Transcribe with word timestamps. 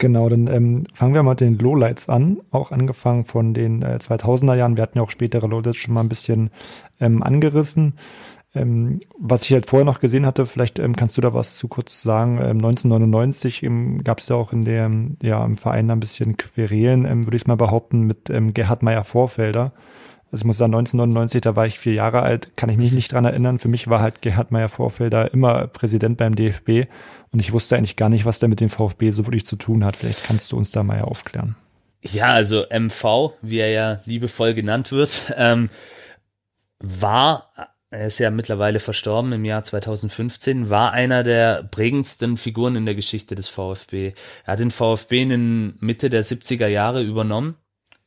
Genau, 0.00 0.30
dann 0.30 0.46
ähm, 0.46 0.84
fangen 0.94 1.12
wir 1.12 1.22
mal 1.22 1.32
mit 1.32 1.40
den 1.40 1.58
Lowlights 1.58 2.08
an, 2.08 2.40
auch 2.50 2.72
angefangen 2.72 3.26
von 3.26 3.52
den 3.52 3.82
äh, 3.82 3.98
2000er 4.00 4.56
Jahren. 4.56 4.78
Wir 4.78 4.82
hatten 4.82 4.96
ja 4.96 5.04
auch 5.04 5.10
spätere 5.10 5.46
Lowlights 5.46 5.76
schon 5.76 5.92
mal 5.92 6.00
ein 6.00 6.08
bisschen 6.08 6.48
ähm, 7.00 7.22
angerissen. 7.22 7.98
Ähm, 8.54 9.00
was 9.18 9.42
ich 9.44 9.52
halt 9.52 9.66
vorher 9.66 9.84
noch 9.84 10.00
gesehen 10.00 10.24
hatte, 10.24 10.46
vielleicht 10.46 10.78
ähm, 10.78 10.96
kannst 10.96 11.18
du 11.18 11.20
da 11.20 11.34
was 11.34 11.58
zu 11.58 11.68
kurz 11.68 12.00
sagen. 12.00 12.38
Ähm, 12.38 12.64
1999 12.64 13.68
gab 14.02 14.20
es 14.20 14.28
ja 14.28 14.36
auch 14.36 14.54
in 14.54 14.64
der, 14.64 14.90
ja, 15.20 15.44
im 15.44 15.58
Verein 15.58 15.90
ein 15.90 16.00
bisschen 16.00 16.38
Querelen, 16.38 17.04
ähm, 17.04 17.26
würde 17.26 17.36
ich 17.36 17.46
mal 17.46 17.56
behaupten, 17.56 18.00
mit 18.00 18.30
ähm, 18.30 18.54
Gerhard 18.54 18.82
Meyer 18.82 19.04
Vorfelder. 19.04 19.74
Also 20.32 20.42
ich 20.42 20.46
muss 20.46 20.58
sagen, 20.58 20.74
1999, 20.74 21.40
da 21.40 21.56
war 21.56 21.66
ich 21.66 21.78
vier 21.78 21.94
Jahre 21.94 22.22
alt, 22.22 22.56
kann 22.56 22.68
ich 22.68 22.76
mich 22.76 22.92
nicht 22.92 23.12
dran 23.12 23.24
erinnern. 23.24 23.58
Für 23.58 23.68
mich 23.68 23.88
war 23.88 24.00
halt 24.00 24.22
Gerhard 24.22 24.52
Meyer 24.52 24.68
Vorfelder 24.68 25.32
immer 25.32 25.66
Präsident 25.66 26.18
beim 26.18 26.36
DFB 26.36 26.86
und 27.32 27.40
ich 27.40 27.52
wusste 27.52 27.76
eigentlich 27.76 27.96
gar 27.96 28.08
nicht, 28.08 28.24
was 28.24 28.38
der 28.38 28.48
mit 28.48 28.60
dem 28.60 28.70
VfB 28.70 29.10
so 29.10 29.26
wirklich 29.26 29.44
zu 29.44 29.56
tun 29.56 29.84
hat. 29.84 29.96
Vielleicht 29.96 30.24
kannst 30.24 30.52
du 30.52 30.56
uns 30.56 30.70
da 30.70 30.82
mal 30.84 30.98
ja 30.98 31.04
aufklären. 31.04 31.56
Ja, 32.02 32.26
also 32.26 32.64
MV, 32.70 33.32
wie 33.42 33.58
er 33.58 33.70
ja 33.70 34.00
liebevoll 34.04 34.54
genannt 34.54 34.92
wird, 34.92 35.34
ähm, 35.36 35.68
war 36.78 37.50
er 37.90 38.06
ist 38.06 38.20
ja 38.20 38.30
mittlerweile 38.30 38.78
verstorben 38.78 39.32
im 39.32 39.44
Jahr 39.44 39.64
2015, 39.64 40.70
war 40.70 40.92
einer 40.92 41.24
der 41.24 41.64
prägendsten 41.64 42.36
Figuren 42.36 42.76
in 42.76 42.86
der 42.86 42.94
Geschichte 42.94 43.34
des 43.34 43.48
VfB. 43.48 44.12
Er 44.44 44.52
hat 44.52 44.60
den 44.60 44.70
VfB 44.70 45.22
in 45.22 45.74
Mitte 45.80 46.08
der 46.08 46.22
70er 46.22 46.68
Jahre 46.68 47.02
übernommen, 47.02 47.56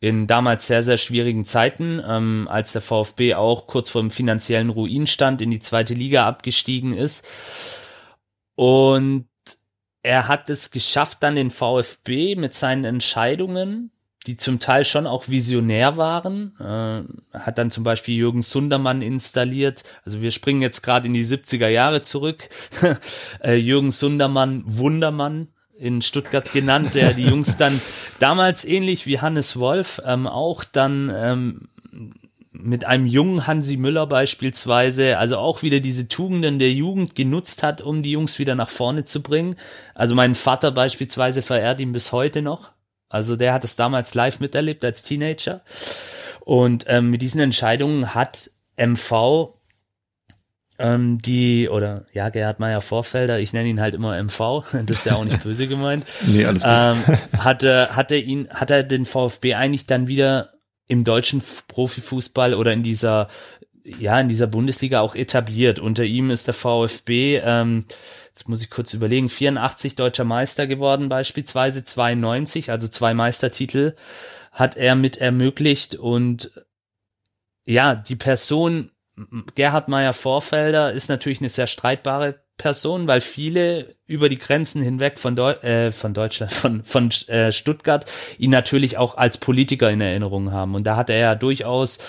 in 0.04 0.28
damals 0.28 0.68
sehr, 0.68 0.84
sehr 0.84 0.98
schwierigen 0.98 1.46
Zeiten, 1.46 2.02
ähm, 2.06 2.50
als 2.52 2.74
der 2.74 2.82
VfB 2.82 3.36
auch 3.36 3.68
kurz 3.68 3.90
vor 3.90 4.02
dem 4.02 4.12
finanziellen 4.12 4.70
Ruin 4.70 5.08
stand, 5.08 5.42
in 5.42 5.50
die 5.50 5.62
zweite 5.62 5.94
Liga 5.94 6.28
abgestiegen 6.28 6.92
ist. 6.92 7.26
Und 8.56 9.28
er 10.02 10.28
hat 10.28 10.50
es 10.50 10.72
geschafft, 10.72 11.20
dann 11.22 11.38
den 11.38 11.52
VfB 11.52 12.36
mit 12.36 12.54
seinen 12.54 12.84
Entscheidungen 12.84 13.92
die 14.26 14.38
zum 14.38 14.60
Teil 14.60 14.86
schon 14.86 15.06
auch 15.06 15.28
visionär 15.28 15.98
waren. 15.98 16.54
Äh, 16.58 17.38
hat 17.38 17.58
dann 17.58 17.72
zum 17.72 17.84
Beispiel 17.84 18.16
Jürgen 18.16 18.42
Sundermann 18.42 19.02
installiert. 19.02 19.84
Also 20.06 20.22
wir 20.22 20.32
springen 20.32 20.62
jetzt 20.62 20.82
gerade 20.82 21.08
in 21.08 21.14
die 21.14 21.26
70er 21.26 21.68
Jahre 21.68 22.04
zurück. 22.04 22.48
äh, 23.44 23.56
Jürgen 23.56 23.92
Sundermann, 23.92 24.64
Wundermann 24.66 25.50
in 25.84 26.02
Stuttgart 26.02 26.52
genannt, 26.54 26.96
der 26.96 27.14
die 27.14 27.26
Jungs 27.26 27.58
dann 27.58 27.80
damals 28.20 28.66
ähnlich 28.66 29.06
wie 29.06 29.20
Hannes 29.20 29.60
Wolf 29.60 30.02
ähm, 30.06 30.28
auch 30.28 30.64
dann 30.64 31.12
ähm, 31.14 31.68
mit 32.54 32.86
einem 32.86 33.06
jungen 33.06 33.46
Hansi 33.48 33.78
Müller 33.78 34.08
beispielsweise, 34.08 35.18
also 35.18 35.38
auch 35.38 35.64
wieder 35.64 35.82
diese 35.82 36.08
Tugenden 36.08 36.60
der 36.60 36.72
Jugend 36.72 37.16
genutzt 37.16 37.64
hat, 37.64 37.82
um 37.82 38.04
die 38.04 38.12
Jungs 38.12 38.40
wieder 38.40 38.56
nach 38.56 38.70
vorne 38.70 39.06
zu 39.06 39.22
bringen. 39.22 39.56
Also 39.96 40.16
mein 40.16 40.36
Vater 40.36 40.72
beispielsweise 40.72 41.42
verehrt 41.42 41.80
ihn 41.80 41.94
bis 41.94 42.12
heute 42.12 42.42
noch. 42.42 42.72
Also 43.10 43.36
der 43.36 43.54
hat 43.54 43.64
es 43.64 43.76
damals 43.76 44.14
live 44.16 44.40
miterlebt 44.40 44.86
als 44.86 45.04
Teenager. 45.04 45.62
Und 46.42 46.86
ähm, 46.88 47.10
mit 47.10 47.22
diesen 47.22 47.42
Entscheidungen 47.42 48.16
hat 48.16 48.50
MV 48.78 49.54
ähm, 50.84 51.18
die, 51.20 51.70
oder 51.70 52.06
ja, 52.14 52.30
Gerhard 52.30 52.60
Meyer 52.60 52.82
Vorfelder, 52.82 53.40
ich 53.40 53.54
nenne 53.54 53.70
ihn 53.70 53.82
halt 53.82 53.96
immer 53.96 54.22
MV, 54.22 54.64
das 54.86 55.00
ist 55.00 55.06
ja 55.06 55.16
auch 55.16 55.24
nicht 55.24 55.42
böse 55.44 55.68
gemeint. 55.68 56.06
nee, 56.28 56.46
alles. 56.46 56.64
Ähm, 56.66 57.04
hatte, 57.38 57.96
hatte 57.96 58.16
ihn, 58.16 58.50
hat 58.50 58.72
er 58.72 58.84
den 58.84 59.06
VfB 59.06 59.56
eigentlich 59.56 59.88
dann 59.88 60.08
wieder 60.08 60.50
im 60.88 61.04
deutschen 61.04 61.42
Profifußball 61.68 62.54
oder 62.54 62.74
in 62.74 62.84
dieser, 62.84 63.30
ja, 63.84 64.20
in 64.20 64.30
dieser 64.30 64.48
Bundesliga 64.48 65.02
auch 65.02 65.16
etabliert. 65.16 65.80
Unter 65.80 66.04
ihm 66.04 66.30
ist 66.30 66.48
der 66.48 66.54
VfB 66.54 67.38
ähm, 67.38 67.86
jetzt 68.34 68.50
muss 68.50 68.64
ich 68.64 68.72
kurz 68.72 68.94
überlegen, 68.94 69.30
84 69.30 69.96
deutscher 69.96 70.24
Meister 70.24 70.66
geworden 70.66 71.08
beispielsweise, 71.08 71.86
92, 71.86 72.72
also 72.72 72.88
zwei 72.88 73.14
Meistertitel 73.14 73.94
hat 74.52 74.76
er 74.76 74.96
mit 74.96 75.18
ermöglicht 75.18 75.96
und 75.96 76.52
ja, 77.66 77.96
die 77.96 78.16
Person 78.16 78.90
Gerhard 79.56 79.90
Meyer 79.90 80.14
Vorfelder 80.14 80.92
ist 80.92 81.08
natürlich 81.08 81.40
eine 81.40 81.50
sehr 81.50 81.68
streitbare 81.68 82.44
Person, 82.58 83.08
weil 83.08 83.22
viele 83.22 83.88
über 84.06 84.30
die 84.30 84.38
Grenzen 84.38 84.82
hinweg 84.82 85.20
von, 85.20 85.36
Deu 85.36 85.52
äh, 85.52 85.92
von 85.92 86.14
Deutschland, 86.14 86.52
von, 86.52 86.84
von 86.84 87.10
äh, 87.28 87.52
Stuttgart 87.52 88.06
ihn 88.38 88.52
natürlich 88.52 88.98
auch 88.98 89.18
als 89.18 89.38
Politiker 89.38 89.90
in 89.90 90.02
Erinnerung 90.02 90.52
haben. 90.52 90.76
Und 90.76 90.86
da 90.86 90.96
hat 90.96 91.10
er 91.10 91.18
ja 91.18 91.36
durchaus, 91.36 92.00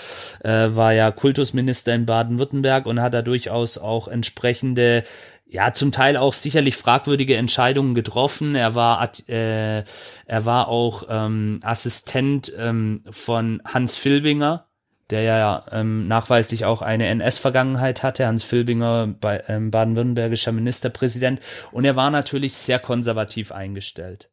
äh, 0.43 0.75
war 0.75 0.93
ja 0.93 1.11
Kultusminister 1.11 1.93
in 1.93 2.05
Baden-Württemberg 2.05 2.85
und 2.85 3.01
hat 3.01 3.13
er 3.13 3.23
durchaus 3.23 3.77
auch 3.77 4.07
entsprechende 4.07 5.03
ja, 5.47 5.73
zum 5.73 5.91
Teil 5.91 6.17
auch 6.17 6.33
sicherlich 6.33 6.75
fragwürdige 6.75 7.37
Entscheidungen 7.37 7.93
getroffen. 7.93 8.55
Er 8.55 8.75
war, 8.75 9.11
äh, 9.27 9.83
er 10.25 10.45
war 10.45 10.67
auch 10.67 11.05
ähm, 11.09 11.59
Assistent 11.63 12.51
ähm, 12.57 13.03
von 13.09 13.61
Hans 13.63 13.95
Filbinger, 13.95 14.67
der 15.09 15.21
ja 15.21 15.65
ähm, 15.71 16.07
nachweislich 16.07 16.65
auch 16.65 16.81
eine 16.81 17.07
NS-Vergangenheit 17.07 18.03
hatte. 18.03 18.25
Hans 18.25 18.43
Filbinger, 18.43 19.07
bei, 19.19 19.43
ähm, 19.47 19.71
baden-württembergischer 19.71 20.51
Ministerpräsident. 20.51 21.39
Und 21.71 21.85
er 21.85 21.95
war 21.95 22.11
natürlich 22.11 22.57
sehr 22.57 22.79
konservativ 22.79 23.51
eingestellt. 23.51 24.29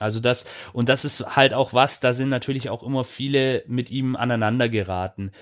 Also 0.00 0.20
das, 0.20 0.46
und 0.72 0.88
das 0.88 1.04
ist 1.04 1.36
halt 1.36 1.54
auch 1.54 1.72
was, 1.72 2.00
da 2.00 2.12
sind 2.12 2.28
natürlich 2.28 2.70
auch 2.70 2.82
immer 2.82 3.04
viele 3.04 3.64
mit 3.66 3.90
ihm 3.90 4.14
aneinander 4.14 4.68
geraten. 4.68 5.32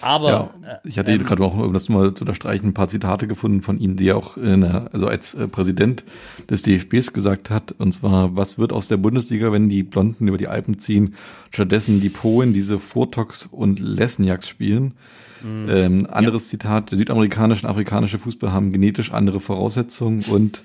Aber 0.00 0.28
ja, 0.28 0.50
ich 0.84 0.98
hatte 0.98 1.12
ähm, 1.12 1.22
gerade 1.22 1.42
auch, 1.42 1.54
um 1.56 1.72
das 1.72 1.88
mal 1.88 2.14
zu 2.14 2.22
unterstreichen, 2.22 2.68
ein 2.68 2.74
paar 2.74 2.88
Zitate 2.88 3.26
gefunden 3.26 3.62
von 3.62 3.78
ihm, 3.78 3.96
die 3.96 4.08
er 4.08 4.16
auch 4.16 4.36
der, 4.36 4.90
also 4.92 5.06
als 5.06 5.34
äh, 5.34 5.48
Präsident 5.48 6.04
des 6.50 6.62
DFBs 6.62 7.12
gesagt 7.12 7.50
hat. 7.50 7.72
Und 7.78 7.92
zwar, 7.92 8.36
was 8.36 8.58
wird 8.58 8.72
aus 8.72 8.88
der 8.88 8.96
Bundesliga, 8.96 9.52
wenn 9.52 9.68
die 9.68 9.82
Blonden 9.82 10.28
über 10.28 10.38
die 10.38 10.48
Alpen 10.48 10.78
ziehen, 10.78 11.14
stattdessen 11.50 12.00
die 12.00 12.08
Polen 12.08 12.52
diese 12.52 12.78
Vortox 12.78 13.46
und 13.46 13.80
Lesniaks 13.80 14.48
spielen? 14.48 14.94
Mhm. 15.42 15.68
Ähm, 15.68 16.06
anderes 16.10 16.46
ja. 16.46 16.50
Zitat, 16.58 16.90
der 16.90 16.98
südamerikanische 16.98 17.66
und 17.66 17.70
afrikanische 17.70 18.18
Fußball 18.18 18.52
haben 18.52 18.72
genetisch 18.72 19.12
andere 19.12 19.40
Voraussetzungen 19.40 20.22
und 20.30 20.60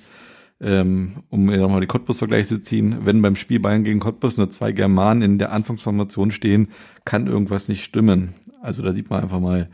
ähm, 0.61 1.17
um 1.29 1.45
nochmal 1.45 1.81
die 1.81 1.87
Cottbus-Vergleiche 1.87 2.47
zu 2.47 2.61
ziehen, 2.61 2.99
wenn 3.03 3.21
beim 3.21 3.35
Spiel 3.35 3.59
Bayern 3.59 3.83
gegen 3.83 3.99
Cottbus 3.99 4.37
nur 4.37 4.49
zwei 4.49 4.71
Germanen 4.71 5.21
in 5.21 5.39
der 5.39 5.51
Anfangsformation 5.53 6.31
stehen, 6.31 6.69
kann 7.05 7.27
irgendwas 7.27 7.69
nicht 7.69 7.83
stimmen. 7.83 8.33
Also 8.61 8.81
da 8.81 8.93
sieht 8.93 9.09
man 9.09 9.23
einfach 9.23 9.39
mal, 9.39 9.69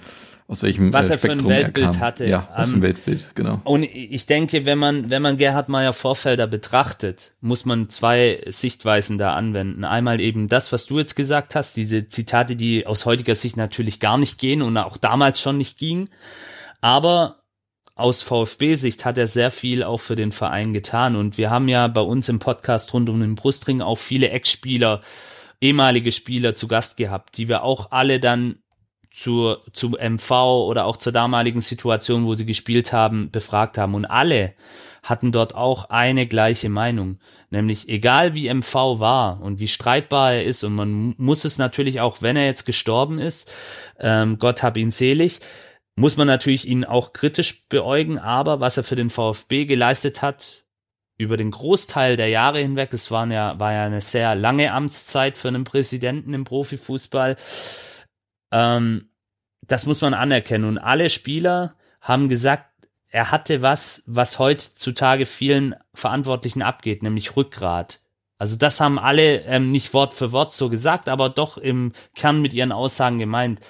aus 0.48 0.62
welchem 0.62 0.94
was 0.94 1.10
er 1.10 1.18
für 1.18 1.32
ein 1.32 1.48
Weltbild 1.48 2.00
hatte. 2.00 2.28
Ja, 2.28 2.48
was 2.56 2.70
um, 2.70 2.76
ein 2.76 2.82
Weltbild, 2.84 3.32
genau. 3.34 3.62
Und 3.64 3.84
ich 3.84 4.28
denke, 4.28 4.66
wenn 4.66 4.78
man 4.78 5.10
wenn 5.10 5.22
man 5.22 5.38
Gerhard 5.38 5.70
Meyer 5.70 5.94
Vorfelder 5.94 6.46
betrachtet, 6.46 7.32
muss 7.42 7.66
man 7.66 7.90
zwei 7.90 8.40
Sichtweisen 8.46 9.18
da 9.18 9.34
anwenden. 9.34 9.84
Einmal 9.86 10.22
eben 10.22 10.48
das, 10.48 10.72
was 10.72 10.86
du 10.86 11.00
jetzt 11.00 11.16
gesagt 11.16 11.56
hast, 11.56 11.78
diese 11.78 12.08
Zitate, 12.08 12.56
die 12.56 12.86
aus 12.86 13.06
heutiger 13.06 13.34
Sicht 13.34 13.58
natürlich 13.58 14.00
gar 14.00 14.20
nicht 14.20 14.38
gehen 14.38 14.62
und 14.62 14.78
auch 14.78 14.98
damals 14.98 15.42
schon 15.42 15.58
nicht 15.58 15.80
gingen, 15.80 16.10
aber 16.80 17.38
aus 17.96 18.22
VfB-Sicht 18.22 19.06
hat 19.06 19.18
er 19.18 19.26
sehr 19.26 19.50
viel 19.50 19.82
auch 19.82 20.02
für 20.02 20.18
den 20.18 20.34
Verein 20.34 20.74
getan 20.74 21.16
und 21.16 21.38
wir 21.38 21.50
haben 21.50 21.70
ja 21.70 21.88
bei 21.88 22.02
uns 22.02 22.30
im 22.30 22.40
Podcast 22.40 22.94
rund 22.94 23.10
um 23.10 23.22
den 23.22 23.36
Brustring 23.36 23.82
auch 23.82 23.98
viele 23.98 24.30
Ex-Spieler, 24.30 25.02
ehemalige 25.62 26.12
Spieler 26.12 26.54
zu 26.54 26.68
Gast 26.68 26.98
gehabt, 26.98 27.38
die 27.38 27.48
wir 27.48 27.64
auch 27.64 27.92
alle 27.92 28.20
dann 28.20 28.58
zur, 29.16 29.62
zu 29.72 29.92
MV 29.92 30.32
oder 30.68 30.86
auch 30.86 30.98
zur 30.98 31.14
damaligen 31.14 31.62
Situation, 31.62 32.26
wo 32.26 32.34
sie 32.34 32.46
gespielt 32.46 32.92
haben, 32.92 33.32
befragt 33.32 33.78
haben. 33.78 33.96
Und 33.96 34.06
alle 34.06 34.54
hatten 35.04 35.32
dort 35.32 35.56
auch 35.56 35.90
eine 35.90 36.28
gleiche 36.28 36.68
Meinung. 36.68 37.20
Nämlich, 37.50 37.88
egal 37.88 38.36
wie 38.36 38.54
MV 38.54 38.74
war 39.00 39.42
und 39.42 39.60
wie 39.60 39.70
streitbar 39.70 40.34
er 40.34 40.44
ist, 40.44 40.66
und 40.66 40.76
man 40.76 41.16
muss 41.18 41.46
es 41.46 41.58
natürlich 41.58 42.02
auch, 42.02 42.22
wenn 42.22 42.36
er 42.36 42.46
jetzt 42.46 42.66
gestorben 42.66 43.20
ist, 43.20 43.50
ähm, 44.00 44.38
Gott 44.38 44.64
hab 44.64 44.76
ihn 44.76 44.92
selig, 44.92 45.40
muss 45.96 46.18
man 46.18 46.28
natürlich 46.28 46.68
ihn 46.68 46.84
auch 46.84 47.14
kritisch 47.14 47.70
beäugen, 47.70 48.20
aber 48.20 48.60
was 48.60 48.76
er 48.76 48.84
für 48.84 48.98
den 48.98 49.10
VfB 49.10 49.66
geleistet 49.66 50.22
hat, 50.22 50.66
über 51.18 51.38
den 51.38 51.52
Großteil 51.52 52.18
der 52.18 52.28
Jahre 52.28 52.60
hinweg, 52.60 52.92
es 52.92 53.10
waren 53.12 53.32
ja, 53.32 53.58
war 53.58 53.72
ja 53.72 53.86
eine 53.86 54.02
sehr 54.02 54.36
lange 54.36 54.74
Amtszeit 54.74 55.38
für 55.38 55.48
einen 55.48 55.64
Präsidenten 55.64 56.34
im 56.34 56.44
Profifußball, 56.44 57.38
ähm, 58.52 59.10
das 59.68 59.86
muss 59.86 60.02
man 60.02 60.14
anerkennen. 60.14 60.66
Und 60.66 60.78
alle 60.78 61.10
Spieler 61.10 61.76
haben 62.02 62.30
gesagt, 62.30 62.70
er 63.12 63.32
hatte 63.32 63.62
was, 63.62 64.04
was 64.08 64.40
heutzutage 64.40 65.26
vielen 65.26 65.76
Verantwortlichen 65.94 66.62
abgeht, 66.62 67.04
nämlich 67.04 67.36
Rückgrat. 67.36 68.02
Also 68.38 68.58
das 68.58 68.82
haben 68.82 69.00
alle 69.00 69.42
ähm, 69.46 69.72
nicht 69.72 69.94
Wort 69.94 70.14
für 70.14 70.32
Wort 70.32 70.54
so 70.54 70.70
gesagt, 70.70 71.08
aber 71.08 71.30
doch 71.30 71.58
im 71.58 71.94
Kern 72.16 72.42
mit 72.42 72.54
ihren 72.54 72.74
Aussagen 72.74 73.18
gemeint. 73.18 73.62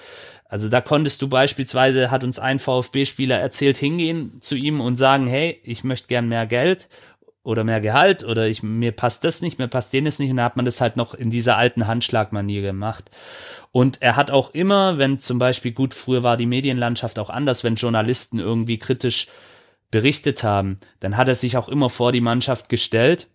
Also 0.48 0.68
da 0.68 0.80
konntest 0.80 1.22
du 1.22 1.28
beispielsweise, 1.28 2.10
hat 2.10 2.24
uns 2.24 2.38
ein 2.38 2.58
VfB-Spieler 2.58 3.38
erzählt, 3.38 3.76
hingehen 3.76 4.40
zu 4.42 4.54
ihm 4.54 4.80
und 4.80 4.96
sagen, 4.96 5.26
hey, 5.26 5.60
ich 5.64 5.84
möchte 5.84 6.08
gern 6.08 6.28
mehr 6.28 6.46
Geld 6.46 6.88
oder 7.46 7.64
mehr 7.64 7.80
Gehalt 7.80 8.24
oder 8.24 8.48
ich, 8.48 8.62
mir 8.62 8.92
passt 8.92 9.24
das 9.24 9.40
nicht, 9.40 9.58
mir 9.58 9.68
passt 9.68 9.92
jenes 9.92 10.18
nicht 10.18 10.30
und 10.30 10.36
da 10.36 10.44
hat 10.44 10.56
man 10.56 10.64
das 10.64 10.80
halt 10.80 10.96
noch 10.96 11.14
in 11.14 11.30
dieser 11.30 11.56
alten 11.56 11.86
Handschlagmanier 11.86 12.62
gemacht. 12.62 13.10
Und 13.72 14.02
er 14.02 14.16
hat 14.16 14.30
auch 14.30 14.50
immer, 14.50 14.98
wenn 14.98 15.20
zum 15.20 15.38
Beispiel, 15.38 15.72
gut, 15.72 15.94
früher 15.94 16.22
war 16.22 16.36
die 16.36 16.46
Medienlandschaft 16.46 17.18
auch 17.18 17.30
anders, 17.30 17.62
wenn 17.62 17.76
Journalisten 17.76 18.38
irgendwie 18.38 18.78
kritisch 18.78 19.28
berichtet 19.90 20.42
haben, 20.42 20.80
dann 21.00 21.16
hat 21.16 21.28
er 21.28 21.34
sich 21.34 21.56
auch 21.56 21.68
immer 21.68 21.90
vor 21.90 22.12
die 22.12 22.20
Mannschaft 22.20 22.68
gestellt 22.68 23.28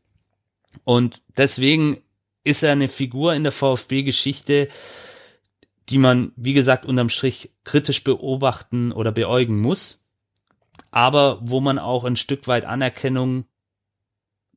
Und 0.84 1.22
deswegen 1.38 1.98
ist 2.44 2.64
er 2.64 2.72
eine 2.72 2.88
Figur 2.88 3.34
in 3.34 3.44
der 3.44 3.52
VfB-Geschichte, 3.52 4.68
die 5.90 5.98
man, 5.98 6.31
wie 6.36 6.54
gesagt, 6.54 6.86
unterm 6.86 7.10
Strich 7.10 7.52
kritisch 7.64 8.04
beobachten 8.04 8.92
oder 8.92 9.12
beäugen 9.12 9.62
muss, 9.62 10.12
aber 10.92 11.40
wo 11.42 11.60
man 11.60 11.80
auch 11.80 12.04
ein 12.04 12.16
Stück 12.16 12.48
weit 12.48 12.66
Anerkennung 12.66 13.46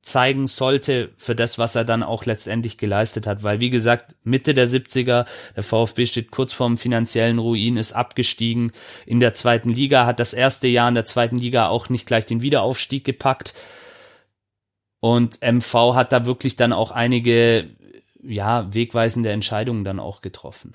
zeigen 0.05 0.49
sollte 0.49 1.11
für 1.17 1.35
das, 1.35 1.59
was 1.59 1.77
er 1.77 1.85
dann 1.85 2.03
auch 2.03 2.27
letztendlich 2.27 2.77
geleistet 2.77 3.27
hat. 3.27 3.43
Weil, 3.43 3.61
wie 3.61 3.71
gesagt, 3.71 4.15
Mitte 4.23 4.53
der 4.53 4.69
70er, 4.69 5.25
der 5.56 5.62
VfB 5.62 6.05
steht 6.05 6.31
kurz 6.31 6.53
vorm 6.53 6.77
finanziellen 6.77 7.39
Ruin, 7.39 7.79
ist 7.79 7.95
abgestiegen 7.95 8.71
in 9.06 9.19
der 9.19 9.33
zweiten 9.33 9.71
Liga, 9.71 10.05
hat 10.05 10.21
das 10.21 10.35
erste 10.35 10.69
Jahr 10.69 10.91
in 10.91 10.95
der 10.95 11.06
zweiten 11.06 11.39
Liga 11.39 11.69
auch 11.69 11.89
nicht 11.89 12.06
gleich 12.06 12.27
den 12.27 12.43
Wiederaufstieg 12.43 13.05
gepackt. 13.05 13.55
Und 15.01 15.41
MV 15.43 15.95
hat 15.95 16.12
da 16.12 16.27
wirklich 16.27 16.57
dann 16.57 16.75
auch 16.75 16.91
einige, 16.91 17.71
ja, 18.23 18.73
wegweisende 18.75 19.31
Entscheidungen 19.31 19.85
dann 19.85 20.00
auch 20.00 20.21
getroffen. 20.21 20.75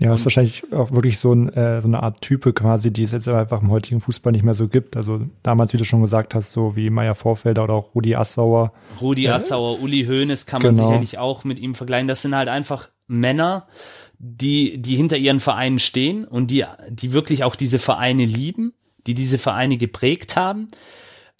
Ja, 0.00 0.14
ist 0.14 0.24
wahrscheinlich 0.24 0.62
auch 0.72 0.92
wirklich 0.92 1.18
so, 1.18 1.34
ein, 1.34 1.50
äh, 1.50 1.82
so 1.82 1.86
eine 1.86 2.02
Art 2.02 2.22
Type 2.22 2.54
quasi, 2.54 2.90
die 2.90 3.02
es 3.02 3.12
jetzt 3.12 3.28
einfach 3.28 3.60
im 3.60 3.70
heutigen 3.70 4.00
Fußball 4.00 4.32
nicht 4.32 4.42
mehr 4.42 4.54
so 4.54 4.66
gibt. 4.66 4.96
Also 4.96 5.20
damals, 5.42 5.74
wie 5.74 5.76
du 5.76 5.84
schon 5.84 6.00
gesagt 6.00 6.34
hast, 6.34 6.52
so 6.52 6.74
wie 6.74 6.88
Meier 6.88 7.14
Vorfelder 7.14 7.64
oder 7.64 7.74
auch 7.74 7.94
Rudi 7.94 8.16
Assauer. 8.16 8.72
Rudi 8.98 9.28
Assauer, 9.28 9.78
Uli 9.78 10.06
Hoeneß 10.06 10.46
kann 10.46 10.62
man 10.62 10.74
genau. 10.74 10.88
sicherlich 10.88 11.18
auch 11.18 11.44
mit 11.44 11.58
ihm 11.58 11.74
vergleichen. 11.74 12.08
Das 12.08 12.22
sind 12.22 12.34
halt 12.34 12.48
einfach 12.48 12.88
Männer, 13.08 13.66
die, 14.18 14.80
die 14.80 14.96
hinter 14.96 15.18
ihren 15.18 15.38
Vereinen 15.38 15.78
stehen 15.78 16.24
und 16.24 16.50
die, 16.50 16.64
die 16.88 17.12
wirklich 17.12 17.44
auch 17.44 17.54
diese 17.54 17.78
Vereine 17.78 18.24
lieben, 18.24 18.72
die 19.06 19.12
diese 19.12 19.36
Vereine 19.36 19.76
geprägt 19.76 20.34
haben, 20.34 20.68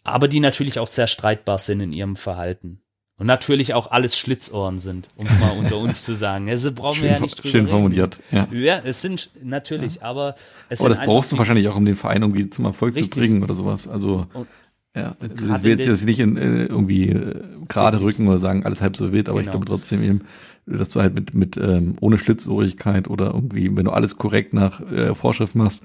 aber 0.04 0.28
die 0.28 0.40
natürlich 0.40 0.78
auch 0.78 0.86
sehr 0.86 1.06
streitbar 1.06 1.56
sind 1.56 1.80
in 1.80 1.94
ihrem 1.94 2.14
Verhalten. 2.14 2.82
Und 3.20 3.26
natürlich 3.26 3.74
auch 3.74 3.90
alles 3.90 4.16
Schlitzohren 4.16 4.78
sind, 4.78 5.08
um 5.16 5.26
es 5.26 5.38
mal 5.38 5.50
unter 5.50 5.76
uns 5.76 6.04
zu 6.04 6.14
sagen. 6.14 6.48
Also 6.48 6.72
brauchen 6.72 7.00
schön, 7.00 7.04
wir 7.04 7.12
ja 7.12 7.20
nicht 7.20 7.36
drüber 7.36 7.50
Schön 7.50 7.68
formuliert, 7.68 8.18
ja. 8.32 8.48
Ja, 8.50 8.80
es 8.82 9.02
sind 9.02 9.28
natürlich, 9.44 9.96
ja. 9.96 10.02
aber 10.04 10.36
es 10.70 10.80
aber 10.80 10.88
sind 10.88 10.98
das 10.98 11.06
brauchst 11.06 11.32
du 11.32 11.36
wahrscheinlich 11.36 11.68
auch, 11.68 11.76
um 11.76 11.84
den 11.84 11.96
Verein 11.96 12.22
irgendwie 12.22 12.48
zum 12.48 12.64
Erfolg 12.64 12.94
richtig. 12.94 13.12
zu 13.12 13.20
bringen 13.20 13.42
oder 13.42 13.52
sowas. 13.52 13.86
Also 13.86 14.26
und, 14.32 14.48
ja, 14.96 15.16
also 15.20 15.54
ich 15.54 15.62
will 15.62 15.70
jetzt, 15.72 15.86
jetzt 15.86 16.06
nicht 16.06 16.18
in, 16.18 16.38
äh, 16.38 16.64
irgendwie 16.64 17.10
äh, 17.10 17.42
gerade 17.68 18.00
rücken 18.00 18.26
oder 18.26 18.38
sagen, 18.38 18.64
alles 18.64 18.80
halb 18.80 18.96
so 18.96 19.12
wild, 19.12 19.28
aber 19.28 19.40
genau. 19.40 19.48
ich 19.48 19.50
glaube 19.50 19.66
trotzdem 19.66 20.02
eben, 20.02 20.22
dass 20.64 20.88
du 20.88 21.02
halt 21.02 21.14
mit, 21.14 21.34
mit 21.34 21.58
ähm, 21.58 21.96
ohne 22.00 22.16
Schlitzohrigkeit 22.16 23.08
oder 23.08 23.34
irgendwie, 23.34 23.76
wenn 23.76 23.84
du 23.84 23.90
alles 23.90 24.16
korrekt 24.16 24.54
nach 24.54 24.80
äh, 24.90 25.14
Vorschrift 25.14 25.54
machst, 25.54 25.84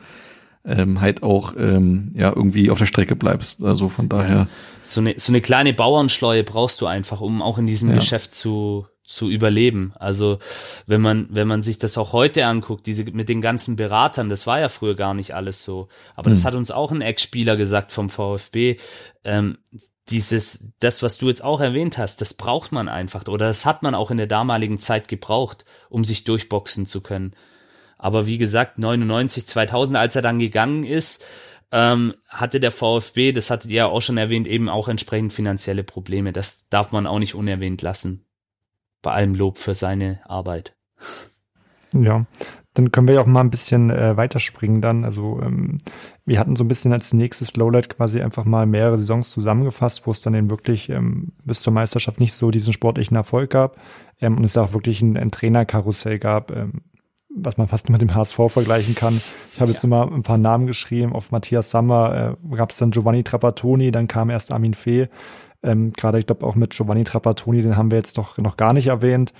ähm, 0.65 1.01
halt 1.01 1.23
auch 1.23 1.53
ähm, 1.57 2.11
ja 2.15 2.33
irgendwie 2.35 2.69
auf 2.69 2.79
der 2.79 2.85
Strecke 2.85 3.15
bleibst. 3.15 3.63
Also 3.63 3.89
von 3.89 4.09
daher. 4.09 4.47
So 4.81 5.01
eine, 5.01 5.15
so 5.17 5.31
eine 5.31 5.41
kleine 5.41 5.73
Bauernschleue 5.73 6.43
brauchst 6.43 6.81
du 6.81 6.87
einfach, 6.87 7.21
um 7.21 7.41
auch 7.41 7.57
in 7.57 7.67
diesem 7.67 7.89
ja. 7.89 7.95
Geschäft 7.95 8.33
zu 8.33 8.85
zu 9.07 9.29
überleben. 9.29 9.93
Also 9.99 10.39
wenn 10.87 11.01
man 11.01 11.27
wenn 11.29 11.47
man 11.47 11.61
sich 11.61 11.77
das 11.77 11.97
auch 11.97 12.11
heute 12.13 12.45
anguckt, 12.47 12.87
diese 12.87 13.03
mit 13.05 13.29
den 13.29 13.41
ganzen 13.41 13.75
Beratern, 13.75 14.29
das 14.29 14.47
war 14.47 14.59
ja 14.59 14.69
früher 14.69 14.95
gar 14.95 15.13
nicht 15.13 15.35
alles 15.35 15.63
so. 15.63 15.87
Aber 16.15 16.29
das 16.29 16.39
hm. 16.39 16.45
hat 16.45 16.55
uns 16.55 16.71
auch 16.71 16.91
ein 16.91 17.01
Ex-Spieler 17.01 17.55
gesagt 17.55 17.91
vom 17.91 18.09
VfB. 18.09 18.77
Ähm, 19.23 19.57
dieses, 20.09 20.71
das, 20.79 21.01
was 21.01 21.17
du 21.17 21.29
jetzt 21.29 21.43
auch 21.43 21.61
erwähnt 21.61 21.97
hast, 21.97 22.21
das 22.21 22.35
braucht 22.35 22.71
man 22.71 22.87
einfach 22.87 23.27
oder 23.27 23.47
das 23.47 23.65
hat 23.65 23.81
man 23.81 23.95
auch 23.95 24.11
in 24.11 24.17
der 24.17 24.27
damaligen 24.27 24.79
Zeit 24.79 25.07
gebraucht, 25.07 25.65
um 25.89 26.03
sich 26.03 26.23
durchboxen 26.23 26.85
zu 26.85 27.01
können. 27.01 27.33
Aber 27.97 28.27
wie 28.27 28.37
gesagt, 28.37 28.77
99, 28.77 29.47
2000, 29.47 29.97
als 29.97 30.15
er 30.15 30.21
dann 30.21 30.39
gegangen 30.39 30.83
ist, 30.83 31.25
ähm, 31.71 32.13
hatte 32.29 32.59
der 32.59 32.71
VfB, 32.71 33.31
das 33.31 33.49
hattet 33.49 33.69
ihr 33.71 33.77
ja 33.77 33.85
auch 33.87 34.01
schon 34.01 34.17
erwähnt, 34.17 34.47
eben 34.47 34.69
auch 34.69 34.87
entsprechend 34.87 35.33
finanzielle 35.33 35.83
Probleme. 35.83 36.31
Das 36.31 36.69
darf 36.69 36.91
man 36.91 37.07
auch 37.07 37.19
nicht 37.19 37.35
unerwähnt 37.35 37.81
lassen. 37.81 38.25
Bei 39.01 39.11
allem 39.11 39.35
Lob 39.35 39.57
für 39.57 39.75
seine 39.75 40.19
Arbeit. 40.25 40.75
Ja, 41.93 42.25
dann 42.73 42.91
können 42.91 43.07
wir 43.07 43.15
ja 43.15 43.21
auch 43.21 43.25
mal 43.25 43.41
ein 43.41 43.49
bisschen 43.49 43.89
äh, 43.89 44.17
weiterspringen 44.17 44.81
dann. 44.81 45.05
Also 45.05 45.41
ähm, 45.41 45.77
wir 46.25 46.39
hatten 46.39 46.55
so 46.55 46.63
ein 46.63 46.67
bisschen 46.67 46.91
als 46.91 47.13
nächstes 47.13 47.55
Lowlight 47.55 47.89
quasi 47.89 48.21
einfach 48.21 48.43
mal 48.43 48.65
mehrere 48.65 48.97
Saisons 48.97 49.29
zusammengefasst, 49.31 50.05
wo 50.05 50.11
es 50.11 50.21
dann 50.21 50.33
eben 50.33 50.49
wirklich 50.49 50.89
ähm, 50.89 51.31
bis 51.45 51.61
zur 51.61 51.71
Meisterschaft 51.71 52.19
nicht 52.19 52.33
so 52.33 52.51
diesen 52.51 52.73
sportlichen 52.73 53.15
Erfolg 53.15 53.49
gab 53.49 53.77
ähm, 54.19 54.37
und 54.37 54.43
es 54.43 54.57
auch 54.57 54.73
wirklich 54.73 55.01
ein, 55.01 55.17
ein 55.17 55.31
Trainerkarussell 55.31 56.19
gab. 56.19 56.51
Ähm, 56.51 56.81
was 57.35 57.57
man 57.57 57.67
fast 57.67 57.89
mit 57.89 58.01
dem 58.01 58.15
HSV 58.15 58.39
vergleichen 58.47 58.95
kann. 58.95 59.13
Ich 59.13 59.59
habe 59.59 59.69
ja. 59.69 59.73
jetzt 59.73 59.83
nur 59.83 59.89
mal 59.89 60.13
ein 60.13 60.23
paar 60.23 60.37
Namen 60.37 60.67
geschrieben. 60.67 61.13
Auf 61.13 61.31
Matthias 61.31 61.69
Sammer 61.69 62.35
äh, 62.51 62.55
gab 62.55 62.71
es 62.71 62.77
dann 62.77 62.91
Giovanni 62.91 63.23
Trapattoni, 63.23 63.91
dann 63.91 64.07
kam 64.07 64.29
erst 64.29 64.51
Armin 64.51 64.73
Fee. 64.73 65.09
Ähm, 65.61 65.93
Gerade, 65.93 66.19
ich 66.19 66.27
glaube, 66.27 66.45
auch 66.45 66.55
mit 66.55 66.71
Giovanni 66.71 67.03
Trapattoni, 67.03 67.61
den 67.61 67.75
haben 67.75 67.91
wir 67.91 67.97
jetzt 67.97 68.17
doch 68.17 68.37
noch 68.37 68.55
gar 68.55 68.73
nicht 68.73 68.87
erwähnt. 68.87 69.33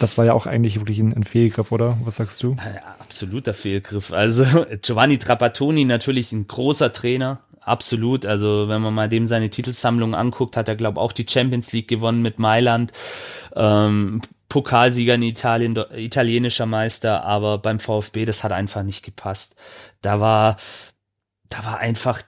Das 0.00 0.18
war 0.18 0.24
ja 0.24 0.32
auch 0.32 0.46
eigentlich 0.46 0.80
wirklich 0.80 0.98
ein, 0.98 1.12
ein 1.14 1.24
Fehlgriff, 1.24 1.70
oder? 1.70 1.96
Was 2.04 2.16
sagst 2.16 2.42
du? 2.42 2.52
Ja, 2.52 2.94
absoluter 2.98 3.54
Fehlgriff. 3.54 4.12
Also 4.12 4.44
Giovanni 4.82 5.18
Trapattoni 5.18 5.84
natürlich 5.84 6.32
ein 6.32 6.48
großer 6.48 6.92
Trainer, 6.92 7.40
absolut. 7.60 8.26
Also 8.26 8.68
wenn 8.68 8.80
man 8.80 8.94
mal 8.94 9.08
dem 9.08 9.26
seine 9.26 9.50
Titelsammlung 9.50 10.14
anguckt, 10.14 10.56
hat 10.56 10.68
er 10.68 10.76
glaube 10.76 11.00
auch 11.00 11.12
die 11.12 11.26
Champions 11.28 11.72
League 11.72 11.88
gewonnen 11.88 12.22
mit 12.22 12.38
Mailand. 12.38 12.92
Ähm, 13.54 14.22
Pokalsieger 14.48 15.14
in 15.14 15.22
Italien, 15.22 15.76
italienischer 15.92 16.66
Meister, 16.66 17.24
aber 17.24 17.58
beim 17.58 17.80
VfB, 17.80 18.24
das 18.24 18.44
hat 18.44 18.52
einfach 18.52 18.82
nicht 18.82 19.04
gepasst. 19.04 19.56
Da 20.02 20.20
war, 20.20 20.56
da 21.48 21.64
war 21.64 21.78
einfach 21.78 22.22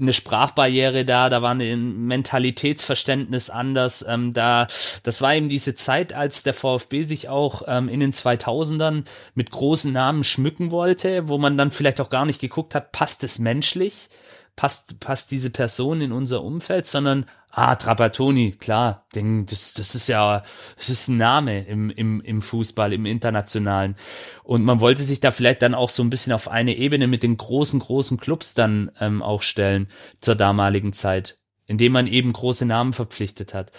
eine 0.00 0.12
Sprachbarriere 0.12 1.04
da, 1.04 1.28
da 1.28 1.42
war 1.42 1.54
ein 1.54 2.06
Mentalitätsverständnis 2.06 3.50
anders. 3.50 4.04
Ähm, 4.06 4.32
da, 4.32 4.66
das 5.02 5.20
war 5.22 5.34
eben 5.34 5.48
diese 5.48 5.74
Zeit, 5.74 6.12
als 6.12 6.42
der 6.42 6.54
VfB 6.54 7.02
sich 7.02 7.28
auch 7.28 7.62
ähm, 7.66 7.88
in 7.88 8.00
den 8.00 8.12
2000ern 8.12 9.04
mit 9.34 9.50
großen 9.50 9.92
Namen 9.92 10.24
schmücken 10.24 10.70
wollte, 10.70 11.28
wo 11.28 11.38
man 11.38 11.56
dann 11.56 11.70
vielleicht 11.70 12.00
auch 12.00 12.10
gar 12.10 12.26
nicht 12.26 12.40
geguckt 12.40 12.74
hat, 12.74 12.92
passt 12.92 13.24
es 13.24 13.38
menschlich, 13.38 14.08
passt 14.56 15.00
passt 15.00 15.30
diese 15.30 15.50
Person 15.50 16.00
in 16.00 16.12
unser 16.12 16.42
Umfeld, 16.42 16.86
sondern 16.86 17.26
Ah, 17.60 17.74
Trapattoni, 17.74 18.52
klar, 18.52 19.04
den, 19.16 19.44
das, 19.44 19.74
das 19.74 19.96
ist 19.96 20.06
ja, 20.06 20.44
das 20.76 20.90
ist 20.90 21.08
ein 21.08 21.16
Name 21.16 21.66
im, 21.66 21.90
im, 21.90 22.20
im 22.20 22.40
Fußball, 22.40 22.92
im 22.92 23.04
Internationalen. 23.04 23.96
Und 24.44 24.62
man 24.62 24.78
wollte 24.78 25.02
sich 25.02 25.18
da 25.18 25.32
vielleicht 25.32 25.62
dann 25.62 25.74
auch 25.74 25.90
so 25.90 26.04
ein 26.04 26.08
bisschen 26.08 26.32
auf 26.32 26.46
eine 26.46 26.76
Ebene 26.76 27.08
mit 27.08 27.24
den 27.24 27.36
großen, 27.36 27.80
großen 27.80 28.20
Clubs 28.20 28.54
dann 28.54 28.92
ähm, 29.00 29.22
auch 29.22 29.42
stellen 29.42 29.88
zur 30.20 30.36
damaligen 30.36 30.92
Zeit, 30.92 31.38
indem 31.66 31.94
man 31.94 32.06
eben 32.06 32.32
große 32.32 32.64
Namen 32.64 32.92
verpflichtet 32.92 33.54
hat. 33.54 33.72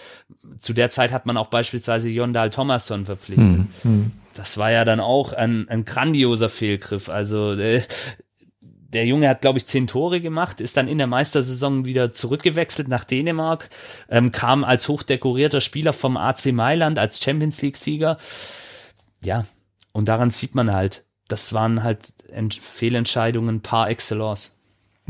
Zu 0.58 0.74
der 0.74 0.90
Zeit 0.90 1.10
hat 1.10 1.24
man 1.24 1.38
auch 1.38 1.48
beispielsweise 1.48 2.10
Jondal 2.10 2.50
Thomasson 2.50 3.06
verpflichtet. 3.06 3.46
Hm, 3.46 3.68
hm. 3.80 4.10
Das 4.34 4.58
war 4.58 4.70
ja 4.70 4.84
dann 4.84 5.00
auch 5.00 5.32
ein, 5.32 5.70
ein 5.70 5.86
grandioser 5.86 6.50
Fehlgriff. 6.50 7.08
Also 7.08 7.54
äh, 7.54 7.80
der 8.92 9.06
Junge 9.06 9.28
hat, 9.28 9.40
glaube 9.40 9.58
ich, 9.58 9.66
zehn 9.66 9.86
Tore 9.86 10.20
gemacht, 10.20 10.60
ist 10.60 10.76
dann 10.76 10.88
in 10.88 10.98
der 10.98 11.06
Meistersaison 11.06 11.84
wieder 11.84 12.12
zurückgewechselt 12.12 12.88
nach 12.88 13.04
Dänemark, 13.04 13.70
ähm, 14.08 14.32
kam 14.32 14.64
als 14.64 14.88
hochdekorierter 14.88 15.60
Spieler 15.60 15.92
vom 15.92 16.16
AC 16.16 16.52
Mailand 16.52 16.98
als 16.98 17.22
Champions 17.22 17.62
League-Sieger. 17.62 18.18
Ja, 19.22 19.44
und 19.92 20.08
daran 20.08 20.30
sieht 20.30 20.54
man 20.54 20.72
halt, 20.72 21.04
das 21.28 21.52
waren 21.52 21.82
halt 21.82 22.00
Ent 22.28 22.54
Fehlentscheidungen 22.54 23.60
par 23.60 23.88
excellence. 23.90 24.59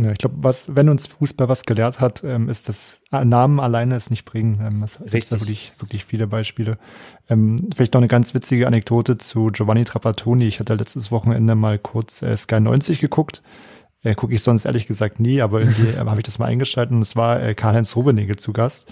Ja, 0.04 0.12
ich 0.12 0.18
glaube, 0.18 0.36
was, 0.38 0.74
wenn 0.74 0.88
uns 0.88 1.06
Fußball 1.06 1.48
was 1.48 1.62
gelehrt 1.62 2.00
hat, 2.00 2.22
ähm, 2.24 2.48
ist 2.48 2.68
das 2.68 3.02
Namen 3.10 3.60
alleine 3.60 3.96
es 3.96 4.10
nicht 4.10 4.24
bringen. 4.24 4.58
Ähm, 4.60 4.82
es 4.82 4.98
gibt 4.98 5.32
da 5.32 5.40
wirklich, 5.40 5.72
wirklich 5.78 6.04
viele 6.04 6.26
Beispiele. 6.26 6.78
Ähm, 7.28 7.56
vielleicht 7.74 7.94
noch 7.94 8.00
eine 8.00 8.08
ganz 8.08 8.34
witzige 8.34 8.66
Anekdote 8.66 9.18
zu 9.18 9.50
Giovanni 9.52 9.84
Trapattoni. 9.84 10.46
Ich 10.46 10.60
hatte 10.60 10.74
letztes 10.74 11.10
Wochenende 11.10 11.54
mal 11.54 11.78
kurz 11.78 12.22
äh, 12.22 12.36
Sky 12.36 12.60
90 12.60 13.00
geguckt 13.00 13.42
äh, 14.02 14.14
Gucke 14.14 14.34
ich 14.34 14.42
sonst 14.42 14.64
ehrlich 14.64 14.86
gesagt 14.86 15.20
nie, 15.20 15.42
aber 15.42 15.60
irgendwie 15.60 15.88
äh, 15.96 15.98
habe 15.98 16.18
ich 16.18 16.24
das 16.24 16.38
mal 16.38 16.46
eingeschaltet 16.46 16.94
und 16.94 17.02
es 17.02 17.16
war 17.16 17.42
äh, 17.42 17.54
Karl-Heinz 17.54 17.96
Rummenigge 17.96 18.36
zu 18.36 18.52
Gast. 18.52 18.90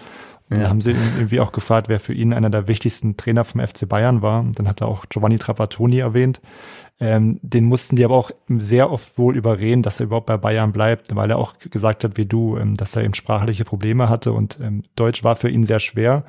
Und 0.51 0.57
ja. 0.57 0.63
dann 0.63 0.71
haben 0.71 0.81
sie 0.81 0.93
irgendwie 0.93 1.41
auch 1.41 1.53
gefragt, 1.53 1.89
wer 1.89 2.01
für 2.01 2.15
ihn 2.15 2.33
einer 2.33 2.49
der 2.49 2.69
wichtigsten 2.69 3.19
Trainer 3.19 3.45
vom 3.45 3.61
FC 3.61 3.87
Bayern 3.87 4.23
war. 4.23 4.41
Und 4.41 4.59
dann 4.59 4.67
hat 4.67 4.81
er 4.81 4.89
auch 4.89 5.05
Giovanni 5.09 5.37
Trapattoni 5.37 5.99
erwähnt. 5.99 6.41
Ähm, 7.01 7.39
den 7.43 7.65
mussten 7.65 7.95
die 7.95 8.05
aber 8.05 8.17
auch 8.17 8.33
sehr 8.49 8.91
oft 8.91 9.19
wohl 9.19 9.37
überreden, 9.37 9.83
dass 9.83 10.01
er 10.01 10.07
überhaupt 10.07 10.27
bei 10.27 10.37
Bayern 10.37 10.73
bleibt, 10.73 11.15
weil 11.15 11.31
er 11.31 11.39
auch 11.39 11.55
gesagt 11.59 12.03
hat, 12.03 12.17
wie 12.17 12.27
du, 12.27 12.57
ähm, 12.57 12.75
dass 12.75 12.97
er 12.97 13.05
eben 13.05 13.15
sprachliche 13.15 13.65
Probleme 13.65 14.09
hatte 14.09 14.33
und 14.33 14.59
ähm, 14.61 14.83
Deutsch 14.97 15.23
war 15.23 15.37
für 15.37 15.49
ihn 15.49 15.65
sehr 15.65 15.81
schwer. 15.81 16.25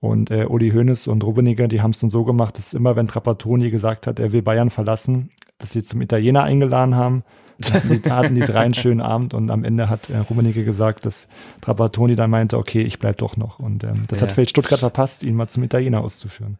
Und 0.00 0.30
äh, 0.30 0.46
Uli 0.46 0.70
Hoeneß 0.70 1.06
und 1.06 1.22
Rubeniger, 1.22 1.68
die 1.68 1.80
haben 1.80 1.92
es 1.92 2.00
dann 2.00 2.10
so 2.10 2.24
gemacht, 2.24 2.58
dass 2.58 2.74
immer, 2.74 2.96
wenn 2.96 3.06
Trapattoni 3.06 3.70
gesagt 3.70 4.06
hat, 4.06 4.18
er 4.18 4.32
will 4.32 4.42
Bayern 4.42 4.68
verlassen, 4.68 5.30
dass 5.58 5.70
sie 5.70 5.82
zum 5.82 6.02
Italiener 6.02 6.42
eingeladen 6.42 6.96
haben 6.96 7.22
da 7.70 8.16
hatten 8.16 8.34
die 8.34 8.40
drei 8.40 8.60
einen 8.60 8.74
schönen 8.74 9.00
Abend 9.00 9.34
und 9.34 9.50
am 9.50 9.64
Ende 9.64 9.88
hat 9.88 10.10
äh, 10.10 10.18
Rummenigge 10.18 10.64
gesagt, 10.64 11.06
dass 11.06 11.28
Trapattoni 11.60 12.16
dann 12.16 12.30
meinte, 12.30 12.58
okay, 12.58 12.82
ich 12.82 12.98
bleib 12.98 13.18
doch 13.18 13.36
noch. 13.36 13.58
Und 13.58 13.84
ähm, 13.84 14.02
das 14.08 14.20
ja. 14.20 14.26
hat 14.26 14.32
vielleicht 14.32 14.50
Stuttgart 14.50 14.80
verpasst, 14.80 15.22
ihn 15.22 15.34
mal 15.34 15.48
zum 15.48 15.62
Italiener 15.62 16.02
auszuführen. 16.02 16.58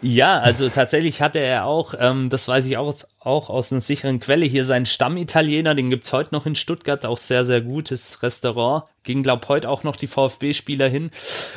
Ja, 0.00 0.38
also 0.38 0.68
tatsächlich 0.68 1.22
hatte 1.22 1.38
er 1.38 1.66
auch, 1.66 1.94
ähm, 1.98 2.28
das 2.28 2.48
weiß 2.48 2.66
ich 2.66 2.76
auch 2.76 2.86
aus, 2.86 3.16
auch 3.24 3.50
aus 3.50 3.72
einer 3.72 3.80
sicheren 3.80 4.20
Quelle 4.20 4.46
hier 4.46 4.64
sein 4.64 4.86
Stammitaliener, 4.86 5.74
den 5.74 5.90
gibt's 5.90 6.12
heute 6.12 6.34
noch 6.34 6.46
in 6.46 6.56
Stuttgart, 6.56 7.06
auch 7.06 7.18
sehr, 7.18 7.44
sehr 7.44 7.60
gutes 7.60 8.22
Restaurant. 8.22 8.84
Ging, 9.04 9.22
glaub, 9.22 9.48
heute 9.48 9.68
auch 9.68 9.84
noch 9.84 9.96
die 9.96 10.06
VfB-Spieler 10.06 10.88
hin. 10.88 11.10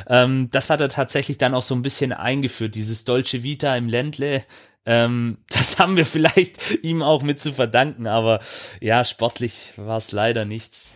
Ähm, 0.08 0.50
das 0.52 0.70
hat 0.70 0.82
er 0.82 0.90
tatsächlich 0.90 1.38
dann 1.38 1.54
auch 1.54 1.64
so 1.64 1.76
ein 1.76 1.82
bisschen 1.82 2.14
eingeführt, 2.14 2.76
dieses 2.76 3.06
Dolce 3.06 3.44
Vita 3.44 3.76
im 3.76 3.90
Ländle. 3.90 4.44
Ähm, 4.86 5.38
das 5.50 5.80
haben 5.80 5.98
wir 5.98 6.06
vielleicht 6.06 6.84
ihm 6.84 7.02
auch 7.02 7.24
mit 7.24 7.40
zu 7.40 7.52
verdanken, 7.52 8.08
aber 8.08 8.40
ja, 8.80 9.04
sportlich 9.04 9.74
war 9.78 9.98
es 9.98 10.12
leider 10.12 10.46
nichts. 10.46 10.92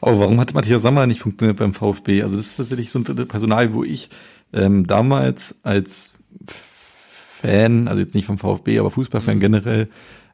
Aber 0.00 0.18
warum 0.18 0.40
hat 0.40 0.54
Matthias 0.54 0.82
Sammer 0.82 1.06
nicht 1.06 1.20
funktioniert 1.20 1.58
beim 1.58 1.74
VfB? 1.74 2.22
Also 2.22 2.36
das 2.36 2.46
ist 2.46 2.56
tatsächlich 2.56 2.90
so 2.90 2.98
ein 2.98 3.04
Personal, 3.04 3.74
wo 3.74 3.84
ich 3.84 4.08
ähm, 4.52 4.86
damals 4.86 5.60
als 5.62 6.16
Fan, 7.40 7.88
also 7.88 8.00
jetzt 8.00 8.14
nicht 8.14 8.26
vom 8.26 8.38
VfB, 8.38 8.78
aber 8.78 8.90
Fußballfan 8.90 9.36
mhm. 9.36 9.40
generell, 9.40 9.88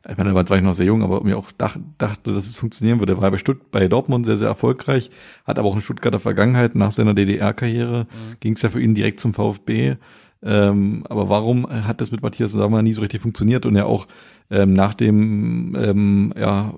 ich 0.08 0.16
meine, 0.16 0.32
da 0.32 0.48
war 0.48 0.56
ich 0.56 0.62
noch 0.62 0.75
sehr 0.75 0.86
jung, 0.86 1.02
aber 1.02 1.22
mir 1.22 1.36
auch 1.36 1.50
dach, 1.52 1.76
dachte, 1.98 2.32
dass 2.32 2.46
es 2.46 2.56
funktionieren 2.56 3.00
würde. 3.00 3.14
Er 3.14 3.20
war 3.20 3.30
bei, 3.30 3.38
Stutt 3.38 3.70
bei 3.70 3.88
Dortmund 3.88 4.26
sehr, 4.26 4.36
sehr 4.36 4.48
erfolgreich, 4.48 5.10
hat 5.44 5.58
aber 5.58 5.68
auch 5.68 5.72
eine 5.72 5.82
Stuttgarter 5.82 6.20
Vergangenheit. 6.20 6.75
Nach 6.75 6.92
seiner 6.92 7.14
DDR-Karriere 7.14 8.04
mhm. 8.04 8.36
ging 8.40 8.54
es 8.54 8.62
ja 8.62 8.68
für 8.68 8.80
ihn 8.80 8.94
direkt 8.94 9.20
zum 9.20 9.34
VfB. 9.34 9.96
Ähm, 10.42 11.04
aber 11.08 11.28
warum 11.28 11.68
hat 11.68 12.00
das 12.00 12.12
mit 12.12 12.22
Matthias 12.22 12.52
Sammer 12.52 12.82
nie 12.82 12.92
so 12.92 13.00
richtig 13.00 13.22
funktioniert 13.22 13.66
und 13.66 13.75
er 13.75 13.86
auch 13.86 14.06
ähm, 14.50 14.75
nach 14.75 14.94
dem, 14.94 15.75
ähm, 15.76 16.32
ja, 16.38 16.75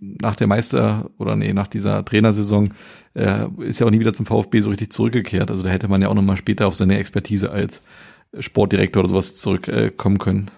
nach 0.00 0.36
der 0.36 0.46
Meister 0.46 1.10
oder 1.18 1.36
nee, 1.36 1.52
nach 1.52 1.66
dieser 1.66 2.04
Trainersaison 2.04 2.70
äh, 3.14 3.46
ist 3.58 3.80
ja 3.80 3.86
auch 3.86 3.90
nie 3.90 4.00
wieder 4.00 4.14
zum 4.14 4.24
VfB 4.24 4.60
so 4.60 4.70
richtig 4.70 4.92
zurückgekehrt. 4.92 5.50
Also 5.50 5.62
da 5.62 5.68
hätte 5.68 5.88
man 5.88 6.00
ja 6.00 6.08
auch 6.08 6.14
nochmal 6.14 6.36
später 6.36 6.66
auf 6.66 6.74
seine 6.74 6.98
Expertise 6.98 7.50
als 7.50 7.82
Sportdirektor 8.38 9.00
oder 9.00 9.10
sowas 9.10 9.34
zurückkommen 9.34 10.16
äh, 10.16 10.18
können. 10.18 10.50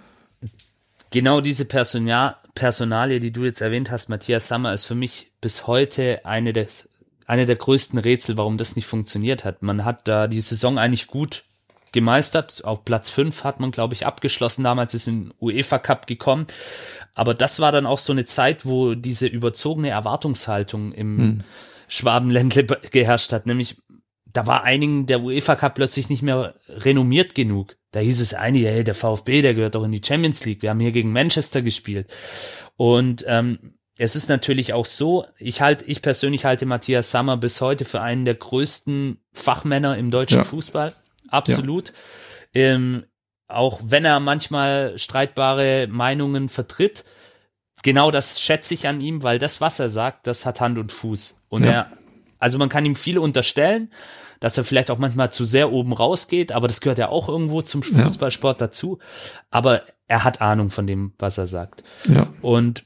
Genau 1.10 1.40
diese 1.40 1.64
Personal 1.64 2.36
Personalie, 2.54 3.18
die 3.18 3.32
du 3.32 3.44
jetzt 3.44 3.60
erwähnt 3.60 3.90
hast, 3.90 4.08
Matthias 4.08 4.46
Sammer, 4.46 4.72
ist 4.72 4.84
für 4.84 4.94
mich 4.94 5.32
bis 5.40 5.66
heute 5.66 6.24
eine 6.24 6.52
des 6.52 6.88
eine 7.26 7.46
der 7.46 7.56
größten 7.56 7.98
Rätsel, 7.98 8.36
warum 8.36 8.58
das 8.58 8.76
nicht 8.76 8.86
funktioniert 8.86 9.44
hat. 9.44 9.62
Man 9.62 9.84
hat 9.84 10.06
da 10.06 10.26
die 10.28 10.40
Saison 10.40 10.78
eigentlich 10.78 11.06
gut 11.06 11.44
gemeistert. 11.92 12.62
Auf 12.64 12.84
Platz 12.84 13.08
5 13.10 13.44
hat 13.44 13.60
man, 13.60 13.70
glaube 13.70 13.94
ich, 13.94 14.04
abgeschlossen. 14.04 14.64
Damals 14.64 14.94
ist 14.94 15.06
ein 15.06 15.32
UEFA 15.40 15.78
Cup 15.78 16.06
gekommen. 16.06 16.46
Aber 17.14 17.32
das 17.32 17.60
war 17.60 17.72
dann 17.72 17.86
auch 17.86 17.98
so 17.98 18.12
eine 18.12 18.24
Zeit, 18.24 18.66
wo 18.66 18.94
diese 18.94 19.26
überzogene 19.26 19.88
Erwartungshaltung 19.88 20.92
im 20.92 21.18
hm. 21.18 21.38
Schwabenländle 21.88 22.64
geherrscht 22.90 23.32
hat. 23.32 23.46
Nämlich, 23.46 23.76
da 24.34 24.46
war 24.46 24.64
einigen 24.64 25.06
der 25.06 25.22
UEFA 25.22 25.56
Cup 25.56 25.76
plötzlich 25.76 26.10
nicht 26.10 26.22
mehr 26.22 26.54
renommiert 26.68 27.34
genug. 27.34 27.76
Da 27.92 28.00
hieß 28.00 28.20
es 28.20 28.34
einige, 28.34 28.68
hey, 28.68 28.84
der 28.84 28.96
VfB, 28.96 29.40
der 29.40 29.54
gehört 29.54 29.76
doch 29.76 29.84
in 29.84 29.92
die 29.92 30.02
Champions 30.04 30.44
League. 30.44 30.60
Wir 30.60 30.70
haben 30.70 30.80
hier 30.80 30.92
gegen 30.92 31.12
Manchester 31.12 31.62
gespielt. 31.62 32.12
Und 32.76 33.24
ähm, 33.28 33.76
es 33.96 34.16
ist 34.16 34.28
natürlich 34.28 34.72
auch 34.72 34.86
so, 34.86 35.24
ich 35.38 35.60
halte, 35.60 35.84
ich 35.84 36.02
persönlich 36.02 36.44
halte 36.44 36.66
Matthias 36.66 37.12
Sammer 37.12 37.36
bis 37.36 37.60
heute 37.60 37.84
für 37.84 38.00
einen 38.00 38.24
der 38.24 38.34
größten 38.34 39.18
Fachmänner 39.32 39.96
im 39.96 40.10
deutschen 40.10 40.38
ja. 40.38 40.44
Fußball 40.44 40.92
absolut. 41.28 41.92
Ja. 42.54 42.74
Ähm, 42.74 43.04
auch 43.46 43.80
wenn 43.84 44.04
er 44.04 44.18
manchmal 44.18 44.98
streitbare 44.98 45.86
Meinungen 45.88 46.48
vertritt, 46.48 47.04
genau 47.84 48.10
das 48.10 48.40
schätze 48.40 48.74
ich 48.74 48.88
an 48.88 49.00
ihm, 49.00 49.22
weil 49.22 49.38
das, 49.38 49.60
was 49.60 49.78
er 49.78 49.88
sagt, 49.88 50.26
das 50.26 50.44
hat 50.44 50.60
Hand 50.60 50.78
und 50.78 50.90
Fuß. 50.90 51.42
Und 51.48 51.64
ja. 51.64 51.70
er, 51.70 51.90
also 52.40 52.58
man 52.58 52.68
kann 52.68 52.84
ihm 52.84 52.96
viel 52.96 53.18
unterstellen, 53.18 53.92
dass 54.44 54.58
er 54.58 54.64
vielleicht 54.64 54.90
auch 54.90 54.98
manchmal 54.98 55.32
zu 55.32 55.42
sehr 55.42 55.72
oben 55.72 55.94
rausgeht, 55.94 56.52
aber 56.52 56.68
das 56.68 56.82
gehört 56.82 56.98
ja 56.98 57.08
auch 57.08 57.30
irgendwo 57.30 57.62
zum 57.62 57.82
Fußballsport 57.82 58.60
ja. 58.60 58.66
dazu. 58.66 58.98
Aber 59.50 59.80
er 60.06 60.22
hat 60.22 60.42
Ahnung 60.42 60.70
von 60.70 60.86
dem, 60.86 61.14
was 61.18 61.38
er 61.38 61.46
sagt. 61.46 61.82
Ja. 62.14 62.26
Und 62.42 62.84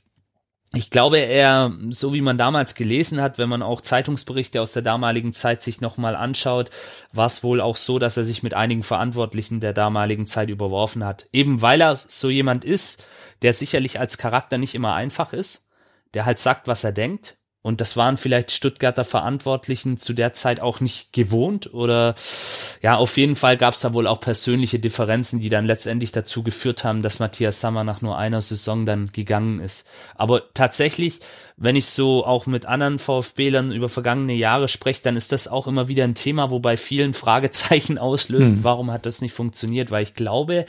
ich 0.73 0.91
glaube, 0.91 1.19
er, 1.19 1.73
so 1.91 2.15
wie 2.15 2.21
man 2.21 2.39
damals 2.39 2.77
gelesen 2.77 3.21
hat, 3.21 3.39
wenn 3.39 3.49
man 3.49 3.63
auch 3.63 3.81
Zeitungsberichte 3.81 4.63
aus 4.63 4.73
der 4.75 4.83
damaligen 4.83 5.33
Zeit 5.33 5.65
sich 5.65 5.81
nochmal 5.81 6.15
anschaut, 6.15 6.71
war 7.13 7.27
es 7.27 7.43
wohl 7.43 7.61
auch 7.61 7.77
so, 7.77 7.99
dass 7.99 8.17
er 8.17 8.25
sich 8.25 8.45
mit 8.45 8.55
einigen 8.55 8.85
Verantwortlichen 8.85 9.59
der 9.59 9.73
damaligen 9.73 10.29
Zeit 10.29 10.51
überworfen 10.51 11.05
hat. 11.05 11.29
Eben 11.33 11.61
weil 11.61 11.81
er 11.81 11.97
so 11.97 12.31
jemand 12.31 12.65
ist, 12.65 13.03
der 13.43 13.53
sicherlich 13.53 13.99
als 13.99 14.17
Charakter 14.17 14.59
nicht 14.59 14.77
immer 14.77 14.95
einfach 14.95 15.33
ist, 15.33 15.71
der 16.15 16.25
halt 16.25 16.39
sagt, 16.39 16.69
was 16.69 16.85
er 16.85 16.93
denkt, 16.93 17.38
und 17.61 17.81
das 17.81 17.97
waren 17.97 18.17
vielleicht 18.17 18.53
Stuttgarter 18.53 19.05
Verantwortlichen 19.05 19.99
zu 19.99 20.13
der 20.13 20.33
Zeit 20.33 20.61
auch 20.61 20.81
nicht 20.81 21.13
gewohnt 21.13 21.75
oder 21.75 22.15
ja, 22.83 22.97
auf 22.97 23.17
jeden 23.17 23.35
Fall 23.35 23.57
gab 23.57 23.75
es 23.75 23.81
da 23.81 23.93
wohl 23.93 24.07
auch 24.07 24.21
persönliche 24.21 24.79
Differenzen, 24.79 25.41
die 25.41 25.49
dann 25.49 25.67
letztendlich 25.67 26.13
dazu 26.13 26.45
geführt 26.45 26.85
haben, 26.85 27.03
dass 27.03 27.19
Matthias 27.19 27.61
Sammer 27.61 27.83
nach 27.83 28.01
nur 28.01 28.17
einer 28.17 28.41
Saison 28.41 28.87
dann 28.87 29.11
gegangen 29.11 29.59
ist. 29.59 29.89
Aber 30.15 30.55
tatsächlich, 30.55 31.19
wenn 31.57 31.75
ich 31.75 31.87
so 31.87 32.25
auch 32.25 32.47
mit 32.47 32.67
anderen 32.67 33.01
VfB-Lern 33.01 33.73
über 33.73 33.89
vergangene 33.89 34.35
Jahre 34.35 34.69
spreche, 34.69 35.03
dann 35.03 35.17
ist 35.17 35.33
das 35.33 35.49
auch 35.49 35.67
immer 35.67 35.89
wieder 35.89 36.05
ein 36.05 36.15
Thema, 36.15 36.53
wobei 36.53 36.77
vielen 36.77 37.15
Fragezeichen 37.15 37.99
auslöst, 37.99 38.57
hm. 38.57 38.65
warum 38.65 38.93
hat 38.93 39.05
das 39.05 39.21
nicht 39.21 39.33
funktioniert, 39.33 39.91
weil 39.91 40.05
ich 40.05 40.15
glaube, 40.15 40.65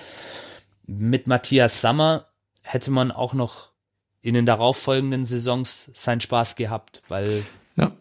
mit 0.88 1.28
Matthias 1.28 1.82
Sammer 1.82 2.26
hätte 2.64 2.90
man 2.90 3.12
auch 3.12 3.34
noch 3.34 3.69
in 4.22 4.34
den 4.34 4.46
darauffolgenden 4.46 5.26
Saisons 5.26 5.92
seinen 5.94 6.22
Spaß 6.22 6.56
gehabt, 6.56 7.02
weil 7.08 7.44
ja. 7.76 7.92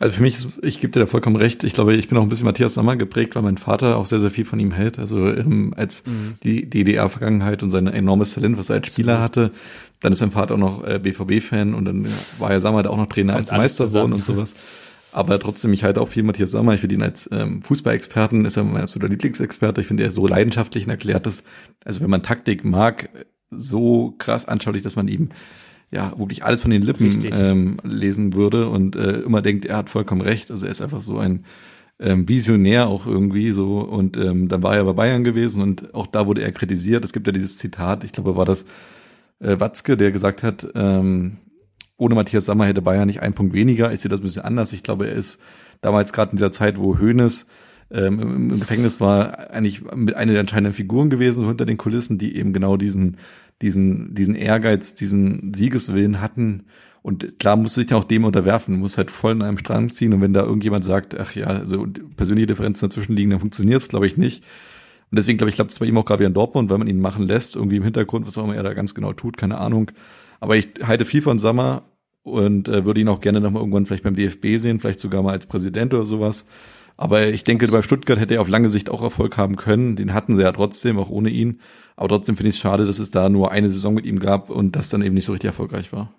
Also 0.00 0.16
für 0.16 0.22
mich, 0.22 0.34
ist, 0.34 0.48
ich 0.62 0.80
gebe 0.80 0.92
dir 0.92 1.00
da 1.00 1.06
vollkommen 1.06 1.36
recht. 1.36 1.64
Ich 1.64 1.74
glaube, 1.74 1.94
ich 1.94 2.08
bin 2.08 2.18
auch 2.18 2.22
ein 2.22 2.28
bisschen 2.28 2.46
Matthias 2.46 2.74
Sammer 2.74 2.96
geprägt, 2.96 3.34
weil 3.36 3.42
mein 3.42 3.56
Vater 3.56 3.96
auch 3.96 4.06
sehr, 4.06 4.20
sehr 4.20 4.30
viel 4.30 4.44
von 4.44 4.58
ihm 4.58 4.72
hält. 4.72 4.98
Also 4.98 5.28
ähm, 5.28 5.74
als 5.76 6.04
mhm. 6.06 6.34
die 6.42 6.68
DDR-Vergangenheit 6.68 7.62
und 7.62 7.70
sein 7.70 7.86
enormes 7.86 8.34
Talent, 8.34 8.58
was 8.58 8.68
er 8.68 8.76
als 8.76 8.92
Spieler 8.92 9.20
hatte. 9.20 9.52
Dann 10.00 10.12
ist 10.12 10.20
mein 10.20 10.32
Vater 10.32 10.54
auch 10.54 10.58
noch 10.58 10.84
äh, 10.84 10.98
BVB-Fan 10.98 11.74
und 11.74 11.84
dann 11.84 12.06
war 12.38 12.50
er 12.50 12.60
Sammer 12.60 12.82
da 12.82 12.90
auch 12.90 12.96
noch 12.96 13.06
Trainer 13.06 13.34
Kommt 13.34 13.50
als 13.50 13.56
Meistersohn 13.56 14.12
und 14.12 14.24
sowas. 14.24 14.56
Aber 15.12 15.38
trotzdem, 15.38 15.72
ich 15.72 15.84
halte 15.84 16.00
auch 16.00 16.08
viel 16.08 16.22
Matthias 16.22 16.50
Sammer. 16.50 16.74
Ich 16.74 16.80
finde 16.80 16.96
ihn 16.96 17.02
als 17.02 17.28
ähm, 17.32 17.62
Fußballexperten, 17.62 18.44
ist 18.44 18.56
er 18.56 18.64
mein 18.64 18.82
absoluter 18.82 19.10
Lieblingsexperte. 19.10 19.82
Ich 19.82 19.86
finde, 19.86 20.04
er 20.04 20.10
so 20.10 20.26
leidenschaftlich 20.26 20.84
und 20.84 20.90
erklärt 20.90 21.26
das. 21.26 21.44
Also 21.84 22.00
wenn 22.00 22.10
man 22.10 22.22
Taktik 22.22 22.64
mag, 22.64 23.10
so 23.54 24.14
krass 24.18 24.46
anschaulich, 24.46 24.82
dass 24.82 24.96
man 24.96 25.08
ihm 25.08 25.30
ja 25.90 26.12
wirklich 26.18 26.44
alles 26.44 26.62
von 26.62 26.70
den 26.70 26.82
Lippen 26.82 27.10
ähm, 27.32 27.76
lesen 27.84 28.34
würde 28.34 28.68
und 28.68 28.96
äh, 28.96 29.20
immer 29.20 29.42
denkt, 29.42 29.66
er 29.66 29.76
hat 29.76 29.90
vollkommen 29.90 30.22
recht. 30.22 30.50
Also 30.50 30.66
er 30.66 30.72
ist 30.72 30.80
einfach 30.80 31.02
so 31.02 31.18
ein 31.18 31.44
ähm, 32.00 32.28
Visionär 32.28 32.88
auch 32.88 33.06
irgendwie 33.06 33.52
so 33.52 33.80
und 33.80 34.16
ähm, 34.16 34.48
dann 34.48 34.62
war 34.62 34.74
er 34.74 34.84
bei 34.84 34.94
Bayern 34.94 35.22
gewesen 35.22 35.62
und 35.62 35.94
auch 35.94 36.06
da 36.06 36.26
wurde 36.26 36.42
er 36.42 36.52
kritisiert. 36.52 37.04
Es 37.04 37.12
gibt 37.12 37.26
ja 37.26 37.32
dieses 37.32 37.58
Zitat, 37.58 38.04
ich 38.04 38.12
glaube, 38.12 38.36
war 38.36 38.46
das 38.46 38.64
äh, 39.40 39.60
Watzke, 39.60 39.96
der 39.96 40.12
gesagt 40.12 40.42
hat, 40.42 40.66
ähm, 40.74 41.38
ohne 41.96 42.14
Matthias 42.14 42.46
Sammer 42.46 42.66
hätte 42.66 42.82
Bayern 42.82 43.06
nicht 43.06 43.20
einen 43.20 43.34
Punkt 43.34 43.54
weniger. 43.54 43.92
Ich 43.92 44.00
sehe 44.00 44.08
das 44.08 44.20
ein 44.20 44.24
bisschen 44.24 44.42
anders. 44.42 44.72
Ich 44.72 44.82
glaube, 44.82 45.06
er 45.06 45.14
ist 45.14 45.40
damals 45.82 46.12
gerade 46.12 46.32
in 46.32 46.36
dieser 46.36 46.52
Zeit, 46.52 46.78
wo 46.78 46.98
Hoeneß 46.98 47.46
ähm, 47.92 48.20
im 48.20 48.48
Gefängnis 48.48 49.00
war, 49.00 49.50
eigentlich 49.50 49.82
mit 49.94 50.16
einer 50.16 50.32
der 50.32 50.40
entscheidenden 50.40 50.72
Figuren 50.72 51.10
gewesen 51.10 51.46
hinter 51.46 51.66
den 51.66 51.76
Kulissen, 51.76 52.18
die 52.18 52.36
eben 52.36 52.52
genau 52.52 52.76
diesen 52.76 53.18
diesen, 53.62 54.14
diesen 54.14 54.34
Ehrgeiz, 54.34 54.94
diesen 54.94 55.54
Siegeswillen 55.54 56.20
hatten. 56.20 56.64
Und 57.00 57.38
klar 57.38 57.56
musst 57.56 57.76
du 57.76 57.82
dich 57.82 57.94
auch 57.94 58.04
dem 58.04 58.24
unterwerfen, 58.24 58.74
du 58.74 58.80
musst 58.80 58.98
halt 58.98 59.10
voll 59.10 59.32
in 59.32 59.42
einem 59.42 59.58
Strang 59.58 59.88
ziehen. 59.88 60.12
Und 60.12 60.20
wenn 60.20 60.32
da 60.32 60.42
irgendjemand 60.42 60.84
sagt, 60.84 61.18
ach 61.18 61.34
ja, 61.34 61.46
also 61.46 61.86
persönliche 62.16 62.48
Differenzen 62.48 62.88
dazwischen 62.88 63.16
liegen, 63.16 63.30
dann 63.30 63.40
funktioniert 63.40 63.80
es, 63.80 63.88
glaube 63.88 64.06
ich, 64.06 64.16
nicht. 64.16 64.44
Und 65.10 65.18
deswegen 65.18 65.38
glaube 65.38 65.50
ich, 65.50 65.56
klappt 65.56 65.70
es 65.70 65.78
bei 65.78 65.86
ihm 65.86 65.96
auch 65.96 66.04
gerade 66.04 66.20
wieder 66.20 66.28
in 66.28 66.34
Dortmund, 66.34 66.70
weil 66.70 66.78
man 66.78 66.86
ihn 66.86 67.00
machen 67.00 67.26
lässt, 67.26 67.56
irgendwie 67.56 67.76
im 67.76 67.82
Hintergrund, 67.82 68.26
was 68.26 68.38
auch 68.38 68.44
immer 68.44 68.56
er 68.56 68.62
da 68.62 68.74
ganz 68.74 68.94
genau 68.94 69.12
tut, 69.12 69.36
keine 69.36 69.58
Ahnung. 69.58 69.90
Aber 70.40 70.56
ich 70.56 70.68
halte 70.82 71.04
viel 71.04 71.22
von 71.22 71.38
Sammer 71.38 71.84
und 72.22 72.68
äh, 72.68 72.84
würde 72.84 73.00
ihn 73.00 73.08
auch 73.08 73.20
gerne 73.20 73.40
nochmal 73.40 73.62
irgendwann 73.62 73.84
vielleicht 73.84 74.04
beim 74.04 74.14
DFB 74.14 74.56
sehen, 74.56 74.80
vielleicht 74.80 75.00
sogar 75.00 75.22
mal 75.22 75.32
als 75.32 75.46
Präsident 75.46 75.92
oder 75.92 76.04
sowas. 76.04 76.46
Aber 76.96 77.28
ich 77.28 77.44
denke, 77.44 77.66
bei 77.68 77.82
Stuttgart 77.82 78.18
hätte 78.18 78.34
er 78.34 78.40
auf 78.40 78.48
lange 78.48 78.70
Sicht 78.70 78.90
auch 78.90 79.02
Erfolg 79.02 79.36
haben 79.36 79.56
können. 79.56 79.96
Den 79.96 80.14
hatten 80.14 80.36
sie 80.36 80.42
ja 80.42 80.52
trotzdem, 80.52 80.98
auch 80.98 81.10
ohne 81.10 81.30
ihn. 81.30 81.60
Aber 81.96 82.08
trotzdem 82.08 82.36
finde 82.36 82.50
ich 82.50 82.56
es 82.56 82.60
schade, 82.60 82.86
dass 82.86 82.98
es 82.98 83.10
da 83.10 83.28
nur 83.28 83.50
eine 83.50 83.70
Saison 83.70 83.94
mit 83.94 84.06
ihm 84.06 84.18
gab 84.18 84.50
und 84.50 84.76
das 84.76 84.88
dann 84.88 85.02
eben 85.02 85.14
nicht 85.14 85.24
so 85.24 85.32
richtig 85.32 85.48
erfolgreich 85.48 85.92
war. 85.92 86.12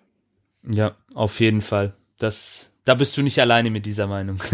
Ja, 0.70 0.96
auf 1.14 1.40
jeden 1.40 1.62
Fall. 1.62 1.94
Das, 2.20 2.72
da 2.86 2.96
bist 2.96 3.18
du 3.18 3.22
nicht 3.22 3.40
alleine 3.40 3.70
mit 3.70 3.86
dieser 3.86 4.08
Meinung. 4.08 4.38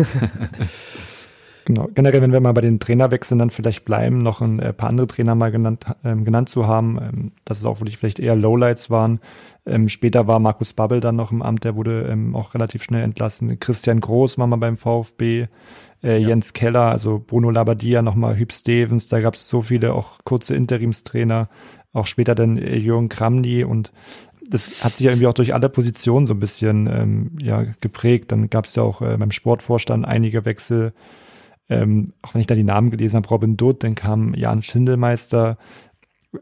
Genau. 1.70 1.88
Generell, 1.94 2.24
wenn 2.24 2.32
wir 2.32 2.40
mal 2.40 2.54
bei 2.54 2.62
den 2.62 2.80
Trainerwechseln 2.80 3.38
dann 3.38 3.52
vielleicht 3.52 3.86
bleiben, 3.86 4.18
noch 4.18 4.42
ein 4.42 4.58
äh, 4.58 4.74
paar 4.74 4.90
andere 4.90 5.06
Trainer 5.06 5.36
mal 5.36 5.52
genannt, 5.52 5.86
ähm, 6.04 6.26
genannt 6.26 6.50
zu 6.50 6.66
haben, 6.66 6.98
ähm, 7.00 7.32
dass 7.46 7.60
es 7.60 7.66
auch 7.66 7.80
wirklich 7.80 8.00
vielleicht 8.00 8.18
eher 8.18 8.36
Lowlights 8.36 8.90
waren. 8.90 9.20
Ähm, 9.68 9.88
später 9.88 10.26
war 10.26 10.40
Markus 10.40 10.74
Babbel 10.74 11.00
dann 11.00 11.16
noch 11.16 11.32
im 11.32 11.44
Amt, 11.44 11.66
der 11.66 11.76
wurde 11.76 12.08
ähm, 12.10 12.36
auch 12.36 12.56
relativ 12.56 12.82
schnell 12.82 13.04
entlassen. 13.04 13.60
Christian 13.60 14.00
Groß 14.00 14.40
war 14.40 14.48
mal 14.48 14.56
beim 14.56 14.78
VfB 14.78 15.46
äh, 16.04 16.18
ja. 16.18 16.30
Jens 16.30 16.54
Keller, 16.54 16.86
also 16.86 17.24
Bruno 17.26 17.50
Labbadia, 17.50 18.02
nochmal 18.02 18.38
Hüb 18.38 18.52
Stevens, 18.54 19.08
da 19.08 19.22
gab 19.22 19.36
es 19.36 19.50
so 19.50 19.62
viele 19.62 19.94
auch 19.94 20.20
kurze 20.24 20.56
Interimstrainer, 20.56 21.50
auch 21.94 22.08
später 22.08 22.36
dann 22.36 22.58
äh, 22.58 22.76
Jürgen 22.76 23.10
Kramny 23.10 23.64
und 23.64 23.92
das 24.50 24.84
hat 24.84 24.94
sich 24.94 25.06
ja 25.06 25.12
irgendwie 25.12 25.28
auch 25.28 25.34
durch 25.34 25.54
alle 25.54 25.70
Positionen 25.70 26.26
so 26.26 26.34
ein 26.34 26.40
bisschen 26.40 26.88
ähm, 26.88 27.38
ja, 27.40 27.66
geprägt. 27.82 28.32
Dann 28.32 28.50
gab 28.50 28.66
es 28.66 28.76
ja 28.76 28.84
auch 28.84 29.02
äh, 29.02 29.16
beim 29.16 29.32
Sportvorstand 29.32 30.06
einige 30.06 30.44
Wechsel. 30.44 30.94
Ähm, 31.70 32.14
auch 32.24 32.34
wenn 32.34 32.42
ich 32.42 32.48
da 32.48 32.56
die 32.56 32.64
Namen 32.64 32.90
gelesen 32.90 33.16
habe, 33.16 33.30
Robin 33.30 33.58
Dutt, 33.58 33.84
dann 33.84 33.94
kam 33.94 34.34
Jan 34.34 34.64
Schindelmeister. 34.64 35.58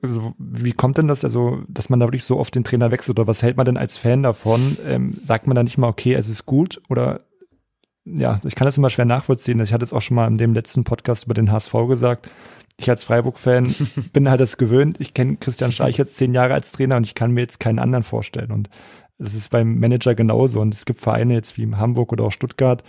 also 0.02 0.34
wie 0.38 0.72
kommt 0.72 0.98
denn 0.98 1.10
das, 1.10 1.26
also, 1.26 1.64
dass 1.68 1.90
man 1.90 2.00
da 2.00 2.06
wirklich 2.06 2.24
so 2.24 2.40
oft 2.40 2.56
den 2.56 2.64
Trainer 2.64 2.92
wechselt 2.92 3.20
oder 3.20 3.28
was 3.28 3.44
hält 3.44 3.58
man 3.58 3.66
denn 3.66 3.78
als 3.78 3.98
Fan 3.98 4.24
davon? 4.24 4.62
Ähm, 4.88 5.14
sagt 5.22 5.48
man 5.48 5.56
da 5.56 5.64
nicht 5.64 5.78
mal, 5.78 5.90
okay, 5.90 6.14
es 6.14 6.30
ist 6.30 6.46
gut 6.46 6.82
oder 6.88 7.27
ja, 8.16 8.40
ich 8.44 8.56
kann 8.56 8.66
das 8.66 8.78
immer 8.78 8.90
schwer 8.90 9.06
nachvollziehen. 9.06 9.60
Ich 9.60 9.74
hatte 9.74 9.86
es 9.86 9.94
auch 9.94 10.02
schon 10.02 10.16
mal 10.16 10.28
in 10.28 10.38
dem 10.38 10.54
letzten 10.54 10.84
Podcast 10.84 11.26
über 11.26 11.34
den 11.34 11.52
HSV 11.52 11.74
gesagt. 11.88 12.30
Ich 12.80 12.90
als 12.90 13.04
Freiburg-Fan 13.04 13.74
bin 14.14 14.30
halt 14.30 14.40
das 14.40 14.58
gewöhnt. 14.58 14.98
Ich 15.00 15.14
kenne 15.14 15.38
Christian 15.38 15.72
Streich 15.72 15.98
jetzt 15.98 16.16
zehn 16.16 16.34
Jahre 16.34 16.54
als 16.54 16.72
Trainer 16.72 16.98
und 16.98 17.06
ich 17.06 17.16
kann 17.16 17.32
mir 17.32 17.42
jetzt 17.42 17.60
keinen 17.60 17.80
anderen 17.80 18.04
vorstellen. 18.04 18.52
Und 18.52 18.70
es 19.18 19.34
ist 19.34 19.50
beim 19.50 19.80
Manager 19.80 20.16
genauso. 20.16 20.62
Und 20.62 20.74
es 20.74 20.86
gibt 20.86 21.02
Vereine 21.02 21.34
jetzt 21.34 21.58
wie 21.58 21.64
in 21.64 21.78
Hamburg 21.78 22.12
oder 22.12 22.26
auch 22.26 22.32
Stuttgart, 22.32 22.84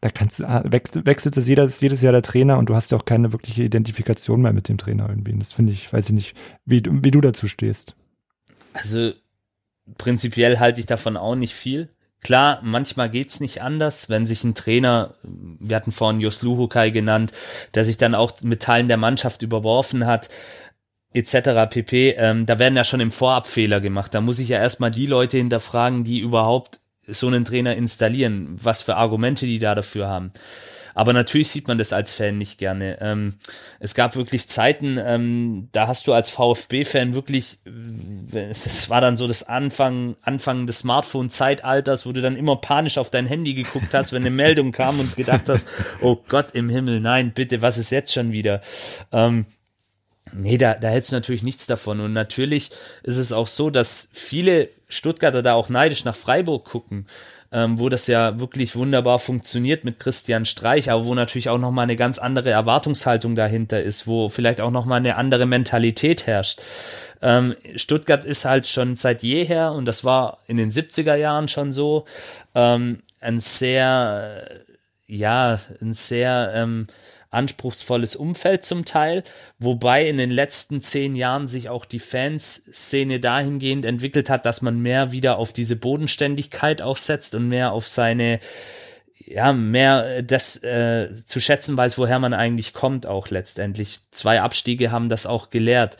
da 0.00 0.08
kannst 0.08 0.38
du, 0.38 0.44
ah, 0.44 0.62
wechselt, 0.64 1.06
wechselt 1.06 1.36
es 1.36 1.46
jedes, 1.46 1.80
jedes 1.80 2.00
Jahr 2.00 2.12
der 2.12 2.22
Trainer 2.22 2.58
und 2.58 2.70
du 2.70 2.74
hast 2.74 2.90
ja 2.90 2.96
auch 2.96 3.04
keine 3.04 3.32
wirkliche 3.32 3.62
Identifikation 3.62 4.40
mehr 4.40 4.52
mit 4.52 4.68
dem 4.68 4.78
Trainer 4.78 5.08
irgendwie. 5.08 5.32
Und 5.32 5.40
das 5.40 5.52
finde 5.52 5.72
ich, 5.72 5.92
weiß 5.92 6.08
ich 6.08 6.14
nicht, 6.14 6.36
wie, 6.64 6.82
wie 6.86 7.10
du 7.10 7.20
dazu 7.20 7.48
stehst. 7.48 7.94
Also 8.72 9.12
prinzipiell 9.98 10.58
halte 10.58 10.80
ich 10.80 10.86
davon 10.86 11.16
auch 11.16 11.34
nicht 11.34 11.52
viel. 11.52 11.90
Klar, 12.22 12.60
manchmal 12.62 13.08
geht's 13.08 13.40
nicht 13.40 13.62
anders, 13.62 14.10
wenn 14.10 14.26
sich 14.26 14.44
ein 14.44 14.54
Trainer, 14.54 15.14
wir 15.22 15.74
hatten 15.74 15.92
vorhin 15.92 16.20
Jos 16.20 16.42
Luhukai 16.42 16.90
genannt, 16.90 17.32
der 17.74 17.84
sich 17.84 17.96
dann 17.96 18.14
auch 18.14 18.32
mit 18.42 18.62
Teilen 18.62 18.88
der 18.88 18.98
Mannschaft 18.98 19.42
überworfen 19.42 20.06
hat, 20.06 20.28
etc. 21.14 21.70
pp. 21.70 22.10
Ähm, 22.18 22.46
da 22.46 22.58
werden 22.58 22.76
ja 22.76 22.84
schon 22.84 23.00
im 23.00 23.10
Vorab 23.10 23.46
Fehler 23.46 23.80
gemacht. 23.80 24.14
Da 24.14 24.20
muss 24.20 24.38
ich 24.38 24.48
ja 24.48 24.58
erstmal 24.58 24.90
die 24.90 25.06
Leute 25.06 25.38
hinterfragen, 25.38 26.04
die 26.04 26.20
überhaupt 26.20 26.80
so 27.00 27.26
einen 27.26 27.44
Trainer 27.44 27.74
installieren, 27.74 28.58
was 28.62 28.82
für 28.82 28.96
Argumente 28.96 29.46
die 29.46 29.58
da 29.58 29.74
dafür 29.74 30.08
haben. 30.08 30.32
Aber 30.94 31.12
natürlich 31.12 31.48
sieht 31.48 31.68
man 31.68 31.78
das 31.78 31.92
als 31.92 32.12
Fan 32.12 32.38
nicht 32.38 32.58
gerne. 32.58 32.98
Ähm, 33.00 33.34
es 33.78 33.94
gab 33.94 34.16
wirklich 34.16 34.48
Zeiten, 34.48 34.98
ähm, 34.98 35.68
da 35.72 35.86
hast 35.86 36.06
du 36.06 36.12
als 36.12 36.30
VfB-Fan 36.30 37.14
wirklich, 37.14 37.58
es 38.32 38.90
war 38.90 39.00
dann 39.00 39.16
so 39.16 39.28
das 39.28 39.44
Anfang, 39.44 40.16
Anfang 40.22 40.66
des 40.66 40.80
Smartphone-Zeitalters, 40.80 42.06
wo 42.06 42.12
du 42.12 42.20
dann 42.20 42.36
immer 42.36 42.56
panisch 42.56 42.98
auf 42.98 43.10
dein 43.10 43.26
Handy 43.26 43.54
geguckt 43.54 43.94
hast, 43.94 44.12
wenn 44.12 44.22
eine 44.22 44.30
Meldung 44.30 44.72
kam 44.72 45.00
und 45.00 45.16
gedacht 45.16 45.48
hast, 45.48 45.68
oh 46.00 46.18
Gott 46.28 46.52
im 46.52 46.68
Himmel, 46.68 47.00
nein, 47.00 47.32
bitte, 47.32 47.62
was 47.62 47.78
ist 47.78 47.90
jetzt 47.90 48.12
schon 48.12 48.32
wieder? 48.32 48.60
Ähm, 49.12 49.46
Nee, 50.32 50.58
da, 50.58 50.74
da 50.74 50.88
hältst 50.88 51.10
du 51.10 51.16
natürlich 51.16 51.42
nichts 51.42 51.66
davon. 51.66 52.00
Und 52.00 52.12
natürlich 52.12 52.70
ist 53.02 53.16
es 53.16 53.32
auch 53.32 53.46
so, 53.46 53.70
dass 53.70 54.10
viele 54.12 54.68
Stuttgarter 54.88 55.42
da 55.42 55.54
auch 55.54 55.68
neidisch 55.68 56.04
nach 56.04 56.16
Freiburg 56.16 56.64
gucken, 56.64 57.06
ähm, 57.52 57.78
wo 57.78 57.88
das 57.88 58.06
ja 58.06 58.38
wirklich 58.38 58.76
wunderbar 58.76 59.18
funktioniert 59.18 59.84
mit 59.84 59.98
Christian 59.98 60.46
Streich, 60.46 60.90
aber 60.90 61.04
wo 61.04 61.14
natürlich 61.14 61.48
auch 61.48 61.58
nochmal 61.58 61.84
eine 61.84 61.96
ganz 61.96 62.18
andere 62.18 62.50
Erwartungshaltung 62.50 63.34
dahinter 63.34 63.82
ist, 63.82 64.06
wo 64.06 64.28
vielleicht 64.28 64.60
auch 64.60 64.70
nochmal 64.70 64.98
eine 64.98 65.16
andere 65.16 65.46
Mentalität 65.46 66.26
herrscht. 66.26 66.60
Ähm, 67.22 67.54
Stuttgart 67.76 68.24
ist 68.24 68.44
halt 68.44 68.66
schon 68.66 68.96
seit 68.96 69.22
jeher, 69.22 69.72
und 69.72 69.84
das 69.84 70.04
war 70.04 70.38
in 70.46 70.56
den 70.56 70.70
70er 70.70 71.16
Jahren 71.16 71.48
schon 71.48 71.72
so, 71.72 72.04
ähm, 72.54 73.00
ein 73.20 73.40
sehr, 73.40 74.42
ja, 75.06 75.58
ein 75.80 75.92
sehr, 75.92 76.52
ähm, 76.54 76.86
anspruchsvolles 77.30 78.16
Umfeld 78.16 78.64
zum 78.64 78.84
Teil, 78.84 79.22
wobei 79.58 80.08
in 80.08 80.16
den 80.16 80.30
letzten 80.30 80.82
zehn 80.82 81.14
Jahren 81.14 81.46
sich 81.46 81.68
auch 81.68 81.84
die 81.84 82.00
Fanszene 82.00 83.20
dahingehend 83.20 83.84
entwickelt 83.84 84.28
hat, 84.28 84.46
dass 84.46 84.62
man 84.62 84.80
mehr 84.80 85.12
wieder 85.12 85.38
auf 85.38 85.52
diese 85.52 85.76
Bodenständigkeit 85.76 86.82
auch 86.82 86.96
setzt 86.96 87.34
und 87.34 87.48
mehr 87.48 87.72
auf 87.72 87.86
seine 87.86 88.40
ja, 89.26 89.52
mehr 89.52 90.22
das 90.22 90.62
äh, 90.64 91.12
zu 91.12 91.40
schätzen 91.40 91.76
weiß, 91.76 91.98
woher 91.98 92.18
man 92.18 92.34
eigentlich 92.34 92.72
kommt, 92.72 93.06
auch 93.06 93.30
letztendlich. 93.30 94.00
Zwei 94.10 94.40
Abstiege 94.40 94.90
haben 94.90 95.08
das 95.08 95.26
auch 95.26 95.50
gelehrt. 95.50 95.98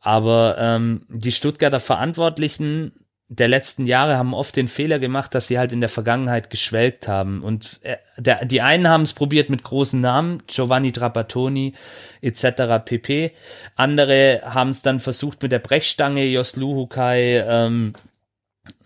Aber 0.00 0.56
ähm, 0.58 1.06
die 1.08 1.32
Stuttgarter 1.32 1.80
Verantwortlichen 1.80 2.92
der 3.28 3.48
letzten 3.48 3.86
Jahre 3.86 4.16
haben 4.16 4.34
oft 4.34 4.54
den 4.54 4.68
Fehler 4.68 5.00
gemacht, 5.00 5.34
dass 5.34 5.48
sie 5.48 5.58
halt 5.58 5.72
in 5.72 5.80
der 5.80 5.88
Vergangenheit 5.88 6.48
geschwelgt 6.48 7.08
haben. 7.08 7.42
Und 7.42 7.80
äh, 7.82 7.96
der, 8.18 8.44
die 8.44 8.60
einen 8.60 8.88
haben 8.88 9.02
es 9.02 9.14
probiert 9.14 9.50
mit 9.50 9.64
großen 9.64 10.00
Namen, 10.00 10.42
Giovanni 10.46 10.92
Trapattoni 10.92 11.74
etc. 12.20 12.84
pp. 12.84 13.32
Andere 13.74 14.42
haben 14.44 14.70
es 14.70 14.82
dann 14.82 15.00
versucht 15.00 15.42
mit 15.42 15.50
der 15.50 15.58
Brechstange, 15.58 16.24
Jos 16.24 16.56
Luhukai, 16.56 17.44
ähm, 17.46 17.92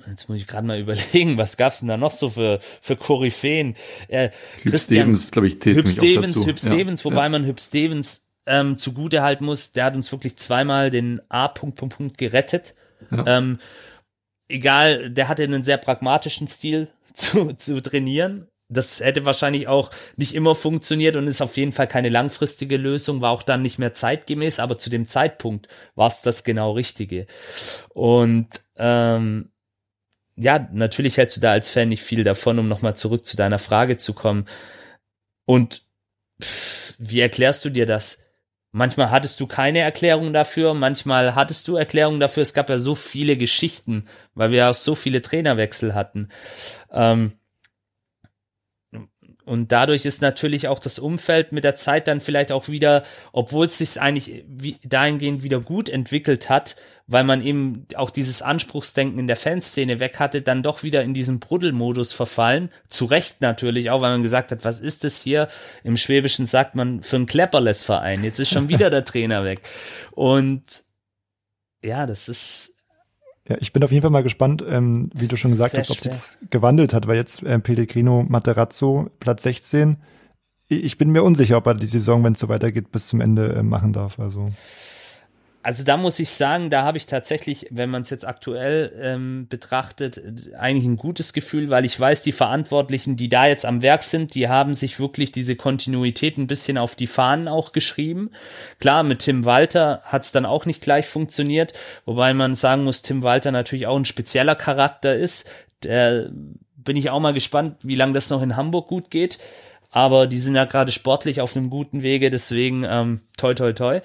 Jetzt 0.07 0.29
muss 0.29 0.39
ich 0.39 0.47
gerade 0.47 0.67
mal 0.67 0.79
überlegen, 0.81 1.39
was 1.39 1.57
gab's 1.57 1.81
denn 1.81 1.89
da 1.89 1.97
noch 1.97 2.11
so 2.11 2.31
für, 2.31 2.59
für 2.61 2.97
Koryphäen? 2.97 3.77
Äh, 4.09 4.31
Hüb 4.63 4.73
Christian, 4.73 5.05
Stevens, 5.05 5.31
glaube 5.31 5.49
ich, 5.49 5.55
Hüb 5.55 5.89
Stevens, 5.89 6.47
Hüb 6.47 6.59
Stevens, 6.59 7.01
ja, 7.01 7.05
wobei 7.05 7.25
ja. 7.25 7.29
man 7.29 7.45
Hüb 7.45 7.61
Stevens 7.61 8.29
ähm, 8.47 8.79
zugute 8.79 9.23
halten 9.23 9.45
muss, 9.45 9.73
der 9.73 9.85
hat 9.85 9.95
uns 9.95 10.11
wirklich 10.13 10.37
zweimal 10.37 10.91
den 10.91 11.21
A. 11.29 11.49
Punkt, 11.49 11.77
Punkt, 11.77 11.97
Punkt 11.97 12.19
gerettet. 12.19 12.75
Ja. 13.11 13.39
Ähm, 13.39 13.59
egal, 14.51 15.11
der 15.11 15.29
hatte 15.29 15.45
einen 15.45 15.65
sehr 15.65 15.79
pragmatischen 15.79 16.49
Stil 16.49 16.89
zu, 17.15 17.55
zu 17.55 17.81
trainieren. 17.81 18.47
Das 18.73 19.01
hätte 19.01 19.25
wahrscheinlich 19.25 19.67
auch 19.67 19.91
nicht 20.17 20.33
immer 20.33 20.55
funktioniert 20.55 21.17
und 21.17 21.27
ist 21.27 21.43
auf 21.43 21.57
jeden 21.57 21.73
Fall 21.73 21.89
keine 21.89 22.09
langfristige 22.09 22.77
Lösung, 22.77 23.21
war 23.21 23.33
auch 23.33 23.43
dann 23.43 23.63
nicht 23.63 23.81
mehr 23.81 23.93
zeitgemäß, 23.93 24.61
aber 24.61 24.79
zu 24.79 24.91
dem 24.91 25.09
Zeitpunkt 25.09 25.67
war 25.97 26.07
es 26.07 26.23
das 26.23 26.45
genau 26.45 26.73
Richtige. 26.73 27.27
Und 27.89 28.47
ähm, 28.77 29.51
ja, 30.37 30.69
natürlich 30.73 31.17
hältst 31.17 31.37
du 31.37 31.41
da 31.41 31.51
als 31.51 31.69
Fan 31.69 31.89
nicht 31.89 32.05
viel 32.05 32.23
davon, 32.23 32.61
um 32.61 32.69
nochmal 32.69 32.97
zurück 32.97 33.27
zu 33.27 33.37
deiner 33.37 33.59
Frage 33.59 33.97
zu 33.97 34.15
kommen. 34.15 34.47
Und 35.47 35.83
wie 36.99 37.21
erklärst 37.21 37.65
du 37.65 37.71
dir 37.71 37.87
das? 37.87 38.30
Manchmal 38.73 39.11
hattest 39.11 39.41
du 39.41 39.49
keine 39.49 39.81
Erklärung 39.81 40.33
dafür, 40.33 40.75
manchmal 40.75 41.35
hattest 41.35 41.67
du 41.67 41.75
Erklärungen 41.75 42.21
dafür. 42.21 42.43
Es 42.43 42.55
gab 42.55 42.71
ja 42.71 42.79
so 42.79 42.95
viele 42.95 43.37
Geschichten, 43.37 44.05
weil 44.35 44.53
wir 44.53 44.71
auch 44.71 44.75
so 44.75 44.95
viele 44.95 45.23
Trainerwechsel 45.23 45.95
hatten. 45.95 46.29
Ähm, 46.93 47.33
und 49.51 49.73
dadurch 49.73 50.05
ist 50.05 50.23
natürlich 50.23 50.69
auch 50.69 50.79
das 50.79 51.01
Umfeld 51.01 51.51
mit 51.51 51.65
der 51.65 51.75
Zeit 51.75 52.07
dann 52.07 52.21
vielleicht 52.21 52.53
auch 52.53 52.69
wieder, 52.69 53.03
obwohl 53.33 53.67
es 53.67 53.79
sich 53.79 54.01
eigentlich 54.01 54.45
dahingehend 54.85 55.43
wieder 55.43 55.59
gut 55.59 55.89
entwickelt 55.89 56.49
hat, 56.49 56.77
weil 57.09 57.25
man 57.25 57.43
eben 57.43 57.85
auch 57.97 58.11
dieses 58.11 58.43
Anspruchsdenken 58.43 59.19
in 59.19 59.27
der 59.27 59.35
Fanszene 59.35 59.99
weg 59.99 60.21
hatte, 60.21 60.43
dann 60.43 60.63
doch 60.63 60.85
wieder 60.85 61.03
in 61.03 61.15
diesen 61.15 61.41
Bruddelmodus 61.41 62.13
verfallen. 62.13 62.71
Zu 62.89 63.07
Recht 63.07 63.41
natürlich 63.41 63.91
auch, 63.91 64.03
weil 64.03 64.13
man 64.13 64.23
gesagt 64.23 64.53
hat, 64.53 64.65
was 64.65 64.79
ist 64.79 65.03
das 65.03 65.21
hier? 65.21 65.49
Im 65.83 65.97
Schwäbischen 65.97 66.47
sagt 66.47 66.77
man 66.77 67.03
für 67.03 67.17
ein 67.17 67.27
Klepperles-Verein. 67.27 68.23
Jetzt 68.23 68.39
ist 68.39 68.51
schon 68.51 68.69
wieder 68.69 68.89
der 68.89 69.05
Trainer 69.05 69.43
weg. 69.43 69.63
Und 70.13 70.63
ja, 71.83 72.07
das 72.07 72.29
ist 72.29 72.80
ja, 73.51 73.57
ich 73.59 73.73
bin 73.73 73.83
auf 73.83 73.91
jeden 73.91 74.03
Fall 74.03 74.13
mal 74.13 74.23
gespannt, 74.23 74.65
ähm, 74.67 75.11
wie 75.13 75.27
du 75.27 75.37
schon 75.37 75.51
gesagt 75.51 75.73
Sehr 75.73 75.81
hast, 75.81 75.91
ob 75.91 75.99
sich 75.99 76.13
das 76.13 76.39
gewandelt 76.51 76.95
hat, 76.95 77.09
weil 77.09 77.17
jetzt 77.17 77.43
äh, 77.43 77.59
Pellegrino 77.59 78.25
Materazzo 78.29 79.11
Platz 79.19 79.43
16. 79.43 79.97
Ich 80.69 80.99
bin 80.99 81.11
mir 81.11 81.25
unsicher, 81.25 81.57
ob 81.57 81.67
er 81.67 81.75
die 81.75 81.89
Saison, 81.89 82.23
wenn 82.23 82.35
es 82.35 82.39
so 82.39 82.49
weitergeht, 82.49 82.93
bis 82.93 83.09
zum 83.09 83.21
Ende 83.21 83.53
äh, 83.55 83.63
machen 83.65 83.93
darf. 83.93 84.21
Also 84.21 84.51
also 85.63 85.85
da 85.85 85.99
muss 85.99 86.19
ich 86.19 86.31
sagen, 86.31 86.71
da 86.71 86.85
habe 86.85 86.97
ich 86.97 87.07
tatsächlich, 87.07 87.67
wenn 87.71 87.91
man 87.91 88.03
es 88.03 88.11
jetzt 88.11 88.27
aktuell 88.27 88.93
ähm, 88.99 89.47
betrachtet, 89.49 90.21
eigentlich 90.59 90.87
ein 90.87 90.97
gutes 90.97 91.35
Gefühl, 91.35 91.69
weil 91.69 91.85
ich 91.85 92.01
weiß, 92.01 92.23
die 92.23 92.33
Verantwortlichen, 92.33 93.17
die 93.17 93.29
da 93.29 93.47
jetzt 93.47 93.67
am 93.67 93.83
Werk 93.83 94.03
sind, 94.03 94.35
die 94.35 94.49
haben 94.49 94.75
sich 94.75 94.99
wirklich 94.99 95.33
diese 95.33 95.57
Kontinuität 95.57 96.39
ein 96.39 96.47
bisschen 96.47 96.79
auf 96.79 96.95
die 96.95 97.07
Fahnen 97.07 97.47
auch 97.47 97.73
geschrieben. 97.73 98.31
Klar, 98.79 99.03
mit 99.03 99.19
Tim 99.19 99.45
Walter 99.45 100.01
hat 100.05 100.25
es 100.25 100.33
dann 100.33 100.47
auch 100.47 100.65
nicht 100.65 100.81
gleich 100.81 101.07
funktioniert, 101.07 101.75
wobei 102.07 102.33
man 102.33 102.55
sagen 102.55 102.85
muss, 102.85 103.03
Tim 103.03 103.23
Walter 103.23 103.53
natürlich 103.53 103.87
auch 103.87 103.97
ein 103.97 104.07
spezieller 104.07 104.55
Charakter 104.55 105.15
ist. 105.15 105.51
Der 105.83 106.31
bin 106.77 106.97
ich 106.97 107.11
auch 107.11 107.21
mal 107.21 107.35
gespannt, 107.35 107.77
wie 107.83 107.97
lange 107.97 108.15
das 108.15 108.31
noch 108.31 108.41
in 108.41 108.57
Hamburg 108.57 108.89
gut 108.89 109.11
geht. 109.11 109.39
Aber 109.91 110.27
die 110.27 110.39
sind 110.39 110.55
ja 110.55 110.65
gerade 110.65 110.93
sportlich 110.93 111.41
auf 111.41 111.57
einem 111.57 111.69
guten 111.69 112.03
Wege, 112.03 112.31
deswegen 112.31 112.85
ähm, 112.89 113.21
toi 113.37 113.55
toi 113.55 113.73
toi. 113.73 114.01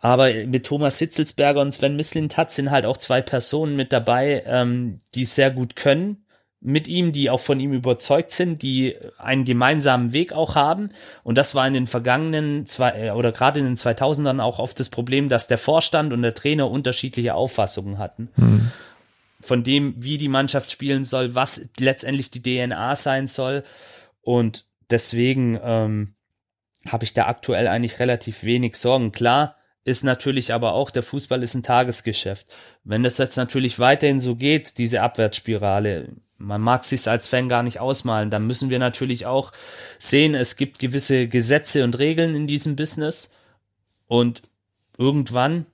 Aber 0.00 0.32
mit 0.46 0.66
Thomas 0.66 0.98
Hitzelsberger 0.98 1.60
und 1.60 1.72
Sven 1.72 1.96
Mislintat 1.96 2.50
sind 2.50 2.70
halt 2.70 2.86
auch 2.86 2.96
zwei 2.96 3.20
Personen 3.20 3.76
mit 3.76 3.92
dabei, 3.92 4.42
ähm, 4.46 5.00
die 5.14 5.24
sehr 5.24 5.50
gut 5.50 5.76
können 5.76 6.24
mit 6.60 6.88
ihm, 6.88 7.12
die 7.12 7.30
auch 7.30 7.40
von 7.40 7.58
ihm 7.58 7.72
überzeugt 7.72 8.32
sind, 8.32 8.60
die 8.62 8.94
einen 9.18 9.46
gemeinsamen 9.46 10.12
Weg 10.12 10.32
auch 10.32 10.54
haben. 10.54 10.90
Und 11.22 11.38
das 11.38 11.54
war 11.54 11.66
in 11.66 11.72
den 11.72 11.86
vergangenen 11.86 12.66
zwei, 12.66 12.90
äh, 12.90 13.10
oder 13.12 13.32
gerade 13.32 13.60
in 13.60 13.64
den 13.64 13.76
2000ern 13.76 14.40
auch 14.40 14.58
oft 14.58 14.78
das 14.78 14.90
Problem, 14.90 15.30
dass 15.30 15.48
der 15.48 15.58
Vorstand 15.58 16.12
und 16.12 16.20
der 16.22 16.34
Trainer 16.34 16.70
unterschiedliche 16.70 17.34
Auffassungen 17.34 17.98
hatten. 17.98 18.28
Mhm. 18.36 18.70
Von 19.40 19.64
dem, 19.64 19.94
wie 19.96 20.18
die 20.18 20.28
Mannschaft 20.28 20.70
spielen 20.70 21.06
soll, 21.06 21.34
was 21.34 21.70
letztendlich 21.78 22.30
die 22.30 22.42
DNA 22.42 22.94
sein 22.94 23.26
soll. 23.26 23.62
Und 24.20 24.66
deswegen 24.90 25.58
ähm, 25.62 26.12
habe 26.86 27.04
ich 27.04 27.14
da 27.14 27.26
aktuell 27.26 27.68
eigentlich 27.68 28.00
relativ 28.00 28.44
wenig 28.44 28.76
Sorgen. 28.76 29.12
Klar, 29.12 29.56
ist 29.84 30.04
natürlich 30.04 30.52
aber 30.52 30.74
auch, 30.74 30.90
der 30.90 31.02
Fußball 31.02 31.42
ist 31.42 31.54
ein 31.54 31.62
Tagesgeschäft. 31.62 32.46
Wenn 32.84 33.02
das 33.02 33.18
jetzt 33.18 33.36
natürlich 33.36 33.78
weiterhin 33.78 34.20
so 34.20 34.36
geht, 34.36 34.78
diese 34.78 35.02
Abwärtsspirale, 35.02 36.08
man 36.36 36.60
mag 36.60 36.84
sich 36.84 37.08
als 37.08 37.28
Fan 37.28 37.48
gar 37.48 37.62
nicht 37.62 37.80
ausmalen, 37.80 38.30
dann 38.30 38.46
müssen 38.46 38.70
wir 38.70 38.78
natürlich 38.78 39.26
auch 39.26 39.52
sehen, 39.98 40.34
es 40.34 40.56
gibt 40.56 40.78
gewisse 40.78 41.28
Gesetze 41.28 41.84
und 41.84 41.98
Regeln 41.98 42.34
in 42.34 42.46
diesem 42.46 42.76
Business 42.76 43.36
und 44.06 44.42
irgendwann 44.98 45.66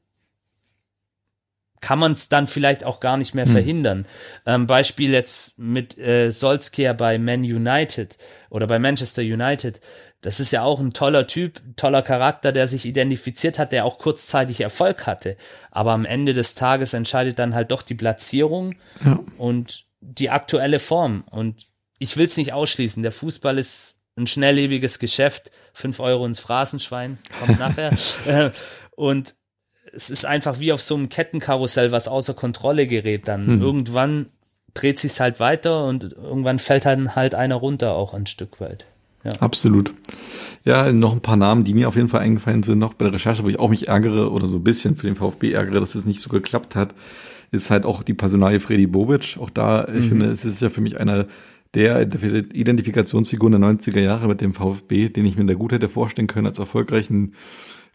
kann 1.81 1.99
man 1.99 2.13
es 2.13 2.29
dann 2.29 2.47
vielleicht 2.47 2.85
auch 2.85 3.01
gar 3.01 3.17
nicht 3.17 3.35
mehr 3.35 3.45
hm. 3.45 3.53
verhindern. 3.53 4.07
Ähm, 4.45 4.67
Beispiel 4.67 5.13
jetzt 5.13 5.59
mit 5.59 5.97
äh, 5.99 6.31
Solskjaer 6.31 6.95
bei 6.95 7.19
Man 7.19 7.41
United 7.41 8.17
oder 8.51 8.67
bei 8.67 8.79
Manchester 8.79 9.23
United. 9.23 9.81
Das 10.23 10.41
ist 10.41 10.51
ja 10.51 10.63
auch 10.63 10.81
ein 10.81 10.93
toller 10.93 11.27
Typ, 11.27 11.61
toller 11.77 12.03
Charakter, 12.03 12.53
der 12.53 12.67
sich 12.67 12.85
identifiziert 12.85 13.59
hat, 13.59 13.73
der 13.73 13.85
auch 13.85 13.99
kurzzeitig 13.99 14.61
Erfolg 14.61 15.07
hatte. 15.07 15.37
Aber 15.71 15.93
am 15.93 16.05
Ende 16.05 16.33
des 16.33 16.55
Tages 16.55 16.95
entscheidet 16.95 17.39
dann 17.39 17.55
halt 17.55 17.71
doch 17.71 17.83
die 17.83 17.95
Platzierung 17.95 18.75
ja. 19.05 19.21
und 19.39 19.85
die 20.01 20.31
aktuelle 20.31 20.79
Form. 20.79 21.25
Und 21.31 21.67
ich 21.99 22.17
will 22.17 22.27
es 22.27 22.37
nicht 22.37 22.53
ausschließen. 22.53 23.03
Der 23.03 23.13
Fußball 23.13 23.59
ist 23.59 24.01
ein 24.17 24.27
schnelllebiges 24.27 24.99
Geschäft. 24.99 25.51
Fünf 25.73 26.01
Euro 26.01 26.25
ins 26.25 26.41
Phrasenschwein, 26.41 27.19
kommt 27.39 27.59
nachher. 27.59 27.93
Äh, 28.27 28.51
und 28.97 29.35
es 29.93 30.11
ist 30.11 30.25
einfach 30.25 30.59
wie 30.59 30.73
auf 30.73 30.83
so 30.83 30.95
einem 30.95 31.09
Kettenkarussell, 31.09 31.93
was 31.93 32.09
außer 32.09 32.35
Kontrolle 32.35 32.87
gerät 32.87 33.29
dann. 33.29 33.47
Hm. 33.47 33.63
Irgendwann 33.63 34.27
dreht 34.75 34.99
sich's 34.99 35.21
halt 35.21 35.41
weiter 35.41 35.87
und 35.87 36.13
irgendwann 36.13 36.59
fällt 36.59 36.85
dann 36.85 37.15
halt 37.15 37.35
einer 37.35 37.55
runter 37.57 37.95
auch 37.95 38.13
ein 38.15 38.27
Stück 38.27 38.61
weit. 38.61 38.85
Ja. 39.27 39.41
Absolut. 39.41 39.93
Ja, 40.65 40.93
noch 40.93 41.13
ein 41.13 41.21
paar 41.21 41.37
Namen, 41.37 41.65
die 41.65 41.75
mir 41.75 41.89
auf 41.89 41.97
jeden 41.97 42.09
Fall 42.09 42.21
eingefallen 42.21 42.63
sind, 42.63 42.79
noch 42.79 42.95
bei 42.95 43.07
der 43.07 43.15
Recherche, 43.15 43.45
wo 43.45 43.49
ich 43.49 43.59
auch 43.59 43.71
mich 43.71 43.89
ärgere 43.89 44.31
oder 44.31 44.47
so 44.47 44.59
ein 44.59 44.65
bisschen 44.65 44.97
für 44.97 45.07
den 45.07 45.17
VfB 45.17 45.53
ärgere, 45.53 45.81
dass 45.81 45.97
es 45.97 46.07
nicht 46.07 46.21
so 46.21 46.31
geklappt 46.31 46.77
hat, 46.77 46.95
ist 47.51 47.71
halt 47.71 47.85
auch 47.85 48.05
die 48.05 48.15
Personalie 48.15 48.61
Freddy 48.61 48.87
Bobic. 48.87 49.37
Auch 49.41 49.51
da, 49.51 49.87
mhm. 49.89 49.99
ich 49.99 50.09
finde, 50.09 50.27
es 50.27 50.45
ist 50.45 50.63
ja 50.63 50.69
für 50.69 50.81
mich 50.81 51.01
einer 51.01 51.27
der 51.75 52.03
Identifikationsfiguren 52.03 53.61
der 53.61 53.71
90er 53.71 54.01
Jahre 54.01 54.29
mit 54.29 54.41
dem 54.41 54.55
VfB, 54.55 55.09
den 55.09 55.27
ich 55.27 55.37
mir 55.37 55.45
da 55.45 55.55
gut 55.55 55.73
hätte 55.73 55.89
vorstellen 55.89 56.29
können 56.29 56.47
als 56.47 56.59
erfolgreichen 56.59 57.35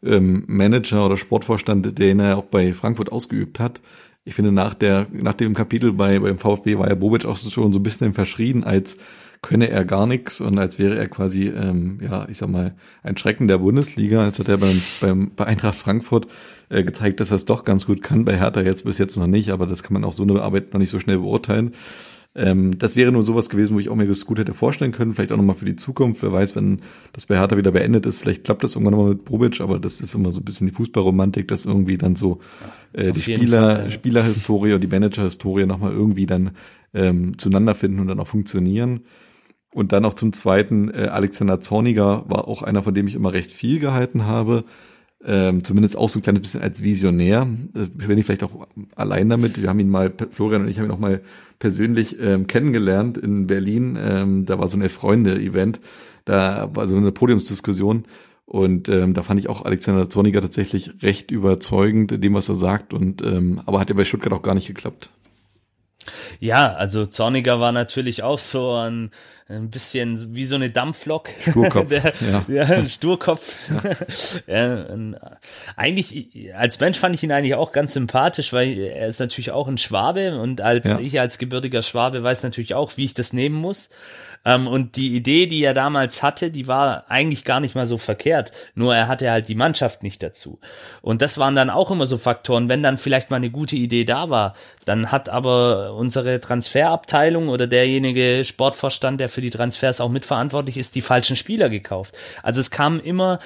ähm, 0.03 0.43
Manager 0.47 1.05
oder 1.05 1.17
Sportvorstand, 1.17 1.97
den 1.97 2.19
er 2.19 2.37
auch 2.37 2.45
bei 2.45 2.73
Frankfurt 2.73 3.11
ausgeübt 3.11 3.59
hat. 3.59 3.81
Ich 4.23 4.35
finde, 4.35 4.51
nach 4.51 4.73
der, 4.73 5.07
nach 5.11 5.33
dem 5.33 5.53
Kapitel 5.53 5.93
bei, 5.93 6.19
beim 6.19 6.37
VfB 6.37 6.77
war 6.77 6.89
ja 6.89 6.95
Bobic 6.95 7.25
auch 7.25 7.37
schon 7.37 7.71
so 7.71 7.79
ein 7.79 7.83
bisschen 7.83 8.13
verschrien, 8.13 8.63
als 8.63 8.97
könne 9.41 9.69
er 9.69 9.85
gar 9.85 10.05
nichts 10.05 10.39
und 10.39 10.57
als 10.59 10.77
wäre 10.77 10.97
er 10.97 11.07
quasi, 11.07 11.47
ähm, 11.47 11.99
ja, 12.01 12.27
ich 12.29 12.37
sag 12.37 12.49
mal, 12.49 12.75
ein 13.01 13.17
Schrecken 13.17 13.47
der 13.47 13.57
Bundesliga. 13.57 14.23
Als 14.23 14.37
hat 14.37 14.49
er 14.49 14.57
beim, 14.57 14.81
beim, 15.01 15.31
bei 15.35 15.45
Eintracht 15.45 15.75
Frankfurt 15.75 16.27
äh, 16.69 16.83
gezeigt, 16.83 17.19
dass 17.19 17.31
er 17.31 17.37
es 17.37 17.45
doch 17.45 17.63
ganz 17.63 17.87
gut 17.87 18.03
kann. 18.03 18.23
Bei 18.23 18.37
Hertha 18.37 18.61
jetzt 18.61 18.85
bis 18.85 18.99
jetzt 18.99 19.17
noch 19.17 19.27
nicht, 19.27 19.49
aber 19.49 19.65
das 19.65 19.81
kann 19.81 19.93
man 19.93 20.03
auch 20.03 20.13
so 20.13 20.23
eine 20.23 20.41
Arbeit 20.41 20.73
noch 20.73 20.79
nicht 20.79 20.91
so 20.91 20.99
schnell 20.99 21.17
beurteilen. 21.17 21.71
Ähm, 22.33 22.77
das 22.77 22.95
wäre 22.95 23.11
nur 23.11 23.23
sowas 23.23 23.49
gewesen, 23.49 23.75
wo 23.75 23.79
ich 23.79 23.89
auch 23.89 23.95
mir 23.95 24.07
das 24.07 24.25
gut 24.25 24.37
hätte 24.37 24.53
vorstellen 24.53 24.91
können. 24.91 25.13
Vielleicht 25.13 25.31
auch 25.31 25.37
nochmal 25.37 25.55
für 25.55 25.65
die 25.65 25.75
Zukunft. 25.75 26.21
Wer 26.21 26.31
weiß, 26.31 26.55
wenn 26.55 26.81
das 27.11 27.25
bei 27.25 27.37
Hertha 27.37 27.57
wieder 27.57 27.71
beendet 27.71 28.05
ist, 28.05 28.19
vielleicht 28.19 28.43
klappt 28.43 28.63
das 28.63 28.75
irgendwann 28.75 28.93
nochmal 28.93 29.09
mit 29.15 29.25
Bobic, 29.25 29.59
aber 29.59 29.79
das 29.79 29.99
ist 30.01 30.13
immer 30.13 30.31
so 30.31 30.39
ein 30.39 30.45
bisschen 30.45 30.67
die 30.67 30.73
Fußballromantik, 30.73 31.47
dass 31.47 31.65
irgendwie 31.65 31.97
dann 31.97 32.15
so 32.15 32.39
äh, 32.93 33.11
die 33.11 33.21
Spieler, 33.21 33.75
Fall. 33.75 33.91
Spielerhistorie 33.91 34.73
und 34.73 34.81
die 34.81 34.87
Managerhistorie 34.87 35.65
nochmal 35.65 35.91
irgendwie 35.91 36.25
dann 36.25 36.51
ähm, 36.93 37.37
zueinander 37.37 37.75
finden 37.75 37.99
und 37.99 38.07
dann 38.07 38.19
auch 38.19 38.27
funktionieren. 38.27 39.01
Und 39.73 39.93
dann 39.93 40.05
auch 40.05 40.13
zum 40.13 40.33
Zweiten, 40.33 40.89
äh, 40.89 41.07
Alexander 41.11 41.61
Zorniger 41.61 42.25
war 42.27 42.47
auch 42.47 42.61
einer, 42.61 42.83
von 42.83 42.93
dem 42.93 43.07
ich 43.07 43.15
immer 43.15 43.33
recht 43.33 43.53
viel 43.53 43.79
gehalten 43.79 44.25
habe 44.25 44.65
ähm, 45.25 45.63
zumindest 45.63 45.97
auch 45.97 46.09
so 46.09 46.19
ein 46.19 46.21
kleines 46.21 46.41
bisschen 46.41 46.61
als 46.61 46.81
Visionär. 46.81 47.47
Äh, 47.75 47.87
bin 47.87 48.17
ich 48.17 48.25
vielleicht 48.25 48.43
auch 48.43 48.67
allein 48.95 49.29
damit. 49.29 49.61
Wir 49.61 49.69
haben 49.69 49.79
ihn 49.79 49.89
mal, 49.89 50.11
Florian 50.31 50.63
und 50.63 50.67
ich 50.67 50.79
haben 50.79 50.85
ihn 50.85 50.91
auch 50.91 50.99
mal 50.99 51.21
persönlich 51.59 52.17
ähm, 52.19 52.47
kennengelernt 52.47 53.17
in 53.17 53.47
Berlin. 53.47 53.97
Ähm, 54.01 54.45
da 54.45 54.57
war 54.59 54.67
so 54.67 54.77
ein 54.77 54.81
Elf-Freunde-Event. 54.81 55.79
Da 56.25 56.69
war 56.73 56.87
so 56.87 56.97
eine 56.97 57.11
Podiumsdiskussion. 57.11 58.05
Und 58.45 58.89
ähm, 58.89 59.13
da 59.13 59.23
fand 59.23 59.39
ich 59.39 59.47
auch 59.47 59.63
Alexander 59.63 60.09
Zorniger 60.09 60.41
tatsächlich 60.41 60.91
recht 61.03 61.31
überzeugend 61.31 62.11
in 62.11 62.21
dem, 62.21 62.33
was 62.33 62.49
er 62.49 62.55
sagt. 62.55 62.93
Und 62.93 63.21
ähm, 63.21 63.61
aber 63.65 63.79
hat 63.79 63.89
ja 63.89 63.95
bei 63.95 64.03
Stuttgart 64.03 64.33
auch 64.33 64.41
gar 64.41 64.55
nicht 64.55 64.67
geklappt. 64.67 65.09
Ja, 66.39 66.73
also 66.73 67.05
Zorniger 67.05 67.59
war 67.59 67.71
natürlich 67.71 68.23
auch 68.23 68.39
so 68.39 68.73
ein, 68.73 69.11
ein 69.49 69.69
bisschen 69.69 70.35
wie 70.35 70.45
so 70.45 70.55
eine 70.55 70.69
Dampflok. 70.69 71.29
Sturkopf. 71.49 71.89
Der, 71.89 72.13
ja. 72.31 72.45
ja. 72.47 72.63
ein 72.63 72.87
Sturkopf. 72.87 73.55
Ja. 74.47 74.85
eigentlich, 75.75 76.53
als 76.55 76.79
Mensch 76.79 76.99
fand 76.99 77.15
ich 77.15 77.23
ihn 77.23 77.31
eigentlich 77.31 77.55
auch 77.55 77.71
ganz 77.71 77.93
sympathisch, 77.93 78.53
weil 78.53 78.77
er 78.77 79.07
ist 79.07 79.19
natürlich 79.19 79.51
auch 79.51 79.67
ein 79.67 79.77
Schwabe 79.77 80.39
und 80.39 80.61
als 80.61 80.89
ja. 80.89 80.99
ich 80.99 81.19
als 81.19 81.37
gebürtiger 81.37 81.83
Schwabe 81.83 82.23
weiß 82.23 82.43
natürlich 82.43 82.73
auch, 82.73 82.97
wie 82.97 83.05
ich 83.05 83.13
das 83.13 83.33
nehmen 83.33 83.55
muss. 83.55 83.89
Ähm, 84.43 84.67
und 84.67 84.95
die 84.95 85.15
Idee, 85.15 85.45
die 85.45 85.63
er 85.63 85.73
damals 85.73 86.23
hatte, 86.23 86.51
die 86.51 86.67
war 86.67 87.09
eigentlich 87.09 87.45
gar 87.45 87.59
nicht 87.59 87.75
mal 87.75 87.85
so 87.85 87.97
verkehrt. 87.97 88.51
Nur 88.73 88.95
er 88.95 89.07
hatte 89.07 89.29
halt 89.29 89.47
die 89.47 89.55
Mannschaft 89.55 90.03
nicht 90.03 90.23
dazu. 90.23 90.59
Und 91.01 91.21
das 91.21 91.37
waren 91.37 91.55
dann 91.55 91.69
auch 91.69 91.91
immer 91.91 92.07
so 92.07 92.17
Faktoren. 92.17 92.69
Wenn 92.69 92.83
dann 92.83 92.97
vielleicht 92.97 93.29
mal 93.29 93.37
eine 93.37 93.51
gute 93.51 93.75
Idee 93.75 94.05
da 94.05 94.29
war, 94.29 94.53
dann 94.85 95.11
hat 95.11 95.29
aber 95.29 95.93
unsere 95.93 96.39
Transferabteilung 96.39 97.49
oder 97.49 97.67
derjenige 97.67 98.43
Sportvorstand, 98.43 99.19
der 99.19 99.29
für 99.29 99.41
die 99.41 99.51
Transfers 99.51 100.01
auch 100.01 100.09
mitverantwortlich 100.09 100.77
ist, 100.77 100.95
die 100.95 101.01
falschen 101.01 101.35
Spieler 101.35 101.69
gekauft. 101.69 102.17
Also 102.41 102.61
es 102.61 102.71
kamen 102.71 102.99
immer 102.99 103.39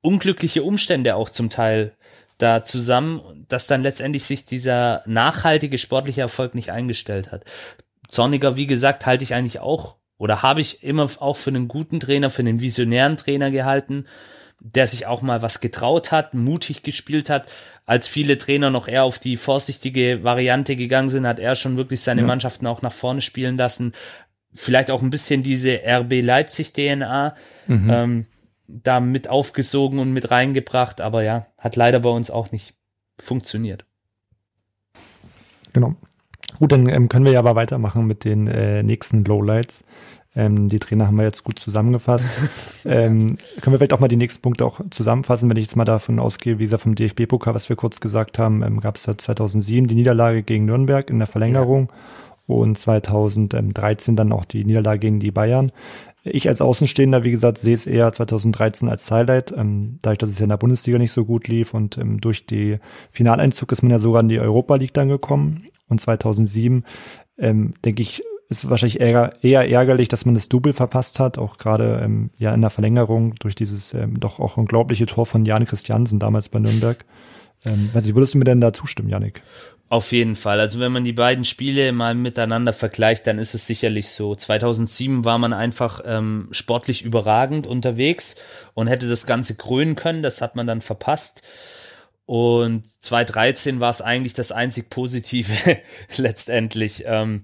unglückliche 0.00 0.62
Umstände 0.62 1.14
auch 1.14 1.28
zum 1.28 1.50
Teil 1.50 1.92
da 2.38 2.64
zusammen, 2.64 3.20
dass 3.48 3.66
dann 3.66 3.82
letztendlich 3.82 4.24
sich 4.24 4.46
dieser 4.46 5.02
nachhaltige 5.06 5.78
sportliche 5.78 6.22
Erfolg 6.22 6.54
nicht 6.54 6.72
eingestellt 6.72 7.30
hat. 7.30 7.44
Zorniger, 8.08 8.56
wie 8.56 8.66
gesagt, 8.66 9.06
halte 9.06 9.24
ich 9.24 9.34
eigentlich 9.34 9.60
auch 9.60 9.96
oder 10.22 10.40
habe 10.40 10.60
ich 10.60 10.84
immer 10.84 11.10
auch 11.18 11.36
für 11.36 11.50
einen 11.50 11.66
guten 11.66 11.98
Trainer, 11.98 12.30
für 12.30 12.42
einen 12.42 12.60
visionären 12.60 13.16
Trainer 13.16 13.50
gehalten, 13.50 14.04
der 14.60 14.86
sich 14.86 15.06
auch 15.06 15.20
mal 15.20 15.42
was 15.42 15.60
getraut 15.60 16.12
hat, 16.12 16.32
mutig 16.32 16.84
gespielt 16.84 17.28
hat. 17.28 17.50
Als 17.86 18.06
viele 18.06 18.38
Trainer 18.38 18.70
noch 18.70 18.86
eher 18.86 19.02
auf 19.02 19.18
die 19.18 19.36
vorsichtige 19.36 20.22
Variante 20.22 20.76
gegangen 20.76 21.10
sind, 21.10 21.26
hat 21.26 21.40
er 21.40 21.56
schon 21.56 21.76
wirklich 21.76 22.02
seine 22.02 22.20
ja. 22.20 22.26
Mannschaften 22.28 22.68
auch 22.68 22.82
nach 22.82 22.92
vorne 22.92 23.20
spielen 23.20 23.56
lassen. 23.56 23.94
Vielleicht 24.54 24.92
auch 24.92 25.02
ein 25.02 25.10
bisschen 25.10 25.42
diese 25.42 25.80
RB 25.84 26.22
Leipzig 26.22 26.72
DNA 26.72 27.34
mhm. 27.66 27.90
ähm, 27.90 28.26
da 28.68 29.00
mit 29.00 29.28
aufgesogen 29.28 29.98
und 29.98 30.12
mit 30.12 30.30
reingebracht. 30.30 31.00
Aber 31.00 31.24
ja, 31.24 31.46
hat 31.58 31.74
leider 31.74 31.98
bei 31.98 32.10
uns 32.10 32.30
auch 32.30 32.52
nicht 32.52 32.74
funktioniert. 33.18 33.86
Genau. 35.72 35.96
Gut, 36.60 36.70
dann 36.70 36.88
ähm, 36.88 37.08
können 37.08 37.24
wir 37.24 37.32
ja 37.32 37.40
aber 37.40 37.56
weitermachen 37.56 38.06
mit 38.06 38.24
den 38.24 38.46
äh, 38.46 38.84
nächsten 38.84 39.24
Lowlights. 39.24 39.82
Ähm, 40.34 40.68
die 40.68 40.78
Trainer 40.78 41.06
haben 41.06 41.16
wir 41.16 41.24
jetzt 41.24 41.44
gut 41.44 41.58
zusammengefasst. 41.58 42.84
ähm, 42.86 43.36
können 43.60 43.74
wir 43.74 43.78
vielleicht 43.78 43.92
auch 43.92 44.00
mal 44.00 44.08
die 44.08 44.16
nächsten 44.16 44.40
Punkte 44.40 44.64
auch 44.64 44.80
zusammenfassen, 44.90 45.50
wenn 45.50 45.56
ich 45.56 45.64
jetzt 45.64 45.76
mal 45.76 45.84
davon 45.84 46.18
ausgehe, 46.18 46.58
wie 46.58 46.64
gesagt, 46.64 46.84
vom 46.84 46.94
DFB-Pokal, 46.94 47.54
was 47.54 47.68
wir 47.68 47.76
kurz 47.76 48.00
gesagt 48.00 48.38
haben, 48.38 48.62
ähm, 48.62 48.80
gab 48.80 48.96
es 48.96 49.06
ja 49.06 49.16
2007 49.16 49.88
die 49.88 49.94
Niederlage 49.94 50.42
gegen 50.42 50.64
Nürnberg 50.64 51.10
in 51.10 51.18
der 51.18 51.28
Verlängerung 51.28 51.92
ja. 52.48 52.54
und 52.54 52.78
2013 52.78 54.16
dann 54.16 54.32
auch 54.32 54.46
die 54.46 54.64
Niederlage 54.64 55.00
gegen 55.00 55.20
die 55.20 55.30
Bayern. 55.30 55.70
Ich 56.24 56.48
als 56.48 56.62
Außenstehender, 56.62 57.24
wie 57.24 57.32
gesagt, 57.32 57.58
sehe 57.58 57.74
es 57.74 57.86
eher 57.86 58.12
2013 58.12 58.88
als 58.88 59.10
Highlight, 59.10 59.52
ähm, 59.56 59.98
dadurch, 60.02 60.18
dass 60.18 60.30
es 60.30 60.38
ja 60.38 60.44
in 60.44 60.50
der 60.50 60.56
Bundesliga 60.56 60.96
nicht 60.96 61.12
so 61.12 61.24
gut 61.24 61.48
lief 61.48 61.74
und 61.74 61.98
ähm, 61.98 62.20
durch 62.20 62.46
die 62.46 62.78
Finaleinzug 63.10 63.72
ist 63.72 63.82
man 63.82 63.90
ja 63.90 63.98
sogar 63.98 64.22
in 64.22 64.28
die 64.28 64.40
Europa 64.40 64.76
League 64.76 64.94
dann 64.94 65.08
gekommen 65.08 65.66
und 65.88 66.00
2007 66.00 66.84
ähm, 67.38 67.74
denke 67.84 68.02
ich, 68.02 68.22
ist 68.52 68.70
wahrscheinlich 68.70 69.00
eher, 69.00 69.32
eher 69.42 69.68
ärgerlich, 69.68 70.08
dass 70.08 70.24
man 70.24 70.34
das 70.34 70.48
Double 70.48 70.72
verpasst 70.72 71.18
hat, 71.18 71.38
auch 71.38 71.58
gerade 71.58 72.00
ähm, 72.04 72.30
ja 72.38 72.54
in 72.54 72.60
der 72.60 72.70
Verlängerung 72.70 73.34
durch 73.36 73.54
dieses 73.54 73.94
ähm, 73.94 74.20
doch 74.20 74.38
auch 74.38 74.56
unglaubliche 74.56 75.06
Tor 75.06 75.26
von 75.26 75.44
Jan 75.44 75.64
Christiansen 75.64 76.18
damals 76.18 76.48
bei 76.48 76.58
Nürnberg. 76.58 77.04
Ähm, 77.64 77.90
weiß 77.92 78.06
ich, 78.06 78.14
würdest 78.14 78.34
du 78.34 78.38
mir 78.38 78.44
denn 78.44 78.60
da 78.60 78.72
zustimmen, 78.72 79.08
Janik? 79.08 79.42
Auf 79.88 80.12
jeden 80.12 80.36
Fall. 80.36 80.58
Also 80.58 80.80
wenn 80.80 80.90
man 80.90 81.04
die 81.04 81.12
beiden 81.12 81.44
Spiele 81.44 81.92
mal 81.92 82.14
miteinander 82.14 82.72
vergleicht, 82.72 83.26
dann 83.26 83.38
ist 83.38 83.54
es 83.54 83.66
sicherlich 83.66 84.08
so. 84.08 84.34
2007 84.34 85.24
war 85.24 85.38
man 85.38 85.52
einfach 85.52 86.00
ähm, 86.06 86.48
sportlich 86.50 87.02
überragend 87.02 87.66
unterwegs 87.66 88.36
und 88.74 88.86
hätte 88.86 89.08
das 89.08 89.26
Ganze 89.26 89.54
krönen 89.54 89.94
können. 89.94 90.22
Das 90.22 90.40
hat 90.40 90.56
man 90.56 90.66
dann 90.66 90.80
verpasst. 90.80 91.42
Und 92.24 92.86
2013 92.86 93.80
war 93.80 93.90
es 93.90 94.00
eigentlich 94.00 94.32
das 94.32 94.50
einzig 94.50 94.88
Positive 94.88 95.52
letztendlich. 96.16 97.04
Ähm, 97.06 97.42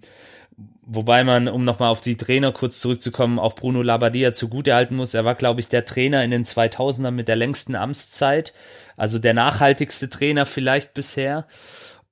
Wobei 0.91 1.23
man, 1.23 1.49
um 1.49 1.65
nochmal 1.65 1.91
auf 1.91 2.01
die 2.01 2.17
Trainer 2.17 2.51
kurz 2.51 2.81
zurückzukommen, 2.81 3.39
auch 3.39 3.55
Bruno 3.55 3.83
Labbadia 3.83 4.33
zugutehalten 4.33 4.97
muss. 4.97 5.13
Er 5.13 5.27
war, 5.27 5.35
glaube 5.35 5.61
ich, 5.61 5.69
der 5.69 5.85
Trainer 5.85 6.25
in 6.25 6.31
den 6.31 6.47
2000ern 6.47 7.11
mit 7.11 7.29
der 7.29 7.37
längsten 7.37 7.75
Amtszeit. 7.75 8.55
Also 8.97 9.19
der 9.19 9.35
nachhaltigste 9.35 10.09
Trainer 10.09 10.47
vielleicht 10.47 10.95
bisher. 10.95 11.47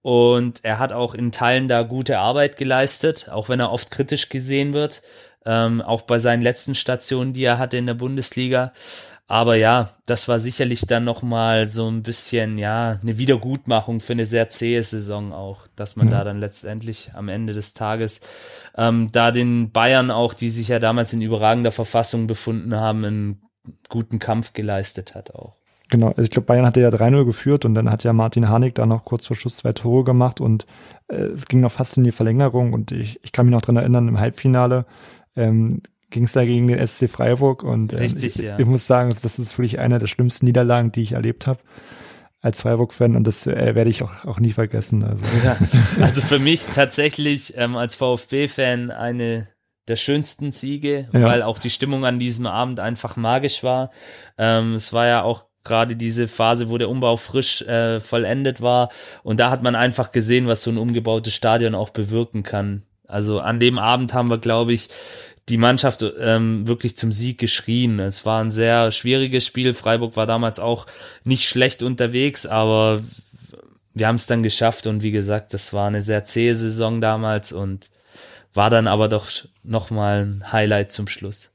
Und 0.03 0.63
er 0.63 0.79
hat 0.79 0.93
auch 0.93 1.15
in 1.15 1.33
Teilen 1.33 1.69
da 1.69 1.85
gute 1.85 2.19
Arbeit 2.19 2.59
geleistet, 2.59 3.31
auch 3.31 3.49
wenn 3.49 3.61
er 3.61 3.73
oft 3.73 3.91
kritisch 3.91 4.29
gesehen 4.29 4.75
wird. 4.75 5.01
Ähm, 5.47 5.81
auch 5.81 6.03
bei 6.03 6.19
seinen 6.19 6.43
letzten 6.43 6.75
Stationen, 6.75 7.33
die 7.33 7.45
er 7.45 7.59
hatte 7.59 7.79
in 7.79 7.87
der 7.87 7.95
Bundesliga. 7.95 8.75
Aber 9.29 9.57
ja, 9.57 9.91
das 10.07 10.29
war 10.29 10.39
sicherlich 10.39 10.83
dann 10.83 11.05
nochmal 11.05 11.67
so 11.67 11.89
ein 11.91 12.05
bisschen, 12.05 12.59
ja, 12.59 12.99
eine 13.03 13.19
Wiedergutmachung 13.19 14.01
für 14.01 14.13
eine 14.13 14.25
sehr 14.25 14.49
zähe 14.51 14.83
Saison 14.83 15.33
auch, 15.33 15.67
dass 15.75 15.97
man 15.97 16.09
ja. 16.09 16.19
da 16.19 16.25
dann 16.25 16.39
letztendlich 16.39 17.11
am 17.15 17.29
Ende 17.29 17.53
des 17.53 17.75
Tages 17.75 18.21
ähm, 18.77 19.11
da 19.11 19.33
den 19.33 19.73
Bayern 19.73 20.13
auch, 20.13 20.33
die 20.33 20.51
sich 20.51 20.69
ja 20.69 20.79
damals 20.79 21.13
in 21.13 21.23
überragender 21.23 21.73
Verfassung 21.73 22.29
befunden 22.29 22.77
haben, 22.77 23.05
einen 23.05 23.43
guten 23.89 24.21
Kampf 24.21 24.53
geleistet 24.53 25.17
hat 25.17 25.35
auch. 25.35 25.57
Genau, 25.89 26.09
also 26.09 26.23
ich 26.23 26.31
glaube, 26.31 26.47
Bayern 26.47 26.67
hatte 26.67 26.81
ja 26.81 26.89
3-0 26.89 27.25
geführt 27.25 27.65
und 27.65 27.75
dann 27.75 27.91
hat 27.91 28.05
ja 28.05 28.13
Martin 28.13 28.49
Harnik 28.49 28.77
da 28.77 28.87
noch 28.87 29.05
kurz 29.05 29.27
vor 29.27 29.37
Schluss 29.37 29.57
zwei 29.57 29.73
Tore 29.73 30.05
gemacht 30.05 30.41
und 30.41 30.67
äh, 31.09 31.17
es 31.17 31.47
ging 31.47 31.61
noch 31.61 31.73
fast 31.73 31.97
in 31.97 32.05
die 32.05 32.13
Verlängerung 32.13 32.73
und 32.73 32.93
ich, 32.93 33.21
ich 33.25 33.33
kann 33.33 33.47
mich 33.47 33.53
noch 33.53 33.63
dran 33.63 33.77
erinnern, 33.77 34.09
im 34.09 34.21
Halbfinale 34.21 34.87
ähm, 35.37 35.83
ging 36.11 36.25
es 36.25 36.33
da 36.33 36.45
gegen 36.45 36.67
den 36.69 36.85
SC 36.87 37.09
Freiburg 37.11 37.63
und 37.63 37.93
ähm, 37.93 37.99
Richtig, 37.99 38.37
ich, 38.37 38.43
ja. 38.45 38.59
ich 38.59 38.67
muss 38.67 38.87
sagen, 38.87 39.15
das 39.23 39.39
ist 39.39 39.59
wirklich 39.59 39.79
eine 39.79 39.99
der 39.99 40.07
schlimmsten 40.07 40.47
Niederlagen, 40.47 40.93
die 40.93 41.03
ich 41.03 41.13
erlebt 41.13 41.47
habe 41.47 41.61
als 42.43 42.61
Freiburg-Fan 42.61 43.17
und 43.17 43.25
das 43.27 43.47
äh, 43.47 43.75
werde 43.75 43.91
ich 43.91 44.03
auch, 44.03 44.25
auch 44.25 44.39
nie 44.39 44.53
vergessen. 44.53 45.03
Also. 45.03 45.25
Ja, 45.45 45.57
also 46.01 46.21
für 46.21 46.39
mich 46.39 46.67
tatsächlich 46.67 47.55
ähm, 47.57 47.77
als 47.77 47.97
VfB-Fan 47.97 48.91
eine 48.91 49.49
der 49.89 49.97
schönsten 49.97 50.53
Siege, 50.53 51.09
Ja. 51.13 51.23
weil 51.23 51.43
auch 51.43 51.59
die 51.59 51.71
Stimmung 51.71 52.05
an 52.05 52.19
diesem 52.19 52.47
Abend 52.47 52.79
einfach 52.81 53.17
magisch 53.17 53.63
war. 53.65 53.91
Ähm, 54.39 54.75
es 54.75 54.93
war 54.93 55.07
ja 55.07 55.23
auch 55.23 55.47
gerade 55.65 55.97
diese 55.97 56.29
Phase, 56.29 56.71
wo 56.71 56.79
der 56.79 56.89
Umbau 56.89 57.17
frisch 57.17 57.63
äh, 57.63 57.99
vollendet 57.99 58.61
war 58.61 58.91
und 59.25 59.41
da 59.41 59.51
hat 59.51 59.63
man 59.63 59.75
einfach 59.75 60.13
gesehen, 60.13 60.47
was 60.47 60.63
so 60.63 60.71
ein 60.71 60.79
umgebautes 60.79 61.35
Stadion 61.35 61.75
auch 61.75 61.91
bewirken 61.91 62.45
kann. 62.45 62.83
Also 63.09 63.41
an 63.41 63.59
dem 63.59 63.79
Abend 63.79 64.15
haben 64.15 64.31
wir, 64.31 64.39
glaube 64.39 64.73
ich, 64.73 64.89
die 65.49 65.59
Mannschaft 65.59 66.05
ähm, 66.19 66.67
wirklich 66.67 66.97
zum 66.97 67.13
Sieg 67.13 67.39
geschrien. 67.39 68.01
Es 68.01 68.27
war 68.27 68.43
ein 68.43 68.51
sehr 68.51 68.91
schwieriges 68.91 69.47
Spiel. 69.47 69.75
Freiburg 69.75 70.17
war 70.17 70.27
damals 70.27 70.59
auch 70.59 70.87
nicht 71.25 71.49
schlecht 71.49 71.83
unterwegs, 71.83 72.47
aber 72.47 73.01
wir 73.95 74.09
haben 74.09 74.17
es 74.17 74.27
dann 74.27 74.43
geschafft 74.43 74.87
und 74.87 75.03
wie 75.03 75.13
gesagt, 75.13 75.55
das 75.55 75.73
war 75.73 75.87
eine 75.87 76.03
sehr 76.03 76.25
zähe 76.25 76.55
Saison 76.55 77.01
damals 77.01 77.53
und 77.53 77.91
war 78.55 78.71
dann 78.71 78.89
aber 78.89 79.09
doch 79.09 79.29
nochmal 79.63 80.27
ein 80.27 80.53
Highlight 80.53 80.91
zum 80.91 81.09
Schluss. 81.09 81.55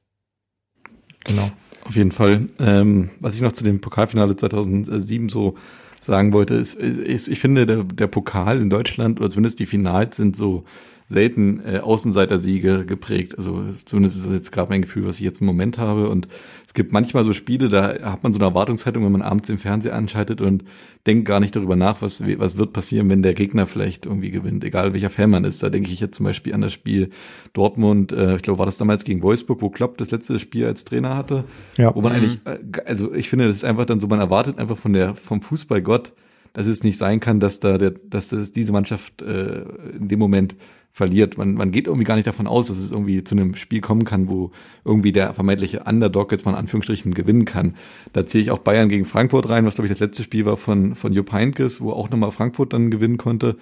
Genau. 1.25 1.51
Auf 1.83 1.95
jeden 1.95 2.11
Fall. 2.11 2.47
Ähm, 2.59 3.09
was 3.19 3.35
ich 3.35 3.41
noch 3.41 3.51
zu 3.51 3.63
dem 3.63 3.81
Pokalfinale 3.81 4.35
2007 4.35 5.29
so 5.29 5.57
sagen 5.99 6.31
wollte, 6.31 6.55
ist, 6.55 6.75
ist 6.75 7.27
ich 7.27 7.39
finde, 7.39 7.65
der, 7.65 7.83
der 7.83 8.07
Pokal 8.07 8.61
in 8.61 8.69
Deutschland, 8.69 9.19
oder 9.19 9.29
zumindest 9.29 9.59
die 9.59 9.65
Finals, 9.65 10.17
sind 10.17 10.35
so 10.35 10.63
selten 11.11 11.61
äh, 11.65 11.79
Außenseiter-Siege 11.79 12.85
geprägt. 12.85 13.37
Also 13.37 13.65
zumindest 13.85 14.17
ist 14.17 14.25
das 14.25 14.33
jetzt 14.33 14.51
gerade 14.51 14.69
mein 14.69 14.81
Gefühl, 14.81 15.05
was 15.05 15.17
ich 15.17 15.25
jetzt 15.25 15.41
im 15.41 15.47
Moment 15.47 15.77
habe. 15.77 16.09
Und 16.09 16.27
es 16.65 16.73
gibt 16.73 16.91
manchmal 16.93 17.25
so 17.25 17.33
Spiele, 17.33 17.67
da 17.67 17.99
hat 18.01 18.23
man 18.23 18.31
so 18.31 18.39
eine 18.39 18.47
Erwartungshaltung, 18.47 19.03
wenn 19.03 19.11
man 19.11 19.21
abends 19.21 19.47
den 19.47 19.57
Fernseher 19.57 19.93
anschaltet 19.95 20.41
und 20.41 20.63
denkt 21.05 21.25
gar 21.25 21.39
nicht 21.39 21.55
darüber 21.55 21.75
nach, 21.75 22.01
was, 22.01 22.23
was 22.25 22.57
wird 22.57 22.73
passieren, 22.73 23.09
wenn 23.09 23.23
der 23.23 23.33
Gegner 23.33 23.67
vielleicht 23.67 24.05
irgendwie 24.05 24.31
gewinnt, 24.31 24.63
egal 24.63 24.93
welcher 24.93 25.09
Fan 25.09 25.29
man 25.29 25.43
ist. 25.43 25.61
Da 25.61 25.69
denke 25.69 25.91
ich 25.91 25.99
jetzt 25.99 26.15
zum 26.15 26.25
Beispiel 26.25 26.53
an 26.53 26.61
das 26.61 26.73
Spiel 26.73 27.09
Dortmund, 27.53 28.11
äh, 28.11 28.37
ich 28.37 28.41
glaube, 28.41 28.59
war 28.59 28.65
das 28.65 28.77
damals 28.77 29.03
gegen 29.03 29.21
Wolfsburg, 29.21 29.61
wo 29.61 29.69
Klopp 29.69 29.97
das 29.97 30.11
letzte 30.11 30.39
Spiel 30.39 30.65
als 30.65 30.85
Trainer 30.85 31.17
hatte. 31.17 31.43
Ja. 31.77 31.93
Wo 31.93 32.01
man 32.01 32.13
eigentlich, 32.13 32.39
äh, 32.45 32.59
also 32.85 33.13
ich 33.13 33.29
finde, 33.29 33.47
das 33.47 33.57
ist 33.57 33.65
einfach 33.65 33.85
dann 33.85 33.99
so, 33.99 34.07
man 34.07 34.19
erwartet 34.19 34.57
einfach 34.57 34.77
von 34.77 34.93
der, 34.93 35.15
vom 35.15 35.41
Fußballgott, 35.41 36.13
dass 36.53 36.67
es 36.67 36.83
nicht 36.83 36.97
sein 36.97 37.19
kann, 37.19 37.39
dass 37.39 37.59
da 37.59 37.77
der, 37.77 37.91
dass 37.91 38.29
das 38.29 38.51
diese 38.51 38.71
Mannschaft 38.71 39.21
äh, 39.21 39.63
in 39.97 40.07
dem 40.07 40.19
Moment 40.19 40.55
verliert. 40.91 41.37
Man, 41.37 41.53
man 41.53 41.71
geht 41.71 41.87
irgendwie 41.87 42.03
gar 42.03 42.15
nicht 42.15 42.27
davon 42.27 42.47
aus, 42.47 42.67
dass 42.67 42.77
es 42.77 42.91
irgendwie 42.91 43.23
zu 43.23 43.33
einem 43.33 43.55
Spiel 43.55 43.79
kommen 43.79 44.03
kann, 44.03 44.27
wo 44.27 44.51
irgendwie 44.83 45.13
der 45.13 45.33
vermeintliche 45.33 45.83
Underdog 45.83 46.31
jetzt 46.31 46.45
mal 46.45 46.51
in 46.51 46.57
Anführungsstrichen 46.57 47.13
gewinnen 47.13 47.45
kann. 47.45 47.75
Da 48.11 48.25
ziehe 48.25 48.41
ich 48.41 48.51
auch 48.51 48.59
Bayern 48.59 48.89
gegen 48.89 49.05
Frankfurt 49.05 49.49
rein, 49.49 49.65
was 49.65 49.75
glaube 49.75 49.87
ich 49.87 49.93
das 49.93 50.01
letzte 50.01 50.23
Spiel 50.23 50.45
war 50.45 50.57
von, 50.57 50.95
von 50.95 51.13
Jupp 51.13 51.31
Heynckes, 51.31 51.79
wo 51.81 51.91
auch 51.91 52.09
nochmal 52.09 52.31
Frankfurt 52.31 52.73
dann 52.73 52.91
gewinnen 52.91 53.17
konnte. 53.17 53.55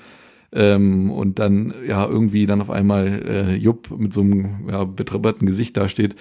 Ähm, 0.52 1.12
und 1.12 1.38
dann 1.38 1.76
ja 1.88 2.08
irgendwie 2.08 2.48
dann 2.48 2.62
auf 2.62 2.72
einmal 2.72 3.22
äh, 3.24 3.56
Jupp 3.56 3.96
mit 3.96 4.12
so 4.12 4.22
einem 4.22 4.68
ja, 4.68 4.84
betribberten 4.84 5.46
Gesicht 5.46 5.78
dasteht, 5.78 6.16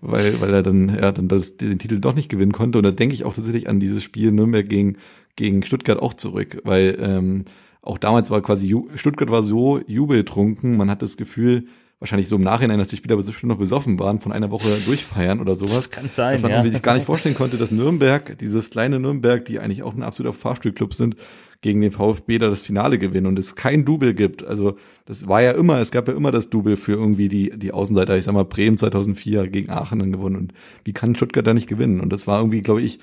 weil, 0.00 0.40
weil 0.40 0.54
er 0.54 0.62
dann 0.62 0.88
ja 0.88 1.10
dann 1.10 1.26
das, 1.26 1.56
den 1.56 1.80
Titel 1.80 1.98
doch 1.98 2.14
nicht 2.14 2.28
gewinnen 2.28 2.52
konnte. 2.52 2.78
Und 2.78 2.84
da 2.84 2.92
denke 2.92 3.16
ich 3.16 3.24
auch 3.24 3.34
tatsächlich 3.34 3.68
an 3.68 3.80
dieses 3.80 4.04
Spiel 4.04 4.30
Nürnberg 4.30 4.68
gegen, 4.68 4.98
gegen 5.34 5.64
Stuttgart 5.64 5.98
auch 5.98 6.14
zurück, 6.14 6.60
weil 6.62 6.96
ähm, 7.00 7.44
auch 7.82 7.98
damals 7.98 8.30
war 8.30 8.40
quasi 8.40 8.74
Stuttgart 8.94 9.30
war 9.30 9.42
so 9.42 9.80
jubeltrunken, 9.86 10.76
man 10.76 10.88
hat 10.88 11.02
das 11.02 11.16
Gefühl, 11.16 11.66
wahrscheinlich 12.02 12.28
so 12.28 12.34
im 12.34 12.42
Nachhinein, 12.42 12.80
dass 12.80 12.88
die 12.88 12.96
Spieler 12.96 13.16
bestimmt 13.16 13.44
noch 13.44 13.58
besoffen 13.58 13.98
waren, 14.00 14.20
von 14.20 14.32
einer 14.32 14.50
Woche 14.50 14.68
durchfeiern 14.86 15.40
oder 15.40 15.54
sowas. 15.54 15.74
Das 15.74 15.90
kann 15.92 16.08
sein, 16.10 16.32
dass 16.32 16.42
man 16.42 16.50
ja. 16.50 16.64
sich 16.64 16.82
gar 16.82 16.94
nicht 16.94 17.06
vorstellen 17.06 17.36
konnte, 17.36 17.58
dass 17.58 17.70
Nürnberg, 17.70 18.36
dieses 18.38 18.70
kleine 18.70 18.98
Nürnberg, 18.98 19.44
die 19.44 19.60
eigentlich 19.60 19.84
auch 19.84 19.94
ein 19.94 20.02
absoluter 20.02 20.36
Fahrstuhlclub 20.36 20.94
sind, 20.94 21.14
gegen 21.60 21.80
den 21.80 21.92
VfB 21.92 22.38
da 22.38 22.48
das 22.48 22.64
Finale 22.64 22.98
gewinnen 22.98 23.28
und 23.28 23.38
es 23.38 23.54
kein 23.54 23.84
Double 23.84 24.14
gibt. 24.14 24.44
Also 24.44 24.76
das 25.06 25.28
war 25.28 25.42
ja 25.42 25.52
immer, 25.52 25.80
es 25.80 25.92
gab 25.92 26.08
ja 26.08 26.14
immer 26.14 26.32
das 26.32 26.50
Double 26.50 26.76
für 26.76 26.92
irgendwie 26.92 27.28
die, 27.28 27.56
die 27.56 27.70
Außenseiter. 27.70 28.18
Ich 28.18 28.24
sag 28.24 28.34
mal, 28.34 28.44
Bremen 28.44 28.76
2004 28.76 29.46
gegen 29.46 29.70
Aachen 29.70 30.00
dann 30.00 30.10
gewonnen 30.10 30.36
und 30.36 30.54
wie 30.84 30.92
kann 30.92 31.14
Stuttgart 31.14 31.46
da 31.46 31.54
nicht 31.54 31.68
gewinnen? 31.68 32.00
Und 32.00 32.12
das 32.12 32.26
war 32.26 32.40
irgendwie, 32.40 32.62
glaube 32.62 32.82
ich, 32.82 32.98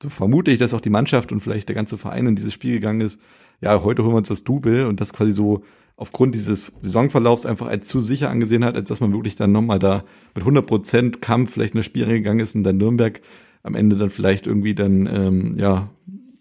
so 0.00 0.08
vermute 0.10 0.52
ich, 0.52 0.58
dass 0.58 0.74
auch 0.74 0.80
die 0.80 0.90
Mannschaft 0.90 1.32
und 1.32 1.40
vielleicht 1.40 1.68
der 1.68 1.74
ganze 1.74 1.98
Verein 1.98 2.28
in 2.28 2.36
dieses 2.36 2.52
Spiel 2.52 2.74
gegangen 2.74 3.00
ist. 3.00 3.18
Ja, 3.64 3.82
heute 3.82 4.02
holen 4.02 4.12
wir 4.12 4.18
uns 4.18 4.28
das 4.28 4.44
Double 4.44 4.84
und 4.84 5.00
das 5.00 5.14
quasi 5.14 5.32
so 5.32 5.62
aufgrund 5.96 6.34
dieses 6.34 6.70
Saisonverlaufs 6.82 7.46
einfach 7.46 7.66
als 7.66 7.88
zu 7.88 8.02
sicher 8.02 8.28
angesehen 8.28 8.62
hat, 8.62 8.76
als 8.76 8.90
dass 8.90 9.00
man 9.00 9.14
wirklich 9.14 9.36
dann 9.36 9.52
nochmal 9.52 9.78
da 9.78 10.04
mit 10.34 10.42
100 10.42 10.66
Prozent 10.66 11.22
Kampf 11.22 11.52
vielleicht 11.52 11.72
in 11.72 11.78
das 11.78 11.86
Spiel 11.86 12.04
reingegangen 12.04 12.40
ist 12.40 12.54
und 12.54 12.62
dann 12.62 12.76
Nürnberg 12.76 13.22
am 13.62 13.74
Ende 13.74 13.96
dann 13.96 14.10
vielleicht 14.10 14.46
irgendwie 14.46 14.74
dann, 14.74 15.06
ähm, 15.06 15.54
ja, 15.56 15.88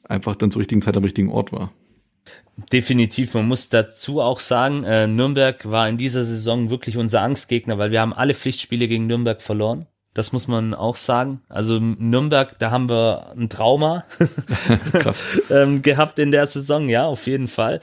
einfach 0.04 0.36
dann 0.36 0.52
zur 0.52 0.60
richtigen 0.60 0.82
Zeit 0.82 0.98
am 0.98 1.04
richtigen 1.06 1.30
Ort 1.30 1.54
war. 1.54 1.72
Definitiv, 2.74 3.36
man 3.36 3.48
muss 3.48 3.70
dazu 3.70 4.20
auch 4.20 4.42
sagen, 4.42 4.84
äh, 4.84 5.08
Nürnberg 5.08 5.72
war 5.72 5.88
in 5.88 5.98
dieser 5.98 6.26
Saison 6.26 6.72
wirklich 6.72 6.98
unser 6.98 7.22
Angstgegner, 7.22 7.78
weil 7.78 7.92
wir 7.92 8.02
haben 8.02 8.12
alle 8.12 8.34
Pflichtspiele 8.34 8.90
gegen 8.90 9.08
Nürnberg 9.08 9.42
verloren. 9.42 9.86
Das 10.13 10.32
muss 10.32 10.47
man 10.47 10.73
auch 10.73 10.95
sagen. 10.95 11.41
Also 11.49 11.80
Nürnberg, 11.80 12.58
da 12.60 12.69
haben 12.69 12.89
wir 12.89 13.34
ein 13.36 13.49
Trauma 13.49 14.06
ähm, 15.49 15.82
gehabt 15.82 16.19
in 16.19 16.32
der 16.32 16.45
Saison, 16.45 16.88
ja, 16.88 17.06
auf 17.06 17.26
jeden 17.26 17.47
Fall. 17.47 17.80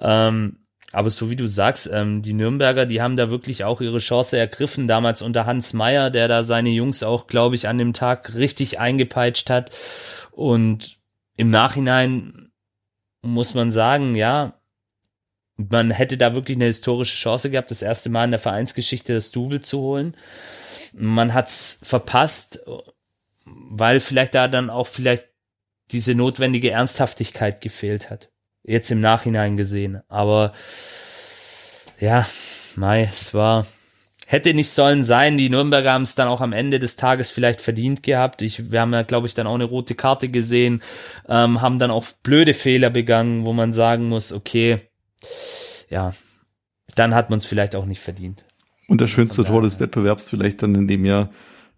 Ähm, 0.00 0.58
aber 0.92 1.10
so 1.10 1.28
wie 1.28 1.36
du 1.36 1.48
sagst, 1.48 1.90
ähm, 1.92 2.22
die 2.22 2.34
Nürnberger, 2.34 2.86
die 2.86 3.02
haben 3.02 3.16
da 3.16 3.28
wirklich 3.28 3.64
auch 3.64 3.80
ihre 3.80 3.98
Chance 3.98 4.38
ergriffen, 4.38 4.86
damals 4.86 5.22
unter 5.22 5.44
Hans 5.44 5.72
Meyer, 5.72 6.10
der 6.10 6.28
da 6.28 6.44
seine 6.44 6.70
Jungs 6.70 7.02
auch, 7.02 7.26
glaube 7.26 7.56
ich, 7.56 7.66
an 7.66 7.78
dem 7.78 7.92
Tag 7.92 8.34
richtig 8.34 8.78
eingepeitscht 8.78 9.50
hat. 9.50 9.72
Und 10.30 10.98
im 11.36 11.50
Nachhinein 11.50 12.52
muss 13.22 13.54
man 13.54 13.72
sagen, 13.72 14.14
ja, 14.14 14.54
man 15.56 15.90
hätte 15.90 16.16
da 16.16 16.36
wirklich 16.36 16.56
eine 16.56 16.66
historische 16.66 17.16
Chance 17.16 17.50
gehabt, 17.50 17.72
das 17.72 17.82
erste 17.82 18.08
Mal 18.08 18.26
in 18.26 18.30
der 18.30 18.40
Vereinsgeschichte 18.40 19.14
das 19.14 19.32
Double 19.32 19.60
zu 19.60 19.80
holen. 19.80 20.16
Man 20.96 21.34
hat's 21.34 21.80
verpasst, 21.82 22.60
weil 23.46 24.00
vielleicht 24.00 24.34
da 24.34 24.48
dann 24.48 24.70
auch 24.70 24.86
vielleicht 24.86 25.28
diese 25.90 26.14
notwendige 26.14 26.70
Ernsthaftigkeit 26.70 27.60
gefehlt 27.60 28.10
hat. 28.10 28.30
Jetzt 28.62 28.90
im 28.90 29.00
Nachhinein 29.00 29.56
gesehen. 29.56 30.02
Aber 30.08 30.52
ja, 32.00 32.26
Mai, 32.76 33.02
es 33.02 33.34
war, 33.34 33.66
hätte 34.26 34.54
nicht 34.54 34.70
sollen 34.70 35.04
sein. 35.04 35.36
Die 35.36 35.50
Nürnberger 35.50 35.92
haben 35.92 36.02
es 36.02 36.14
dann 36.14 36.28
auch 36.28 36.40
am 36.40 36.52
Ende 36.52 36.78
des 36.78 36.96
Tages 36.96 37.30
vielleicht 37.30 37.60
verdient 37.60 38.02
gehabt. 38.02 38.42
Ich, 38.42 38.70
wir 38.70 38.80
haben 38.80 38.92
ja, 38.92 39.02
glaube 39.02 39.26
ich, 39.26 39.34
dann 39.34 39.46
auch 39.46 39.54
eine 39.54 39.64
rote 39.64 39.94
Karte 39.94 40.28
gesehen, 40.28 40.82
ähm, 41.28 41.60
haben 41.60 41.78
dann 41.78 41.90
auch 41.90 42.06
blöde 42.22 42.54
Fehler 42.54 42.90
begangen, 42.90 43.44
wo 43.44 43.52
man 43.52 43.72
sagen 43.72 44.08
muss, 44.08 44.32
okay, 44.32 44.78
ja, 45.90 46.12
dann 46.94 47.14
hat 47.14 47.30
man 47.30 47.38
es 47.38 47.44
vielleicht 47.44 47.76
auch 47.76 47.84
nicht 47.84 48.00
verdient. 48.00 48.44
Und 48.88 49.00
das 49.00 49.10
schönste 49.10 49.44
Tor 49.44 49.62
des 49.62 49.80
Wettbewerbs 49.80 50.28
vielleicht 50.30 50.62
dann 50.62 50.74
in 50.74 50.86
dem 50.88 51.04
Jahr 51.04 51.30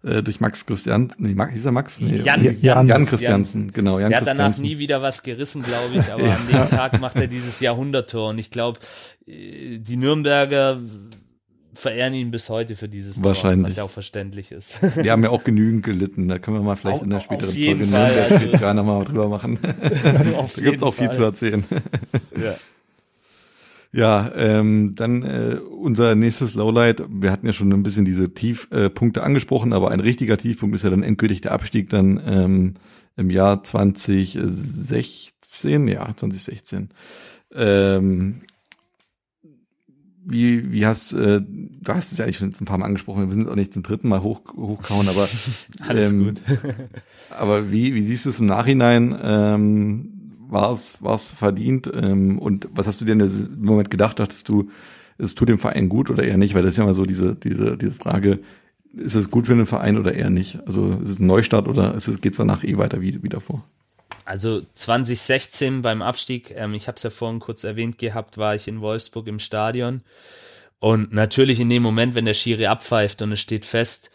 äh, 0.03 0.21
durch 0.21 0.39
Max 0.39 0.65
Christian, 0.65 1.11
nee, 1.17 1.33
Max, 1.33 1.53
hieß 1.53 1.65
er 1.65 1.71
Max? 1.71 1.99
Nee, 2.01 2.17
Jan- 2.17 2.43
Jan, 2.43 2.57
Jan- 2.61 2.87
Jan 2.87 3.05
Christiansen, 3.05 3.71
genau, 3.71 3.99
Jan 3.99 4.09
Der 4.09 4.19
hat 4.21 4.27
danach 4.27 4.57
nie 4.57 4.77
wieder 4.77 5.01
was 5.01 5.23
gerissen, 5.23 5.63
glaube 5.63 5.95
ich, 5.95 6.11
aber 6.11 6.23
an 6.35 6.47
dem 6.51 6.69
Tag 6.69 6.99
macht 7.01 7.15
er 7.15 7.27
dieses 7.27 7.59
Jahrhunderttor 7.61 8.29
und 8.29 8.37
ich 8.37 8.51
glaube, 8.51 8.79
äh, 9.25 9.79
die 9.79 9.95
Nürnberger 9.97 10.79
verehren 11.73 12.13
ihn 12.15 12.31
bis 12.31 12.49
heute 12.49 12.75
für 12.75 12.89
dieses 12.89 13.23
Wahrscheinlich. 13.23 13.61
Tor, 13.63 13.69
was 13.69 13.75
ja 13.77 13.83
auch 13.83 13.89
verständlich 13.89 14.51
ist. 14.51 14.79
Wir 15.03 15.11
haben 15.11 15.23
ja 15.23 15.29
auch 15.29 15.43
genügend 15.43 15.83
gelitten. 15.83 16.27
Da 16.27 16.39
können 16.39 16.57
wir 16.57 16.63
mal 16.63 16.75
vielleicht 16.75 16.97
Auf- 16.97 17.03
in 17.03 17.09
der 17.11 17.19
späteren 17.19 17.51
Folge 17.51 17.85
Fall, 17.85 18.29
Nürnberg 18.29 18.61
also- 18.63 18.73
nochmal 18.73 19.05
drüber 19.05 19.29
machen. 19.29 19.59
Da 19.61 19.69
gibt's 20.29 20.57
jeden 20.57 20.83
auch 20.83 20.93
viel 20.93 21.05
Fall. 21.07 21.15
zu 21.15 21.23
erzählen. 21.23 21.63
Ja. 22.41 22.55
Ja, 23.93 24.31
ähm, 24.35 24.93
dann 24.95 25.23
äh, 25.23 25.59
unser 25.59 26.15
nächstes 26.15 26.55
Lowlight. 26.55 27.03
Wir 27.09 27.31
hatten 27.31 27.47
ja 27.47 27.53
schon 27.53 27.71
ein 27.71 27.83
bisschen 27.83 28.03
diese 28.05 28.33
Tiefpunkte 28.33 29.23
angesprochen, 29.23 29.73
aber 29.73 29.91
ein 29.91 29.99
richtiger 29.99 30.37
Tiefpunkt 30.37 30.73
ist 30.75 30.83
ja 30.83 30.89
dann 30.89 31.03
endgültig 31.03 31.41
der 31.41 31.51
Abstieg 31.53 31.89
dann 31.89 32.21
ähm, 32.25 32.73
im 33.15 33.29
Jahr 33.29 33.63
2016, 33.63 35.87
ja, 35.87 36.07
2016. 36.15 36.89
Ähm, 37.53 38.41
wie, 40.29 40.73
wie 40.73 40.85
hast, 40.85 41.13
äh, 41.13 41.39
du 41.41 41.93
hast 41.93 42.11
es 42.11 42.17
ja 42.17 42.25
eigentlich 42.25 42.37
schon 42.37 42.53
ein 42.59 42.65
paar 42.65 42.77
Mal 42.77 42.85
angesprochen, 42.85 43.29
wir 43.29 43.33
sind 43.33 43.47
auch 43.47 43.55
nicht 43.55 43.73
zum 43.73 43.83
dritten 43.83 44.09
Mal 44.09 44.21
hoch, 44.21 44.41
hochkauen, 44.55 45.07
aber 45.07 45.25
Alles 45.87 46.11
ähm, 46.11 46.25
gut. 46.25 46.41
aber 47.29 47.71
wie, 47.71 47.95
wie 47.95 48.01
siehst 48.01 48.25
du 48.25 48.31
es 48.31 48.39
im 48.39 48.45
Nachhinein? 48.45 49.17
Ähm, 49.21 50.16
war 50.49 50.71
es 50.71 51.01
war 51.01 51.15
es 51.15 51.27
verdient? 51.27 51.89
Ähm, 51.93 52.39
und 52.39 52.67
was 52.71 52.87
hast 52.87 53.01
du 53.01 53.05
dir 53.05 53.15
dem 53.15 53.59
Moment 53.59 53.89
gedacht? 53.89 54.19
Dachtest 54.19 54.49
du, 54.49 54.69
es 55.17 55.35
tut 55.35 55.49
dem 55.49 55.59
Verein 55.59 55.89
gut 55.89 56.09
oder 56.09 56.23
eher 56.23 56.37
nicht? 56.37 56.53
Weil 56.55 56.63
das 56.63 56.71
ist 56.71 56.77
ja 56.77 56.85
mal 56.85 56.95
so 56.95 57.05
diese, 57.05 57.35
diese, 57.35 57.77
diese 57.77 57.91
Frage, 57.91 58.39
ist 58.93 59.15
es 59.15 59.29
gut 59.29 59.47
für 59.47 59.55
den 59.55 59.65
Verein 59.65 59.97
oder 59.97 60.13
eher 60.13 60.29
nicht? 60.29 60.59
Also 60.65 60.91
ist 61.01 61.09
es 61.09 61.19
ein 61.19 61.27
Neustart 61.27 61.67
oder 61.67 61.93
ist 61.95 62.07
es, 62.07 62.19
danach 62.37 62.63
eh 62.63 62.77
weiter 62.77 63.01
wie, 63.01 63.21
wie 63.23 63.29
davor? 63.29 63.63
Also 64.25 64.61
2016 64.73 65.81
beim 65.81 66.01
Abstieg, 66.01 66.51
ähm, 66.55 66.73
ich 66.73 66.87
habe 66.87 66.97
es 66.97 67.03
ja 67.03 67.09
vorhin 67.09 67.39
kurz 67.39 67.63
erwähnt 67.63 67.97
gehabt, 67.97 68.37
war 68.37 68.55
ich 68.55 68.67
in 68.67 68.81
Wolfsburg 68.81 69.27
im 69.27 69.39
Stadion. 69.39 70.03
Und 70.79 71.13
natürlich 71.13 71.59
in 71.59 71.69
dem 71.69 71.81
Moment, 71.81 72.13
wenn 72.13 72.25
der 72.25 72.33
Schiri 72.33 72.67
abpfeift 72.67 73.21
und 73.21 73.31
es 73.31 73.39
steht 73.39 73.65
fest, 73.65 74.11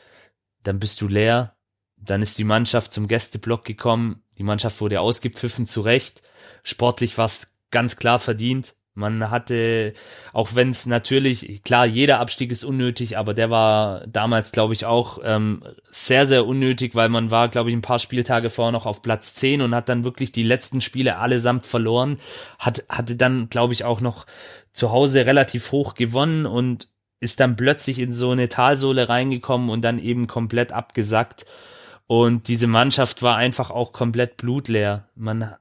dann 0.63 0.79
bist 0.79 1.01
du 1.01 1.09
leer. 1.09 1.57
Dann 1.97 2.23
ist 2.23 2.39
die 2.39 2.45
Mannschaft 2.45 2.93
zum 2.93 3.09
Gästeblock 3.09 3.65
gekommen. 3.65 4.22
Die 4.39 4.43
Mannschaft 4.43 4.81
wurde 4.81 5.01
ausgepfiffen, 5.01 5.67
zu 5.67 5.83
Recht. 5.83 6.23
Sportlich 6.63 7.19
war 7.19 7.27
es 7.27 7.59
ganz 7.71 7.97
klar 7.97 8.19
verdient. 8.19 8.75
Man 8.95 9.31
hatte, 9.31 9.95
auch 10.35 10.55
wenn 10.55 10.69
es 10.69 10.85
natürlich, 10.85 11.63
klar, 11.65 11.87
jeder 11.87 12.21
Abstieg 12.21 12.53
ist 12.53 12.63
unnötig, 12.63 13.17
aber 13.17 13.33
der 13.33 13.49
war 13.49 14.07
damals, 14.07 14.53
glaube 14.53 14.75
ich, 14.75 14.85
auch 14.85 15.19
ähm, 15.25 15.63
sehr, 15.85 16.27
sehr 16.27 16.47
unnötig, 16.47 16.95
weil 16.95 17.09
man 17.09 17.31
war, 17.31 17.49
glaube 17.49 17.71
ich, 17.71 17.77
ein 17.77 17.81
paar 17.81 17.99
Spieltage 17.99 18.51
vorher 18.51 18.73
noch 18.73 18.85
auf 18.85 19.01
Platz 19.01 19.35
10 19.35 19.63
und 19.63 19.75
hat 19.75 19.89
dann 19.89 20.05
wirklich 20.05 20.31
die 20.31 20.43
letzten 20.43 20.83
Spiele 20.83 21.17
allesamt 21.17 21.65
verloren. 21.65 22.19
Hat, 22.59 22.85
hatte 22.91 23.17
dann, 23.17 23.49
glaube 23.49 23.73
ich, 23.73 23.85
auch 23.85 24.03
noch 24.03 24.27
zu 24.73 24.93
Hause 24.93 25.25
relativ 25.25 25.73
hoch 25.73 25.95
gewonnen 25.95 26.45
und 26.45 26.89
ist 27.19 27.41
dann 27.41 27.57
plötzlich 27.57 27.99
in 27.99 28.13
so 28.13 28.33
eine 28.33 28.51
Talsohle 28.51 29.09
reingekommen 29.09 29.71
und 29.71 29.81
dann 29.83 29.99
eben 29.99 30.27
komplett 30.27 30.73
abgesackt. 30.73 31.47
Und 32.07 32.49
diese 32.49 32.67
Mannschaft 32.67 33.23
war 33.23 33.37
einfach 33.37 33.71
auch 33.71 33.93
komplett 33.93 34.37
blutleer. 34.37 35.09
Man 35.15 35.55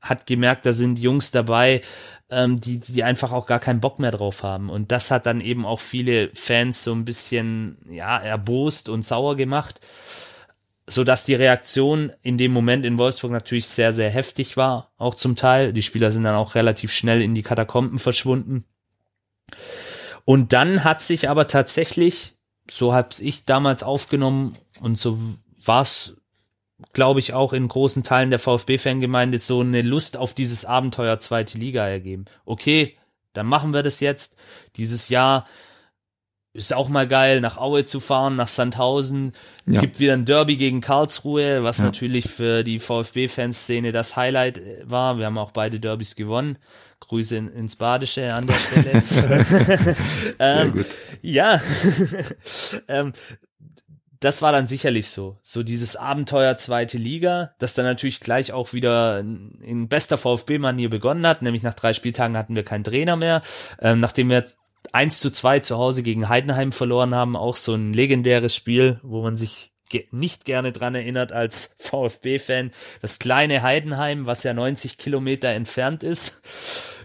hat 0.00 0.26
gemerkt, 0.26 0.66
da 0.66 0.72
sind 0.72 0.98
Jungs 0.98 1.30
dabei, 1.30 1.82
ähm, 2.30 2.60
die, 2.60 2.78
die 2.78 3.04
einfach 3.04 3.32
auch 3.32 3.46
gar 3.46 3.58
keinen 3.58 3.80
Bock 3.80 3.98
mehr 3.98 4.10
drauf 4.10 4.42
haben. 4.42 4.70
Und 4.70 4.92
das 4.92 5.10
hat 5.10 5.26
dann 5.26 5.40
eben 5.40 5.66
auch 5.66 5.80
viele 5.80 6.30
Fans 6.34 6.84
so 6.84 6.92
ein 6.92 7.04
bisschen, 7.04 7.78
ja, 7.88 8.18
erbost 8.18 8.88
und 8.88 9.04
sauer 9.04 9.36
gemacht, 9.36 9.80
so 10.86 11.04
dass 11.04 11.24
die 11.24 11.34
Reaktion 11.34 12.12
in 12.22 12.38
dem 12.38 12.52
Moment 12.52 12.84
in 12.84 12.98
Wolfsburg 12.98 13.32
natürlich 13.32 13.66
sehr, 13.66 13.92
sehr 13.92 14.10
heftig 14.10 14.56
war, 14.56 14.92
auch 14.98 15.14
zum 15.14 15.36
Teil. 15.36 15.72
Die 15.72 15.82
Spieler 15.82 16.10
sind 16.10 16.24
dann 16.24 16.34
auch 16.34 16.54
relativ 16.54 16.92
schnell 16.92 17.20
in 17.20 17.34
die 17.34 17.42
Katakomben 17.42 17.98
verschwunden. 17.98 18.64
Und 20.24 20.52
dann 20.52 20.84
hat 20.84 21.00
sich 21.00 21.30
aber 21.30 21.46
tatsächlich, 21.46 22.34
so 22.70 22.94
hab's 22.94 23.20
ich 23.20 23.44
damals 23.44 23.82
aufgenommen 23.82 24.56
und 24.80 24.98
so 24.98 25.18
war's 25.68 26.16
glaube 26.92 27.20
ich, 27.20 27.34
auch 27.34 27.52
in 27.52 27.66
großen 27.66 28.04
Teilen 28.04 28.30
der 28.30 28.38
VfB-Fangemeinde 28.38 29.38
so 29.38 29.60
eine 29.60 29.82
Lust 29.82 30.16
auf 30.16 30.34
dieses 30.34 30.64
Abenteuer 30.64 31.18
zweite 31.18 31.58
Liga 31.58 31.86
ergeben. 31.86 32.26
Okay, 32.44 32.96
dann 33.32 33.46
machen 33.46 33.72
wir 33.72 33.82
das 33.82 34.00
jetzt. 34.00 34.36
Dieses 34.76 35.08
Jahr 35.08 35.46
ist 36.52 36.72
auch 36.72 36.88
mal 36.88 37.06
geil, 37.06 37.40
nach 37.40 37.56
Aue 37.56 37.84
zu 37.84 38.00
fahren, 38.00 38.36
nach 38.36 38.48
Sandhausen. 38.48 39.32
Ja. 39.66 39.80
Gibt 39.80 39.98
wieder 39.98 40.14
ein 40.14 40.24
Derby 40.24 40.56
gegen 40.56 40.80
Karlsruhe, 40.80 41.62
was 41.62 41.78
ja. 41.78 41.84
natürlich 41.84 42.28
für 42.28 42.64
die 42.64 42.78
VfB-Fanszene 42.78 43.92
das 43.92 44.16
Highlight 44.16 44.60
war. 44.84 45.18
Wir 45.18 45.26
haben 45.26 45.38
auch 45.38 45.50
beide 45.50 45.78
Derbys 45.78 46.16
gewonnen. 46.16 46.58
Grüße 47.00 47.36
in, 47.36 47.48
ins 47.48 47.76
Badische 47.76 48.34
an 48.34 48.46
der 48.46 48.54
Stelle. 48.54 49.96
ähm, 50.38 50.84
ja, 51.22 51.60
ähm, 52.88 53.12
das 54.20 54.42
war 54.42 54.52
dann 54.52 54.66
sicherlich 54.66 55.10
so. 55.10 55.38
So 55.42 55.62
dieses 55.62 55.96
Abenteuer 55.96 56.56
zweite 56.56 56.98
Liga, 56.98 57.52
das 57.58 57.74
dann 57.74 57.84
natürlich 57.84 58.20
gleich 58.20 58.52
auch 58.52 58.72
wieder 58.72 59.20
in 59.20 59.88
bester 59.88 60.16
VfB-Manier 60.16 60.90
begonnen 60.90 61.26
hat. 61.26 61.42
Nämlich 61.42 61.62
nach 61.62 61.74
drei 61.74 61.92
Spieltagen 61.92 62.36
hatten 62.36 62.56
wir 62.56 62.64
keinen 62.64 62.84
Trainer 62.84 63.16
mehr. 63.16 63.42
Ähm, 63.80 64.00
nachdem 64.00 64.30
wir 64.30 64.44
eins 64.92 65.20
zu 65.20 65.30
zwei 65.30 65.60
zu 65.60 65.78
Hause 65.78 66.02
gegen 66.02 66.28
Heidenheim 66.28 66.72
verloren 66.72 67.14
haben, 67.14 67.36
auch 67.36 67.56
so 67.56 67.74
ein 67.74 67.92
legendäres 67.92 68.54
Spiel, 68.54 68.98
wo 69.02 69.22
man 69.22 69.36
sich 69.36 69.72
ge 69.90 70.06
nicht 70.10 70.44
gerne 70.44 70.72
dran 70.72 70.94
erinnert 70.94 71.32
als 71.32 71.76
VfB-Fan. 71.78 72.72
Das 73.00 73.18
kleine 73.18 73.62
Heidenheim, 73.62 74.26
was 74.26 74.42
ja 74.42 74.54
90 74.54 74.98
Kilometer 74.98 75.48
entfernt 75.48 76.02
ist, 76.02 76.42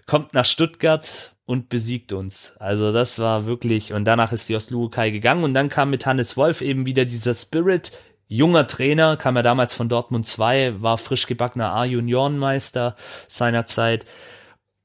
kommt 0.05 0.33
nach 0.33 0.45
Stuttgart 0.45 1.32
und 1.45 1.69
besiegt 1.69 2.13
uns. 2.13 2.55
Also 2.57 2.91
das 2.91 3.19
war 3.19 3.45
wirklich, 3.45 3.93
und 3.93 4.05
danach 4.05 4.31
ist 4.31 4.47
die 4.49 4.55
Oslukai 4.55 5.11
gegangen 5.11 5.43
und 5.43 5.53
dann 5.53 5.69
kam 5.69 5.89
mit 5.89 6.05
Hannes 6.05 6.37
Wolf 6.37 6.61
eben 6.61 6.85
wieder 6.85 7.05
dieser 7.05 7.33
Spirit, 7.33 7.91
junger 8.27 8.67
Trainer, 8.67 9.17
kam 9.17 9.35
er 9.35 9.43
damals 9.43 9.73
von 9.73 9.89
Dortmund 9.89 10.25
2, 10.25 10.81
war 10.81 10.97
frisch 10.97 11.27
gebackener 11.27 11.73
A-Juniorenmeister 11.73 12.95
seinerzeit. 13.27 14.05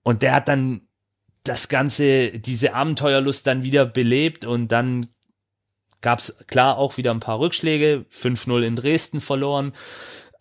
Und 0.03 0.23
der 0.23 0.35
hat 0.35 0.49
dann 0.49 0.83
das 1.44 1.68
Ganze, 1.68 2.31
diese 2.38 2.75
Abenteuerlust 2.75 3.47
dann 3.47 3.62
wieder 3.62 3.87
belebt 3.87 4.44
und 4.44 4.73
dann 4.73 5.07
gab's 6.01 6.44
klar 6.47 6.77
auch 6.77 6.97
wieder 6.97 7.11
ein 7.11 7.21
paar 7.21 7.40
Rückschläge, 7.40 8.05
5-0 8.11 8.62
in 8.62 8.77
Dresden 8.77 9.21
verloren, 9.21 9.73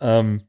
ähm, 0.02 0.44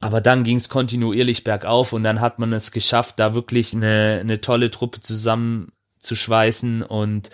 aber 0.00 0.20
dann 0.20 0.44
ging 0.44 0.56
es 0.56 0.68
kontinuierlich 0.68 1.44
bergauf 1.44 1.92
und 1.92 2.04
dann 2.04 2.20
hat 2.20 2.38
man 2.38 2.52
es 2.52 2.70
geschafft, 2.70 3.18
da 3.18 3.34
wirklich 3.34 3.74
eine, 3.74 4.18
eine 4.20 4.40
tolle 4.40 4.70
Truppe 4.70 5.00
zusammenzuschweißen 5.00 6.82
und 6.82 7.30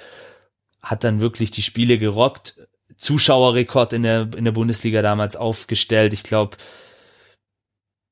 hat 0.83 1.05
dann 1.05 1.21
wirklich 1.21 1.51
die 1.51 1.63
Spiele 1.63 1.99
gerockt. 1.99 2.61
Zuschauerrekord 2.97 3.93
in 3.93 4.03
der, 4.03 4.29
in 4.37 4.45
der 4.45 4.53
Bundesliga 4.53 5.03
damals 5.03 5.37
aufgestellt. 5.37 6.13
Ich 6.13 6.23
glaube, 6.23 6.57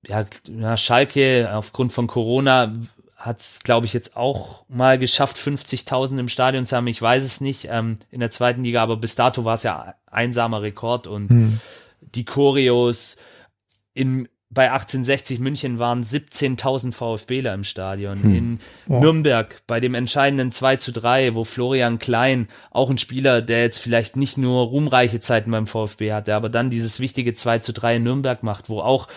ja, 0.06 0.26
ja, 0.48 0.76
Schalke 0.76 1.50
aufgrund 1.52 1.92
von 1.92 2.06
Corona 2.06 2.72
hat 3.16 3.38
es, 3.38 3.60
glaube 3.62 3.86
ich, 3.86 3.92
jetzt 3.92 4.16
auch 4.16 4.64
mal 4.68 4.98
geschafft, 4.98 5.36
50.000 5.36 6.18
im 6.18 6.28
Stadion 6.28 6.66
zu 6.66 6.76
haben. 6.76 6.88
Ich 6.88 7.00
weiß 7.00 7.22
es 7.22 7.40
nicht 7.40 7.68
ähm, 7.70 7.98
in 8.10 8.18
der 8.18 8.32
zweiten 8.32 8.64
Liga, 8.64 8.82
aber 8.82 8.96
bis 8.96 9.14
dato 9.14 9.44
war 9.44 9.54
es 9.54 9.62
ja 9.62 9.94
einsamer 10.06 10.62
Rekord 10.62 11.06
und 11.06 11.30
hm. 11.30 11.60
die 12.00 12.24
Choreos 12.24 13.18
in 13.94 14.28
bei 14.54 14.70
1860 14.70 15.38
München 15.38 15.78
waren 15.78 16.02
17.000 16.02 16.92
VfBler 16.92 17.54
im 17.54 17.64
Stadion. 17.64 18.22
Hm. 18.22 18.34
In 18.34 18.58
oh. 18.88 19.00
Nürnberg 19.00 19.62
bei 19.66 19.80
dem 19.80 19.94
entscheidenden 19.94 20.52
2 20.52 20.76
zu 20.76 20.92
3, 20.92 21.34
wo 21.34 21.44
Florian 21.44 21.98
Klein, 21.98 22.48
auch 22.70 22.90
ein 22.90 22.98
Spieler, 22.98 23.40
der 23.40 23.62
jetzt 23.62 23.78
vielleicht 23.78 24.16
nicht 24.16 24.36
nur 24.36 24.66
ruhmreiche 24.66 25.20
Zeiten 25.20 25.50
beim 25.50 25.66
VfB 25.66 26.12
hatte, 26.12 26.34
aber 26.34 26.50
dann 26.50 26.68
dieses 26.68 27.00
wichtige 27.00 27.32
2 27.32 27.60
zu 27.60 27.72
3 27.72 27.96
in 27.96 28.02
Nürnberg 28.02 28.42
macht, 28.42 28.68
wo 28.68 28.80
auch 28.80 29.08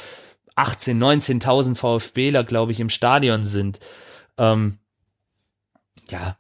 18, 0.55 0.97
19.000 0.97 1.75
VfBler, 1.75 2.45
glaube 2.45 2.71
ich, 2.71 2.79
im 2.79 2.89
Stadion 2.89 3.43
sind. 3.43 3.79
Ähm, 4.37 4.77
ja, 6.09 6.37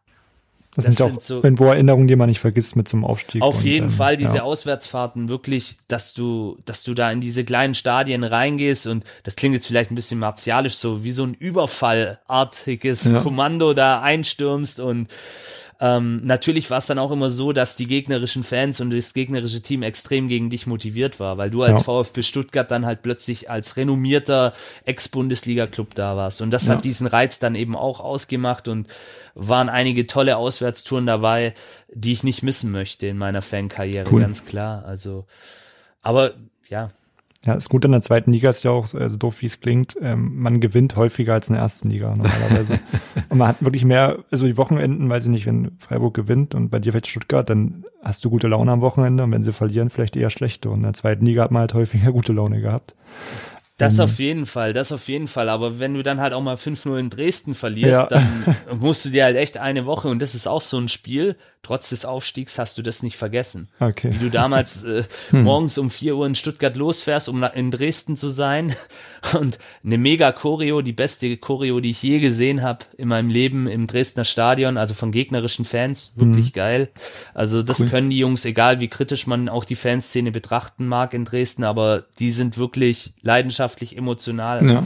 das, 0.75 0.85
das 0.85 0.95
sind 0.95 1.09
ja 1.09 1.15
auch 1.15 1.21
so, 1.21 1.35
irgendwo 1.41 1.65
Erinnerungen, 1.67 2.07
die 2.07 2.17
man 2.17 2.27
nicht 2.27 2.41
vergisst 2.41 2.75
mit 2.75 2.87
zum 2.87 3.05
Aufstieg. 3.05 3.41
Auf 3.41 3.63
jeden 3.63 3.85
ähm, 3.85 3.91
Fall 3.91 4.17
diese 4.17 4.37
ja. 4.37 4.43
Auswärtsfahrten 4.43 5.29
wirklich, 5.29 5.77
dass 5.87 6.13
du, 6.13 6.57
dass 6.65 6.83
du 6.83 6.93
da 6.93 7.09
in 7.11 7.21
diese 7.21 7.45
kleinen 7.45 7.75
Stadien 7.75 8.25
reingehst 8.25 8.85
und 8.85 9.05
das 9.23 9.37
klingt 9.37 9.53
jetzt 9.55 9.67
vielleicht 9.67 9.91
ein 9.91 9.95
bisschen 9.95 10.19
martialisch, 10.19 10.75
so 10.75 11.05
wie 11.05 11.13
so 11.13 11.23
ein 11.23 11.33
Überfallartiges 11.33 13.05
ja. 13.05 13.21
Kommando 13.21 13.73
da 13.73 14.01
einstürmst 14.01 14.81
und 14.81 15.07
ähm, 15.79 16.21
natürlich 16.23 16.69
war 16.69 16.77
es 16.77 16.85
dann 16.85 16.99
auch 16.99 17.11
immer 17.11 17.29
so, 17.29 17.51
dass 17.51 17.75
die 17.75 17.87
gegnerischen 17.87 18.45
Fans 18.45 18.79
und 18.79 18.91
das 18.91 19.13
gegnerische 19.13 19.61
Team 19.61 19.83
extrem 19.83 20.29
gegen 20.29 20.49
dich 20.49 20.67
motiviert 20.67 21.19
war, 21.19 21.37
weil 21.37 21.49
du 21.49 21.63
als 21.63 21.81
ja. 21.81 21.83
VfB 21.83 22.21
Stuttgart 22.21 22.71
dann 22.71 22.85
halt 22.85 23.01
plötzlich 23.01 23.49
als 23.49 23.75
renommierter 23.75 24.53
Ex-Bundesliga-Club 24.85 25.93
da 25.93 26.15
warst. 26.15 26.41
Und 26.41 26.51
das 26.51 26.67
ja. 26.67 26.73
hat 26.73 26.85
diesen 26.85 27.07
Reiz 27.07 27.39
dann 27.39 27.55
eben 27.55 27.75
auch 27.75 27.99
ausgemacht 27.99 28.69
und 28.69 28.87
waren 29.33 29.67
einige 29.67 30.07
tolle 30.07 30.37
Auswärtstouren 30.37 31.05
dabei, 31.05 31.53
die 31.93 32.13
ich 32.13 32.23
nicht 32.23 32.41
missen 32.41 32.71
möchte 32.71 33.07
in 33.07 33.17
meiner 33.17 33.41
Fankarriere, 33.41 34.09
cool. 34.11 34.21
ganz 34.21 34.45
klar. 34.45 34.85
Also, 34.85 35.25
aber 36.01 36.33
ja, 36.69 36.89
ja, 37.45 37.53
das 37.53 37.69
Gute 37.69 37.87
in 37.87 37.91
der 37.91 38.01
zweiten 38.01 38.31
Liga 38.31 38.49
ist 38.49 38.63
ja 38.63 38.71
auch, 38.71 38.87
so 38.87 38.97
also 38.97 39.17
doof 39.17 39.41
wie 39.41 39.45
es 39.45 39.59
klingt, 39.59 39.95
ähm, 40.01 40.31
man 40.35 40.59
gewinnt 40.59 40.95
häufiger 40.95 41.33
als 41.33 41.47
in 41.47 41.53
der 41.53 41.61
ersten 41.61 41.89
Liga 41.89 42.15
normalerweise. 42.15 42.79
und 43.29 43.37
man 43.37 43.47
hat 43.47 43.63
wirklich 43.63 43.85
mehr, 43.85 44.17
also 44.31 44.47
die 44.47 44.57
Wochenenden, 44.57 45.09
weiß 45.09 45.25
ich 45.25 45.29
nicht, 45.29 45.45
wenn 45.45 45.77
Freiburg 45.77 46.15
gewinnt 46.15 46.55
und 46.55 46.69
bei 46.69 46.79
dir 46.79 46.91
vielleicht 46.91 47.07
Stuttgart, 47.07 47.47
dann 47.47 47.85
hast 48.03 48.25
du 48.25 48.31
gute 48.31 48.47
Laune 48.47 48.71
am 48.71 48.81
Wochenende 48.81 49.23
und 49.23 49.31
wenn 49.31 49.43
sie 49.43 49.53
verlieren, 49.53 49.91
vielleicht 49.91 50.15
eher 50.15 50.31
schlechte. 50.31 50.69
Und 50.69 50.77
in 50.77 50.83
der 50.83 50.93
zweiten 50.93 51.25
Liga 51.25 51.43
hat 51.43 51.51
man 51.51 51.61
halt 51.61 51.75
häufiger 51.75 52.11
gute 52.11 52.33
Laune 52.33 52.61
gehabt. 52.61 52.95
Das 53.77 53.95
mhm. 53.95 54.01
auf 54.01 54.19
jeden 54.19 54.45
Fall, 54.45 54.71
das 54.71 54.91
auf 54.91 55.07
jeden 55.09 55.27
Fall. 55.27 55.49
Aber 55.49 55.79
wenn 55.79 55.93
du 55.93 56.01
dann 56.01 56.21
halt 56.21 56.33
auch 56.33 56.41
mal 56.41 56.55
5-0 56.55 56.97
in 56.97 57.09
Dresden 57.09 57.55
verlierst, 57.55 58.09
ja. 58.11 58.21
dann 58.21 58.55
musst 58.79 59.05
du 59.05 59.09
dir 59.09 59.25
halt 59.25 59.35
echt 59.35 59.57
eine 59.57 59.85
Woche, 59.85 60.07
und 60.07 60.21
das 60.21 60.33
ist 60.33 60.47
auch 60.47 60.61
so 60.61 60.77
ein 60.77 60.87
Spiel, 60.87 61.35
trotz 61.65 61.89
des 61.89 62.05
Aufstiegs 62.05 62.59
hast 62.59 62.77
du 62.77 62.83
das 62.83 63.01
nicht 63.01 63.17
vergessen. 63.17 63.69
Okay. 63.79 64.11
Wie 64.11 64.19
du 64.19 64.29
damals 64.29 64.83
äh, 64.85 65.03
hm. 65.29 65.43
morgens 65.43 65.77
um 65.77 65.89
4 65.89 66.15
Uhr 66.15 66.27
in 66.27 66.35
Stuttgart 66.35 66.75
losfährst, 66.75 67.27
um 67.27 67.43
in 67.43 67.71
Dresden 67.71 68.15
zu 68.15 68.29
sein. 68.29 68.75
Und 69.33 69.57
eine 69.83 69.97
mega 69.97 70.31
Choreo, 70.31 70.81
die 70.81 70.93
beste 70.93 71.37
Choreo, 71.37 71.79
die 71.79 71.91
ich 71.91 72.03
je 72.03 72.19
gesehen 72.19 72.61
habe 72.61 72.85
in 72.97 73.07
meinem 73.07 73.29
Leben 73.29 73.67
im 73.67 73.87
Dresdner 73.87 74.25
Stadion, 74.25 74.77
also 74.77 74.93
von 74.93 75.11
gegnerischen 75.11 75.65
Fans, 75.65 76.13
wirklich 76.15 76.47
hm. 76.47 76.53
geil. 76.53 76.89
Also 77.33 77.63
das 77.63 77.79
cool. 77.79 77.89
können 77.89 78.09
die 78.11 78.19
Jungs, 78.19 78.45
egal 78.45 78.79
wie 78.79 78.87
kritisch 78.87 79.25
man 79.25 79.49
auch 79.49 79.65
die 79.65 79.75
Fanszene 79.75 80.31
betrachten 80.31 80.87
mag 80.87 81.15
in 81.15 81.25
Dresden, 81.25 81.63
aber 81.63 82.05
die 82.19 82.29
sind 82.29 82.57
wirklich 82.57 83.13
leidenschaftlich 83.23 83.97
emotional 83.97 84.65
ja. 84.65 84.83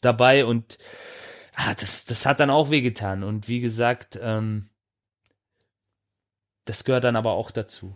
dabei 0.00 0.44
und 0.44 0.78
ah, 1.54 1.74
das, 1.78 2.04
das 2.06 2.26
hat 2.26 2.40
dann 2.40 2.50
auch 2.50 2.70
wehgetan. 2.70 3.22
Und 3.22 3.48
wie 3.48 3.60
gesagt, 3.60 4.18
ähm, 4.20 4.64
das 6.64 6.84
gehört 6.84 7.04
dann 7.04 7.16
aber 7.16 7.32
auch 7.32 7.50
dazu. 7.50 7.92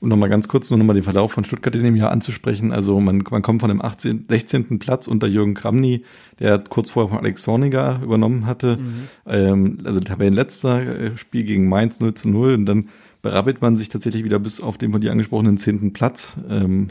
um 0.00 0.08
nochmal 0.08 0.28
ganz 0.28 0.48
kurz 0.48 0.70
nur 0.70 0.78
nochmal 0.78 0.94
den 0.94 1.04
Verlauf 1.04 1.32
von 1.32 1.44
Stuttgart 1.44 1.74
in 1.74 1.84
dem 1.84 1.96
Jahr 1.96 2.10
anzusprechen. 2.10 2.72
Also 2.72 3.00
man, 3.00 3.22
man 3.30 3.42
kommt 3.42 3.60
von 3.60 3.68
dem 3.68 3.80
18, 3.80 4.26
16. 4.28 4.78
Platz 4.78 5.06
unter 5.06 5.26
Jürgen 5.26 5.54
Kramny, 5.54 6.04
der 6.40 6.58
kurz 6.58 6.90
vorher 6.90 7.10
von 7.10 7.18
Alex 7.18 7.42
Zorniger 7.42 8.00
übernommen 8.02 8.46
hatte. 8.46 8.76
Mhm. 8.76 9.08
Ähm, 9.26 9.78
also 9.84 10.00
Tabellenletzter 10.00 10.80
äh, 10.80 11.16
Spiel 11.16 11.44
gegen 11.44 11.68
Mainz 11.68 12.00
0 12.00 12.14
zu 12.14 12.28
0 12.28 12.54
und 12.54 12.66
dann 12.66 12.88
berappelt 13.22 13.62
man 13.62 13.76
sich 13.76 13.88
tatsächlich 13.88 14.24
wieder 14.24 14.40
bis 14.40 14.60
auf 14.60 14.78
den 14.78 14.90
von 14.90 15.00
dir 15.00 15.12
angesprochenen 15.12 15.56
10. 15.56 15.92
Platz. 15.92 16.36
Ähm, 16.50 16.88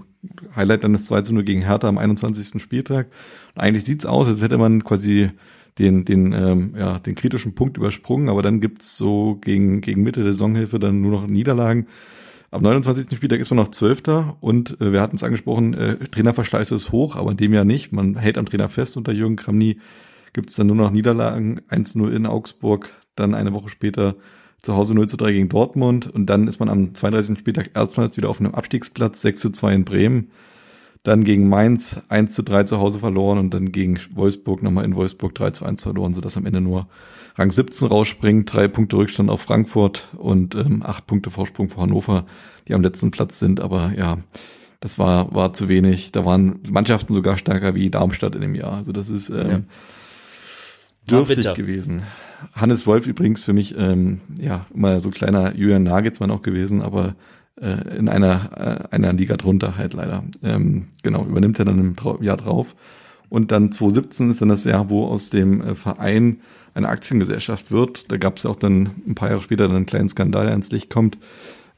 Highlight 0.55 0.83
dann 0.83 0.93
das 0.93 1.05
2 1.05 1.23
zu 1.23 1.33
0 1.33 1.43
gegen 1.43 1.61
Hertha 1.61 1.89
am 1.89 1.97
21. 1.97 2.61
Spieltag. 2.61 3.07
Und 3.55 3.61
eigentlich 3.61 3.83
sieht's 3.83 4.05
aus, 4.05 4.27
als 4.27 4.41
hätte 4.41 4.57
man 4.57 4.83
quasi 4.83 5.31
den, 5.79 6.05
den, 6.05 6.33
ähm, 6.33 6.75
ja, 6.77 6.99
den 6.99 7.15
kritischen 7.15 7.55
Punkt 7.55 7.77
übersprungen, 7.77 8.29
aber 8.29 8.41
dann 8.41 8.61
gibt's 8.61 8.97
so 8.97 9.37
gegen, 9.41 9.81
gegen 9.81 10.03
Mitte 10.03 10.23
der 10.23 10.33
Saisonhilfe 10.33 10.79
dann 10.79 11.01
nur 11.01 11.11
noch 11.11 11.27
Niederlagen. 11.27 11.87
Am 12.51 12.63
29. 12.63 13.15
Spieltag 13.15 13.39
ist 13.39 13.49
man 13.49 13.57
noch 13.57 13.69
Zwölfter 13.69 14.37
und 14.41 14.79
äh, 14.81 14.91
wir 14.91 15.01
hatten 15.01 15.15
es 15.15 15.23
angesprochen, 15.23 15.73
äh, 15.73 15.95
Trainerverschleiß 15.95 16.71
ist 16.71 16.91
hoch, 16.91 17.15
aber 17.15 17.31
in 17.31 17.37
dem 17.37 17.53
Jahr 17.53 17.63
nicht. 17.63 17.93
Man 17.93 18.17
hält 18.17 18.37
am 18.37 18.45
Trainer 18.45 18.67
fest 18.67 18.97
unter 18.97 19.13
Jürgen 19.13 19.37
Kramny 19.37 19.77
gibt 20.33 20.49
es 20.49 20.55
dann 20.55 20.67
nur 20.67 20.75
noch 20.75 20.91
Niederlagen, 20.91 21.61
1-0 21.69 22.09
in 22.11 22.25
Augsburg, 22.25 22.93
dann 23.15 23.35
eine 23.35 23.53
Woche 23.53 23.69
später 23.69 24.15
zu 24.61 24.75
Hause 24.75 24.93
0 24.95 25.09
zu 25.09 25.17
3 25.17 25.31
gegen 25.31 25.49
Dortmund 25.49 26.07
und 26.07 26.27
dann 26.27 26.47
ist 26.47 26.59
man 26.59 26.69
am 26.69 26.93
32. 26.93 27.37
Spieltag 27.37 27.71
erstmals 27.73 28.15
wieder 28.17 28.29
auf 28.29 28.39
einem 28.39 28.53
Abstiegsplatz, 28.53 29.21
6 29.21 29.41
zu 29.41 29.49
2 29.49 29.73
in 29.73 29.85
Bremen, 29.85 30.31
dann 31.03 31.23
gegen 31.23 31.49
Mainz 31.49 31.99
1 32.09 32.33
zu 32.33 32.43
3 32.43 32.63
zu 32.63 32.79
Hause 32.79 32.99
verloren 32.99 33.39
und 33.39 33.53
dann 33.53 33.71
gegen 33.71 33.99
Wolfsburg 34.13 34.61
nochmal 34.61 34.85
in 34.85 34.95
Wolfsburg 34.95 35.33
3 35.33 35.51
zu 35.51 35.65
1 35.65 35.81
verloren, 35.81 36.13
sodass 36.13 36.37
am 36.37 36.45
Ende 36.45 36.61
nur 36.61 36.87
Rang 37.35 37.51
17 37.51 37.87
rausspringt, 37.87 38.53
drei 38.53 38.67
Punkte 38.67 38.97
Rückstand 38.97 39.29
auf 39.29 39.41
Frankfurt 39.41 40.09
und 40.17 40.55
ähm, 40.55 40.83
acht 40.83 41.07
Punkte 41.07 41.31
Vorsprung 41.31 41.69
vor 41.69 41.83
Hannover, 41.83 42.25
die 42.67 42.73
am 42.73 42.81
letzten 42.81 43.09
Platz 43.11 43.39
sind. 43.39 43.61
Aber 43.61 43.93
ja, 43.97 44.17
das 44.79 44.99
war, 44.99 45.33
war 45.33 45.53
zu 45.53 45.69
wenig. 45.69 46.11
Da 46.11 46.25
waren 46.25 46.59
Mannschaften 46.69 47.13
sogar 47.13 47.37
stärker 47.37 47.73
wie 47.73 47.89
Darmstadt 47.89 48.35
in 48.35 48.41
dem 48.41 48.55
Jahr. 48.55 48.73
Also 48.73 48.91
das 48.91 49.09
ist 49.09 49.29
ähm, 49.29 49.47
ja. 49.47 49.59
dürftig 51.09 51.53
gewesen. 51.53 52.03
Hannes 52.53 52.85
Wolf 52.85 53.07
übrigens 53.07 53.45
für 53.45 53.53
mich, 53.53 53.75
ähm, 53.77 54.21
ja, 54.39 54.65
immer 54.73 54.99
so 54.99 55.09
kleiner 55.09 55.55
Julian 55.55 55.83
Nagelsmann 55.83 56.31
auch 56.31 56.41
gewesen, 56.41 56.81
aber 56.81 57.15
äh, 57.59 57.97
in 57.97 58.09
einer, 58.09 58.87
äh, 58.91 58.95
einer 58.95 59.13
Liga 59.13 59.37
drunter 59.37 59.77
halt 59.77 59.93
leider. 59.93 60.23
Ähm, 60.43 60.87
genau, 61.03 61.25
übernimmt 61.25 61.59
er 61.59 61.65
dann 61.65 61.79
im 61.79 61.95
Jahr 62.23 62.37
drauf. 62.37 62.75
Und 63.29 63.51
dann 63.51 63.71
2017 63.71 64.29
ist 64.29 64.41
dann 64.41 64.49
das 64.49 64.65
Jahr, 64.65 64.89
wo 64.89 65.05
aus 65.05 65.29
dem 65.29 65.61
äh, 65.61 65.75
Verein 65.75 66.41
eine 66.73 66.89
Aktiengesellschaft 66.89 67.71
wird. 67.71 68.11
Da 68.11 68.17
gab 68.17 68.37
es 68.37 68.43
ja 68.43 68.49
auch 68.49 68.57
dann 68.57 68.91
ein 69.07 69.15
paar 69.15 69.29
Jahre 69.29 69.41
später 69.41 69.67
dann 69.67 69.77
einen 69.77 69.85
kleinen 69.85 70.09
Skandal, 70.09 70.47
der 70.47 70.55
ins 70.55 70.71
Licht 70.71 70.89
kommt. 70.89 71.17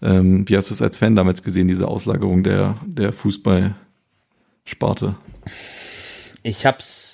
Ähm, 0.02 0.50
wie 0.50 0.58
hast 0.58 0.70
du 0.70 0.74
es 0.74 0.82
als 0.82 0.98
Fan 0.98 1.16
damals 1.16 1.44
gesehen, 1.44 1.68
diese 1.68 1.88
Auslagerung 1.88 2.44
der, 2.44 2.78
der 2.86 3.14
Fußballsparte? 3.14 5.16
Ich 6.42 6.66
habe 6.66 6.78
es 6.80 7.13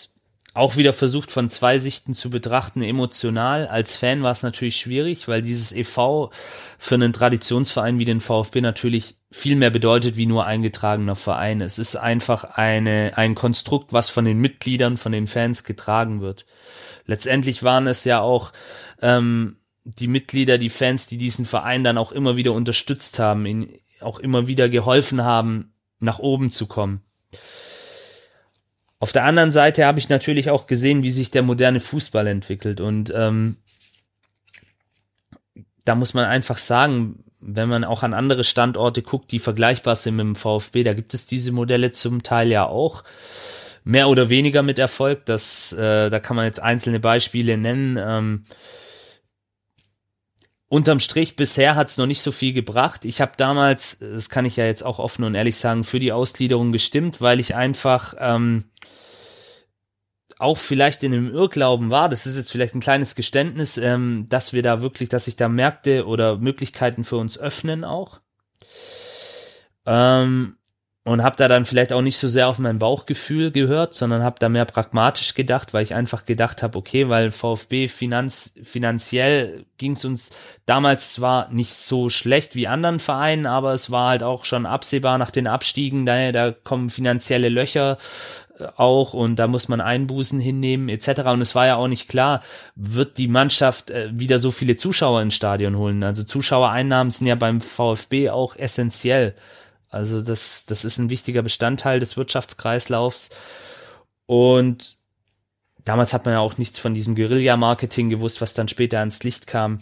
auch 0.60 0.78
wieder 0.78 0.94
versucht 0.94 1.32
von 1.32 1.50
zwei 1.50 1.80
Sichten 1.80 2.14
zu 2.14 2.30
betrachten, 2.30 2.82
emotional. 2.82 3.68
Als 3.68 3.98
Fan 3.98 4.22
war 4.22 4.32
es 4.32 4.44
natürlich 4.44 4.78
schwierig, 4.78 5.28
weil 5.28 5.42
dieses 5.42 5.72
EV 5.72 6.30
für 6.78 6.96
einen 6.96 7.14
Traditionsverein 7.14 8.00
wie 8.00 8.06
den 8.06 8.22
VfB 8.22 8.62
natürlich 8.62 9.16
viel 9.32 9.56
mehr 9.56 9.70
bedeutet 9.70 10.18
wie 10.18 10.26
nur 10.26 10.46
eingetragener 10.46 11.16
Verein. 11.16 11.62
Es 11.62 11.80
ist 11.80 11.96
einfach 11.96 12.44
eine, 12.44 13.14
ein 13.16 13.36
Konstrukt, 13.36 13.94
was 13.94 14.10
von 14.10 14.26
den 14.26 14.40
Mitgliedern, 14.40 14.98
von 14.98 15.12
den 15.12 15.28
Fans 15.28 15.64
getragen 15.64 16.22
wird 16.22 16.46
letztendlich 17.10 17.64
waren 17.64 17.88
es 17.88 18.06
ja 18.06 18.22
auch 18.22 18.54
ähm, 19.02 19.58
die 19.84 20.08
Mitglieder, 20.08 20.58
die 20.58 20.70
Fans, 20.70 21.08
die 21.08 21.18
diesen 21.18 21.46
Verein 21.46 21.84
dann 21.84 21.98
auch 21.98 22.12
immer 22.12 22.38
wieder 22.38 22.54
unterstützt 22.54 23.20
haben, 23.20 23.46
ihn 23.46 23.74
auch 24.02 24.20
immer 24.20 24.48
wieder 24.48 24.70
geholfen 24.70 25.24
haben, 25.24 25.74
nach 26.00 26.20
oben 26.20 26.52
zu 26.52 26.68
kommen. 26.68 27.02
Auf 29.00 29.12
der 29.14 29.24
anderen 29.24 29.52
Seite 29.52 29.86
habe 29.86 30.00
ich 30.00 30.10
natürlich 30.10 30.50
auch 30.50 30.68
gesehen, 30.68 31.04
wie 31.04 31.12
sich 31.12 31.32
der 31.32 31.42
moderne 31.42 31.80
Fußball 31.80 32.28
entwickelt 32.28 32.82
und 32.82 33.14
ähm, 33.16 33.58
da 35.86 35.96
muss 35.96 36.14
man 36.14 36.26
einfach 36.26 36.58
sagen, 36.58 37.24
wenn 37.42 37.70
man 37.70 37.84
auch 37.84 38.04
an 38.04 38.14
andere 38.14 38.44
Standorte 38.44 39.02
guckt, 39.02 39.32
die 39.32 39.40
vergleichbar 39.40 39.96
sind 39.96 40.18
mit 40.18 40.26
dem 40.26 40.36
VfB, 40.36 40.84
da 40.84 40.94
gibt 40.94 41.14
es 41.14 41.26
diese 41.26 41.52
Modelle 41.52 41.92
zum 41.92 42.22
Teil 42.22 42.50
ja 42.50 42.66
auch 42.66 43.04
mehr 43.84 44.10
oder 44.10 44.30
weniger 44.30 44.62
mit 44.62 44.78
Erfolg. 44.78 45.26
Das, 45.26 45.74
äh, 45.74 46.10
da 46.10 46.20
kann 46.20 46.36
man 46.36 46.46
jetzt 46.46 46.62
einzelne 46.62 47.00
Beispiele 47.00 47.58
nennen. 47.58 47.98
Ähm, 48.00 48.44
unterm 50.68 51.00
Strich, 51.00 51.36
bisher 51.36 51.76
hat's 51.76 51.98
noch 51.98 52.06
nicht 52.06 52.22
so 52.22 52.32
viel 52.32 52.54
gebracht. 52.54 53.06
Ich 53.06 53.22
habe 53.22 53.32
damals, 53.38 54.00
das 54.00 54.30
kann 54.30 54.46
ich 54.46 54.58
ja 54.58 54.66
jetzt 54.66 54.86
auch 54.86 55.00
offen 55.00 55.24
und 55.24 55.34
ehrlich 55.34 55.56
sagen, 55.56 55.84
für 55.84 56.00
die 56.00 56.12
Ausgliederung 56.12 56.72
gestimmt, 56.72 57.22
weil 57.22 57.40
ich 57.40 57.56
einfach 57.56 58.14
ähm, 58.20 58.66
auch 60.40 60.58
vielleicht 60.58 61.04
in 61.04 61.14
einem 61.14 61.32
Irrglauben 61.32 61.92
war, 61.92 62.10
das 62.10 62.26
ist 62.26 62.38
jetzt 62.38 62.52
vielleicht 62.52 62.74
ein 62.74 62.80
kleines 62.80 63.14
Geständnis, 63.14 63.78
ähm, 63.78 64.26
dass 64.30 64.54
wir 64.54 64.64
da 64.64 64.82
wirklich, 64.82 65.10
dass 65.10 65.26
sich 65.26 65.36
da 65.36 65.50
Märkte 65.50 66.08
oder 66.08 66.38
Möglichkeiten 66.38 67.04
für 67.04 67.18
uns 67.18 67.38
öffnen 67.38 67.84
auch. 67.84 68.22
Ähm, 69.86 70.56
und 71.04 71.24
habe 71.24 71.38
da 71.38 71.48
dann 71.48 71.66
vielleicht 71.66 71.92
auch 71.92 72.02
nicht 72.02 72.18
so 72.18 72.28
sehr 72.28 72.48
auf 72.48 72.60
mein 72.60 72.78
Bauchgefühl 72.78 73.52
gehört, 73.52 73.96
sondern 73.96 74.22
habe 74.22 74.36
da 74.40 74.48
mehr 74.48 74.66
pragmatisch 74.66 75.34
gedacht, 75.34 75.74
weil 75.74 75.84
ich 75.84 75.96
einfach 75.96 76.26
gedacht 76.26 76.62
habe, 76.62 76.78
okay, 76.78 77.10
weil 77.10 77.32
VfB 77.32 77.88
finanz, 77.88 78.54
finanziell 78.64 79.66
ging 79.78 79.94
es 79.94 80.06
uns 80.06 80.32
damals 80.66 81.14
zwar 81.14 81.52
nicht 81.52 81.74
so 81.74 82.10
schlecht 82.10 82.56
wie 82.56 82.68
anderen 82.68 83.00
Vereinen, 83.00 83.46
aber 83.46 83.74
es 83.74 83.92
war 83.92 84.10
halt 84.10 84.24
auch 84.24 84.46
schon 84.46 84.66
absehbar 84.66 85.18
nach 85.18 85.32
den 85.32 85.48
Abstiegen, 85.48 86.06
da, 86.06 86.32
da 86.32 86.52
kommen 86.52 86.90
finanzielle 86.90 87.50
Löcher 87.50 87.98
auch 88.78 89.14
und 89.14 89.38
da 89.38 89.48
muss 89.48 89.68
man 89.68 89.82
Einbußen 89.82 90.40
hinnehmen 90.40 90.90
etc. 90.90 91.22
Und 91.28 91.42
es 91.42 91.56
war 91.56 91.66
ja 91.66 91.76
auch 91.76 91.88
nicht 91.88 92.10
klar, 92.10 92.42
wird 92.76 93.18
die 93.18 93.28
Mannschaft 93.28 93.92
äh, 93.92 94.10
wieder 94.12 94.40
so 94.40 94.52
viele 94.52 94.76
Zuschauer 94.76 95.22
ins 95.22 95.36
Stadion 95.36 95.78
holen. 95.78 96.04
Also 96.04 96.24
Zuschauereinnahmen 96.24 97.12
sind 97.12 97.28
ja 97.28 97.36
beim 97.36 97.62
VfB 97.62 98.30
auch 98.30 98.56
essentiell. 98.56 99.36
Also 99.90 100.22
das, 100.22 100.66
das 100.66 100.86
ist 100.86 100.98
ein 101.00 101.10
wichtiger 101.10 101.42
Bestandteil 101.42 102.00
des 102.00 102.18
Wirtschaftskreislaufs. 102.18 103.32
Und 104.26 104.98
damals 105.84 106.14
hat 106.14 106.26
man 106.26 106.36
ja 106.36 106.40
auch 106.40 106.58
nichts 106.58 106.80
von 106.80 106.94
diesem 106.94 107.16
Guerilla-Marketing 107.16 108.10
gewusst, 108.10 108.42
was 108.42 108.54
dann 108.54 108.68
später 108.68 109.00
ans 109.00 109.24
Licht 109.24 109.48
kam. 109.48 109.82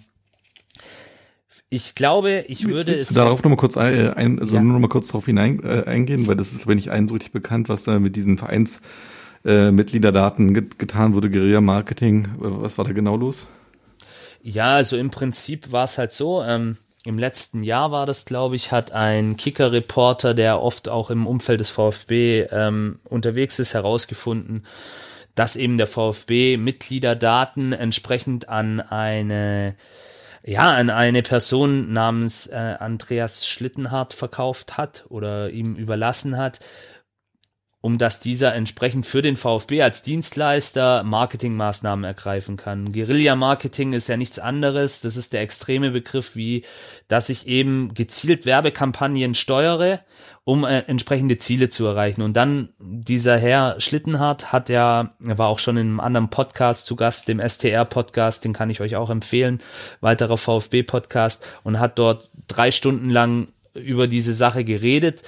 Ich 1.69 1.95
glaube, 1.95 2.45
ich 2.47 2.63
willst, 2.63 2.73
würde 2.73 2.93
willst 2.93 3.09
es. 3.09 3.15
darauf 3.15 3.43
nochmal 3.43 3.57
kurz 3.57 3.75
ein, 3.75 4.13
ein 4.13 4.39
also 4.39 4.55
ja. 4.55 4.61
nur 4.61 4.71
noch 4.73 4.79
mal 4.79 4.87
kurz 4.87 5.07
darauf 5.07 5.25
hinein 5.25 5.61
äh, 5.63 5.83
eingehen, 5.85 6.27
weil 6.27 6.37
das 6.37 6.53
ist 6.53 6.63
aber 6.63 6.75
nicht 6.75 6.91
eindeutig 6.91 7.33
bekannt, 7.33 7.67
was 7.67 7.83
da 7.83 7.99
mit 7.99 8.15
diesen 8.15 8.37
Vereinsmitgliederdaten 8.37 10.49
äh, 10.49 10.53
get, 10.53 10.79
getan 10.79 11.13
wurde, 11.13 11.29
Guerilla-Marketing. 11.29 12.29
Was 12.37 12.77
war 12.77 12.85
da 12.85 12.93
genau 12.93 13.17
los? 13.17 13.49
Ja, 14.41 14.75
also 14.75 14.95
im 14.95 15.11
Prinzip 15.11 15.73
war 15.73 15.83
es 15.83 15.97
halt 15.97 16.13
so, 16.13 16.41
ähm, 16.41 16.77
im 17.03 17.19
letzten 17.19 17.63
Jahr 17.63 17.91
war 17.91 18.05
das, 18.05 18.23
glaube 18.23 18.55
ich, 18.55 18.71
hat 18.71 18.93
ein 18.93 19.35
Kicker-Reporter, 19.35 20.33
der 20.33 20.61
oft 20.61 20.87
auch 20.87 21.09
im 21.09 21.27
Umfeld 21.27 21.59
des 21.59 21.69
VfB 21.69 22.43
ähm, 22.51 22.99
unterwegs 23.03 23.59
ist, 23.59 23.73
herausgefunden, 23.73 24.65
dass 25.35 25.57
eben 25.57 25.77
der 25.77 25.87
VfB 25.87 26.55
Mitgliederdaten 26.55 27.73
entsprechend 27.73 28.47
an 28.47 28.79
eine 28.79 29.75
ja, 30.47 30.73
an 30.73 30.89
eine 30.89 31.21
Person 31.23 31.91
namens 31.91 32.47
äh, 32.47 32.75
Andreas 32.79 33.45
Schlittenhardt 33.45 34.13
verkauft 34.13 34.77
hat 34.77 35.05
oder 35.09 35.49
ihm 35.49 35.75
überlassen 35.75 36.37
hat, 36.37 36.61
um 37.81 37.97
dass 37.97 38.21
dieser 38.21 38.55
entsprechend 38.55 39.05
für 39.05 39.21
den 39.21 39.35
VfB 39.35 39.81
als 39.81 40.03
Dienstleister 40.03 41.03
Marketingmaßnahmen 41.03 42.05
ergreifen 42.05 42.55
kann. 42.55 42.93
Guerilla-Marketing 42.93 43.91
ist 43.91 44.07
ja 44.07 44.15
nichts 44.15 44.39
anderes. 44.39 45.01
Das 45.01 45.17
ist 45.17 45.33
der 45.33 45.41
extreme 45.41 45.91
Begriff, 45.91 46.37
wie 46.37 46.63
dass 47.09 47.27
ich 47.27 47.45
eben 47.45 47.93
gezielt 47.93 48.45
Werbekampagnen 48.45 49.35
steuere, 49.35 49.99
um 50.47 50.63
äh, 50.63 50.79
entsprechende 50.87 51.37
Ziele 51.37 51.67
zu 51.67 51.85
erreichen. 51.85 52.21
Und 52.21 52.37
dann 52.37 52.69
dieser 52.79 53.37
Herr 53.37 53.81
Schlittenhardt 53.81 54.53
hat 54.53 54.69
ja, 54.69 55.09
er 55.21 55.37
war 55.37 55.49
auch 55.49 55.59
schon 55.59 55.75
in 55.75 55.87
einem 55.87 55.99
anderen 55.99 56.29
Podcast 56.29 56.85
zu 56.85 56.95
Gast, 56.95 57.27
dem 57.27 57.41
STR-Podcast, 57.45 58.45
den 58.45 58.53
kann 58.53 58.69
ich 58.69 58.79
euch 58.79 58.95
auch 58.95 59.09
empfehlen, 59.09 59.59
weiterer 59.99 60.37
VfB-Podcast, 60.37 61.45
und 61.63 61.81
hat 61.81 61.99
dort 61.99 62.29
drei 62.47 62.71
Stunden 62.71 63.09
lang 63.09 63.49
über 63.73 64.07
diese 64.07 64.33
Sache 64.33 64.63
geredet 64.63 65.21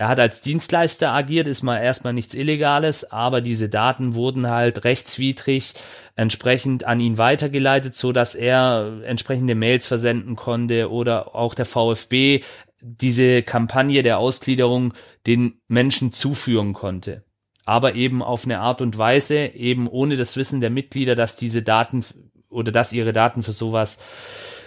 er 0.00 0.08
hat 0.08 0.18
als 0.18 0.40
Dienstleister 0.40 1.10
agiert, 1.10 1.46
ist 1.46 1.62
mal 1.62 1.78
erstmal 1.78 2.14
nichts 2.14 2.34
Illegales, 2.34 3.12
aber 3.12 3.42
diese 3.42 3.68
Daten 3.68 4.14
wurden 4.14 4.48
halt 4.48 4.84
rechtswidrig 4.84 5.74
entsprechend 6.16 6.84
an 6.84 7.00
ihn 7.00 7.18
weitergeleitet, 7.18 7.94
so 7.94 8.10
dass 8.10 8.34
er 8.34 9.02
entsprechende 9.04 9.54
Mails 9.54 9.86
versenden 9.86 10.36
konnte 10.36 10.90
oder 10.90 11.34
auch 11.34 11.54
der 11.54 11.66
VfB 11.66 12.40
diese 12.80 13.42
Kampagne 13.42 14.02
der 14.02 14.18
Ausgliederung 14.18 14.94
den 15.26 15.60
Menschen 15.68 16.12
zuführen 16.12 16.72
konnte. 16.72 17.24
Aber 17.64 17.94
eben 17.94 18.22
auf 18.22 18.44
eine 18.44 18.60
Art 18.60 18.80
und 18.80 18.98
Weise, 18.98 19.46
eben 19.54 19.86
ohne 19.86 20.16
das 20.16 20.36
Wissen 20.36 20.60
der 20.60 20.70
Mitglieder, 20.70 21.14
dass 21.14 21.36
diese 21.36 21.62
Daten 21.62 22.04
oder 22.48 22.72
dass 22.72 22.92
ihre 22.92 23.12
Daten 23.12 23.42
für 23.42 23.52
sowas 23.52 24.00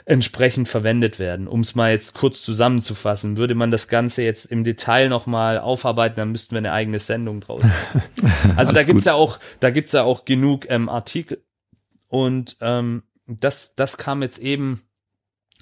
entsprechend 0.06 0.68
verwendet 0.68 1.20
werden. 1.20 1.48
Um 1.48 1.62
es 1.62 1.76
mal 1.76 1.92
jetzt 1.92 2.14
kurz 2.14 2.42
zusammenzufassen, 2.42 3.38
würde 3.38 3.56
man 3.56 3.72
das 3.72 3.88
Ganze 3.88 4.24
jetzt 4.24 4.46
im 4.46 4.64
Detail 4.64 5.08
nochmal 5.10 5.60
aufarbeiten, 5.60 6.18
dann 6.18 6.32
müssten 6.32 6.52
wir 6.52 6.58
eine 6.60 6.74
eigene 6.74 7.00
Sendung 7.00 7.42
draus 7.42 7.64
machen. 7.64 8.04
Also 8.56 8.74
da 8.74 8.84
gibt's 8.84 9.04
gut. 9.04 9.08
ja 9.08 9.14
auch, 9.14 9.40
da 9.60 9.70
gibt's 9.70 9.94
ja 9.94 10.04
auch 10.04 10.26
genug 10.26 10.70
ähm, 10.70 10.90
Artikel 10.90 11.44
und 12.10 12.58
ähm, 12.62 13.04
das, 13.26 13.76
das 13.76 13.98
kam 13.98 14.22
jetzt 14.22 14.40
eben 14.40 14.82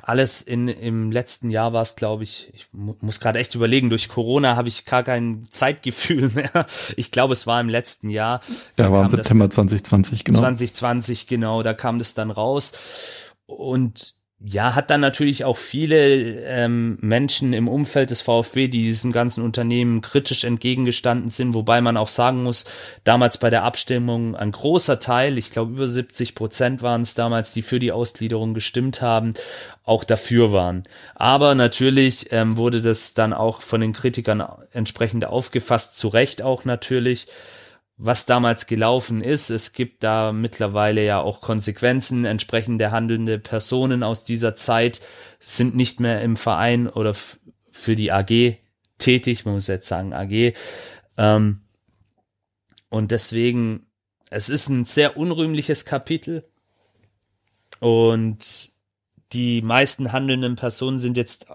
alles 0.03 0.41
in 0.41 0.67
im 0.67 1.11
letzten 1.11 1.49
Jahr 1.49 1.73
war 1.73 1.81
es, 1.81 1.95
glaube 1.95 2.23
ich, 2.23 2.51
ich 2.53 2.67
mu 2.73 2.95
muss 3.01 3.19
gerade 3.19 3.39
echt 3.39 3.55
überlegen, 3.55 3.89
durch 3.89 4.09
Corona 4.09 4.55
habe 4.55 4.67
ich 4.67 4.85
gar 4.85 5.03
kein 5.03 5.43
Zeitgefühl 5.49 6.29
mehr. 6.33 6.65
Ich 6.95 7.11
glaube, 7.11 7.33
es 7.33 7.47
war 7.47 7.59
im 7.61 7.69
letzten 7.69 8.09
Jahr. 8.09 8.41
Ja, 8.77 8.91
war 8.91 9.05
im 9.05 9.11
September 9.11 9.49
2020, 9.49 10.23
genau. 10.23 10.39
2020, 10.39 11.27
genau, 11.27 11.63
da 11.63 11.73
kam 11.73 11.99
das 11.99 12.13
dann 12.13 12.31
raus. 12.31 13.33
Und 13.45 14.20
ja, 14.43 14.73
hat 14.73 14.89
dann 14.89 15.01
natürlich 15.01 15.45
auch 15.45 15.57
viele 15.57 16.41
ähm, 16.45 16.97
Menschen 17.01 17.53
im 17.53 17.67
Umfeld 17.67 18.09
des 18.09 18.21
VfB, 18.21 18.69
die 18.69 18.81
diesem 18.81 19.11
ganzen 19.11 19.43
Unternehmen 19.43 20.01
kritisch 20.01 20.45
entgegengestanden 20.45 21.29
sind, 21.29 21.53
wobei 21.53 21.79
man 21.79 21.95
auch 21.95 22.07
sagen 22.07 22.41
muss, 22.41 22.65
damals 23.03 23.37
bei 23.37 23.51
der 23.51 23.63
Abstimmung 23.63 24.35
ein 24.35 24.51
großer 24.51 24.99
Teil, 24.99 25.37
ich 25.37 25.51
glaube 25.51 25.73
über 25.73 25.87
70 25.87 26.33
Prozent 26.33 26.81
waren 26.81 27.01
es 27.01 27.13
damals, 27.13 27.53
die 27.53 27.61
für 27.61 27.79
die 27.79 27.91
Ausgliederung 27.91 28.55
gestimmt 28.55 29.01
haben, 29.01 29.35
auch 29.83 30.03
dafür 30.03 30.51
waren. 30.51 30.83
Aber 31.13 31.53
natürlich 31.53 32.31
ähm, 32.31 32.57
wurde 32.57 32.81
das 32.81 33.13
dann 33.13 33.33
auch 33.33 33.61
von 33.61 33.81
den 33.81 33.93
Kritikern 33.93 34.43
entsprechend 34.73 35.25
aufgefasst, 35.25 35.97
zu 35.97 36.07
Recht 36.07 36.41
auch 36.41 36.65
natürlich 36.65 37.27
was 38.03 38.25
damals 38.25 38.65
gelaufen 38.65 39.21
ist. 39.21 39.51
Es 39.51 39.73
gibt 39.73 40.03
da 40.03 40.31
mittlerweile 40.31 41.05
ja 41.05 41.21
auch 41.21 41.39
Konsequenzen. 41.39 42.25
Entsprechend 42.25 42.81
der 42.81 42.91
handelnde 42.91 43.37
Personen 43.37 44.01
aus 44.01 44.25
dieser 44.25 44.55
Zeit 44.55 45.01
sind 45.39 45.75
nicht 45.75 45.99
mehr 45.99 46.19
im 46.21 46.35
Verein 46.35 46.87
oder 46.87 47.15
für 47.69 47.95
die 47.95 48.11
AG 48.11 48.57
tätig. 48.97 49.45
Man 49.45 49.53
muss 49.53 49.67
jetzt 49.67 49.87
sagen 49.87 50.13
AG. 50.13 50.55
Ähm, 51.17 51.61
und 52.89 53.11
deswegen, 53.11 53.85
es 54.31 54.49
ist 54.49 54.69
ein 54.69 54.83
sehr 54.83 55.15
unrühmliches 55.15 55.85
Kapitel. 55.85 56.43
Und 57.79 58.71
die 59.31 59.61
meisten 59.61 60.11
handelnden 60.11 60.55
Personen 60.55 60.97
sind 60.97 61.17
jetzt, 61.17 61.45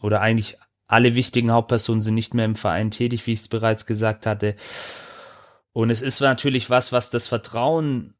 oder 0.00 0.20
eigentlich 0.20 0.56
alle 0.86 1.16
wichtigen 1.16 1.50
Hauptpersonen 1.50 2.02
sind 2.02 2.14
nicht 2.14 2.34
mehr 2.34 2.44
im 2.44 2.54
Verein 2.54 2.92
tätig, 2.92 3.26
wie 3.26 3.32
ich 3.32 3.40
es 3.40 3.48
bereits 3.48 3.84
gesagt 3.84 4.26
hatte. 4.26 4.54
Und 5.78 5.90
es 5.90 6.02
ist 6.02 6.18
natürlich 6.18 6.70
was, 6.70 6.90
was 6.90 7.10
das 7.10 7.28
Vertrauen 7.28 8.14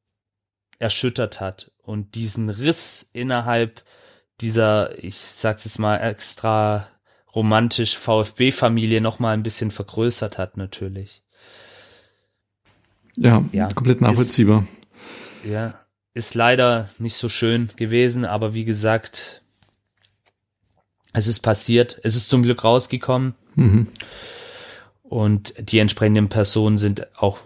erschüttert 0.79 1.41
hat 1.41 1.73
und 1.83 2.15
diesen 2.15 2.51
Riss 2.51 3.11
innerhalb 3.13 3.83
dieser, 4.41 4.97
ich 5.03 5.19
sag's 5.19 5.65
jetzt 5.65 5.81
mal 5.81 5.97
extra 5.97 6.87
romantisch 7.35 7.99
VfB-Familie 7.99 9.01
noch 9.01 9.19
mal 9.19 9.33
ein 9.33 9.43
bisschen 9.43 9.73
vergrößert 9.73 10.39
hat 10.39 10.57
natürlich. 10.57 11.25
Ja, 13.17 13.45
ja 13.51 13.73
komplett 13.73 14.03
nachvollziehbar. 14.03 14.65
Ist, 15.43 15.51
ja, 15.51 15.75
ist 16.15 16.37
leider 16.37 16.89
nicht 17.01 17.17
so 17.17 17.29
schön 17.29 17.71
gewesen, 17.75 18.25
aber 18.25 18.55
wie 18.55 18.67
gesagt, 18.67 19.43
es 21.13 21.27
ist 21.27 21.41
passiert. 21.41 21.99
Es 22.05 22.15
ist 22.15 22.29
zum 22.29 22.45
Glück 22.45 22.63
rausgekommen. 22.63 23.35
Mhm. 23.57 23.89
Und 25.09 25.55
die 25.71 25.79
entsprechenden 25.79 26.29
Personen 26.29 26.79
sind 26.79 27.07
auch 27.17 27.39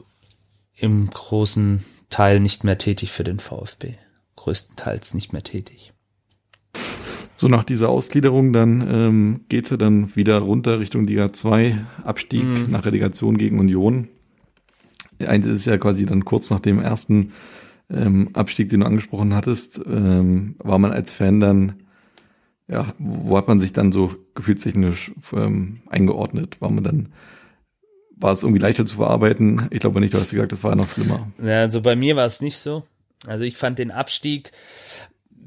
im 0.75 1.09
großen 1.09 1.85
Teil 2.11 2.41
nicht 2.41 2.65
mehr 2.65 2.79
tätig 2.79 3.13
für 3.13 3.25
den 3.25 3.39
VfB. 3.39 3.95
Größtenteils 4.37 5.15
nicht 5.15 5.33
mehr 5.33 5.43
tätig. 5.43 5.93
So 7.37 7.49
nach 7.49 7.65
dieser 7.65 7.89
Ausgliederung, 7.89 8.53
dann 8.53 8.87
ähm, 8.89 9.41
geht 9.49 9.67
sie 9.67 9.79
dann 9.79 10.15
wieder 10.15 10.39
runter 10.39 10.79
Richtung 10.79 11.07
Liga 11.07 11.33
2, 11.33 11.87
Abstieg 12.05 12.45
mhm. 12.45 12.67
nach 12.71 12.85
Relegation 12.85 13.37
gegen 13.37 13.59
Union. 13.59 14.09
Eins 15.19 15.47
ist 15.47 15.67
ja 15.67 15.79
quasi 15.79 16.07
dann 16.07 16.25
kurz 16.25 16.51
nach 16.51 16.61
dem 16.61 16.81
ersten 16.81 17.33
ähm, 17.91 18.31
Abstieg, 18.33 18.69
den 18.69 18.81
du 18.81 18.87
angesprochen 18.87 19.35
hattest, 19.35 19.81
ähm, 19.87 20.57
war 20.59 20.79
man 20.79 20.93
als 20.93 21.13
Fan 21.13 21.41
dann, 21.41 21.75
ja, 22.69 22.95
wo 22.99 23.37
hat 23.37 23.49
man 23.49 23.61
sich 23.61 23.73
dann 23.73 23.93
so 23.93 24.15
gefühlstechnisch 24.35 25.13
ähm, 25.33 25.81
eingeordnet? 25.89 26.61
War 26.61 26.71
man 26.71 26.85
dann 26.85 27.09
war 28.23 28.33
es 28.33 28.43
irgendwie 28.43 28.61
leichter 28.61 28.87
zu 28.87 28.97
verarbeiten? 28.97 29.69
Ich 29.71 29.81
glaube 29.81 30.01
nicht, 30.01 30.15
du 30.15 30.19
hast 30.19 30.31
gesagt, 30.31 30.53
das 30.53 30.65
war 30.65 30.77
noch 30.77 30.89
schlimmer. 30.89 31.31
Ja, 31.43 31.61
also 31.61 31.81
bei 31.81 31.97
mir 31.97 32.17
war 32.17 32.27
es 32.27 32.41
nicht 32.41 32.59
so. 32.59 32.85
Also 33.27 33.45
ich 33.45 33.57
fand 33.57 33.79
den 33.79 33.91
Abstieg, 33.91 34.51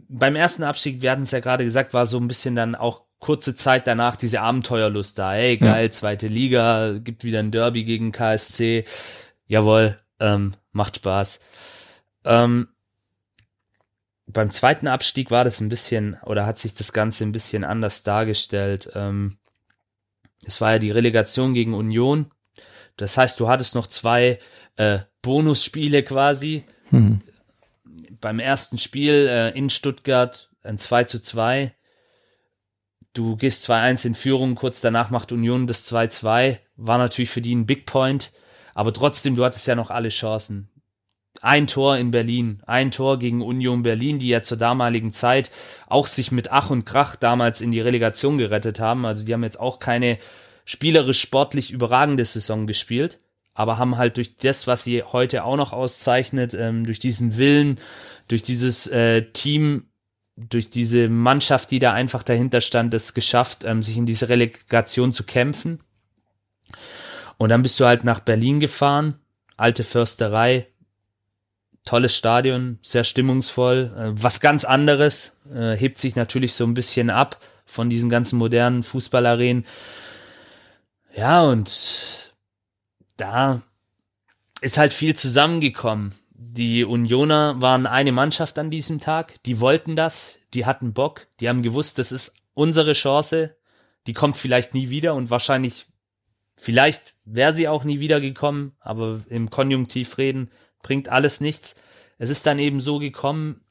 beim 0.07 0.35
ersten 0.35 0.63
Abstieg, 0.63 1.01
wir 1.01 1.11
hatten 1.11 1.23
es 1.23 1.31
ja 1.31 1.39
gerade 1.39 1.63
gesagt, 1.63 1.93
war 1.93 2.05
so 2.05 2.17
ein 2.17 2.27
bisschen 2.27 2.55
dann 2.55 2.75
auch 2.75 3.01
kurze 3.19 3.55
Zeit 3.55 3.87
danach 3.87 4.15
diese 4.15 4.41
Abenteuerlust 4.41 5.17
da. 5.17 5.35
Ey, 5.35 5.57
geil, 5.57 5.85
ja. 5.85 5.91
zweite 5.91 6.27
Liga, 6.27 6.99
gibt 6.99 7.23
wieder 7.23 7.39
ein 7.39 7.51
Derby 7.51 7.83
gegen 7.83 8.11
KSC. 8.11 8.85
Jawohl, 9.47 9.97
ähm, 10.19 10.53
macht 10.71 10.97
Spaß. 10.97 11.39
Ähm, 12.23 12.67
beim 14.27 14.51
zweiten 14.51 14.87
Abstieg 14.87 15.31
war 15.31 15.43
das 15.43 15.59
ein 15.59 15.69
bisschen, 15.69 16.17
oder 16.25 16.45
hat 16.45 16.57
sich 16.57 16.73
das 16.73 16.93
Ganze 16.93 17.23
ein 17.23 17.31
bisschen 17.31 17.63
anders 17.63 18.03
dargestellt. 18.03 18.91
Ähm, 18.95 19.37
es 20.45 20.61
war 20.61 20.73
ja 20.73 20.79
die 20.79 20.91
Relegation 20.91 21.53
gegen 21.53 21.73
Union. 21.73 22.27
Das 22.97 23.17
heißt, 23.17 23.39
du 23.39 23.47
hattest 23.47 23.75
noch 23.75 23.87
zwei 23.87 24.39
äh, 24.77 24.99
Bonusspiele 25.21 26.03
quasi. 26.03 26.63
Mhm. 26.91 27.21
Beim 28.21 28.39
ersten 28.39 28.77
Spiel 28.77 29.27
äh, 29.29 29.57
in 29.57 29.69
Stuttgart 29.69 30.49
ein 30.63 30.77
2 30.77 31.03
zu 31.05 31.21
2. 31.21 31.73
Du 33.13 33.37
gehst 33.37 33.69
2-1 33.69 34.07
in 34.07 34.15
Führung, 34.15 34.55
kurz 34.55 34.81
danach 34.81 35.09
macht 35.09 35.31
Union 35.31 35.67
das 35.67 35.89
2-2. 35.91 36.57
War 36.75 36.97
natürlich 36.97 37.29
für 37.29 37.41
die 37.41 37.55
ein 37.55 37.65
Big 37.65 37.85
Point, 37.85 38.31
aber 38.73 38.93
trotzdem, 38.93 39.35
du 39.35 39.45
hattest 39.45 39.67
ja 39.67 39.75
noch 39.75 39.89
alle 39.89 40.09
Chancen. 40.09 40.69
Ein 41.41 41.67
Tor 41.67 41.97
in 41.97 42.11
Berlin, 42.11 42.61
ein 42.65 42.91
Tor 42.91 43.19
gegen 43.19 43.41
Union 43.41 43.83
Berlin, 43.83 44.19
die 44.19 44.29
ja 44.29 44.41
zur 44.41 44.57
damaligen 44.57 45.13
Zeit 45.13 45.51
auch 45.87 46.07
sich 46.07 46.31
mit 46.31 46.51
Ach 46.51 46.69
und 46.69 46.85
Krach 46.85 47.15
damals 47.15 47.61
in 47.61 47.71
die 47.71 47.81
Relegation 47.81 48.37
gerettet 48.37 48.79
haben. 48.79 49.05
Also 49.05 49.25
die 49.25 49.33
haben 49.33 49.43
jetzt 49.43 49.59
auch 49.59 49.79
keine 49.79 50.17
spielerisch 50.65 51.21
sportlich 51.21 51.71
überragende 51.71 52.25
Saison 52.25 52.67
gespielt, 52.67 53.19
aber 53.53 53.77
haben 53.77 53.97
halt 53.97 54.17
durch 54.17 54.35
das, 54.35 54.67
was 54.67 54.83
sie 54.83 55.03
heute 55.03 55.43
auch 55.45 55.55
noch 55.55 55.71
auszeichnet, 55.71 56.53
ähm, 56.53 56.85
durch 56.85 56.99
diesen 56.99 57.37
Willen, 57.37 57.79
durch 58.27 58.41
dieses 58.41 58.87
äh, 58.87 59.23
Team, 59.31 59.85
durch 60.35 60.69
diese 60.69 61.07
Mannschaft, 61.07 61.71
die 61.71 61.79
da 61.79 61.93
einfach 61.93 62.23
dahinter 62.23 62.59
stand, 62.59 62.93
es 62.93 63.13
geschafft, 63.13 63.63
ähm, 63.63 63.81
sich 63.81 63.95
in 63.95 64.05
diese 64.05 64.27
Relegation 64.27 65.13
zu 65.13 65.23
kämpfen. 65.23 65.79
Und 67.37 67.49
dann 67.49 67.61
bist 67.61 67.79
du 67.79 67.85
halt 67.85 68.03
nach 68.03 68.19
Berlin 68.19 68.59
gefahren, 68.59 69.19
alte 69.55 69.83
Försterei, 69.83 70.67
tolles 71.85 72.15
Stadion, 72.15 72.79
sehr 72.81 73.03
stimmungsvoll, 73.03 73.93
äh, 73.95 74.21
was 74.21 74.41
ganz 74.41 74.65
anderes, 74.65 75.37
äh, 75.53 75.77
hebt 75.77 75.99
sich 75.99 76.15
natürlich 76.15 76.53
so 76.53 76.65
ein 76.65 76.73
bisschen 76.73 77.09
ab 77.09 77.39
von 77.65 77.89
diesen 77.89 78.09
ganzen 78.09 78.37
modernen 78.37 78.83
Fußballarenen. 78.83 79.65
Ja, 81.15 81.43
und 81.43 82.33
da 83.15 83.61
ist 84.59 84.77
halt 84.77 84.93
viel 84.93 85.15
zusammengekommen. 85.15 86.13
Die 86.31 86.83
Unioner 86.83 87.61
waren 87.61 87.87
eine 87.87 88.11
Mannschaft 88.11 88.59
an 88.59 88.69
diesem 88.69 88.99
Tag, 88.99 89.41
die 89.43 89.61
wollten 89.61 89.95
das, 89.95 90.39
die 90.53 90.65
hatten 90.65 90.93
Bock, 90.93 91.27
die 91.39 91.47
haben 91.47 91.63
gewusst, 91.63 91.99
das 91.99 92.11
ist 92.11 92.43
unsere 92.53 92.91
Chance, 92.93 93.55
die 94.07 94.13
kommt 94.13 94.35
vielleicht 94.35 94.73
nie 94.73 94.89
wieder 94.89 95.15
und 95.15 95.29
wahrscheinlich, 95.29 95.85
vielleicht 96.59 97.15
wäre 97.23 97.53
sie 97.53 97.69
auch 97.69 97.85
nie 97.85 98.01
wieder 98.01 98.19
gekommen, 98.19 98.75
aber 98.81 99.21
im 99.29 99.49
Konjunktiv 99.49 100.17
reden 100.17 100.51
bringt 100.83 101.07
alles 101.07 101.39
nichts. 101.39 101.77
Es 102.17 102.29
ist 102.29 102.45
dann 102.45 102.59
eben 102.59 102.81
so 102.81 102.99
gekommen, 102.99 103.61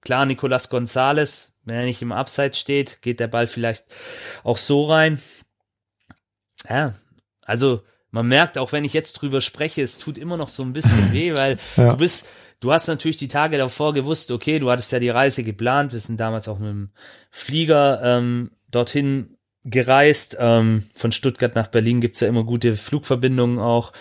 klar, 0.00 0.26
Nicolas 0.26 0.68
Gonzalez, 0.68 1.60
wenn 1.64 1.76
er 1.76 1.84
nicht 1.84 2.02
im 2.02 2.12
Abseits 2.12 2.58
steht, 2.58 3.02
geht 3.02 3.20
der 3.20 3.28
Ball 3.28 3.46
vielleicht 3.46 3.86
auch 4.42 4.58
so 4.58 4.86
rein. 4.86 5.20
Ja, 6.68 6.94
also 7.44 7.82
man 8.10 8.26
merkt, 8.26 8.58
auch 8.58 8.72
wenn 8.72 8.84
ich 8.84 8.92
jetzt 8.92 9.14
drüber 9.14 9.40
spreche, 9.40 9.82
es 9.82 9.98
tut 9.98 10.18
immer 10.18 10.36
noch 10.36 10.48
so 10.48 10.62
ein 10.62 10.72
bisschen 10.72 11.12
weh, 11.12 11.34
weil 11.34 11.58
ja. 11.76 11.90
du 11.90 11.96
bist, 11.96 12.28
du 12.60 12.72
hast 12.72 12.88
natürlich 12.88 13.16
die 13.16 13.28
Tage 13.28 13.58
davor 13.58 13.94
gewusst, 13.94 14.30
okay, 14.30 14.58
du 14.58 14.70
hattest 14.70 14.92
ja 14.92 14.98
die 14.98 15.10
Reise 15.10 15.44
geplant, 15.44 15.92
wir 15.92 16.00
sind 16.00 16.18
damals 16.18 16.48
auch 16.48 16.58
mit 16.58 16.68
dem 16.68 16.90
Flieger 17.30 18.00
ähm, 18.02 18.50
dorthin 18.70 19.36
gereist. 19.64 20.36
Ähm, 20.40 20.84
von 20.94 21.12
Stuttgart 21.12 21.54
nach 21.54 21.68
Berlin 21.68 22.00
gibt's 22.00 22.20
ja 22.20 22.28
immer 22.28 22.44
gute 22.44 22.76
Flugverbindungen 22.76 23.58
auch. 23.58 23.92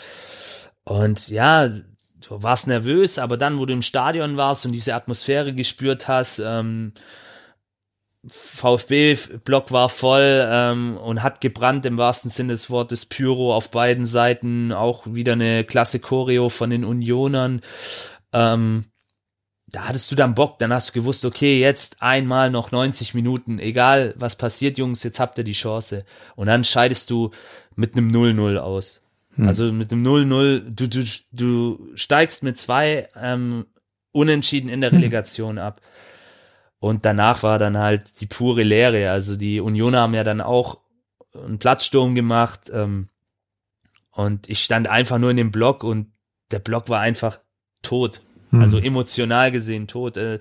Und 0.83 1.29
ja, 1.29 1.67
du 1.67 1.83
warst 2.29 2.67
nervös, 2.67 3.19
aber 3.19 3.37
dann, 3.37 3.59
wo 3.59 3.65
du 3.65 3.73
im 3.73 3.81
Stadion 3.81 4.37
warst 4.37 4.65
und 4.65 4.71
diese 4.71 4.95
Atmosphäre 4.95 5.53
gespürt 5.53 6.07
hast, 6.07 6.39
ähm, 6.39 6.93
VfB-Block 8.27 9.71
war 9.71 9.87
voll 9.87 10.45
ähm, 10.49 10.97
und 10.97 11.23
hat 11.23 11.39
gebrannt 11.39 11.85
im 11.85 11.97
wahrsten 11.97 12.29
Sinne 12.29 12.53
des 12.53 12.69
Wortes 12.69 13.05
Pyro 13.05 13.55
auf 13.55 13.71
beiden 13.71 14.05
Seiten. 14.05 14.73
Auch 14.73 15.05
wieder 15.07 15.33
eine 15.33 15.63
klasse 15.63 15.99
Choreo 15.99 16.49
von 16.49 16.69
den 16.69 16.83
Unionern. 16.83 17.61
Ähm, 18.33 18.85
da 19.71 19.87
hattest 19.87 20.11
du 20.11 20.15
dann 20.15 20.35
Bock, 20.35 20.59
dann 20.59 20.73
hast 20.73 20.89
du 20.89 20.93
gewusst, 20.93 21.25
okay, 21.25 21.59
jetzt 21.59 22.01
einmal 22.01 22.49
noch 22.49 22.71
90 22.71 23.13
Minuten, 23.13 23.59
egal 23.59 24.13
was 24.17 24.35
passiert, 24.35 24.77
Jungs, 24.77 25.03
jetzt 25.03 25.19
habt 25.19 25.37
ihr 25.37 25.43
die 25.43 25.53
Chance. 25.53 26.05
Und 26.35 26.47
dann 26.47 26.63
scheidest 26.63 27.09
du 27.09 27.31
mit 27.75 27.95
einem 27.95 28.11
0-0 28.11 28.57
aus. 28.57 29.05
Hm. 29.35 29.47
Also 29.47 29.71
mit 29.71 29.91
einem 29.91 30.05
0-0, 30.05 30.73
du, 30.73 30.89
du, 30.89 31.03
du 31.31 31.91
steigst 31.95 32.43
mit 32.43 32.57
zwei 32.57 33.07
ähm, 33.15 33.67
Unentschieden 34.11 34.69
in 34.69 34.81
der 34.81 34.91
hm. 34.91 34.97
Relegation 34.97 35.57
hm. 35.57 35.63
ab. 35.63 35.81
Und 36.79 37.05
danach 37.05 37.43
war 37.43 37.59
dann 37.59 37.77
halt 37.77 38.21
die 38.21 38.25
pure 38.25 38.63
Leere. 38.63 39.11
Also 39.11 39.35
die 39.35 39.59
Unioner 39.59 40.01
haben 40.01 40.13
ja 40.13 40.23
dann 40.23 40.41
auch 40.41 40.79
einen 41.33 41.59
Platzsturm 41.59 42.15
gemacht. 42.15 42.71
Ähm, 42.73 43.09
und 44.11 44.49
ich 44.49 44.63
stand 44.63 44.87
einfach 44.87 45.17
nur 45.17 45.31
in 45.31 45.37
dem 45.37 45.51
Block 45.51 45.83
und 45.83 46.11
der 46.51 46.59
Block 46.59 46.89
war 46.89 47.01
einfach 47.01 47.39
tot. 47.81 48.21
Hm. 48.51 48.61
Also 48.61 48.77
emotional 48.77 49.51
gesehen 49.51 49.87
tot. 49.87 50.17
Äh, 50.17 50.39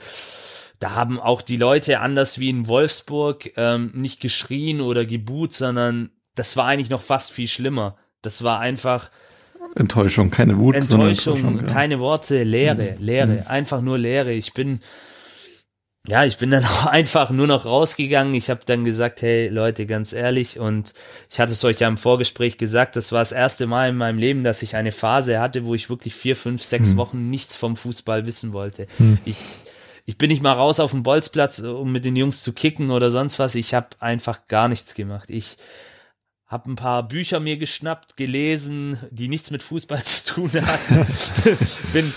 da 0.79 0.95
haben 0.95 1.19
auch 1.19 1.43
die 1.43 1.57
Leute 1.57 2.01
anders 2.01 2.39
wie 2.39 2.51
in 2.51 2.69
Wolfsburg 2.69 3.51
ähm, 3.57 3.91
nicht 3.95 4.21
geschrien 4.21 4.81
oder 4.81 5.05
gebuht, 5.05 5.53
sondern 5.53 6.11
das 6.37 6.57
war 6.57 6.67
eigentlich 6.67 6.91
noch 6.91 7.03
fast 7.03 7.33
viel 7.33 7.49
schlimmer. 7.49 7.97
Das 8.23 8.45
war 8.45 8.61
einfach 8.61 9.11
Enttäuschung, 9.75 10.31
keine 10.31 10.59
Wut, 10.59 10.77
Enttäuschung, 10.77 11.37
Enttäuschung 11.37 11.67
ja. 11.67 11.73
keine 11.73 11.99
Worte, 11.99 12.43
Leere, 12.45 12.95
hm. 12.95 13.05
Leere, 13.05 13.27
mhm. 13.27 13.47
einfach 13.47 13.81
nur 13.81 13.99
Leere. 13.99 14.33
Ich 14.33 14.55
bin 14.55 14.81
ja, 16.07 16.25
ich 16.25 16.39
bin 16.39 16.51
dann 16.51 16.65
auch 16.65 16.87
einfach 16.87 17.31
nur 17.31 17.47
noch 17.47 17.65
rausgegangen. 17.65 18.35
Ich 18.35 18.51
habe 18.51 18.61
dann 18.65 18.85
gesagt, 18.85 19.23
hey 19.23 19.49
Leute, 19.49 19.87
ganz 19.87 20.13
ehrlich, 20.13 20.59
und 20.59 20.95
ich 21.31 21.41
hatte 21.41 21.53
es 21.53 21.65
euch 21.65 21.81
ja 21.81 21.89
im 21.89 21.99
Vorgespräch 21.99 22.59
gesagt, 22.59 22.97
das 22.97 23.13
war 23.13 23.21
das 23.21 23.33
erste 23.33 23.67
Mal 23.67 23.91
in 23.91 23.97
meinem 23.97 24.19
Leben, 24.19 24.45
dass 24.45 24.63
ich 24.63 24.77
eine 24.77 24.93
Phase 24.93 25.41
hatte, 25.41 25.65
wo 25.65 25.75
ich 25.75 25.91
wirklich 25.91 26.15
vier, 26.15 26.37
fünf, 26.37 26.63
sechs 26.63 26.91
hm. 26.91 26.97
Wochen 26.97 27.29
nichts 27.29 27.57
vom 27.57 27.77
Fußball 27.77 28.27
wissen 28.27 28.53
wollte. 28.53 28.87
Hm. 28.99 29.19
Ich, 29.25 29.37
ich 30.07 30.17
bin 30.17 30.31
nicht 30.31 30.43
mal 30.43 30.53
raus 30.53 30.81
auf 30.81 30.93
den 30.93 31.03
Bolzplatz, 31.03 31.61
um 31.61 31.93
mit 31.93 32.05
den 32.05 32.17
Jungs 32.17 32.43
zu 32.43 32.53
kicken 32.53 32.91
oder 32.91 33.11
sonst 33.11 33.39
was. 33.39 33.55
Ich 33.55 33.75
habe 33.75 33.89
einfach 34.01 34.47
gar 34.47 34.69
nichts 34.69 34.95
gemacht. 34.95 35.29
Ich 35.29 35.59
habe 36.47 36.71
ein 36.71 36.77
paar 36.77 37.07
Bücher 37.07 37.41
mir 37.41 37.59
geschnappt, 37.59 38.17
gelesen, 38.17 38.99
die 39.11 39.29
nichts 39.29 39.51
mit 39.51 39.63
Fußball 39.63 40.03
zu 40.05 40.35
tun 40.35 40.51
hatten. 40.55 41.07
bin 41.93 42.13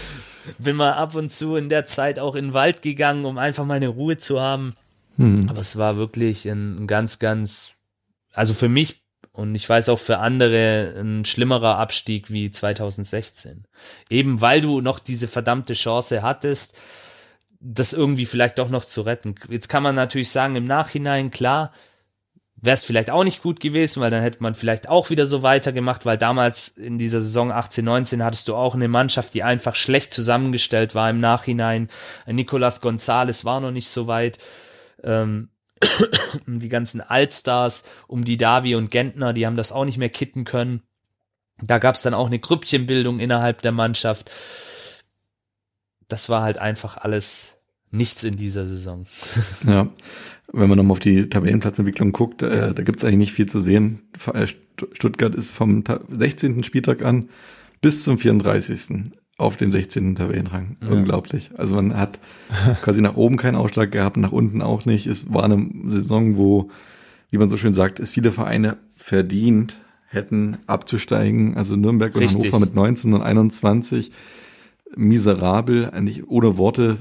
bin 0.58 0.76
mal 0.76 0.94
ab 0.94 1.16
und 1.16 1.32
zu 1.32 1.56
in 1.56 1.70
der 1.70 1.86
Zeit 1.86 2.20
auch 2.20 2.36
in 2.36 2.48
den 2.48 2.54
Wald 2.54 2.82
gegangen, 2.82 3.26
um 3.26 3.38
einfach 3.38 3.66
meine 3.66 3.88
Ruhe 3.88 4.18
zu 4.18 4.40
haben. 4.40 4.76
Hm. 5.18 5.50
Aber 5.50 5.60
es 5.60 5.78
war 5.78 5.98
wirklich 5.98 6.46
ein, 6.48 6.84
ein 6.84 6.88
ganz, 6.88 7.20
ganz, 7.20 7.74
also 8.34 8.54
für 8.54 8.70
mich 8.70 9.02
und 9.34 9.56
ich 9.56 9.68
weiß 9.68 9.90
auch 9.90 10.00
für 10.00 10.18
andere 10.18 10.94
ein 10.98 11.24
schlimmerer 11.26 11.78
Abstieg 11.78 12.32
wie 12.32 12.52
2016. 12.52 13.66
Eben 14.10 14.42
weil 14.42 14.62
du 14.62 14.82
noch 14.82 15.00
diese 15.00 15.28
verdammte 15.28 15.74
Chance 15.74 16.22
hattest, 16.22 16.78
das 17.62 17.94
irgendwie 17.94 18.26
vielleicht 18.26 18.58
doch 18.60 18.70
noch 18.70 18.84
zu 18.84 19.02
retten. 19.02 19.36
Jetzt 19.50 19.70
kann 19.70 19.84
man 19.84 19.96
natürlich 19.96 20.32
sagen, 20.32 20.56
im 20.56 20.66
Nachhinein, 20.66 21.32
klar, 21.32 21.72
wäre 22.62 22.76
es 22.76 22.86
vielleicht 22.86 23.10
auch 23.10 23.24
nicht 23.24 23.42
gut 23.42 23.60
gewesen, 23.60 24.02
weil 24.02 24.12
dann 24.12 24.22
hätte 24.22 24.42
man 24.44 24.54
vielleicht 24.54 24.88
auch 24.88 25.10
wieder 25.10 25.26
so 25.26 25.42
weitergemacht, 25.42 26.06
weil 26.06 26.18
damals 26.18 26.70
in 26.70 27.00
dieser 27.00 27.20
Saison 27.20 27.52
18, 27.52 27.84
19 27.84 28.24
hattest 28.24 28.48
du 28.48 28.56
auch 28.56 28.76
eine 28.76 28.88
Mannschaft, 28.88 29.34
die 29.34 29.44
einfach 29.44 29.76
schlecht 29.76 30.14
zusammengestellt 30.14 30.94
war 30.94 31.10
im 31.10 31.20
Nachhinein. 31.20 31.90
Nicolas 32.28 32.80
Gonzalez 32.82 33.46
war 33.46 33.60
noch 33.60 33.72
nicht 33.72 33.90
so 33.90 34.06
weit. 34.06 34.38
Ähm, 35.04 35.50
die 36.46 36.70
ganzen 36.70 37.02
Altstars 37.02 37.86
um 38.08 38.24
die 38.24 38.38
Davi 38.38 38.76
und 38.76 38.92
Gentner, 38.92 39.34
die 39.34 39.48
haben 39.48 39.58
das 39.58 39.72
auch 39.72 39.86
nicht 39.86 39.98
mehr 39.98 40.10
kitten 40.10 40.44
können. 40.44 40.84
Da 41.64 41.80
gab 41.80 41.96
es 41.96 42.04
dann 42.04 42.14
auch 42.14 42.28
eine 42.28 42.40
Grüppchenbildung 42.40 43.20
innerhalb 43.20 43.64
der 43.64 43.72
Mannschaft. 43.72 44.30
Das 46.08 46.30
war 46.30 46.44
halt 46.44 46.60
einfach 46.60 46.98
alles 46.98 47.61
nichts 47.92 48.24
in 48.24 48.38
dieser 48.38 48.66
Saison. 48.66 49.06
Ja, 49.68 49.90
wenn 50.54 50.68
man 50.68 50.78
nochmal 50.78 50.94
auf 50.94 51.00
die 51.00 51.30
Tabellenplatzentwicklung 51.30 52.12
guckt, 52.12 52.42
äh, 52.42 52.58
ja. 52.58 52.74
da 52.74 52.84
gibt's 52.84 53.04
eigentlich 53.04 53.18
nicht 53.18 53.34
viel 53.34 53.46
zu 53.46 53.62
sehen. 53.62 54.02
Stuttgart 54.94 55.36
ist 55.36 55.52
vom 55.52 55.84
16. 56.10 56.64
Spieltag 56.64 57.04
an 57.04 57.30
bis 57.82 58.04
zum 58.04 58.18
34. 58.18 59.12
auf 59.38 59.58
dem 59.58 59.72
16. 59.72 60.16
Tabellenrang. 60.16 60.78
Ja. 60.82 60.90
Unglaublich. 60.90 61.52
Also 61.58 61.76
man 61.76 61.96
hat 61.98 62.20
quasi 62.82 63.02
nach 63.02 63.16
oben 63.16 63.38
keinen 63.38 63.56
Ausschlag 63.56 63.92
gehabt, 63.92 64.18
nach 64.18 64.32
unten 64.32 64.62
auch 64.62 64.86
nicht. 64.86 65.08
Es 65.08 65.34
war 65.34 65.44
eine 65.44 65.66
Saison, 65.90 66.38
wo, 66.38 66.70
wie 67.30 67.38
man 67.38 67.50
so 67.50 67.58
schön 67.58 67.74
sagt, 67.74 68.00
es 68.00 68.12
viele 68.12 68.32
Vereine 68.32 68.78
verdient 68.96 69.78
hätten 70.08 70.58
abzusteigen. 70.68 71.56
Also 71.56 71.76
Nürnberg 71.76 72.14
und 72.16 72.22
Richtig. 72.22 72.52
Hannover 72.52 72.60
mit 72.60 72.76
19 72.76 73.14
und 73.14 73.22
21 73.22 74.12
miserabel, 74.96 75.90
eigentlich 75.92 76.30
ohne 76.30 76.58
Worte 76.58 76.98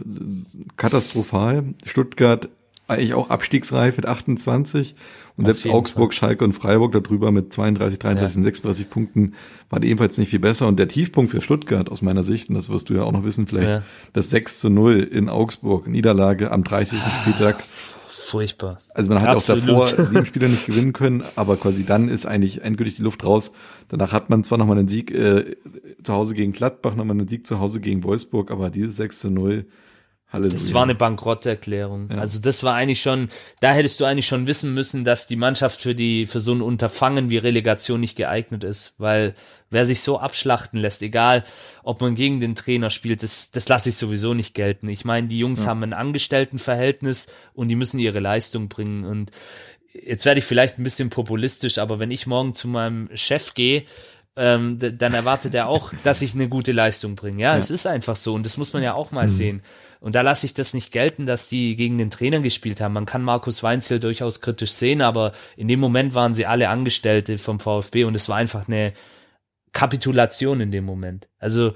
katastrophal. 0.76 1.64
Stuttgart 1.84 2.48
eigentlich 2.90 3.14
auch 3.14 3.30
abstiegsreif 3.30 3.96
mit 3.96 4.06
28 4.06 4.96
und 5.36 5.44
Auf 5.44 5.46
selbst 5.46 5.68
Augsburg, 5.68 6.12
Fall. 6.12 6.18
Schalke 6.18 6.44
und 6.44 6.52
Freiburg 6.52 6.92
darüber 6.92 7.30
mit 7.30 7.52
32, 7.52 7.98
33 7.98 8.36
ja. 8.36 8.42
36 8.42 8.90
Punkten 8.90 9.34
waren 9.70 9.82
ebenfalls 9.84 10.18
nicht 10.18 10.30
viel 10.30 10.40
besser 10.40 10.66
und 10.66 10.78
der 10.78 10.88
Tiefpunkt 10.88 11.30
für 11.30 11.40
Stuttgart 11.40 11.88
aus 11.88 12.02
meiner 12.02 12.24
Sicht, 12.24 12.48
und 12.48 12.56
das 12.56 12.68
wirst 12.68 12.90
du 12.90 12.94
ja 12.94 13.04
auch 13.04 13.12
noch 13.12 13.24
wissen 13.24 13.46
vielleicht, 13.46 13.68
ja. 13.68 13.82
das 14.12 14.30
6 14.30 14.58
zu 14.58 14.70
0 14.70 14.98
in 15.00 15.28
Augsburg, 15.28 15.86
Niederlage 15.86 16.50
am 16.50 16.64
30. 16.64 17.00
Spieltag. 17.22 17.62
Furchtbar. 18.22 18.78
Also 18.94 19.10
man 19.10 19.22
hat 19.22 19.28
Absolut. 19.28 19.70
auch 19.70 19.90
davor 19.90 20.04
sieben 20.04 20.26
Spiele 20.26 20.48
nicht 20.48 20.66
gewinnen 20.66 20.92
können, 20.92 21.22
aber 21.36 21.56
quasi 21.56 21.84
dann 21.84 22.08
ist 22.08 22.26
eigentlich 22.26 22.62
endgültig 22.62 22.96
die 22.96 23.02
Luft 23.02 23.24
raus. 23.24 23.52
Danach 23.88 24.12
hat 24.12 24.30
man 24.30 24.44
zwar 24.44 24.58
nochmal 24.58 24.78
einen 24.78 24.88
Sieg 24.88 25.10
äh, 25.10 25.56
zu 26.02 26.12
Hause 26.12 26.34
gegen 26.34 26.52
Gladbach, 26.52 26.94
nochmal 26.94 27.16
einen 27.16 27.28
Sieg 27.28 27.46
zu 27.46 27.58
Hause 27.58 27.80
gegen 27.80 28.04
Wolfsburg, 28.04 28.50
aber 28.50 28.70
dieses 28.70 28.96
6 28.96 29.18
zu 29.20 29.30
0 29.30 29.64
Halleluja. 30.32 30.52
Das 30.52 30.72
war 30.72 30.84
eine 30.84 30.94
Bankrotterklärung. 30.94 32.08
Ja. 32.10 32.18
Also 32.18 32.38
das 32.38 32.62
war 32.62 32.74
eigentlich 32.74 33.02
schon, 33.02 33.28
da 33.60 33.72
hättest 33.72 33.98
du 34.00 34.04
eigentlich 34.04 34.26
schon 34.26 34.46
wissen 34.46 34.74
müssen, 34.74 35.04
dass 35.04 35.26
die 35.26 35.36
Mannschaft 35.36 35.80
für 35.80 35.94
die, 35.94 36.26
für 36.26 36.38
so 36.38 36.52
ein 36.52 36.62
Unterfangen 36.62 37.30
wie 37.30 37.38
Relegation 37.38 38.00
nicht 38.00 38.16
geeignet 38.16 38.62
ist, 38.62 38.94
weil 38.98 39.34
wer 39.70 39.84
sich 39.84 40.00
so 40.00 40.20
abschlachten 40.20 40.78
lässt, 40.78 41.02
egal 41.02 41.42
ob 41.82 42.00
man 42.00 42.14
gegen 42.14 42.38
den 42.38 42.54
Trainer 42.54 42.90
spielt, 42.90 43.22
das, 43.22 43.50
das 43.50 43.68
lasse 43.68 43.88
ich 43.88 43.96
sowieso 43.96 44.34
nicht 44.34 44.54
gelten. 44.54 44.88
Ich 44.88 45.04
meine, 45.04 45.26
die 45.26 45.38
Jungs 45.38 45.64
ja. 45.64 45.70
haben 45.70 45.82
ein 45.82 45.92
Angestelltenverhältnis 45.92 47.32
und 47.52 47.68
die 47.68 47.76
müssen 47.76 47.98
ihre 47.98 48.20
Leistung 48.20 48.68
bringen 48.68 49.04
und 49.04 49.32
jetzt 49.92 50.24
werde 50.24 50.38
ich 50.38 50.44
vielleicht 50.44 50.78
ein 50.78 50.84
bisschen 50.84 51.10
populistisch, 51.10 51.78
aber 51.78 51.98
wenn 51.98 52.12
ich 52.12 52.28
morgen 52.28 52.54
zu 52.54 52.68
meinem 52.68 53.08
Chef 53.14 53.54
gehe, 53.54 53.84
ähm, 54.36 54.78
dann 54.78 55.14
erwartet 55.14 55.54
er 55.54 55.68
auch, 55.68 55.92
dass 56.04 56.22
ich 56.22 56.34
eine 56.34 56.48
gute 56.48 56.72
Leistung 56.72 57.14
bringe. 57.14 57.42
Ja, 57.42 57.54
ja, 57.54 57.58
es 57.58 57.70
ist 57.70 57.86
einfach 57.86 58.16
so 58.16 58.34
und 58.34 58.44
das 58.44 58.56
muss 58.56 58.72
man 58.72 58.82
ja 58.82 58.94
auch 58.94 59.10
mal 59.10 59.24
mhm. 59.24 59.28
sehen. 59.28 59.62
Und 60.00 60.14
da 60.14 60.22
lasse 60.22 60.46
ich 60.46 60.54
das 60.54 60.72
nicht 60.72 60.92
gelten, 60.92 61.26
dass 61.26 61.48
die 61.48 61.76
gegen 61.76 61.98
den 61.98 62.10
Trainer 62.10 62.40
gespielt 62.40 62.80
haben. 62.80 62.94
Man 62.94 63.04
kann 63.04 63.22
Markus 63.22 63.62
Weinzel 63.62 64.00
durchaus 64.00 64.40
kritisch 64.40 64.72
sehen, 64.72 65.02
aber 65.02 65.32
in 65.56 65.68
dem 65.68 65.78
Moment 65.78 66.14
waren 66.14 66.32
sie 66.32 66.46
alle 66.46 66.70
Angestellte 66.70 67.36
vom 67.36 67.60
VfB 67.60 68.04
und 68.04 68.14
es 68.14 68.28
war 68.28 68.36
einfach 68.36 68.66
eine 68.66 68.94
Kapitulation 69.72 70.60
in 70.60 70.70
dem 70.70 70.84
Moment. 70.84 71.28
Also 71.38 71.74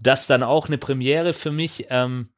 das 0.00 0.28
dann 0.28 0.44
auch 0.44 0.68
eine 0.68 0.78
Premiere 0.78 1.32
für 1.32 1.50
mich. 1.50 1.86
Ähm, 1.90 2.28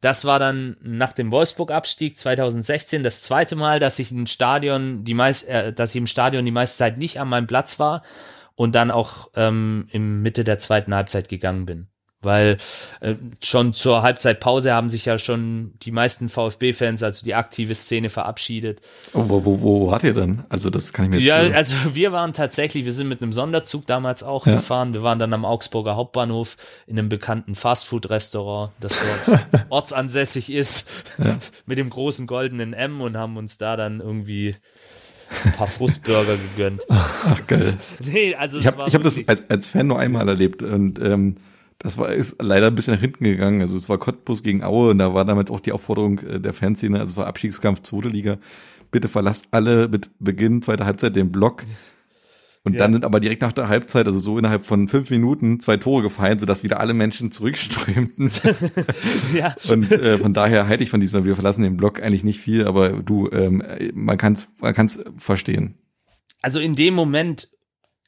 das 0.00 0.24
war 0.24 0.38
dann 0.38 0.76
nach 0.80 1.12
dem 1.12 1.32
Wolfsburg-Abstieg 1.32 2.18
2016 2.18 3.02
das 3.02 3.22
zweite 3.22 3.56
Mal, 3.56 3.80
dass 3.80 3.98
ich 3.98 4.12
im 4.12 4.26
Stadion 4.26 5.04
die 5.04 5.14
meist, 5.14 5.48
äh, 5.48 5.72
dass 5.72 5.90
ich 5.90 5.96
im 5.96 6.06
Stadion 6.06 6.44
die 6.44 6.50
meiste 6.50 6.78
Zeit 6.78 6.98
nicht 6.98 7.20
an 7.20 7.28
meinem 7.28 7.46
Platz 7.46 7.78
war 7.78 8.02
und 8.54 8.74
dann 8.74 8.90
auch 8.90 9.30
ähm, 9.34 9.88
im 9.90 10.22
Mitte 10.22 10.44
der 10.44 10.58
zweiten 10.58 10.94
Halbzeit 10.94 11.28
gegangen 11.28 11.66
bin 11.66 11.88
weil 12.20 12.56
äh, 13.00 13.14
schon 13.42 13.72
zur 13.72 14.02
Halbzeitpause 14.02 14.72
haben 14.72 14.90
sich 14.90 15.04
ja 15.04 15.18
schon 15.18 15.72
die 15.82 15.92
meisten 15.92 16.28
VfB-Fans, 16.28 17.02
also 17.02 17.24
die 17.24 17.34
aktive 17.34 17.74
Szene, 17.74 18.10
verabschiedet. 18.10 18.80
Oh, 19.12 19.24
wo, 19.28 19.44
wo, 19.44 19.60
wo 19.60 19.90
wart 19.90 20.02
ihr 20.02 20.14
denn? 20.14 20.42
Also 20.48 20.68
das 20.70 20.92
kann 20.92 21.04
ich 21.04 21.10
mir 21.10 21.18
jetzt 21.18 21.26
Ja, 21.26 21.56
also 21.56 21.76
wir 21.94 22.10
waren 22.10 22.32
tatsächlich, 22.32 22.84
wir 22.84 22.92
sind 22.92 23.08
mit 23.08 23.22
einem 23.22 23.32
Sonderzug 23.32 23.86
damals 23.86 24.22
auch 24.22 24.46
ja. 24.46 24.56
gefahren. 24.56 24.94
Wir 24.94 25.02
waren 25.02 25.18
dann 25.18 25.32
am 25.32 25.44
Augsburger 25.44 25.94
Hauptbahnhof 25.94 26.56
in 26.86 26.98
einem 26.98 27.08
bekannten 27.08 27.54
Fastfood-Restaurant, 27.54 28.72
das 28.80 28.98
dort 28.98 29.64
ortsansässig 29.68 30.50
ist, 30.50 30.88
ja. 31.18 31.38
mit 31.66 31.78
dem 31.78 31.90
großen 31.90 32.26
goldenen 32.26 32.72
M 32.72 33.00
und 33.00 33.16
haben 33.16 33.36
uns 33.36 33.58
da 33.58 33.76
dann 33.76 34.00
irgendwie 34.00 34.56
ein 35.44 35.52
paar 35.52 35.66
Frustburger 35.66 36.36
gegönnt. 36.36 36.82
Ach, 36.88 37.46
geil. 37.46 37.76
Nee, 38.00 38.34
also 38.34 38.58
ich 38.58 38.66
habe 38.66 38.84
hab 38.84 39.02
das 39.02 39.20
als, 39.28 39.42
als 39.48 39.68
Fan 39.68 39.86
nur 39.86 39.98
einmal 39.98 40.28
erlebt 40.28 40.62
und 40.62 40.98
ähm, 40.98 41.36
das 41.78 41.96
war 41.96 42.12
ist 42.12 42.36
leider 42.42 42.66
ein 42.66 42.74
bisschen 42.74 42.94
nach 42.94 43.00
hinten 43.00 43.24
gegangen. 43.24 43.60
Also 43.60 43.76
es 43.76 43.88
war 43.88 43.98
Cottbus 43.98 44.42
gegen 44.42 44.64
Aue 44.64 44.90
und 44.90 44.98
da 44.98 45.14
war 45.14 45.24
damals 45.24 45.50
auch 45.50 45.60
die 45.60 45.72
Aufforderung 45.72 46.18
äh, 46.20 46.40
der 46.40 46.52
Fanszene, 46.52 46.98
also 46.98 47.12
es 47.12 47.16
war 47.16 47.26
Abstiegskampf 47.26 47.82
zweite 47.82 48.08
Liga. 48.08 48.38
Bitte 48.90 49.08
verlasst 49.08 49.48
alle 49.50 49.88
mit 49.88 50.10
Beginn 50.18 50.62
zweiter 50.62 50.86
Halbzeit 50.86 51.14
den 51.14 51.30
Block. 51.30 51.64
Und 52.64 52.74
ja. 52.74 52.80
dann 52.80 52.92
sind 52.92 53.04
aber 53.04 53.20
direkt 53.20 53.42
nach 53.42 53.52
der 53.52 53.68
Halbzeit, 53.68 54.06
also 54.06 54.18
so 54.18 54.36
innerhalb 54.36 54.64
von 54.64 54.88
fünf 54.88 55.10
Minuten, 55.10 55.60
zwei 55.60 55.76
Tore 55.76 56.02
gefallen, 56.02 56.38
sodass 56.38 56.64
wieder 56.64 56.80
alle 56.80 56.92
Menschen 56.92 57.30
zurückströmten. 57.30 58.30
ja. 59.34 59.54
Und 59.70 59.90
äh, 59.92 60.18
von 60.18 60.34
daher 60.34 60.68
halte 60.68 60.82
ich 60.82 60.90
von 60.90 61.00
dieser, 61.00 61.24
wir 61.24 61.34
verlassen 61.34 61.62
den 61.62 61.76
Block 61.76 62.02
eigentlich 62.02 62.24
nicht 62.24 62.40
viel, 62.40 62.66
aber 62.66 62.90
du, 62.90 63.30
ähm, 63.30 63.62
man 63.94 64.18
kann 64.18 64.32
es 64.34 64.48
man 64.58 64.74
kann's 64.74 64.98
verstehen. 65.16 65.78
Also 66.42 66.60
in 66.60 66.74
dem 66.74 66.94
Moment, 66.94 67.48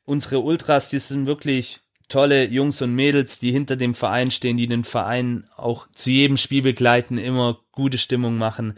unsere 0.05 0.41
Ultras, 0.41 0.91
die 0.91 0.99
sind 0.99 1.27
wirklich 1.27 1.81
tolle 2.11 2.45
Jungs 2.45 2.83
und 2.83 2.95
Mädels, 2.95 3.39
die 3.39 3.53
hinter 3.53 3.77
dem 3.77 3.95
Verein 3.95 4.31
stehen, 4.31 4.59
die 4.59 4.67
den 4.67 4.85
Verein 4.85 5.47
auch 5.57 5.87
zu 5.93 6.11
jedem 6.11 6.37
Spiel 6.37 6.63
begleiten, 6.63 7.17
immer 7.17 7.61
gute 7.73 7.97
Stimmung 7.97 8.37
machen. 8.37 8.75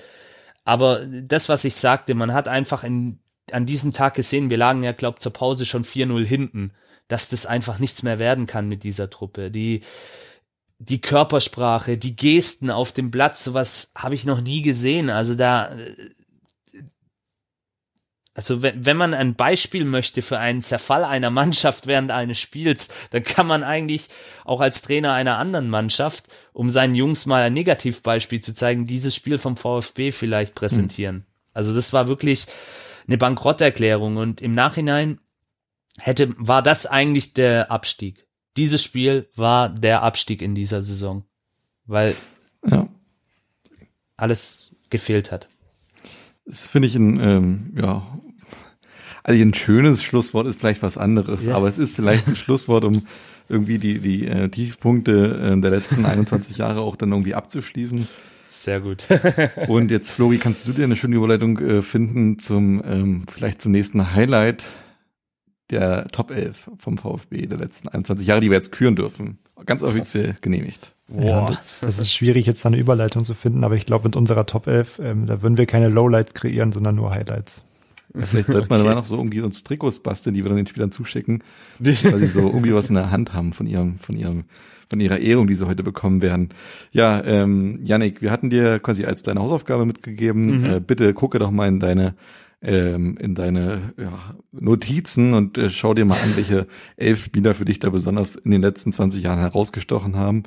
Aber 0.64 1.04
das, 1.06 1.48
was 1.48 1.64
ich 1.64 1.74
sagte, 1.74 2.14
man 2.14 2.32
hat 2.32 2.46
einfach 2.46 2.84
in, 2.84 3.18
an 3.50 3.66
diesem 3.66 3.92
Tag 3.92 4.14
gesehen, 4.14 4.50
wir 4.50 4.56
lagen 4.56 4.84
ja, 4.84 4.92
glaub, 4.92 5.20
zur 5.20 5.32
Pause 5.32 5.66
schon 5.66 5.84
4-0 5.84 6.24
hinten, 6.24 6.72
dass 7.08 7.28
das 7.28 7.46
einfach 7.46 7.80
nichts 7.80 8.04
mehr 8.04 8.18
werden 8.18 8.46
kann 8.46 8.68
mit 8.68 8.84
dieser 8.84 9.10
Truppe. 9.10 9.50
Die, 9.50 9.80
die 10.78 11.00
Körpersprache, 11.00 11.98
die 11.98 12.14
Gesten 12.14 12.70
auf 12.70 12.92
dem 12.92 13.10
Platz, 13.10 13.44
sowas 13.44 13.92
habe 13.96 14.14
ich 14.14 14.24
noch 14.24 14.40
nie 14.40 14.62
gesehen. 14.62 15.10
Also 15.10 15.34
da, 15.34 15.70
also 18.34 18.62
wenn, 18.62 18.84
wenn 18.84 18.96
man 18.96 19.14
ein 19.14 19.34
Beispiel 19.34 19.84
möchte 19.84 20.22
für 20.22 20.38
einen 20.38 20.62
Zerfall 20.62 21.04
einer 21.04 21.30
Mannschaft 21.30 21.86
während 21.86 22.10
eines 22.10 22.38
Spiels, 22.38 22.88
dann 23.10 23.22
kann 23.22 23.46
man 23.46 23.62
eigentlich 23.62 24.08
auch 24.44 24.60
als 24.60 24.82
Trainer 24.82 25.12
einer 25.12 25.38
anderen 25.38 25.68
Mannschaft, 25.68 26.28
um 26.52 26.70
seinen 26.70 26.94
Jungs 26.94 27.26
mal 27.26 27.42
ein 27.42 27.52
Negativbeispiel 27.52 28.40
zu 28.40 28.54
zeigen, 28.54 28.86
dieses 28.86 29.14
Spiel 29.14 29.38
vom 29.38 29.56
VfB 29.56 30.12
vielleicht 30.12 30.54
präsentieren. 30.54 31.16
Mhm. 31.16 31.24
Also 31.52 31.74
das 31.74 31.92
war 31.92 32.08
wirklich 32.08 32.46
eine 33.06 33.18
Bankrotterklärung 33.18 34.16
und 34.16 34.40
im 34.40 34.54
Nachhinein 34.54 35.20
hätte, 35.98 36.32
war 36.38 36.62
das 36.62 36.86
eigentlich 36.86 37.34
der 37.34 37.70
Abstieg 37.70 38.26
dieses 38.56 38.82
Spiel 38.82 39.28
war 39.34 39.68
der 39.70 40.02
Abstieg 40.02 40.42
in 40.42 40.54
dieser 40.54 40.82
Saison, 40.82 41.24
weil 41.86 42.14
ja. 42.68 42.88
alles 44.16 44.76
gefehlt 44.90 45.32
hat. 45.32 45.48
Das 46.44 46.70
finde 46.70 46.88
ich 46.88 46.96
ein, 46.96 47.20
ähm, 47.20 47.72
ja, 47.76 48.06
also 49.22 49.40
ein 49.40 49.54
schönes 49.54 50.02
Schlusswort 50.02 50.46
ist 50.46 50.58
vielleicht 50.58 50.82
was 50.82 50.98
anderes, 50.98 51.46
ja. 51.46 51.54
aber 51.54 51.68
es 51.68 51.78
ist 51.78 51.96
vielleicht 51.96 52.26
ein 52.26 52.36
Schlusswort, 52.36 52.84
um 52.84 53.02
irgendwie 53.48 53.78
die, 53.78 53.98
die 53.98 54.26
äh, 54.26 54.48
Tiefpunkte 54.48 55.52
äh, 55.56 55.60
der 55.60 55.70
letzten 55.70 56.04
21 56.04 56.58
Jahre 56.58 56.80
auch 56.80 56.96
dann 56.96 57.12
irgendwie 57.12 57.34
abzuschließen. 57.34 58.08
Sehr 58.50 58.80
gut. 58.80 59.06
Und 59.68 59.90
jetzt, 59.90 60.12
Flori, 60.12 60.38
kannst 60.38 60.66
du 60.66 60.72
dir 60.72 60.84
eine 60.84 60.96
schöne 60.96 61.16
Überleitung 61.16 61.58
äh, 61.58 61.82
finden 61.82 62.38
zum, 62.38 62.82
ähm, 62.86 63.24
vielleicht 63.32 63.62
zum 63.62 63.72
nächsten 63.72 64.12
Highlight 64.14 64.64
der 65.72 66.04
Top 66.12 66.30
11 66.30 66.70
vom 66.78 66.98
VfB 66.98 67.46
der 67.46 67.58
letzten 67.58 67.88
21 67.88 68.26
Jahre, 68.26 68.40
die 68.40 68.50
wir 68.50 68.56
jetzt 68.56 68.70
küren 68.70 68.94
dürfen. 68.94 69.38
Ganz 69.66 69.82
offiziell 69.82 70.36
genehmigt. 70.40 70.94
Ja, 71.08 71.46
das 71.80 71.98
ist 71.98 72.12
schwierig, 72.12 72.46
jetzt 72.46 72.64
eine 72.64 72.76
Überleitung 72.76 73.24
zu 73.24 73.34
finden, 73.34 73.64
aber 73.64 73.74
ich 73.74 73.86
glaube, 73.86 74.04
mit 74.04 74.16
unserer 74.16 74.46
Top 74.46 74.66
11, 74.66 75.00
ähm, 75.02 75.26
da 75.26 75.42
würden 75.42 75.58
wir 75.58 75.66
keine 75.66 75.88
Lowlights 75.88 76.34
kreieren, 76.34 76.72
sondern 76.72 76.94
nur 76.94 77.10
Highlights. 77.10 77.64
Ja, 78.14 78.22
vielleicht 78.22 78.48
sollte 78.48 78.68
man 78.68 78.80
aber 78.82 78.94
noch 78.94 79.04
so 79.04 79.16
irgendwie 79.16 79.40
uns 79.40 79.62
Trikots 79.62 80.00
basteln, 80.00 80.34
die 80.34 80.42
wir 80.42 80.48
dann 80.48 80.56
den 80.56 80.66
Spielern 80.66 80.90
zuschicken, 80.90 81.42
weil 81.78 81.92
sie 81.92 82.26
so 82.26 82.40
irgendwie 82.40 82.74
was 82.74 82.88
in 82.88 82.94
der 82.94 83.10
Hand 83.10 83.32
haben 83.32 83.52
von 83.52 83.66
ihrem, 83.66 83.98
von 83.98 84.16
ihrem, 84.16 84.44
von 84.88 85.00
ihrer 85.00 85.20
Ehrung, 85.20 85.46
die 85.46 85.54
sie 85.54 85.66
heute 85.66 85.82
bekommen 85.82 86.22
werden. 86.22 86.50
Ja, 86.90 87.22
ähm, 87.24 87.80
Yannick, 87.82 88.20
wir 88.22 88.30
hatten 88.30 88.50
dir 88.50 88.78
quasi 88.78 89.04
als 89.04 89.22
deine 89.22 89.40
Hausaufgabe 89.40 89.86
mitgegeben, 89.86 90.60
mhm. 90.60 90.70
äh, 90.70 90.80
bitte 90.80 91.12
gucke 91.14 91.38
doch 91.38 91.50
mal 91.50 91.68
in 91.68 91.80
deine 91.80 92.14
ähm, 92.62 93.16
in 93.18 93.34
deine 93.34 93.92
ja, 93.98 94.36
Notizen 94.52 95.34
und 95.34 95.58
äh, 95.58 95.68
schau 95.68 95.94
dir 95.94 96.04
mal 96.04 96.14
an, 96.14 96.36
welche 96.36 96.66
elf 96.96 97.24
Spieler 97.24 97.54
für 97.54 97.64
dich 97.64 97.80
da 97.80 97.90
besonders 97.90 98.36
in 98.36 98.50
den 98.50 98.62
letzten 98.62 98.92
20 98.92 99.22
Jahren 99.22 99.40
herausgestochen 99.40 100.16
haben. 100.16 100.44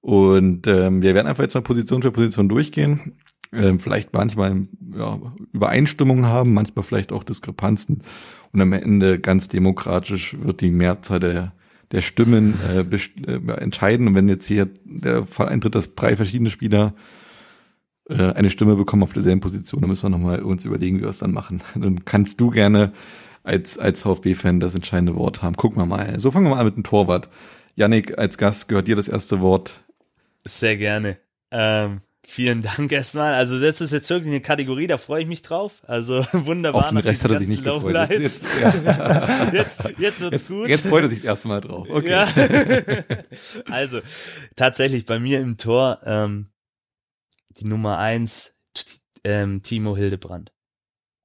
Und 0.00 0.66
ähm, 0.66 1.02
wir 1.02 1.14
werden 1.14 1.26
einfach 1.26 1.42
jetzt 1.42 1.54
mal 1.54 1.60
Position 1.60 2.02
für 2.02 2.10
Position 2.10 2.48
durchgehen. 2.48 3.12
Ähm, 3.52 3.80
vielleicht 3.80 4.12
manchmal 4.14 4.68
ja, 4.96 5.20
Übereinstimmungen 5.52 6.26
haben, 6.26 6.54
manchmal 6.54 6.84
vielleicht 6.84 7.12
auch 7.12 7.24
Diskrepanzen. 7.24 8.02
Und 8.52 8.60
am 8.60 8.72
Ende 8.72 9.18
ganz 9.18 9.48
demokratisch 9.48 10.36
wird 10.40 10.60
die 10.60 10.70
Mehrzahl 10.70 11.20
der, 11.20 11.52
der 11.92 12.00
Stimmen 12.00 12.54
äh, 12.74 13.30
äh, 13.30 13.52
entscheiden. 13.60 14.08
Und 14.08 14.14
wenn 14.14 14.28
jetzt 14.28 14.46
hier 14.46 14.68
der 14.84 15.26
Fall 15.26 15.48
eintritt, 15.48 15.74
dass 15.74 15.94
drei 15.94 16.16
verschiedene 16.16 16.50
Spieler 16.50 16.94
äh, 18.10 18.32
eine 18.32 18.50
Stimme 18.50 18.76
bekommen 18.76 19.02
auf 19.02 19.12
derselben 19.12 19.40
Position. 19.40 19.80
Da 19.80 19.86
müssen 19.86 20.02
wir 20.02 20.10
nochmal 20.10 20.42
uns 20.42 20.64
überlegen, 20.64 20.98
wie 20.98 21.02
wir 21.02 21.08
es 21.08 21.18
dann 21.18 21.32
machen. 21.32 21.62
Dann 21.74 22.04
kannst 22.04 22.40
du 22.40 22.50
gerne 22.50 22.92
als, 23.42 23.78
als 23.78 24.02
VfB-Fan 24.02 24.60
das 24.60 24.74
entscheidende 24.74 25.14
Wort 25.14 25.42
haben. 25.42 25.56
Gucken 25.56 25.78
wir 25.78 25.86
mal. 25.86 26.18
So 26.18 26.30
fangen 26.30 26.46
wir 26.46 26.50
mal 26.50 26.60
an 26.60 26.66
mit 26.66 26.76
dem 26.76 26.84
Torwart. 26.84 27.28
Yannick, 27.76 28.18
als 28.18 28.36
Gast 28.36 28.68
gehört 28.68 28.88
dir 28.88 28.96
das 28.96 29.08
erste 29.08 29.40
Wort. 29.40 29.84
Sehr 30.44 30.76
gerne. 30.76 31.18
Ähm, 31.50 32.00
vielen 32.26 32.62
Dank 32.62 32.90
erstmal. 32.92 33.34
Also 33.34 33.60
das 33.60 33.80
ist 33.80 33.92
jetzt 33.92 34.10
wirklich 34.10 34.30
eine 34.30 34.40
Kategorie, 34.40 34.86
da 34.86 34.98
freue 34.98 35.22
ich 35.22 35.28
mich 35.28 35.42
drauf. 35.42 35.82
Also 35.86 36.24
wunderbar. 36.32 36.84
Auf 36.84 36.88
den 36.88 36.98
Rest 36.98 37.24
hat 37.24 37.30
er 37.30 37.38
sich 37.38 37.48
nicht 37.48 37.64
gefreut. 37.64 38.10
Jetzt, 38.10 38.44
ja. 38.60 39.50
jetzt, 39.52 39.82
jetzt 39.98 40.20
wird's 40.20 40.32
jetzt, 40.32 40.48
gut. 40.48 40.68
Jetzt 40.68 40.86
freut 40.86 41.04
er 41.04 41.10
sich 41.10 41.24
erstmal 41.24 41.60
drauf. 41.60 41.86
Okay. 41.88 42.10
Ja. 42.10 42.26
also 43.70 44.00
tatsächlich 44.56 45.06
bei 45.06 45.18
mir 45.18 45.40
im 45.40 45.56
Tor 45.56 45.98
ähm, 46.04 46.46
die 47.50 47.66
Nummer 47.66 47.98
eins, 47.98 48.60
ähm, 49.24 49.62
Timo 49.62 49.96
Hildebrand. 49.96 50.52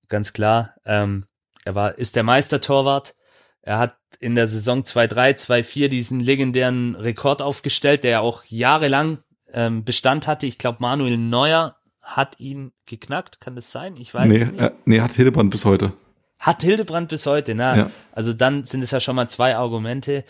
Ganz 0.09 0.33
klar, 0.33 0.75
ähm, 0.85 1.25
er 1.63 1.75
war, 1.75 1.97
ist 1.97 2.15
der 2.15 2.23
Meistertorwart. 2.23 3.15
Er 3.61 3.79
hat 3.79 3.97
in 4.19 4.35
der 4.35 4.47
Saison 4.47 4.83
2-3, 4.83 5.35
2-4 5.35 5.87
diesen 5.87 6.19
legendären 6.19 6.95
Rekord 6.95 7.41
aufgestellt, 7.41 8.03
der 8.03 8.21
auch 8.21 8.43
jahrelang 8.45 9.17
ähm, 9.51 9.83
Bestand 9.83 10.27
hatte. 10.27 10.45
Ich 10.45 10.57
glaube, 10.57 10.77
Manuel 10.81 11.17
Neuer 11.17 11.75
hat 12.03 12.39
ihn 12.39 12.71
geknackt. 12.85 13.41
Kann 13.41 13.55
das 13.55 13.71
sein? 13.71 13.97
Ich 13.97 14.13
weiß 14.13 14.27
nee, 14.27 14.45
nicht. 14.45 14.59
Äh, 14.59 14.71
nee, 14.85 15.01
hat 15.01 15.13
Hildebrand 15.13 15.49
bis 15.49 15.65
heute. 15.65 15.93
Hat 16.39 16.61
Hildebrand 16.61 17.09
bis 17.09 17.25
heute, 17.25 17.55
na. 17.55 17.75
Ja. 17.75 17.91
Also 18.11 18.33
dann 18.33 18.65
sind 18.65 18.83
es 18.83 18.91
ja 18.91 18.99
schon 18.99 19.15
mal 19.15 19.27
zwei 19.27 19.55
Argumente. 19.55 20.23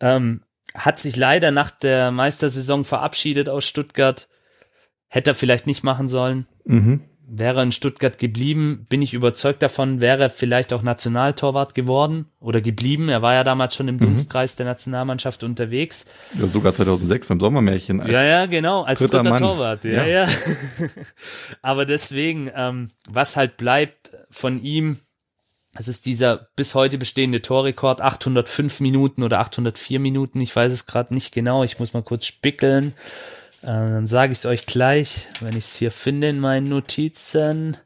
Ähm, 0.00 0.40
hat 0.74 0.98
sich 0.98 1.16
leider 1.16 1.50
nach 1.50 1.70
der 1.70 2.10
Meistersaison 2.10 2.86
verabschiedet 2.86 3.50
aus 3.50 3.66
Stuttgart. 3.66 4.28
Hätte 5.12 5.32
er 5.32 5.34
vielleicht 5.34 5.66
nicht 5.66 5.84
machen 5.84 6.08
sollen. 6.08 6.46
Mhm. 6.64 7.00
Wäre 7.28 7.62
in 7.62 7.70
Stuttgart 7.70 8.16
geblieben, 8.16 8.86
bin 8.88 9.02
ich 9.02 9.12
überzeugt 9.12 9.62
davon, 9.62 10.00
wäre 10.00 10.30
vielleicht 10.30 10.72
auch 10.72 10.82
Nationaltorwart 10.82 11.74
geworden 11.74 12.30
oder 12.40 12.62
geblieben. 12.62 13.10
Er 13.10 13.20
war 13.20 13.34
ja 13.34 13.44
damals 13.44 13.74
schon 13.74 13.88
im 13.88 13.96
mhm. 13.96 14.00
Dunstkreis 14.00 14.56
der 14.56 14.64
Nationalmannschaft 14.64 15.44
unterwegs. 15.44 16.06
Ja, 16.40 16.46
sogar 16.46 16.72
2006 16.72 17.26
beim 17.26 17.40
Sommermärchen. 17.40 18.00
Als 18.00 18.10
ja, 18.10 18.22
ja, 18.24 18.46
genau, 18.46 18.84
als 18.84 19.00
dritter, 19.00 19.22
dritter 19.22 19.36
Torwart. 19.36 19.84
Ja, 19.84 20.02
ja. 20.02 20.24
ja. 20.24 20.28
Aber 21.62 21.84
deswegen, 21.84 22.50
ähm, 22.56 22.90
was 23.06 23.36
halt 23.36 23.58
bleibt 23.58 24.12
von 24.30 24.62
ihm, 24.62 24.96
es 25.74 25.88
ist 25.88 26.06
dieser 26.06 26.48
bis 26.56 26.74
heute 26.74 26.96
bestehende 26.96 27.42
Torrekord, 27.42 28.00
805 28.00 28.80
Minuten 28.80 29.22
oder 29.22 29.40
804 29.40 30.00
Minuten, 30.00 30.40
ich 30.40 30.56
weiß 30.56 30.72
es 30.72 30.86
gerade 30.86 31.12
nicht 31.12 31.34
genau, 31.34 31.64
ich 31.64 31.78
muss 31.78 31.92
mal 31.92 32.02
kurz 32.02 32.24
spickeln. 32.24 32.94
Äh, 33.62 33.66
dann 33.66 34.06
sage 34.06 34.32
ich 34.32 34.38
es 34.38 34.46
euch 34.46 34.66
gleich, 34.66 35.28
wenn 35.40 35.56
ich 35.56 35.64
es 35.64 35.76
hier 35.76 35.90
finde 35.90 36.28
in 36.28 36.40
meinen 36.40 36.68
Notizen. 36.68 37.76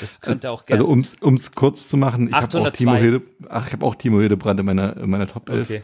Das 0.00 0.20
könnte 0.20 0.50
auch 0.50 0.66
gerne. 0.66 0.82
Also 0.82 0.92
um 1.20 1.34
es 1.34 1.52
kurz 1.52 1.88
zu 1.88 1.96
machen, 1.96 2.28
ich 2.28 2.34
habe 2.34 2.60
auch 2.60 2.70
Timo 2.70 2.94
Hilde, 2.94 3.22
ach, 3.48 3.66
ich 3.66 3.72
habe 3.72 3.84
auch 3.84 3.94
Timo 3.94 4.20
Hildebrand 4.20 4.60
in 4.60 4.66
meiner, 4.66 4.96
in 4.96 5.10
meiner 5.10 5.26
Top 5.26 5.48
11 5.48 5.68
okay. 5.68 5.82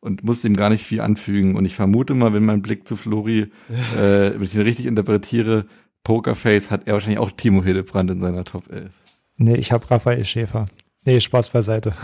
und 0.00 0.22
muss 0.22 0.44
ihm 0.44 0.56
gar 0.56 0.70
nicht 0.70 0.84
viel 0.84 1.00
anfügen. 1.00 1.56
Und 1.56 1.64
ich 1.64 1.74
vermute 1.74 2.14
mal, 2.14 2.32
wenn 2.32 2.44
mein 2.44 2.62
Blick 2.62 2.86
zu 2.86 2.96
Flori, 2.96 3.40
äh, 3.96 4.32
wenn 4.34 4.42
ich 4.42 4.54
ihn 4.54 4.62
richtig 4.62 4.86
interpretiere, 4.86 5.66
Pokerface 6.04 6.70
hat 6.70 6.86
er 6.86 6.94
wahrscheinlich 6.94 7.18
auch 7.18 7.32
Timo 7.32 7.62
Hildebrand 7.62 8.10
in 8.10 8.20
seiner 8.20 8.44
Top 8.44 8.70
11. 8.70 8.92
Nee, 9.36 9.56
ich 9.56 9.72
habe 9.72 9.90
Raphael 9.90 10.24
Schäfer. 10.24 10.68
Nee, 11.08 11.20
Spaß 11.20 11.48
beiseite. 11.48 11.94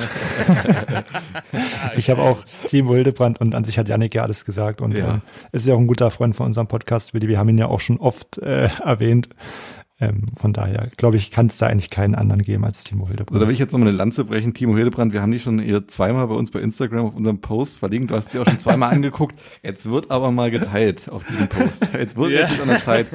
ich 1.99 2.09
habe 2.09 2.23
auch 2.23 2.39
Timo 2.69 2.95
Hildebrand 2.95 3.39
und 3.39 3.55
an 3.55 3.63
sich 3.63 3.77
hat 3.77 3.87
Janik 3.87 4.15
ja 4.15 4.23
alles 4.23 4.47
gesagt 4.47 4.81
und 4.81 4.97
ja. 4.97 5.17
äh, 5.17 5.19
ist 5.53 5.67
ja 5.67 5.75
auch 5.75 5.79
ein 5.79 5.87
guter 5.87 6.11
Freund 6.11 6.35
von 6.35 6.47
unserem 6.47 6.69
Podcast, 6.69 7.13
Willi. 7.13 7.29
Wir 7.29 7.37
haben 7.37 7.51
ihn 7.51 7.59
ja 7.59 7.67
auch 7.67 7.81
schon 7.81 7.99
oft 7.99 8.39
äh, 8.39 8.71
erwähnt. 8.83 9.29
Ähm, 10.05 10.27
von 10.37 10.53
daher, 10.53 10.89
glaube 10.97 11.17
ich, 11.17 11.31
kann 11.31 11.47
es 11.47 11.59
da 11.59 11.67
eigentlich 11.67 11.91
keinen 11.91 12.15
anderen 12.15 12.43
geben 12.43 12.65
als 12.65 12.85
Timo 12.85 13.07
Hildebrand. 13.07 13.33
Also 13.33 13.41
da 13.41 13.47
will 13.47 13.55
ich 13.55 13.59
jetzt 13.59 13.73
nochmal 13.73 13.89
eine 13.89 13.97
Lanze 13.97 14.25
brechen. 14.25 14.55
Timo 14.55 14.77
Hildebrand, 14.77 15.13
wir 15.13 15.23
haben 15.23 15.33
die 15.33 15.39
schon 15.39 15.59
hier 15.59 15.87
zweimal 15.89 16.27
bei 16.27 16.35
uns 16.35 16.51
bei 16.51 16.61
Instagram 16.61 17.07
auf 17.07 17.15
unserem 17.15 17.41
Post 17.41 17.79
verlinkt. 17.79 18.11
Du 18.11 18.15
hast 18.15 18.31
sie 18.31 18.39
auch 18.39 18.47
schon 18.47 18.59
zweimal 18.59 18.91
angeguckt. 18.95 19.39
Jetzt 19.63 19.89
wird 19.89 20.11
aber 20.11 20.31
mal 20.31 20.51
geteilt 20.51 21.09
auf 21.09 21.25
diesem 21.25 21.49
Post. 21.49 21.89
Jetzt 21.95 22.17
wird 22.17 22.33
jetzt 22.33 22.61
an 22.61 22.69
der 22.69 22.81
Zeit. 22.81 23.07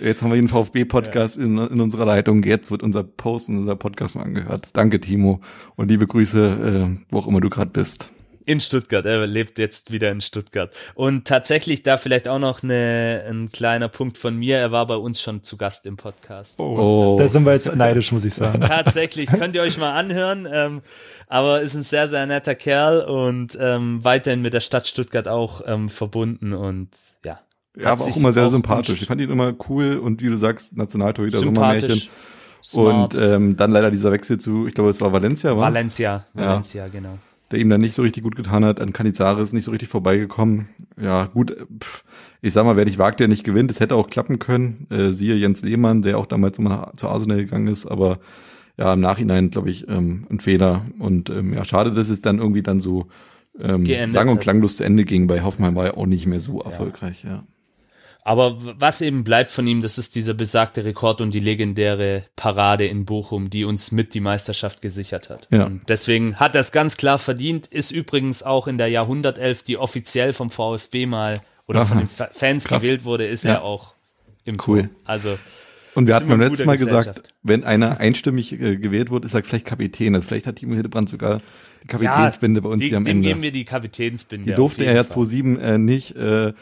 Jetzt 0.00 0.22
haben 0.22 0.30
wir 0.30 0.36
den 0.36 0.48
VfB-Podcast 0.48 1.36
ja. 1.36 1.44
in, 1.44 1.58
in 1.58 1.80
unserer 1.80 2.06
Leitung. 2.06 2.42
Jetzt 2.42 2.70
wird 2.70 2.82
unser 2.82 3.04
Post 3.04 3.48
und 3.48 3.58
unser 3.58 3.76
Podcast 3.76 4.16
mal 4.16 4.22
angehört. 4.22 4.70
Danke, 4.72 5.00
Timo. 5.00 5.40
Und 5.76 5.90
liebe 5.90 6.06
Grüße, 6.06 6.88
äh, 6.90 7.04
wo 7.10 7.18
auch 7.18 7.26
immer 7.26 7.40
du 7.40 7.50
gerade 7.50 7.70
bist. 7.70 8.13
In 8.46 8.60
Stuttgart, 8.60 9.06
er 9.06 9.26
lebt 9.26 9.58
jetzt 9.58 9.90
wieder 9.90 10.10
in 10.10 10.20
Stuttgart. 10.20 10.74
Und 10.94 11.26
tatsächlich 11.26 11.82
da 11.82 11.96
vielleicht 11.96 12.28
auch 12.28 12.38
noch 12.38 12.62
eine, 12.62 13.24
ein 13.26 13.48
kleiner 13.50 13.88
Punkt 13.88 14.18
von 14.18 14.36
mir, 14.36 14.58
er 14.58 14.70
war 14.70 14.86
bei 14.86 14.96
uns 14.96 15.22
schon 15.22 15.42
zu 15.42 15.56
Gast 15.56 15.86
im 15.86 15.96
Podcast. 15.96 16.58
Oh, 16.58 17.16
da 17.18 17.26
sind 17.26 17.46
wir 17.46 17.54
jetzt 17.54 17.74
neidisch, 17.74 18.12
muss 18.12 18.24
ich 18.24 18.34
sagen. 18.34 18.60
Tatsächlich, 18.60 19.26
könnt 19.38 19.54
ihr 19.54 19.62
euch 19.62 19.78
mal 19.78 19.94
anhören. 19.94 20.46
Ähm, 20.50 20.82
aber 21.26 21.62
ist 21.62 21.74
ein 21.74 21.82
sehr, 21.82 22.06
sehr 22.06 22.26
netter 22.26 22.54
Kerl 22.54 23.00
und 23.00 23.56
ähm, 23.58 24.04
weiterhin 24.04 24.42
mit 24.42 24.52
der 24.52 24.60
Stadt 24.60 24.86
Stuttgart 24.86 25.26
auch 25.26 25.62
ähm, 25.66 25.88
verbunden 25.88 26.52
und 26.52 26.90
ja. 27.24 27.40
Ja, 27.76 27.92
aber 27.92 28.04
auch 28.04 28.16
immer 28.16 28.32
sehr 28.32 28.44
auch 28.44 28.50
sympathisch. 28.50 29.02
Ich 29.02 29.08
fand 29.08 29.20
ihn 29.20 29.30
immer 29.30 29.54
cool 29.68 29.96
und 29.96 30.22
wie 30.22 30.28
du 30.28 30.36
sagst, 30.36 30.76
Nationaltorhüter, 30.76 31.38
Sommermärchen. 31.38 32.02
Smart. 32.62 33.14
Und 33.14 33.22
ähm, 33.22 33.56
dann 33.56 33.72
leider 33.72 33.90
dieser 33.90 34.12
Wechsel 34.12 34.38
zu, 34.38 34.66
ich 34.66 34.74
glaube, 34.74 34.90
es 34.90 35.00
war 35.00 35.12
Valencia, 35.12 35.50
war? 35.50 35.62
Valencia, 35.62 36.24
Valencia, 36.34 36.84
ja. 36.84 36.88
genau 36.90 37.18
der 37.54 37.60
ihm 37.60 37.70
dann 37.70 37.80
nicht 37.80 37.94
so 37.94 38.02
richtig 38.02 38.24
gut 38.24 38.34
getan 38.34 38.64
hat. 38.64 38.80
An 38.80 38.92
Canizares 38.92 39.52
nicht 39.52 39.64
so 39.64 39.70
richtig 39.70 39.88
vorbeigekommen. 39.88 40.66
Ja, 41.00 41.26
gut, 41.26 41.56
pff, 41.80 42.04
ich 42.42 42.52
sag 42.52 42.64
mal, 42.64 42.76
wer 42.76 42.84
nicht 42.84 42.98
wagt, 42.98 43.20
der 43.20 43.28
nicht 43.28 43.44
gewinnt. 43.44 43.70
Es 43.70 43.80
hätte 43.80 43.94
auch 43.94 44.10
klappen 44.10 44.40
können. 44.40 44.88
Äh, 44.90 45.10
siehe 45.10 45.36
Jens 45.36 45.62
Lehmann, 45.62 46.02
der 46.02 46.18
auch 46.18 46.26
damals 46.26 46.58
immer 46.58 46.70
nach, 46.70 46.92
zu 46.94 47.08
Arsenal 47.08 47.38
gegangen 47.38 47.68
ist, 47.68 47.86
aber 47.86 48.18
ja, 48.76 48.92
im 48.92 49.00
Nachhinein, 49.00 49.50
glaube 49.50 49.70
ich, 49.70 49.88
ähm, 49.88 50.26
ein 50.30 50.40
Fehler. 50.40 50.84
Und 50.98 51.30
ähm, 51.30 51.54
ja, 51.54 51.64
schade, 51.64 51.92
dass 51.92 52.08
es 52.08 52.22
dann 52.22 52.38
irgendwie 52.38 52.62
dann 52.62 52.80
so 52.80 53.06
ähm, 53.58 53.86
sang- 54.10 54.28
und 54.28 54.40
klanglos 54.40 54.76
zu 54.76 54.84
Ende 54.84 55.04
ging. 55.04 55.28
Bei 55.28 55.42
Hoffenheim 55.42 55.76
war 55.76 55.86
er 55.86 55.96
auch 55.96 56.06
nicht 56.06 56.26
mehr 56.26 56.40
so 56.40 56.60
erfolgreich, 56.60 57.22
ja. 57.22 57.44
Aber 58.26 58.56
was 58.80 59.02
eben 59.02 59.22
bleibt 59.22 59.50
von 59.50 59.66
ihm, 59.66 59.82
das 59.82 59.98
ist 59.98 60.14
dieser 60.14 60.32
besagte 60.32 60.82
Rekord 60.84 61.20
und 61.20 61.34
die 61.34 61.40
legendäre 61.40 62.24
Parade 62.36 62.86
in 62.86 63.04
Bochum, 63.04 63.50
die 63.50 63.64
uns 63.64 63.92
mit 63.92 64.14
die 64.14 64.20
Meisterschaft 64.20 64.80
gesichert 64.80 65.28
hat. 65.28 65.46
Ja. 65.50 65.66
Und 65.66 65.82
deswegen 65.90 66.36
hat 66.36 66.54
er 66.54 66.62
es 66.62 66.72
ganz 66.72 66.96
klar 66.96 67.18
verdient, 67.18 67.66
ist 67.66 67.90
übrigens 67.90 68.42
auch 68.42 68.66
in 68.66 68.78
der 68.78 68.88
Jahrhundertelf, 68.88 69.62
die 69.62 69.76
offiziell 69.76 70.32
vom 70.32 70.50
VfB 70.50 71.04
mal 71.04 71.38
oder 71.66 71.80
Aha. 71.80 71.86
von 71.86 71.98
den 71.98 72.08
Fa- 72.08 72.30
Fans 72.32 72.64
Krass. 72.64 72.80
gewählt 72.82 73.04
wurde, 73.04 73.26
ist 73.26 73.44
Ja. 73.44 73.54
er 73.56 73.62
auch 73.62 73.94
im 74.46 74.56
Cool. 74.66 74.84
Tor. 74.84 74.90
Also 75.04 75.38
Und 75.94 76.06
wir 76.06 76.14
hatten 76.16 76.28
beim 76.28 76.40
letzten 76.40 76.64
Mal 76.64 76.78
gesagt, 76.78 77.24
wenn 77.42 77.62
einer 77.62 78.00
einstimmig 78.00 78.52
äh, 78.58 78.76
gewählt 78.78 79.10
wird, 79.10 79.26
ist 79.26 79.34
er 79.34 79.42
vielleicht 79.44 79.66
Kapitän. 79.66 80.14
Also 80.14 80.26
vielleicht 80.26 80.46
hat 80.46 80.56
Timo 80.56 80.72
Hildebrand 80.74 81.10
sogar 81.10 81.42
die 81.82 81.88
Kapitänsbinde 81.88 82.62
bei 82.62 82.70
uns 82.70 82.80
die, 82.80 82.88
hier 82.88 82.96
am 82.96 83.04
dem 83.04 83.18
Ende. 83.18 83.28
geben 83.28 83.42
wir 83.42 83.52
die 83.52 83.66
Kapitänsbinde. 83.66 84.46
Die 84.50 84.54
durfte 84.56 84.84
er 84.86 84.94
ja 84.94 85.04
Fall. 85.04 85.24
2-7 85.24 85.58
äh, 85.58 85.76
nicht 85.78 86.16
äh, 86.16 86.54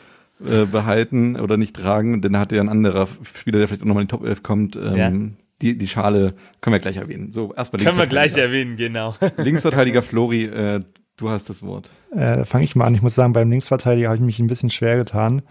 äh, 0.46 0.66
behalten 0.66 1.38
oder 1.38 1.56
nicht 1.56 1.76
tragen, 1.76 2.20
denn 2.22 2.32
da 2.32 2.40
hatte 2.40 2.56
ja 2.56 2.62
ein 2.62 2.68
anderer 2.68 3.08
Spieler, 3.22 3.58
der 3.58 3.68
vielleicht 3.68 3.82
auch 3.82 3.86
nochmal 3.86 4.02
in 4.02 4.08
die 4.08 4.12
Top 4.12 4.24
11 4.24 4.42
kommt, 4.42 4.76
ähm, 4.76 4.96
Ja. 4.96 5.12
die, 5.60 5.78
die 5.78 5.88
Schale 5.88 6.34
können 6.60 6.74
wir 6.74 6.80
gleich 6.80 6.96
erwähnen. 6.96 7.32
So, 7.32 7.52
erstmal 7.54 7.82
Können 7.82 7.98
wir 7.98 8.06
gleich 8.06 8.36
erwähnen, 8.36 8.76
genau. 8.76 9.14
Linksverteidiger 9.36 10.02
Flori, 10.02 10.44
äh, 10.44 10.80
du 11.16 11.28
hast 11.30 11.48
das 11.50 11.62
Wort. 11.62 11.90
Äh, 12.12 12.44
Fange 12.44 12.64
ich 12.64 12.74
mal 12.76 12.86
an. 12.86 12.94
Ich 12.94 13.02
muss 13.02 13.14
sagen, 13.14 13.32
beim 13.32 13.50
Linksverteidiger 13.50 14.08
habe 14.08 14.16
ich 14.16 14.22
mich 14.22 14.38
ein 14.40 14.46
bisschen 14.48 14.70
schwer 14.70 14.96
getan. 14.96 15.42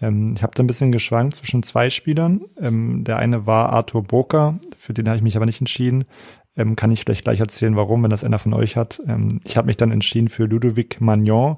Ähm, 0.00 0.34
ich 0.36 0.42
habe 0.42 0.52
da 0.56 0.62
ein 0.62 0.66
bisschen 0.66 0.90
geschwankt 0.92 1.36
zwischen 1.36 1.62
zwei 1.62 1.90
Spielern. 1.90 2.40
Ähm, 2.60 3.04
der 3.04 3.18
eine 3.18 3.46
war 3.46 3.70
Arthur 3.70 4.02
Burka, 4.02 4.58
für 4.76 4.92
den 4.94 5.06
habe 5.06 5.16
ich 5.16 5.22
mich 5.22 5.36
aber 5.36 5.46
nicht 5.46 5.60
entschieden. 5.60 6.04
Ähm, 6.56 6.76
kann 6.76 6.90
ich 6.90 7.00
vielleicht 7.00 7.24
gleich 7.24 7.40
erzählen, 7.40 7.76
warum, 7.76 8.02
wenn 8.02 8.10
das 8.10 8.24
einer 8.24 8.38
von 8.38 8.52
euch 8.52 8.76
hat. 8.76 9.00
Ähm, 9.06 9.40
ich 9.44 9.56
habe 9.56 9.66
mich 9.66 9.76
dann 9.76 9.90
entschieden 9.92 10.28
für 10.28 10.44
Ludovic 10.44 11.00
Magnon. 11.00 11.56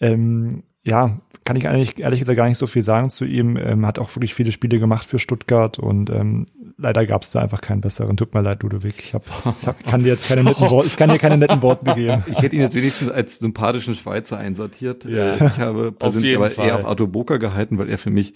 Ähm, 0.00 0.62
ja, 0.82 1.20
kann 1.50 1.56
ich 1.56 1.66
eigentlich 1.66 1.98
ehrlich 1.98 2.20
gesagt 2.20 2.36
gar 2.36 2.48
nicht 2.48 2.58
so 2.58 2.68
viel 2.68 2.82
sagen 2.84 3.10
zu 3.10 3.24
ihm. 3.24 3.56
Ähm, 3.56 3.84
hat 3.84 3.98
auch 3.98 4.14
wirklich 4.14 4.34
viele 4.34 4.52
Spiele 4.52 4.78
gemacht 4.78 5.04
für 5.04 5.18
Stuttgart 5.18 5.80
und 5.80 6.08
ähm, 6.08 6.46
leider 6.78 7.04
gab 7.06 7.22
es 7.24 7.32
da 7.32 7.40
einfach 7.40 7.60
keinen 7.60 7.80
besseren. 7.80 8.16
Tut 8.16 8.32
mir 8.34 8.40
leid, 8.40 8.62
Ludovic. 8.62 9.00
Ich, 9.00 9.14
hab, 9.14 9.24
ich 9.60 9.66
hab, 9.66 9.82
kann 9.82 10.00
dir 10.04 10.10
jetzt 10.10 10.28
keine 10.28 10.44
netten 10.44 10.70
Worte, 10.70 10.86
ich 10.86 10.96
kann 10.96 11.10
dir 11.10 11.18
keine 11.18 11.38
netten 11.38 11.60
Worte 11.60 11.92
geben. 11.96 12.22
Ich 12.28 12.40
hätte 12.40 12.54
ihn 12.54 12.62
jetzt 12.62 12.76
wenigstens 12.76 13.10
als 13.10 13.40
sympathischen 13.40 13.96
Schweizer 13.96 14.38
einsortiert. 14.38 15.04
Ja. 15.06 15.34
Äh, 15.34 15.46
Ich 15.48 15.58
habe 15.58 15.90
persönlich 15.90 16.36
aber 16.36 16.50
Fall. 16.50 16.68
eher 16.68 16.76
auf 16.76 16.84
Arthur 16.86 17.08
Boca 17.08 17.38
gehalten, 17.38 17.78
weil 17.78 17.88
er 17.90 17.98
für 17.98 18.10
mich, 18.10 18.34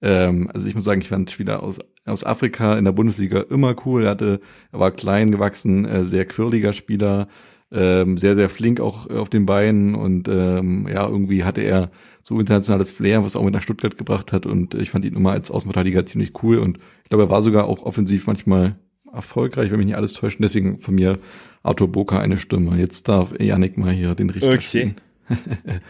ähm, 0.00 0.48
also 0.54 0.68
ich 0.68 0.76
muss 0.76 0.84
sagen, 0.84 1.00
ich 1.00 1.08
fand 1.08 1.32
Spieler 1.32 1.60
aus, 1.60 1.80
aus 2.04 2.22
Afrika 2.22 2.78
in 2.78 2.84
der 2.84 2.92
Bundesliga 2.92 3.40
immer 3.50 3.74
cool. 3.84 4.04
Er 4.04 4.10
hatte, 4.10 4.40
er 4.70 4.78
war 4.78 4.92
klein 4.92 5.32
gewachsen, 5.32 5.86
äh, 5.86 6.04
sehr 6.04 6.24
quirliger 6.24 6.72
Spieler, 6.72 7.26
ähm, 7.72 8.18
sehr, 8.18 8.36
sehr 8.36 8.48
flink 8.48 8.80
auch 8.80 9.08
äh, 9.10 9.14
auf 9.14 9.28
den 9.28 9.46
Beinen 9.46 9.94
und 9.94 10.28
ähm, 10.28 10.88
ja, 10.88 11.08
irgendwie 11.08 11.44
hatte 11.44 11.62
er 11.62 11.90
so 12.22 12.38
internationales 12.38 12.90
Flair, 12.90 13.24
was 13.24 13.34
er 13.34 13.40
auch 13.40 13.44
mit 13.44 13.54
nach 13.54 13.62
Stuttgart 13.62 13.96
gebracht 13.98 14.32
hat 14.32 14.46
und 14.46 14.74
ich 14.74 14.90
fand 14.90 15.04
ihn 15.04 15.14
immer 15.14 15.32
als 15.32 15.50
Außenverteidiger 15.50 16.06
ziemlich 16.06 16.32
cool 16.42 16.58
und 16.58 16.78
ich 17.02 17.08
glaube, 17.08 17.24
er 17.24 17.30
war 17.30 17.42
sogar 17.42 17.66
auch 17.66 17.82
offensiv 17.82 18.26
manchmal 18.26 18.76
erfolgreich, 19.12 19.70
wenn 19.70 19.78
mich 19.78 19.86
nicht 19.86 19.96
alles 19.96 20.14
täuscht. 20.14 20.38
Deswegen 20.40 20.80
von 20.80 20.94
mir 20.94 21.18
Arthur 21.62 21.88
Boca 21.88 22.18
eine 22.18 22.36
Stimme. 22.36 22.76
Jetzt 22.78 23.08
darf 23.08 23.32
Yannick 23.38 23.78
mal 23.78 23.92
hier 23.92 24.14
den 24.14 24.30
Richter 24.30 24.48
Okay. 24.48 24.60
spielen. 24.60 24.94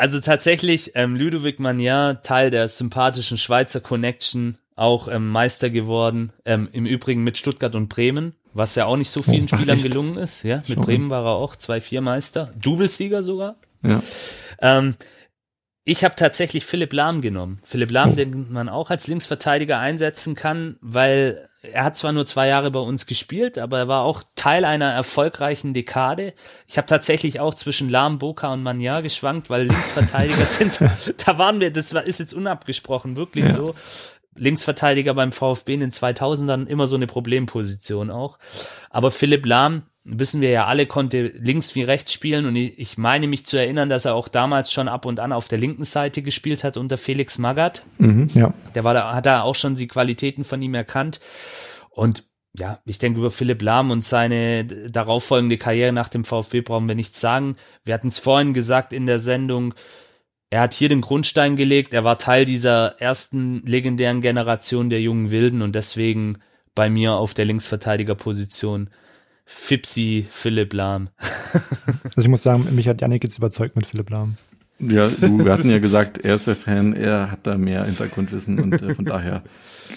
Also 0.00 0.20
tatsächlich, 0.20 0.92
ähm, 0.94 1.16
Ludovic 1.16 1.58
Magnan, 1.58 2.18
Teil 2.22 2.50
der 2.50 2.68
sympathischen 2.68 3.36
Schweizer 3.36 3.80
Connection, 3.80 4.56
auch 4.76 5.08
ähm, 5.08 5.28
Meister 5.28 5.70
geworden, 5.70 6.30
ähm, 6.44 6.68
im 6.70 6.86
Übrigen 6.86 7.24
mit 7.24 7.36
Stuttgart 7.36 7.74
und 7.74 7.88
Bremen, 7.88 8.32
was 8.54 8.74
ja 8.74 8.86
auch 8.86 8.96
nicht 8.96 9.10
so 9.10 9.22
vielen 9.22 9.44
Oh, 9.44 9.56
Spielern 9.56 9.76
echt? 9.78 9.84
gelungen 9.88 10.16
ist. 10.18 10.42
Ja, 10.42 10.62
mit 10.68 10.78
Schau. 10.78 10.84
Bremen 10.84 11.10
war 11.10 11.24
er 11.24 11.32
auch 11.32 11.54
2-4 11.56 12.00
Meister, 12.00 12.52
Doublesieger 12.60 13.22
sogar. 13.22 13.56
Ja. 13.82 14.02
Ähm, 14.60 14.94
ich 15.84 16.04
habe 16.04 16.16
tatsächlich 16.16 16.66
Philipp 16.66 16.92
Lahm 16.92 17.22
genommen. 17.22 17.60
Philipp 17.64 17.90
Lahm, 17.90 18.10
Oh. 18.10 18.14
den 18.14 18.52
man 18.52 18.68
auch 18.68 18.90
als 18.90 19.06
Linksverteidiger 19.06 19.78
einsetzen 19.78 20.34
kann, 20.34 20.76
weil 20.82 21.42
er 21.62 21.84
hat 21.84 21.96
zwar 21.96 22.12
nur 22.12 22.26
zwei 22.26 22.46
Jahre 22.46 22.70
bei 22.70 22.78
uns 22.80 23.06
gespielt, 23.06 23.56
aber 23.58 23.78
er 23.78 23.88
war 23.88 24.02
auch 24.04 24.22
Teil 24.36 24.64
einer 24.64 24.92
erfolgreichen 24.92 25.72
Dekade. 25.74 26.34
Ich 26.66 26.76
habe 26.76 26.86
tatsächlich 26.86 27.40
auch 27.40 27.54
zwischen 27.54 27.88
Lahm, 27.88 28.18
Boca 28.18 28.52
und 28.52 28.62
Magnan 28.62 29.02
geschwankt, 29.02 29.48
weil 29.50 29.66
Linksverteidiger 29.66 30.44
sind, 30.44 30.78
da 31.26 31.38
waren 31.38 31.58
wir, 31.58 31.72
das 31.72 31.94
war, 31.94 32.02
ist 32.04 32.20
jetzt 32.20 32.34
unabgesprochen, 32.34 33.16
wirklich 33.16 33.46
so. 33.46 33.74
Linksverteidiger 34.38 35.14
beim 35.14 35.32
VfB 35.32 35.74
in 35.74 35.80
den 35.80 35.92
2000ern 35.92 36.66
immer 36.66 36.86
so 36.86 36.96
eine 36.96 37.06
Problemposition 37.06 38.10
auch. 38.10 38.38
Aber 38.90 39.10
Philipp 39.10 39.44
Lahm, 39.46 39.82
wissen 40.04 40.40
wir 40.40 40.50
ja 40.50 40.66
alle, 40.66 40.86
konnte 40.86 41.32
links 41.38 41.74
wie 41.74 41.82
rechts 41.82 42.12
spielen 42.12 42.46
und 42.46 42.56
ich 42.56 42.96
meine 42.96 43.26
mich 43.26 43.44
zu 43.44 43.58
erinnern, 43.58 43.88
dass 43.88 44.06
er 44.06 44.14
auch 44.14 44.28
damals 44.28 44.72
schon 44.72 44.88
ab 44.88 45.04
und 45.04 45.20
an 45.20 45.32
auf 45.32 45.48
der 45.48 45.58
linken 45.58 45.84
Seite 45.84 46.22
gespielt 46.22 46.64
hat 46.64 46.76
unter 46.76 46.96
Felix 46.96 47.38
Magath. 47.38 47.82
Mhm, 47.98 48.28
ja. 48.34 48.54
Der 48.74 48.84
war 48.84 48.94
da, 48.94 49.14
hat 49.14 49.26
da 49.26 49.42
auch 49.42 49.54
schon 49.54 49.76
die 49.76 49.88
Qualitäten 49.88 50.44
von 50.44 50.62
ihm 50.62 50.74
erkannt. 50.74 51.20
Und 51.90 52.24
ja, 52.56 52.78
ich 52.86 52.98
denke, 52.98 53.20
über 53.20 53.30
Philipp 53.30 53.62
Lahm 53.62 53.90
und 53.90 54.04
seine 54.04 54.64
darauffolgende 54.64 55.58
Karriere 55.58 55.92
nach 55.92 56.08
dem 56.08 56.24
VfB 56.24 56.62
brauchen 56.62 56.88
wir 56.88 56.94
nichts 56.94 57.20
sagen. 57.20 57.56
Wir 57.84 57.94
hatten 57.94 58.08
es 58.08 58.18
vorhin 58.18 58.54
gesagt 58.54 58.92
in 58.92 59.06
der 59.06 59.18
Sendung, 59.18 59.74
er 60.50 60.60
hat 60.62 60.74
hier 60.74 60.88
den 60.88 61.00
Grundstein 61.00 61.56
gelegt, 61.56 61.92
er 61.92 62.04
war 62.04 62.18
Teil 62.18 62.44
dieser 62.44 63.00
ersten 63.00 63.62
legendären 63.64 64.20
Generation 64.20 64.90
der 64.90 65.00
jungen 65.00 65.30
Wilden 65.30 65.62
und 65.62 65.74
deswegen 65.74 66.38
bei 66.74 66.88
mir 66.88 67.14
auf 67.14 67.34
der 67.34 67.44
Linksverteidigerposition 67.44 68.90
Fipsi 69.44 70.26
Philipp 70.30 70.72
Lahm. 70.72 71.08
Also 72.04 72.20
ich 72.20 72.28
muss 72.28 72.42
sagen, 72.42 72.68
mich 72.74 72.86
hat 72.86 73.00
Yannick 73.00 73.24
jetzt 73.24 73.38
überzeugt 73.38 73.74
mit 73.74 73.86
Philipp 73.86 74.10
Lahm. 74.10 74.36
Ja, 74.80 75.08
du, 75.20 75.44
wir 75.44 75.52
hatten 75.52 75.70
ja 75.70 75.78
gesagt, 75.80 76.18
er 76.18 76.36
ist 76.36 76.46
der 76.46 76.54
Fan, 76.56 76.92
er 76.94 77.30
hat 77.32 77.40
da 77.46 77.58
mehr 77.58 77.84
Hintergrundwissen 77.84 78.60
und 78.60 78.80
äh, 78.80 78.94
von 78.94 79.04
daher, 79.04 79.42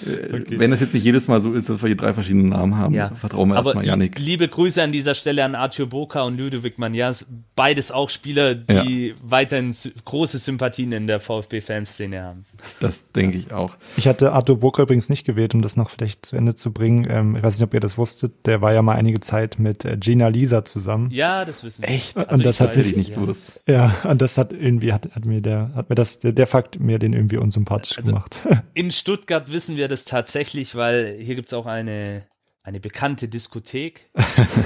äh, 0.08 0.36
Okay. 0.36 0.58
wenn 0.58 0.72
es 0.74 0.80
jetzt 0.80 0.94
nicht 0.96 1.04
jedes 1.04 1.28
Mal 1.28 1.40
so 1.42 1.54
ist, 1.54 1.70
dass 1.70 1.82
wir 1.84 1.88
hier 1.88 1.98
drei 1.98 2.14
verschiedene 2.14 2.48
Namen 2.50 2.78
haben, 2.78 2.94
Ja. 2.96 3.10
vertrauen 3.14 3.50
wir 3.50 3.56
erstmal 3.58 3.86
Yannick. 3.86 4.18
liebe 4.18 4.48
Grüße 4.48 4.82
an 4.82 4.92
dieser 4.92 5.14
Stelle 5.14 5.44
an 5.44 5.54
Arthur 5.54 5.88
Boca 5.88 6.22
und 6.24 6.38
Ludovic 6.38 6.80
Magnas, 6.80 7.28
beides 7.56 7.92
auch 7.92 8.10
Spieler, 8.10 8.56
die 8.56 9.14
weiterhin 9.24 9.72
sy- 9.74 9.92
große 10.06 10.40
Sympathien 10.40 10.92
in 10.94 11.06
der 11.08 11.20
VfB-Fanszene 11.20 12.24
haben. 12.24 12.46
Das 12.80 13.12
denke 13.12 13.38
ich 13.38 13.52
auch. 13.52 13.76
Ich 13.98 14.08
hatte 14.08 14.34
Arthur 14.34 14.60
Burker 14.60 14.84
übrigens 14.84 15.10
nicht 15.10 15.26
gewählt, 15.26 15.54
um 15.54 15.62
das 15.62 15.76
noch 15.78 15.90
vielleicht 15.90 16.26
zu 16.26 16.36
Ende 16.36 16.56
zu 16.56 16.72
bringen. 16.72 17.06
Ähm, 17.10 17.36
ich 17.36 17.44
weiß 17.44 17.56
nicht, 17.56 17.64
ob 17.64 17.74
ihr 17.74 17.80
das 17.80 17.98
wusstet. 17.98 18.46
Der 18.46 18.62
war 18.62 18.74
ja 18.74 18.82
mal 18.82 18.96
einige 18.96 19.20
Zeit 19.20 19.60
mit 19.60 19.84
äh, 19.86 19.98
Gina 19.98 20.28
Lisa 20.28 20.64
zusammen. 20.64 21.10
Ja, 21.12 21.44
das 21.46 21.64
wissen 21.64 21.84
wir. 21.84 21.90
Echt? 21.90 22.16
Also 22.18 22.34
Und 22.36 22.46
das 22.46 22.56
ich 22.56 22.62
hat 22.62 22.78
ich 22.78 22.96
nicht 22.96 23.10
ja. 23.10 23.16
gewusst. 23.16 23.60
Ja, 23.68 23.96
und 24.04 24.22
das 24.22 24.38
hat 24.38 24.54
irgendwie, 24.76 24.94
hat, 24.94 25.10
hat 25.14 25.26
mir 25.26 25.42
der, 25.42 25.72
hat 25.76 25.90
mir 25.90 25.96
das, 25.96 26.20
der, 26.20 26.32
der 26.32 26.48
Fakt 26.48 26.80
mir 26.80 27.00
den 27.00 27.14
irgendwie 27.14 27.38
unsympathisch 27.38 27.98
Also- 27.98 28.12
gemacht. 28.14 28.42
In 28.74 28.92
Stuttgart 28.92 29.52
wissen 29.52 29.76
wir 29.78 29.88
das 29.88 30.06
tatsächlich, 30.06 30.76
weil 30.76 31.16
hier 31.20 31.36
gibt's 31.36 31.54
auch 31.54 31.66
eine, 31.66 32.24
eine 32.64 32.80
bekannte 32.80 33.28
Diskothek, 33.28 34.10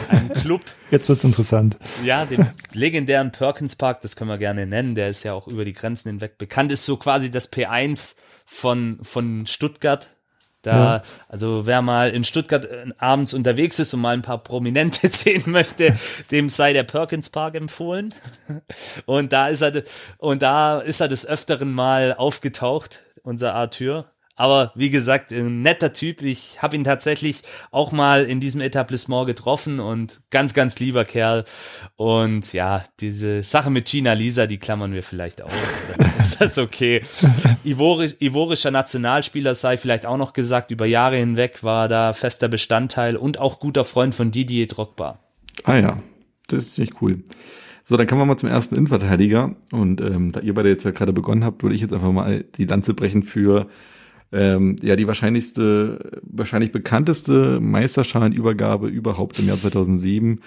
einen 0.10 0.30
Club, 0.34 0.62
Jetzt 0.92 1.10
wird's 1.10 1.24
interessant. 1.24 1.78
ja, 2.04 2.26
den 2.26 2.46
legendären 2.74 3.32
Perkins 3.32 3.76
Park, 3.76 4.02
das 4.02 4.16
können 4.16 4.30
wir 4.30 4.38
gerne 4.38 4.66
nennen, 4.66 4.96
der 4.96 5.10
ist 5.10 5.24
ja 5.24 5.34
auch 5.34 5.48
über 5.48 5.66
die 5.66 5.74
Grenzen 5.74 6.10
hinweg 6.10 6.38
bekannt, 6.38 6.72
ist 6.72 6.86
so 6.86 6.98
quasi 6.98 7.32
das 7.32 7.52
P1 7.52 8.16
von, 8.46 9.00
von 9.02 9.48
Stuttgart. 9.48 10.15
Da, 10.66 10.96
Ja. 10.98 11.04
also 11.30 11.66
wer 11.68 11.82
mal 11.82 12.10
in 12.10 12.24
Stuttgart 12.24 12.66
äh, 12.66 12.86
abends 12.98 13.34
unterwegs 13.34 13.78
ist 13.80 13.94
und 13.94 14.02
mal 14.02 14.14
ein 14.16 14.22
paar 14.22 14.40
Prominente 14.40 15.08
sehen 15.10 15.44
möchte, 15.48 15.96
dem 16.32 16.50
sei 16.50 16.74
der 16.74 16.84
Perkins 16.84 17.30
Park 17.30 17.56
empfohlen. 17.56 18.14
Und 19.06 19.34
da 19.34 19.48
ist 19.50 19.62
er, 19.62 19.84
und 20.18 20.42
da 20.42 20.80
ist 20.80 21.02
er 21.02 21.08
des 21.08 21.28
Öfteren 21.28 21.72
mal 21.74 22.14
aufgetaucht, 22.18 23.02
unser 23.24 23.54
Arthur. 23.56 24.06
Aber 24.36 24.72
wie 24.76 24.90
gesagt, 24.90 25.32
ein 25.32 25.62
netter 25.62 25.94
Typ. 25.94 26.22
Ich 26.22 26.62
habe 26.62 26.76
ihn 26.76 26.84
tatsächlich 26.84 27.42
auch 27.72 27.94
mal 27.94 28.26
in 28.26 28.42
diesem 28.42 28.60
Etablissement 28.60 29.28
getroffen 29.28 29.80
und 29.80 30.22
ganz, 30.30 30.54
ganz 30.54 30.80
lieber 30.80 31.06
Kerl. 31.06 31.46
Und 31.96 32.52
ja, 32.52 32.84
diese 33.00 33.44
Sache 33.44 33.70
mit 33.70 33.86
Gina 33.86 34.14
Lisa, 34.14 34.46
die 34.46 34.58
klammern 34.58 34.94
wir 34.94 35.04
vielleicht 35.04 35.42
aus. 35.42 35.52
Dann 35.98 36.12
ist 36.18 36.42
das 36.42 36.58
okay. 36.58 37.02
Ivorisch, 37.64 38.16
ivorischer 38.20 38.72
Nationalspieler 38.72 39.56
sei 39.56 39.78
vielleicht 39.78 40.06
auch 40.06 40.18
noch 40.18 40.34
gesagt. 40.34 40.72
Über 40.72 40.86
Jahre 40.86 41.18
hinweg 41.18 41.64
war 41.64 41.88
da 41.88 42.12
fester 42.12 42.50
Bestandteil 42.50 43.16
und 43.16 43.40
auch 43.40 43.60
guter 43.60 43.86
Freund 43.86 44.14
von 44.14 44.32
Didier 44.32 44.68
Drogba. 44.68 45.20
Ah 45.64 45.78
ja, 45.78 45.98
das 46.48 46.64
ist 46.64 46.74
ziemlich 46.74 47.02
cool. 47.02 47.24
So, 47.86 47.96
dann 47.96 48.08
kommen 48.08 48.20
wir 48.20 48.26
mal 48.26 48.38
zum 48.38 48.50
ersten 48.50 48.76
Innenverteidiger. 48.76 49.56
Und 49.72 50.02
ähm, 50.02 50.32
da 50.34 50.42
ihr 50.42 50.56
beide 50.56 50.70
jetzt 50.70 50.84
ja 50.84 50.92
gerade 50.92 51.14
begonnen 51.14 51.46
habt, 51.46 51.64
würde 51.64 51.76
ich 51.76 51.82
jetzt 51.82 51.94
einfach 51.94 52.12
mal 52.12 52.44
die 52.58 52.66
Lanze 52.66 52.94
brechen 52.94 53.24
für 53.24 53.68
ähm, 54.36 54.76
ja 54.82 54.96
die 54.96 55.08
wahrscheinlichste, 55.08 56.22
wahrscheinlich 56.22 56.72
bekannteste 56.72 57.60
Meisterschalenübergabe 57.62 58.88
überhaupt 58.88 59.40
im 59.40 59.48
Jahr 59.48 59.58
2007, 59.58 60.42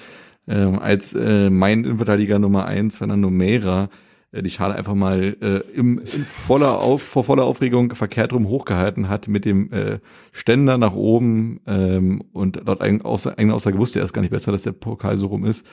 ähm, 0.47 0.79
als 0.79 1.15
äh, 1.15 1.51
mein 1.51 1.85
Innenverteidiger 1.85 2.39
Nummer 2.39 2.67
eins 2.67 2.97
Fernando 2.97 3.31
Meira 3.31 3.89
äh, 4.31 4.43
die 4.43 4.51
Schale 4.51 4.75
einfach 4.75 4.95
mal 4.95 5.37
äh, 5.41 5.61
im, 5.75 5.99
in 5.99 6.05
voller 6.05 6.81
Auf, 6.81 7.03
vor 7.03 7.25
voller 7.25 7.45
Aufregung 7.45 7.95
verkehrt 7.95 8.33
rum 8.33 8.49
hochgehalten 8.49 9.09
hat 9.09 9.27
mit 9.29 9.45
dem 9.45 9.73
äh, 9.73 10.01
Ständer 10.33 10.77
nach 10.77 10.95
oben 10.95 11.61
ähm, 11.67 12.23
und 12.33 12.67
laut 12.67 12.81
eigener 12.83 13.07
Aussage 13.07 13.79
wusste 13.79 13.99
er 13.99 14.03
erst 14.03 14.15
gar 14.15 14.23
nicht 14.23 14.31
besser, 14.31 14.53
dass 14.53 14.63
der 14.63 14.73
Pokal 14.73 15.17
so 15.17 15.29
rum 15.29 15.45
ist. 15.45 15.67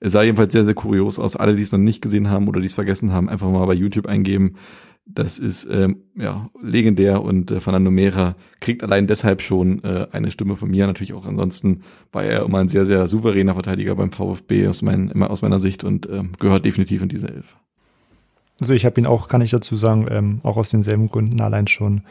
Es 0.00 0.12
sah 0.12 0.22
jedenfalls 0.22 0.52
sehr, 0.52 0.64
sehr 0.64 0.74
kurios 0.74 1.20
aus. 1.20 1.36
Alle, 1.36 1.54
die 1.54 1.62
es 1.62 1.70
noch 1.70 1.78
nicht 1.78 2.02
gesehen 2.02 2.28
haben 2.28 2.48
oder 2.48 2.60
die 2.60 2.66
es 2.66 2.74
vergessen 2.74 3.12
haben, 3.12 3.28
einfach 3.28 3.48
mal 3.48 3.64
bei 3.66 3.74
YouTube 3.74 4.06
eingeben. 4.06 4.56
Das 5.04 5.38
ist 5.38 5.68
ähm, 5.70 6.04
ja 6.16 6.48
legendär 6.62 7.22
und 7.22 7.50
äh, 7.50 7.60
Fernando 7.60 7.90
Mera 7.90 8.36
kriegt 8.60 8.84
allein 8.84 9.08
deshalb 9.08 9.42
schon 9.42 9.82
äh, 9.82 10.06
eine 10.12 10.30
Stimme 10.30 10.56
von 10.56 10.70
mir. 10.70 10.86
Natürlich 10.86 11.12
auch 11.12 11.26
ansonsten 11.26 11.82
war 12.12 12.22
er 12.22 12.44
immer 12.44 12.58
ein 12.58 12.68
sehr, 12.68 12.84
sehr 12.84 13.08
souveräner 13.08 13.54
Verteidiger 13.54 13.96
beim 13.96 14.12
VfB 14.12 14.68
aus, 14.68 14.80
mein, 14.80 15.10
immer 15.10 15.30
aus 15.30 15.42
meiner 15.42 15.58
Sicht 15.58 15.82
und 15.82 16.06
äh, 16.06 16.22
gehört 16.38 16.64
definitiv 16.64 17.02
in 17.02 17.08
diese 17.08 17.28
Elf. 17.28 17.56
Also 18.62 18.74
ich 18.74 18.84
habe 18.84 19.00
ihn 19.00 19.06
auch, 19.06 19.26
kann 19.28 19.40
ich 19.40 19.50
dazu 19.50 19.74
sagen, 19.76 20.06
ähm, 20.08 20.40
auch 20.44 20.56
aus 20.56 20.70
denselben 20.70 21.08
Gründen 21.08 21.40
allein 21.40 21.66
schon 21.66 22.02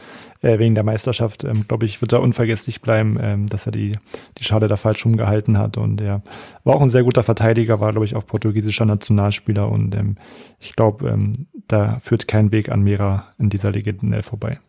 äh, 0.41 0.59
wegen 0.59 0.75
der 0.75 0.83
Meisterschaft, 0.83 1.45
ähm, 1.45 1.65
glaube 1.65 1.85
ich, 1.85 2.01
wird 2.01 2.11
er 2.11 2.21
unvergesslich 2.21 2.81
bleiben, 2.81 3.17
ähm, 3.21 3.47
dass 3.47 3.67
er 3.67 3.71
die, 3.71 3.93
die 4.37 4.43
Schale 4.43 4.67
da 4.67 4.75
falsch 4.75 5.05
rumgehalten 5.05 5.57
hat. 5.57 5.77
Und 5.77 6.01
er 6.01 6.21
war 6.65 6.75
auch 6.75 6.81
ein 6.81 6.89
sehr 6.89 7.03
guter 7.03 7.23
Verteidiger, 7.23 7.79
war, 7.79 7.91
glaube 7.91 8.05
ich, 8.05 8.17
auch 8.17 8.25
portugiesischer 8.25 8.85
Nationalspieler. 8.85 9.71
Und 9.71 9.95
ähm, 9.95 10.17
ich 10.59 10.75
glaube, 10.75 11.07
ähm, 11.07 11.47
da 11.71 11.99
führt 12.01 12.27
kein 12.27 12.51
Weg 12.51 12.69
an 12.69 12.81
Mera 12.81 13.33
in 13.37 13.49
dieser 13.49 13.71
Legenden 13.71 14.21
vorbei. 14.23 14.59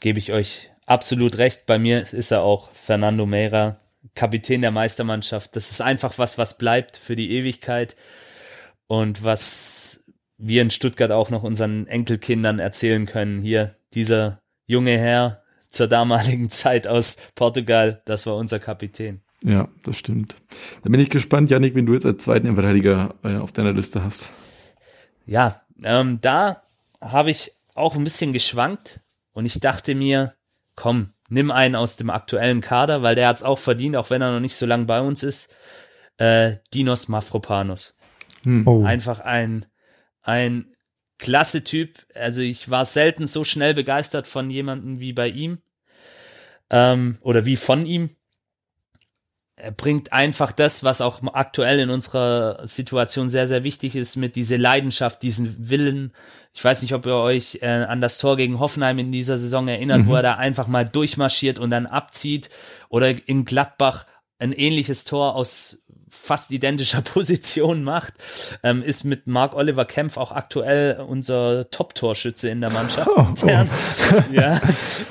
Gebe 0.00 0.18
ich 0.18 0.32
euch 0.32 0.70
absolut 0.86 1.38
recht. 1.38 1.66
Bei 1.66 1.78
mir 1.78 2.12
ist 2.12 2.30
er 2.30 2.42
auch 2.42 2.70
Fernando 2.72 3.26
Mera, 3.26 3.78
Kapitän 4.14 4.62
der 4.62 4.70
Meistermannschaft. 4.70 5.56
Das 5.56 5.70
ist 5.70 5.80
einfach 5.80 6.18
was, 6.18 6.38
was 6.38 6.58
bleibt 6.58 6.96
für 6.96 7.16
die 7.16 7.32
Ewigkeit 7.32 7.96
und 8.86 9.24
was 9.24 10.04
wir 10.38 10.62
in 10.62 10.70
Stuttgart 10.70 11.10
auch 11.10 11.30
noch 11.30 11.42
unseren 11.42 11.86
Enkelkindern 11.86 12.58
erzählen 12.58 13.06
können. 13.06 13.38
Hier, 13.38 13.76
dieser 13.94 14.40
junge 14.66 14.98
Herr 14.98 15.42
zur 15.70 15.88
damaligen 15.88 16.50
Zeit 16.50 16.86
aus 16.86 17.16
Portugal, 17.34 18.02
das 18.04 18.26
war 18.26 18.36
unser 18.36 18.58
Kapitän. 18.58 19.22
Ja, 19.44 19.68
das 19.84 19.98
stimmt. 19.98 20.36
Da 20.82 20.90
bin 20.90 21.00
ich 21.00 21.10
gespannt, 21.10 21.50
Janik, 21.50 21.74
wenn 21.74 21.86
du 21.86 21.94
jetzt 21.94 22.06
als 22.06 22.24
zweiten 22.24 22.46
Innenverteidiger 22.46 23.14
äh, 23.22 23.36
auf 23.36 23.52
deiner 23.52 23.72
Liste 23.72 24.02
hast. 24.02 24.30
Ja, 25.26 25.60
ähm, 25.82 26.20
da 26.20 26.62
habe 27.00 27.30
ich 27.30 27.52
auch 27.74 27.94
ein 27.94 28.04
bisschen 28.04 28.32
geschwankt 28.32 29.00
und 29.32 29.44
ich 29.44 29.60
dachte 29.60 29.94
mir, 29.94 30.34
komm, 30.76 31.12
nimm 31.28 31.50
einen 31.50 31.74
aus 31.74 31.96
dem 31.96 32.10
aktuellen 32.10 32.60
Kader, 32.60 33.02
weil 33.02 33.14
der 33.14 33.28
hat 33.28 33.36
es 33.36 33.42
auch 33.42 33.58
verdient, 33.58 33.96
auch 33.96 34.10
wenn 34.10 34.22
er 34.22 34.32
noch 34.32 34.40
nicht 34.40 34.56
so 34.56 34.64
lange 34.64 34.86
bei 34.86 35.00
uns 35.00 35.22
ist. 35.22 35.54
Äh, 36.16 36.56
Dinos 36.72 37.08
Mafropanos. 37.08 37.98
Hm. 38.44 38.66
Oh. 38.66 38.84
Einfach 38.84 39.20
ein 39.20 39.66
ein 40.22 40.66
klasse 41.18 41.64
Typ. 41.64 42.06
Also 42.14 42.40
ich 42.40 42.70
war 42.70 42.84
selten 42.84 43.26
so 43.26 43.44
schnell 43.44 43.74
begeistert 43.74 44.26
von 44.26 44.50
jemandem 44.50 45.00
wie 45.00 45.12
bei 45.12 45.28
ihm 45.28 45.58
ähm, 46.70 47.18
oder 47.20 47.44
wie 47.44 47.56
von 47.56 47.86
ihm. 47.86 48.10
Er 49.58 49.70
bringt 49.70 50.12
einfach 50.12 50.52
das, 50.52 50.84
was 50.84 51.00
auch 51.00 51.22
aktuell 51.32 51.80
in 51.80 51.88
unserer 51.88 52.66
Situation 52.66 53.30
sehr, 53.30 53.48
sehr 53.48 53.64
wichtig 53.64 53.96
ist, 53.96 54.16
mit 54.16 54.36
diese 54.36 54.56
Leidenschaft, 54.56 55.22
diesen 55.22 55.70
Willen. 55.70 56.12
Ich 56.52 56.62
weiß 56.62 56.82
nicht, 56.82 56.92
ob 56.92 57.06
ihr 57.06 57.16
euch 57.16 57.60
äh, 57.62 57.66
an 57.66 58.02
das 58.02 58.18
Tor 58.18 58.36
gegen 58.36 58.58
Hoffenheim 58.58 58.98
in 58.98 59.12
dieser 59.12 59.38
Saison 59.38 59.66
erinnert, 59.66 60.02
mhm. 60.02 60.06
wo 60.08 60.14
er 60.14 60.22
da 60.22 60.34
einfach 60.34 60.66
mal 60.66 60.84
durchmarschiert 60.84 61.58
und 61.58 61.70
dann 61.70 61.86
abzieht. 61.86 62.50
Oder 62.90 63.14
in 63.28 63.46
Gladbach 63.46 64.04
ein 64.38 64.52
ähnliches 64.52 65.04
Tor 65.04 65.34
aus 65.34 65.85
fast 66.08 66.50
identischer 66.50 67.02
Position 67.02 67.82
macht, 67.82 68.14
ähm, 68.62 68.82
ist 68.82 69.04
mit 69.04 69.26
Mark 69.26 69.54
Oliver 69.54 69.84
Kempf 69.84 70.16
auch 70.16 70.32
aktuell 70.32 71.00
unser 71.00 71.70
Top-Torschütze 71.70 72.48
in 72.48 72.60
der 72.60 72.70
Mannschaft. 72.70 73.10
Oh, 73.14 73.26
oh. 73.42 73.46
ja, 74.32 74.60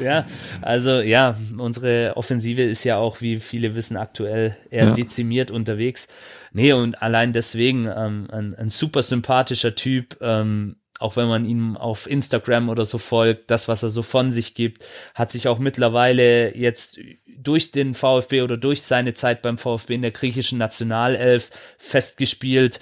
ja, 0.02 0.26
also 0.62 1.02
ja, 1.02 1.36
unsere 1.58 2.14
Offensive 2.16 2.64
ist 2.64 2.84
ja 2.84 2.98
auch, 2.98 3.22
wie 3.22 3.40
viele 3.40 3.76
wissen, 3.76 3.98
aktuell 3.98 4.56
eher 4.70 4.86
ja. 4.86 4.92
dezimiert 4.92 5.52
unterwegs. 5.52 6.08
Nee, 6.54 6.72
und 6.74 7.02
allein 7.02 7.34
deswegen 7.34 7.88
ähm, 7.88 8.28
ein, 8.32 8.56
ein 8.56 8.70
super 8.70 9.04
sympathischer 9.04 9.76
Typ, 9.76 10.18
ähm, 10.22 10.78
auch 11.00 11.18
wenn 11.18 11.28
man 11.28 11.46
ihm 11.46 11.76
auf 11.76 12.10
Instagram 12.10 12.70
oder 12.70 12.86
so 12.86 12.98
folgt, 12.98 13.52
das, 13.52 13.68
was 13.68 13.84
er 13.84 13.90
so 13.90 14.02
von 14.02 14.32
sich 14.32 14.54
gibt, 14.54 14.86
hat 15.14 15.30
sich 15.30 15.48
auch 15.48 15.60
mittlerweile 15.60 16.56
jetzt 16.56 17.00
durch 17.38 17.72
den 17.72 17.94
VfB 17.94 18.42
oder 18.42 18.58
durch 18.58 18.82
seine 18.82 19.14
Zeit 19.14 19.42
beim 19.42 19.58
VfB 19.58 19.96
in 19.96 20.02
der 20.02 20.12
griechischen 20.12 20.58
Nationalelf 20.58 21.52
festgespielt, 21.78 22.80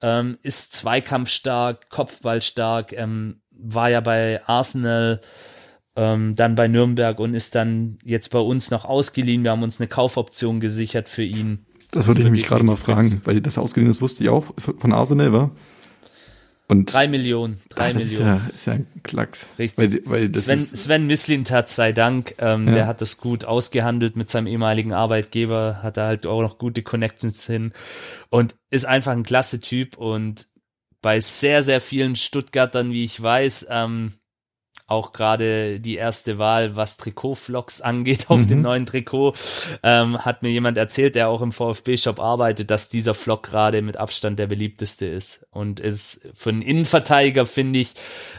ähm, 0.00 0.38
ist 0.42 0.72
zweikampfstark, 0.74 1.88
kopfballstark, 1.88 2.92
ähm, 2.92 3.40
war 3.50 3.90
ja 3.90 4.00
bei 4.00 4.40
Arsenal, 4.46 5.20
ähm, 5.94 6.34
dann 6.34 6.56
bei 6.56 6.66
Nürnberg 6.66 7.20
und 7.20 7.34
ist 7.34 7.54
dann 7.54 7.98
jetzt 8.02 8.30
bei 8.30 8.40
uns 8.40 8.70
noch 8.70 8.84
ausgeliehen. 8.84 9.44
Wir 9.44 9.52
haben 9.52 9.62
uns 9.62 9.80
eine 9.80 9.88
Kaufoption 9.88 10.58
gesichert 10.58 11.08
für 11.08 11.22
ihn. 11.22 11.66
Das 11.92 12.06
würde 12.06 12.22
ich 12.22 12.30
mich 12.30 12.46
gerade 12.46 12.64
mal 12.64 12.76
fragen, 12.76 13.20
weil 13.24 13.40
das 13.40 13.58
ausgeliehen 13.58 13.90
ist, 13.90 14.00
wusste 14.00 14.24
ich 14.24 14.30
auch 14.30 14.46
von 14.56 14.92
Arsenal, 14.92 15.32
war. 15.32 15.50
Und 16.68 16.90
drei 16.90 17.06
Millionen, 17.06 17.60
drei 17.68 17.90
ach, 17.90 17.94
das 17.94 18.04
Millionen. 18.04 18.36
Ist 18.36 18.42
ja, 18.46 18.54
ist 18.54 18.66
ja 18.66 18.72
ein 18.74 18.86
Klacks. 19.02 19.46
Richtig. 19.58 20.06
Weil, 20.06 20.30
weil 20.30 20.34
Sven, 20.34 20.58
Sven 20.58 21.06
Mislintat 21.06 21.68
sei 21.68 21.92
Dank, 21.92 22.34
ähm, 22.38 22.68
ja. 22.68 22.74
der 22.74 22.86
hat 22.86 23.00
das 23.00 23.18
gut 23.18 23.44
ausgehandelt 23.44 24.16
mit 24.16 24.30
seinem 24.30 24.46
ehemaligen 24.46 24.92
Arbeitgeber, 24.92 25.80
hat 25.82 25.96
da 25.96 26.06
halt 26.06 26.26
auch 26.26 26.40
noch 26.40 26.58
gute 26.58 26.82
Connections 26.82 27.46
hin 27.46 27.72
und 28.30 28.54
ist 28.70 28.86
einfach 28.86 29.12
ein 29.12 29.24
klasse 29.24 29.60
Typ 29.60 29.98
und 29.98 30.46
bei 31.02 31.20
sehr, 31.20 31.62
sehr 31.62 31.80
vielen 31.80 32.16
Stuttgartern, 32.16 32.92
wie 32.92 33.04
ich 33.04 33.20
weiß, 33.20 33.66
ähm, 33.68 34.12
auch 34.86 35.12
gerade 35.12 35.80
die 35.80 35.96
erste 35.96 36.38
Wahl, 36.38 36.76
was 36.76 36.96
Trikotflocks 36.96 37.80
angeht 37.80 38.26
auf 38.28 38.40
mhm. 38.40 38.48
dem 38.48 38.60
neuen 38.62 38.86
Trikot, 38.86 39.34
ähm, 39.82 40.18
hat 40.24 40.42
mir 40.42 40.50
jemand 40.50 40.76
erzählt, 40.78 41.14
der 41.14 41.28
auch 41.28 41.42
im 41.42 41.52
VfB-Shop 41.52 42.20
arbeitet, 42.20 42.70
dass 42.70 42.88
dieser 42.88 43.14
Flock 43.14 43.44
gerade 43.44 43.82
mit 43.82 43.96
Abstand 43.96 44.38
der 44.38 44.46
beliebteste 44.46 45.06
ist. 45.06 45.46
Und 45.50 45.80
ist 45.80 46.28
für 46.34 46.50
einen 46.50 46.62
Innenverteidiger, 46.62 47.46
finde 47.46 47.80
ich, 47.80 47.94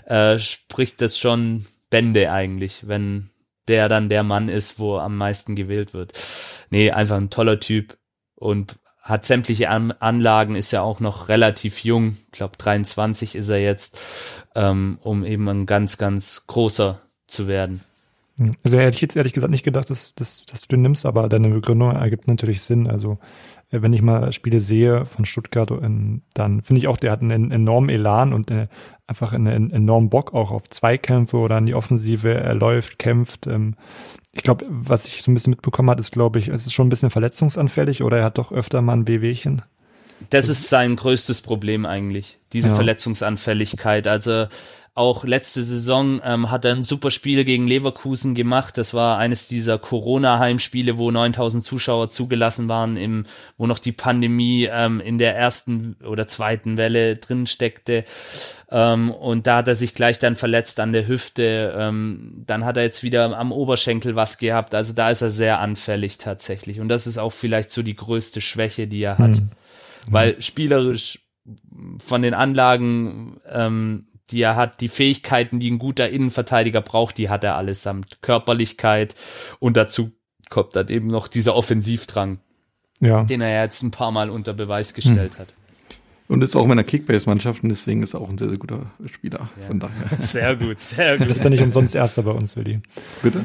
äh, 0.05 0.37
spricht 0.39 1.01
das 1.01 1.17
schon 1.17 1.65
Bände 1.89 2.31
eigentlich, 2.31 2.87
wenn 2.87 3.29
der 3.67 3.87
dann 3.89 4.09
der 4.09 4.23
Mann 4.23 4.49
ist, 4.49 4.79
wo 4.79 4.97
am 4.97 5.17
meisten 5.17 5.55
gewählt 5.55 5.93
wird. 5.93 6.13
Nee, 6.69 6.91
einfach 6.91 7.17
ein 7.17 7.29
toller 7.29 7.59
Typ 7.59 7.97
und 8.35 8.75
hat 9.03 9.25
sämtliche 9.25 9.69
An 9.69 9.91
Anlagen, 9.99 10.55
ist 10.55 10.71
ja 10.71 10.81
auch 10.81 11.01
noch 11.01 11.27
relativ 11.27 11.83
jung, 11.83 12.17
ich 12.27 12.31
glaube 12.31 12.57
23 12.57 13.35
ist 13.35 13.49
er 13.49 13.61
jetzt, 13.61 13.99
ähm, 14.55 14.97
um 15.01 15.25
eben 15.25 15.47
ein 15.49 15.65
ganz, 15.65 15.97
ganz 15.97 16.47
großer 16.47 17.01
zu 17.27 17.47
werden. 17.47 17.81
Also 18.63 18.79
hätte 18.79 18.95
ich 18.95 19.01
jetzt 19.01 19.15
ehrlich 19.15 19.33
gesagt 19.33 19.51
nicht 19.51 19.63
gedacht, 19.63 19.89
dass, 19.89 20.15
dass, 20.15 20.45
dass 20.45 20.61
du 20.61 20.69
den 20.69 20.81
nimmst, 20.81 21.05
aber 21.05 21.29
deine 21.29 21.49
Begründung 21.49 21.91
ergibt 21.91 22.27
natürlich 22.27 22.61
Sinn. 22.61 22.89
Also 22.89 23.19
wenn 23.81 23.93
ich 23.93 24.01
mal 24.01 24.31
Spiele 24.31 24.59
sehe 24.59 25.05
von 25.05 25.25
Stuttgart, 25.25 25.71
dann 25.71 26.21
finde 26.61 26.77
ich 26.77 26.87
auch, 26.87 26.97
der 26.97 27.11
hat 27.11 27.21
einen 27.21 27.51
enormen 27.51 27.89
Elan 27.89 28.33
und 28.33 28.51
äh, 28.51 28.67
einfach 29.07 29.33
einen 29.33 29.71
enormen 29.71 30.09
Bock 30.09 30.33
auch 30.33 30.51
auf 30.51 30.69
Zweikämpfe 30.69 31.37
oder 31.37 31.55
an 31.55 31.65
die 31.65 31.75
Offensive. 31.75 32.33
Er 32.33 32.55
läuft, 32.55 32.99
kämpft. 32.99 33.47
Ähm, 33.47 33.75
ich 34.31 34.43
glaube, 34.43 34.65
was 34.69 35.05
ich 35.05 35.21
so 35.21 35.31
ein 35.31 35.33
bisschen 35.33 35.51
mitbekommen 35.51 35.89
hat, 35.89 35.99
ist, 35.99 36.11
glaube 36.11 36.39
ich, 36.39 36.47
es 36.47 36.65
ist 36.65 36.73
schon 36.73 36.87
ein 36.87 36.89
bisschen 36.89 37.09
verletzungsanfällig 37.09 38.03
oder 38.03 38.17
er 38.19 38.25
hat 38.25 38.37
doch 38.37 38.51
öfter 38.51 38.81
mal 38.81 38.93
ein 38.93 39.07
Wehwehchen. 39.07 39.61
Das 40.29 40.49
ist 40.49 40.69
sein 40.69 40.95
größtes 40.95 41.41
Problem 41.41 41.85
eigentlich, 41.85 42.37
diese 42.53 42.69
ja. 42.69 42.75
Verletzungsanfälligkeit. 42.75 44.07
Also 44.07 44.47
auch 44.95 45.23
letzte 45.23 45.63
Saison 45.63 46.21
ähm, 46.23 46.51
hat 46.51 46.65
er 46.65 46.75
ein 46.75 46.83
super 46.83 47.09
Spiel 47.09 47.43
gegen 47.45 47.65
Leverkusen 47.65 48.35
gemacht. 48.35 48.77
Das 48.77 48.93
war 48.93 49.17
eines 49.17 49.47
dieser 49.47 49.79
Corona-Heimspiele, 49.79 50.99
wo 50.99 51.09
9000 51.09 51.63
Zuschauer 51.63 52.11
zugelassen 52.11 52.69
waren, 52.69 52.95
im, 52.95 53.25
wo 53.57 53.65
noch 53.65 53.79
die 53.79 53.91
Pandemie 53.91 54.69
ähm, 54.71 54.99
in 54.99 55.17
der 55.17 55.35
ersten 55.35 55.95
oder 56.07 56.27
zweiten 56.27 56.77
Welle 56.77 57.15
drin 57.15 57.47
steckte. 57.47 58.05
Ähm, 58.69 59.09
und 59.09 59.47
da 59.47 59.57
hat 59.57 59.67
er 59.67 59.73
sich 59.73 59.95
gleich 59.95 60.19
dann 60.19 60.35
verletzt 60.35 60.79
an 60.79 60.91
der 60.91 61.07
Hüfte. 61.07 61.73
Ähm, 61.75 62.43
dann 62.45 62.63
hat 62.63 62.77
er 62.77 62.83
jetzt 62.83 63.01
wieder 63.01 63.35
am 63.35 63.51
Oberschenkel 63.51 64.15
was 64.15 64.37
gehabt. 64.37 64.75
Also 64.75 64.93
da 64.93 65.09
ist 65.09 65.23
er 65.23 65.31
sehr 65.31 65.59
anfällig 65.59 66.19
tatsächlich. 66.19 66.79
Und 66.79 66.89
das 66.89 67.07
ist 67.07 67.17
auch 67.17 67.33
vielleicht 67.33 67.71
so 67.71 67.81
die 67.81 67.95
größte 67.95 68.41
Schwäche, 68.41 68.85
die 68.85 69.01
er 69.01 69.17
hat. 69.17 69.37
Hm. 69.37 69.49
Weil 70.09 70.41
spielerisch 70.41 71.19
von 71.99 72.21
den 72.21 72.33
Anlagen 72.33 73.37
ähm, 73.49 74.05
die 74.31 74.41
er 74.41 74.55
hat, 74.55 74.81
die 74.81 74.89
Fähigkeiten, 74.89 75.59
die 75.59 75.69
ein 75.69 75.79
guter 75.79 76.09
Innenverteidiger 76.09 76.81
braucht, 76.81 77.17
die 77.17 77.29
hat 77.29 77.43
er 77.43 77.55
allesamt. 77.55 78.21
Körperlichkeit 78.21 79.15
und 79.59 79.77
dazu 79.77 80.11
kommt 80.49 80.75
dann 80.75 80.87
eben 80.89 81.07
noch 81.07 81.27
dieser 81.27 81.55
Offensivdrang, 81.55 82.39
ja. 82.99 83.23
den 83.23 83.41
er 83.41 83.63
jetzt 83.63 83.81
ein 83.83 83.91
paar 83.91 84.11
Mal 84.11 84.29
unter 84.29 84.53
Beweis 84.53 84.93
gestellt 84.93 85.35
hm. 85.35 85.39
hat. 85.39 85.53
Und 86.33 86.41
ist 86.41 86.55
auch 86.55 86.63
in 86.63 86.69
meiner 86.69 86.83
Kickbase-Mannschaft 86.83 87.61
und 87.61 87.69
deswegen 87.69 88.01
ist 88.01 88.15
er 88.15 88.21
auch 88.21 88.27
ein 88.27 88.39
sehr, 88.39 88.49
sehr 88.49 88.57
guter 88.57 88.87
Spieler. 89.05 89.51
Ja. 89.61 89.67
Von 89.67 89.79
daher. 89.79 89.93
Sehr 90.19 90.55
gut, 90.55 90.79
sehr 90.79 91.17
gut. 91.17 91.25
Du 91.25 91.27
bist 91.27 91.43
ja 91.43 91.49
nicht 91.51 91.61
umsonst 91.61 91.93
Erster 91.93 92.23
bei 92.23 92.31
uns, 92.31 92.57
Willi. 92.57 92.79
Bitte? 93.21 93.39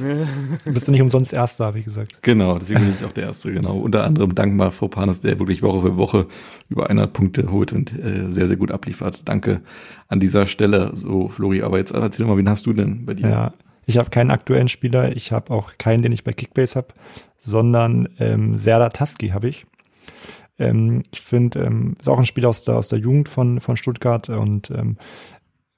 Du 0.65 0.73
bist 0.73 0.87
ja 0.87 0.93
nicht 0.93 1.03
umsonst 1.03 1.35
Erster, 1.35 1.75
wie 1.75 1.83
gesagt. 1.83 2.23
Genau, 2.23 2.59
deswegen 2.59 2.81
bin 2.81 2.95
ich 2.99 3.05
auch 3.05 3.13
der 3.13 3.25
Erste, 3.25 3.53
genau. 3.53 3.79
Unter 3.79 4.05
anderem 4.05 4.35
dankbar 4.35 4.71
Frau 4.73 4.89
Panes, 4.89 5.21
der 5.21 5.39
wirklich 5.39 5.63
Woche 5.63 5.83
für 5.83 5.97
Woche 5.99 6.27
über 6.71 6.85
100 6.85 7.13
Punkte 7.13 7.51
holt 7.51 7.75
und 7.75 7.93
äh, 7.93 8.33
sehr, 8.33 8.47
sehr 8.47 8.57
gut 8.57 8.71
abliefert. 8.71 9.21
Danke 9.27 9.61
an 10.09 10.19
dieser 10.19 10.47
Stelle. 10.47 10.93
So, 10.95 11.29
Flori, 11.29 11.63
aber 11.63 11.77
jetzt 11.77 11.91
erzähl 11.91 12.25
mal, 12.25 12.39
wen 12.39 12.49
hast 12.49 12.65
du 12.65 12.73
denn 12.73 13.05
bei 13.05 13.13
dir? 13.13 13.29
Ja, 13.29 13.53
ich 13.85 13.99
habe 13.99 14.09
keinen 14.09 14.31
aktuellen 14.31 14.69
Spieler. 14.69 15.15
Ich 15.15 15.31
habe 15.31 15.53
auch 15.53 15.73
keinen, 15.77 16.01
den 16.01 16.13
ich 16.13 16.25
bei 16.25 16.33
Kickbase 16.33 16.77
habe, 16.77 16.89
sondern 17.39 18.09
ähm, 18.19 18.57
Serdar 18.57 18.91
Taski 18.91 19.29
habe 19.29 19.49
ich. 19.49 19.67
Ähm, 20.59 21.05
ich 21.13 21.21
finde, 21.21 21.61
ähm, 21.61 21.97
ist 22.01 22.09
auch 22.09 22.19
ein 22.19 22.27
Spiel 22.27 22.47
aus 22.47 22.65
der, 22.65 22.77
aus 22.77 22.89
der 22.89 22.99
Jugend 22.99 23.29
von, 23.29 23.61
von 23.61 23.77
Stuttgart 23.77 24.29
und 24.29 24.71
ähm, 24.71 24.97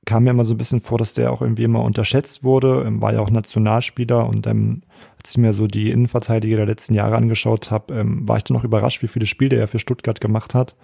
kam 0.06 0.24
mir 0.24 0.30
immer 0.30 0.44
so 0.44 0.54
ein 0.54 0.58
bisschen 0.58 0.80
vor, 0.80 0.98
dass 0.98 1.14
der 1.14 1.32
auch 1.32 1.42
irgendwie 1.42 1.64
immer 1.64 1.84
unterschätzt 1.84 2.42
wurde, 2.42 2.84
ähm, 2.86 3.00
war 3.02 3.12
ja 3.12 3.20
auch 3.20 3.30
Nationalspieler 3.30 4.26
und 4.26 4.46
ähm, 4.46 4.82
als 5.18 5.30
ich 5.30 5.38
mir 5.38 5.52
so 5.52 5.66
die 5.66 5.90
Innenverteidiger 5.90 6.56
der 6.56 6.66
letzten 6.66 6.94
Jahre 6.94 7.16
angeschaut 7.16 7.70
habe, 7.70 7.94
ähm, 7.94 8.28
war 8.28 8.38
ich 8.38 8.44
dann 8.44 8.56
noch 8.56 8.64
überrascht, 8.64 9.02
wie 9.02 9.08
viele 9.08 9.26
Spiele 9.26 9.56
er 9.56 9.68
für 9.68 9.78
Stuttgart 9.78 10.20
gemacht 10.20 10.54
hat. 10.54 10.76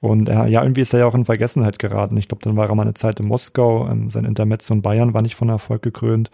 Und 0.00 0.28
äh, 0.28 0.46
ja, 0.46 0.62
irgendwie 0.62 0.82
ist 0.82 0.92
er 0.92 1.00
ja 1.00 1.06
auch 1.06 1.14
in 1.14 1.24
Vergessenheit 1.24 1.78
geraten. 1.78 2.16
Ich 2.16 2.28
glaube, 2.28 2.42
dann 2.42 2.56
war 2.56 2.68
er 2.68 2.74
mal 2.74 2.82
eine 2.82 2.94
Zeit 2.94 3.18
in 3.18 3.26
Moskau. 3.26 3.88
Ähm, 3.88 4.10
sein 4.10 4.24
Intermezzo 4.24 4.72
in 4.72 4.82
Bayern 4.82 5.12
war 5.12 5.22
nicht 5.22 5.34
von 5.34 5.48
Erfolg 5.48 5.82
gekrönt. 5.82 6.30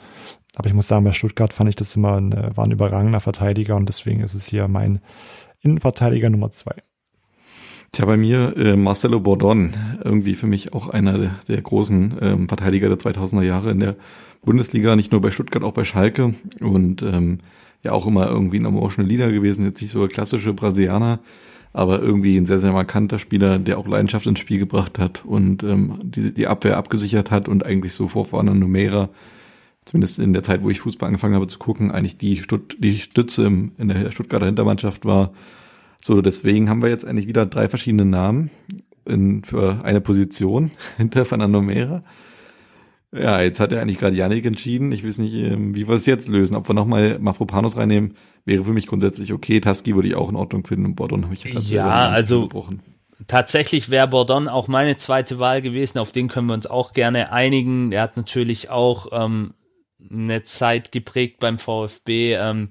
Aber 0.57 0.69
ich 0.69 0.75
muss 0.75 0.89
sagen, 0.89 1.05
bei 1.05 1.13
Stuttgart 1.13 1.53
fand 1.53 1.71
ich 1.71 1.77
das 1.77 1.97
immer 1.97 2.17
ein, 2.17 2.33
äh, 2.33 2.57
war 2.57 2.65
ein 2.65 2.73
überragender 2.73 3.21
Verteidiger 3.21 3.77
und 3.77 3.89
deswegen 3.89 4.21
ist 4.21 4.35
es 4.35 4.47
hier 4.47 4.69
mein 4.69 5.01
Innenverteidiger 5.61 6.29
Nummer 6.29 6.51
zwei. 6.51 6.75
Tja, 7.95 8.07
bei 8.07 8.17
mir 8.17 8.57
äh, 8.57 8.75
Marcelo 8.75 9.21
Bordon, 9.21 9.73
irgendwie 10.03 10.35
für 10.35 10.49
mich 10.49 10.73
auch 10.73 10.89
einer 10.89 11.17
der, 11.17 11.31
der 11.47 11.63
großen 11.63 12.17
ähm, 12.21 12.49
Verteidiger 12.49 12.89
der 12.89 12.99
2000er 12.99 13.43
Jahre 13.43 13.71
in 13.71 13.79
der 13.79 13.95
Bundesliga, 14.43 14.97
nicht 14.97 15.13
nur 15.13 15.21
bei 15.21 15.31
Stuttgart, 15.31 15.63
auch 15.63 15.75
bei 15.75 15.85
Schalke 15.85 16.35
und 16.61 17.03
ähm, 17.03 17.39
ja 17.85 17.93
auch 17.93 18.09
immer 18.09 18.29
irgendwie 18.29 18.59
ein 18.59 18.65
emotional 18.65 19.09
Leader 19.09 19.31
gewesen, 19.31 19.65
jetzt 19.65 19.81
nicht 19.81 19.93
so 19.93 20.01
der 20.01 20.09
klassische 20.09 20.53
Brasilianer, 20.53 21.21
aber 21.73 22.03
irgendwie 22.03 22.37
ein 22.37 22.47
sehr, 22.47 22.59
sehr 22.59 22.73
markanter 22.73 23.21
Spieler, 23.21 23.61
der 23.61 23.79
auch 23.79 23.87
Leidenschaft 23.87 24.27
ins 24.27 24.41
Spiel 24.41 24.59
gebracht 24.59 24.99
hat 24.99 25.25
und 25.25 25.63
ähm, 25.63 26.01
die, 26.03 26.35
die 26.35 26.49
Abwehr 26.49 26.79
abgesichert 26.79 27.31
hat 27.31 27.47
und 27.47 27.65
eigentlich 27.65 27.93
so 27.93 28.09
vor 28.09 28.25
vorne 28.25 28.57
Numera, 28.57 29.09
zumindest 29.85 30.19
in 30.19 30.33
der 30.33 30.43
Zeit, 30.43 30.65
wo 30.65 30.71
ich 30.71 30.81
Fußball 30.81 31.07
angefangen 31.07 31.37
habe 31.37 31.47
zu 31.47 31.61
gucken, 31.61 31.93
eigentlich 31.93 32.19
die, 32.19 32.39
Stutt 32.39 32.75
die 32.81 32.99
Stütze 32.99 33.47
im, 33.47 33.71
in 33.79 33.87
der 33.87 34.11
Stuttgarter 34.11 34.47
Hintermannschaft 34.47 35.05
war 35.05 35.31
so, 36.07 36.21
deswegen 36.21 36.69
haben 36.69 36.83
wir 36.83 36.91
jetzt 36.91 37.07
eigentlich 37.07 37.27
wieder 37.29 37.47
drei 37.47 37.71
verschiedene 37.71 38.05
Namen 38.05 38.51
in, 39.07 39.43
für 39.43 39.83
eine 39.85 40.03
Position 40.03 40.71
hinter 40.99 41.25
Fernando 41.25 41.63
Mera. 41.63 42.05
Ja, 43.11 43.41
jetzt 43.41 43.59
hat 43.59 43.73
er 43.73 43.81
eigentlich 43.81 43.97
gerade 43.97 44.15
Janik 44.15 44.45
entschieden. 44.45 44.93
Ich 44.93 45.03
weiß 45.03 45.17
nicht, 45.17 45.33
ähm, 45.33 45.75
wie 45.75 45.89
wir 45.89 45.95
es 45.95 46.05
jetzt 46.05 46.29
lösen. 46.29 46.57
Ob 46.57 46.69
wir 46.69 46.75
nochmal 46.75 47.19
Mafropanos 47.21 47.79
reinnehmen, 47.79 48.19
wäre 48.45 48.65
für 48.65 48.75
mich 48.75 48.87
grundsätzlich 48.87 49.33
okay. 49.33 49.61
Taski 49.61 49.95
würde 49.95 50.09
ich 50.09 50.15
auch 50.15 50.29
in 50.29 50.37
Ordnung 50.37 50.67
finden. 50.67 50.85
Und 50.85 50.97
Bordon 50.97 51.25
habe 51.25 51.33
ich 51.33 51.45
ja 51.45 51.53
gerade 51.53 51.67
Ja, 51.67 52.09
also 52.11 52.51
tatsächlich 53.27 53.89
wäre 53.89 54.07
Bordon 54.07 54.47
auch 54.47 54.69
meine 54.69 54.99
zweite 54.99 55.39
Wahl 55.39 55.63
gewesen. 55.63 56.01
Auf 56.01 56.13
den 56.13 56.29
können 56.29 56.49
wir 56.49 56.55
uns 56.55 56.67
auch 56.67 56.93
gerne 56.93 57.33
einigen. 57.33 57.93
Er 57.93 58.03
hat 58.03 58.19
natürlich 58.19 58.69
auch 58.69 59.07
ähm, 59.13 59.55
eine 60.13 60.43
Zeit 60.43 60.93
geprägt 60.93 61.39
beim 61.41 61.57
VfB. 61.57 62.35
Ähm, 62.35 62.69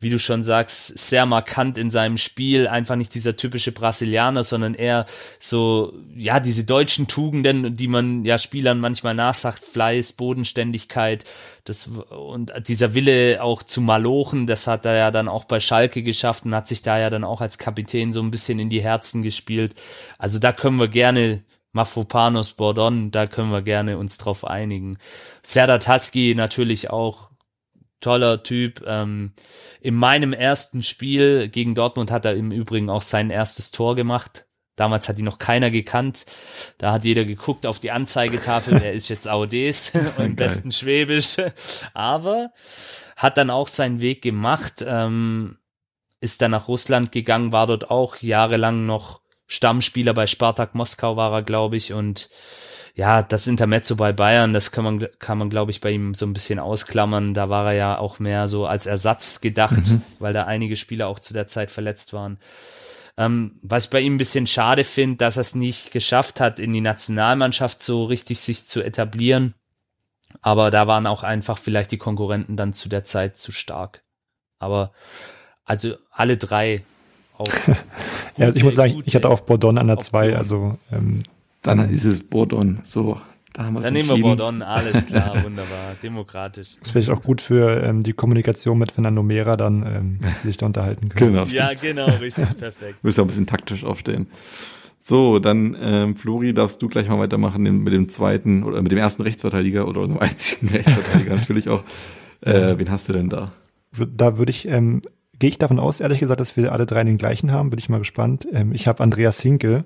wie 0.00 0.08
du 0.08 0.18
schon 0.18 0.44
sagst, 0.44 0.98
sehr 0.98 1.26
markant 1.26 1.76
in 1.76 1.90
seinem 1.90 2.16
Spiel, 2.16 2.66
einfach 2.66 2.96
nicht 2.96 3.14
dieser 3.14 3.36
typische 3.36 3.70
Brasilianer, 3.70 4.42
sondern 4.44 4.72
eher 4.72 5.04
so, 5.38 5.92
ja, 6.14 6.40
diese 6.40 6.64
deutschen 6.64 7.06
Tugenden, 7.06 7.76
die 7.76 7.86
man 7.86 8.24
ja 8.24 8.38
Spielern 8.38 8.80
manchmal 8.80 9.14
nachsagt, 9.14 9.62
Fleiß, 9.62 10.14
Bodenständigkeit, 10.14 11.24
das, 11.64 11.86
und 11.86 12.50
dieser 12.66 12.94
Wille 12.94 13.42
auch 13.42 13.62
zu 13.62 13.82
malochen, 13.82 14.46
das 14.46 14.66
hat 14.66 14.86
er 14.86 14.96
ja 14.96 15.10
dann 15.10 15.28
auch 15.28 15.44
bei 15.44 15.60
Schalke 15.60 16.02
geschafft 16.02 16.46
und 16.46 16.54
hat 16.54 16.66
sich 16.66 16.80
da 16.80 16.98
ja 16.98 17.10
dann 17.10 17.22
auch 17.24 17.42
als 17.42 17.58
Kapitän 17.58 18.14
so 18.14 18.22
ein 18.22 18.30
bisschen 18.30 18.58
in 18.58 18.70
die 18.70 18.82
Herzen 18.82 19.22
gespielt. 19.22 19.74
Also 20.16 20.38
da 20.38 20.52
können 20.52 20.78
wir 20.78 20.88
gerne 20.88 21.42
Mafropanos 21.72 22.52
Bordon, 22.52 23.10
da 23.10 23.26
können 23.26 23.52
wir 23.52 23.62
gerne 23.62 23.98
uns 23.98 24.18
drauf 24.18 24.44
einigen. 24.46 24.98
Serdar 25.42 25.78
Taski 25.78 26.34
natürlich 26.34 26.90
auch 26.90 27.29
toller 28.00 28.42
Typ. 28.42 28.82
Ähm, 28.86 29.32
in 29.80 29.94
meinem 29.94 30.32
ersten 30.32 30.82
Spiel 30.82 31.48
gegen 31.48 31.74
Dortmund 31.74 32.10
hat 32.10 32.24
er 32.24 32.34
im 32.34 32.52
Übrigen 32.52 32.90
auch 32.90 33.02
sein 33.02 33.30
erstes 33.30 33.70
Tor 33.70 33.94
gemacht. 33.94 34.46
Damals 34.76 35.08
hat 35.08 35.18
ihn 35.18 35.26
noch 35.26 35.38
keiner 35.38 35.70
gekannt. 35.70 36.24
Da 36.78 36.92
hat 36.92 37.04
jeder 37.04 37.24
geguckt 37.26 37.66
auf 37.66 37.80
die 37.80 37.90
Anzeigetafel, 37.90 38.74
er 38.82 38.92
ist 38.92 39.08
jetzt 39.08 39.28
Audes 39.28 39.92
im 40.18 40.36
besten 40.36 40.72
Schwäbisch. 40.72 41.36
Aber 41.92 42.50
hat 43.16 43.36
dann 43.36 43.50
auch 43.50 43.68
seinen 43.68 44.00
Weg 44.00 44.22
gemacht, 44.22 44.84
ähm, 44.86 45.58
ist 46.20 46.40
dann 46.42 46.52
nach 46.52 46.68
Russland 46.68 47.12
gegangen, 47.12 47.52
war 47.52 47.66
dort 47.66 47.90
auch 47.90 48.16
jahrelang 48.18 48.84
noch 48.84 49.20
Stammspieler 49.46 50.14
bei 50.14 50.28
Spartak 50.28 50.76
Moskau 50.76 51.16
war 51.16 51.32
er, 51.32 51.42
glaube 51.42 51.76
ich, 51.76 51.92
und 51.92 52.30
ja, 52.94 53.22
das 53.22 53.46
Intermezzo 53.46 53.96
bei 53.96 54.12
Bayern, 54.12 54.52
das 54.52 54.72
kann 54.72 54.84
man, 54.84 55.06
kann 55.18 55.38
man, 55.38 55.50
glaube 55.50 55.70
ich, 55.70 55.80
bei 55.80 55.90
ihm 55.90 56.14
so 56.14 56.26
ein 56.26 56.32
bisschen 56.32 56.58
ausklammern. 56.58 57.34
Da 57.34 57.48
war 57.48 57.66
er 57.66 57.72
ja 57.72 57.98
auch 57.98 58.18
mehr 58.18 58.48
so 58.48 58.66
als 58.66 58.86
Ersatz 58.86 59.40
gedacht, 59.40 59.86
mhm. 59.86 60.02
weil 60.18 60.32
da 60.32 60.44
einige 60.44 60.76
Spieler 60.76 61.08
auch 61.08 61.18
zu 61.18 61.32
der 61.32 61.46
Zeit 61.46 61.70
verletzt 61.70 62.12
waren. 62.12 62.38
Ähm, 63.16 63.58
was 63.62 63.84
ich 63.84 63.90
bei 63.90 64.00
ihm 64.00 64.14
ein 64.14 64.18
bisschen 64.18 64.46
schade 64.46 64.84
finde, 64.84 65.16
dass 65.16 65.36
er 65.36 65.42
es 65.42 65.54
nicht 65.54 65.92
geschafft 65.92 66.40
hat, 66.40 66.58
in 66.58 66.72
die 66.72 66.80
Nationalmannschaft 66.80 67.82
so 67.82 68.04
richtig 68.04 68.40
sich 68.40 68.66
zu 68.66 68.82
etablieren. 68.82 69.54
Aber 70.42 70.70
da 70.70 70.86
waren 70.86 71.06
auch 71.06 71.22
einfach 71.22 71.58
vielleicht 71.58 71.92
die 71.92 71.98
Konkurrenten 71.98 72.56
dann 72.56 72.72
zu 72.72 72.88
der 72.88 73.04
Zeit 73.04 73.36
zu 73.36 73.52
stark. 73.52 74.02
Aber 74.58 74.92
also 75.64 75.94
alle 76.10 76.36
drei 76.36 76.82
auch. 77.36 77.46
ja, 78.36 78.50
ich 78.54 78.62
muss 78.62 78.74
sagen, 78.74 79.02
ich 79.04 79.14
hatte 79.14 79.28
auch 79.28 79.40
Bordon 79.40 79.78
an 79.78 79.86
der 79.86 79.98
2, 79.98 80.36
also 80.36 80.78
ähm, 80.92 81.20
dann 81.62 81.90
ist 81.90 82.04
es 82.04 82.22
Bordon. 82.22 82.80
So, 82.82 83.20
da 83.52 83.64
haben 83.64 83.74
wir 83.74 83.80
Dann 83.80 83.92
nehmen 83.92 84.08
wir 84.08 84.18
Bordon, 84.18 84.62
alles 84.62 85.06
klar, 85.06 85.34
wunderbar, 85.44 85.94
demokratisch. 86.02 86.76
Das 86.80 86.94
wäre 86.94 87.12
auch 87.12 87.22
gut 87.22 87.40
für 87.40 87.82
ähm, 87.82 88.02
die 88.02 88.12
Kommunikation 88.12 88.78
mit 88.78 88.92
Fernando 88.92 89.22
Mera 89.22 89.56
dann, 89.56 89.84
ähm, 89.84 90.18
dass 90.22 90.42
sie 90.42 90.48
sich 90.48 90.56
da 90.56 90.66
unterhalten 90.66 91.08
können. 91.08 91.32
Genau, 91.32 91.44
ja, 91.46 91.72
genau, 91.74 92.06
richtig, 92.06 92.56
perfekt. 92.56 92.98
Müssen 93.02 93.18
wir 93.18 93.24
ein 93.24 93.28
bisschen 93.28 93.46
taktisch 93.46 93.84
aufstehen. 93.84 94.28
So, 95.00 95.38
dann 95.38 95.76
ähm, 95.80 96.14
Flori, 96.14 96.54
darfst 96.54 96.80
du 96.82 96.88
gleich 96.88 97.08
mal 97.08 97.18
weitermachen 97.18 97.62
mit 97.82 97.92
dem 97.92 98.08
zweiten 98.08 98.62
oder 98.62 98.82
mit 98.82 98.92
dem 98.92 98.98
ersten 98.98 99.22
Rechtsverteidiger 99.22 99.88
oder 99.88 100.04
dem 100.04 100.18
einzigen 100.18 100.68
Rechtsverteidiger 100.72 101.34
natürlich 101.34 101.70
auch. 101.70 101.82
Äh, 102.42 102.78
wen 102.78 102.90
hast 102.90 103.08
du 103.08 103.12
denn 103.14 103.28
da? 103.28 103.52
Also 103.92 104.04
da 104.04 104.38
würde 104.38 104.50
ich, 104.50 104.68
ähm, 104.68 105.02
gehe 105.38 105.48
ich 105.48 105.58
davon 105.58 105.80
aus, 105.80 106.00
ehrlich 106.00 106.20
gesagt, 106.20 106.40
dass 106.40 106.56
wir 106.56 106.72
alle 106.72 106.86
drei 106.86 107.02
den 107.02 107.18
gleichen 107.18 107.50
haben, 107.50 107.70
bin 107.70 107.78
ich 107.78 107.88
mal 107.88 107.98
gespannt. 107.98 108.46
Ähm, 108.52 108.72
ich 108.72 108.86
habe 108.86 109.02
Andreas 109.02 109.40
Hinke, 109.40 109.84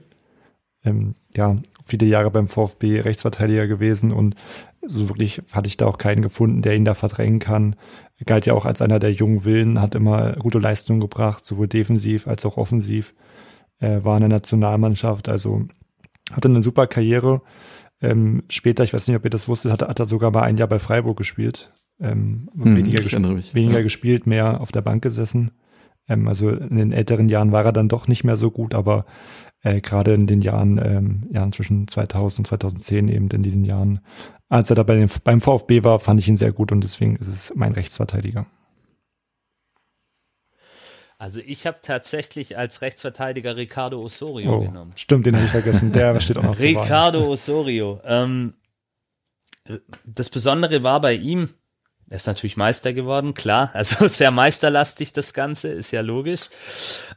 ähm, 0.85 1.15
ja, 1.37 1.57
viele 1.85 2.07
Jahre 2.07 2.31
beim 2.31 2.49
VfB 2.49 3.01
Rechtsverteidiger 3.01 3.67
gewesen 3.67 4.13
und 4.13 4.37
so 4.87 5.09
wirklich 5.09 5.43
hatte 5.53 5.67
ich 5.67 5.77
da 5.77 5.87
auch 5.87 5.99
keinen 5.99 6.23
gefunden, 6.23 6.63
der 6.63 6.77
ihn 6.77 6.85
da 6.85 6.95
verdrängen 6.95 7.39
kann. 7.39 7.77
Er 8.19 8.27
galt 8.27 8.47
ja 8.47 8.55
auch 8.55 8.67
als 8.67 8.83
einer 8.83 8.99
der 8.99 9.13
jungen 9.13 9.45
Willen, 9.45 9.81
hat 9.81 9.95
immer 9.95 10.35
gute 10.35 10.59
Leistungen 10.59 11.01
gebracht, 11.01 11.45
sowohl 11.45 11.69
defensiv 11.69 12.29
als 12.29 12.45
auch 12.45 12.57
offensiv. 12.57 13.15
Er 13.79 14.05
war 14.05 14.17
in 14.17 14.21
der 14.21 14.29
Nationalmannschaft, 14.29 15.29
also 15.29 15.63
hatte 16.33 16.49
eine 16.49 16.63
super 16.63 16.87
Karriere. 16.87 17.43
Ähm, 18.01 18.43
später, 18.49 18.85
ich 18.85 18.93
weiß 18.93 19.09
nicht, 19.09 19.17
ob 19.17 19.25
ihr 19.25 19.31
das 19.31 19.49
wusstet, 19.49 19.73
hat, 19.73 19.83
hat 19.83 20.01
er 20.01 20.07
sogar 20.07 20.31
mal 20.31 20.43
ein 20.43 20.57
Jahr 20.57 20.69
bei 20.69 20.79
Freiburg 20.79 21.17
gespielt. 21.17 21.73
Ähm, 22.01 22.51
hm, 22.55 22.77
weniger, 22.77 23.03
ges 23.03 23.55
weniger 23.55 23.79
ja. 23.79 23.83
gespielt, 23.83 24.27
mehr 24.27 24.61
auf 24.61 24.73
der 24.73 24.83
Bank 24.83 25.03
gesessen. 25.03 25.53
Ähm, 26.09 26.29
also 26.29 26.51
in 26.51 26.77
den 26.77 26.93
älteren 26.93 27.29
Jahren 27.29 27.53
war 27.53 27.65
er 27.65 27.73
dann 27.73 27.89
doch 27.89 28.09
nicht 28.09 28.25
mehr 28.25 28.37
so 28.37 28.51
gut, 28.51 28.75
aber 28.75 29.07
äh, 29.65 29.81
gerade 29.81 30.15
in 30.15 30.27
den 30.27 30.43
Jahren, 30.43 30.79
ähm, 30.79 31.29
Jahren 31.33 31.53
zwischen 31.53 31.89
2000 31.89 32.41
und 32.41 32.47
2010 32.47 33.09
eben 33.09 33.29
in 33.31 33.43
diesen 33.43 33.65
Jahren, 33.65 34.01
als 34.49 34.71
er 34.71 34.77
da 34.77 34.83
bei 34.83 34.95
dem, 34.95 35.09
beim 35.25 35.41
VfB 35.41 35.83
war, 35.83 35.99
fand 35.99 36.21
ich 36.21 36.29
ihn 36.29 36.37
sehr 36.37 36.53
gut 36.53 36.71
und 36.71 36.85
deswegen 36.85 37.17
ist 37.17 37.29
es 37.29 37.53
mein 37.57 37.73
Rechtsverteidiger. 37.73 38.47
Also 41.17 41.41
ich 41.45 41.67
habe 41.67 41.79
tatsächlich 41.81 42.59
als 42.59 42.83
Rechtsverteidiger 42.83 43.57
Ricardo 43.57 44.03
Osorio 44.03 44.57
oh, 44.57 44.61
genommen. 44.61 44.93
Stimmt, 44.97 45.25
den 45.25 45.35
habe 45.35 45.47
ich 45.47 45.53
vergessen. 45.53 45.91
Der 45.93 46.21
steht 46.21 46.37
auch 46.37 46.43
noch 46.43 46.61
Ricardo 46.61 47.27
Osorio. 47.27 48.01
Ähm, 48.05 48.55
das 50.05 50.29
Besondere 50.29 50.83
war 50.83 51.01
bei 51.01 51.15
ihm, 51.15 51.49
er 52.11 52.17
ist 52.17 52.27
natürlich 52.27 52.59
Meister 52.59 52.93
geworden, 52.93 53.33
klar. 53.33 53.71
Also 53.75 54.07
sehr 54.09 54.31
meisterlastig 54.31 55.15
das 55.15 55.33
Ganze, 55.33 55.69
ist 55.69 55.91
ja 55.93 56.03
logisch. 56.03 56.51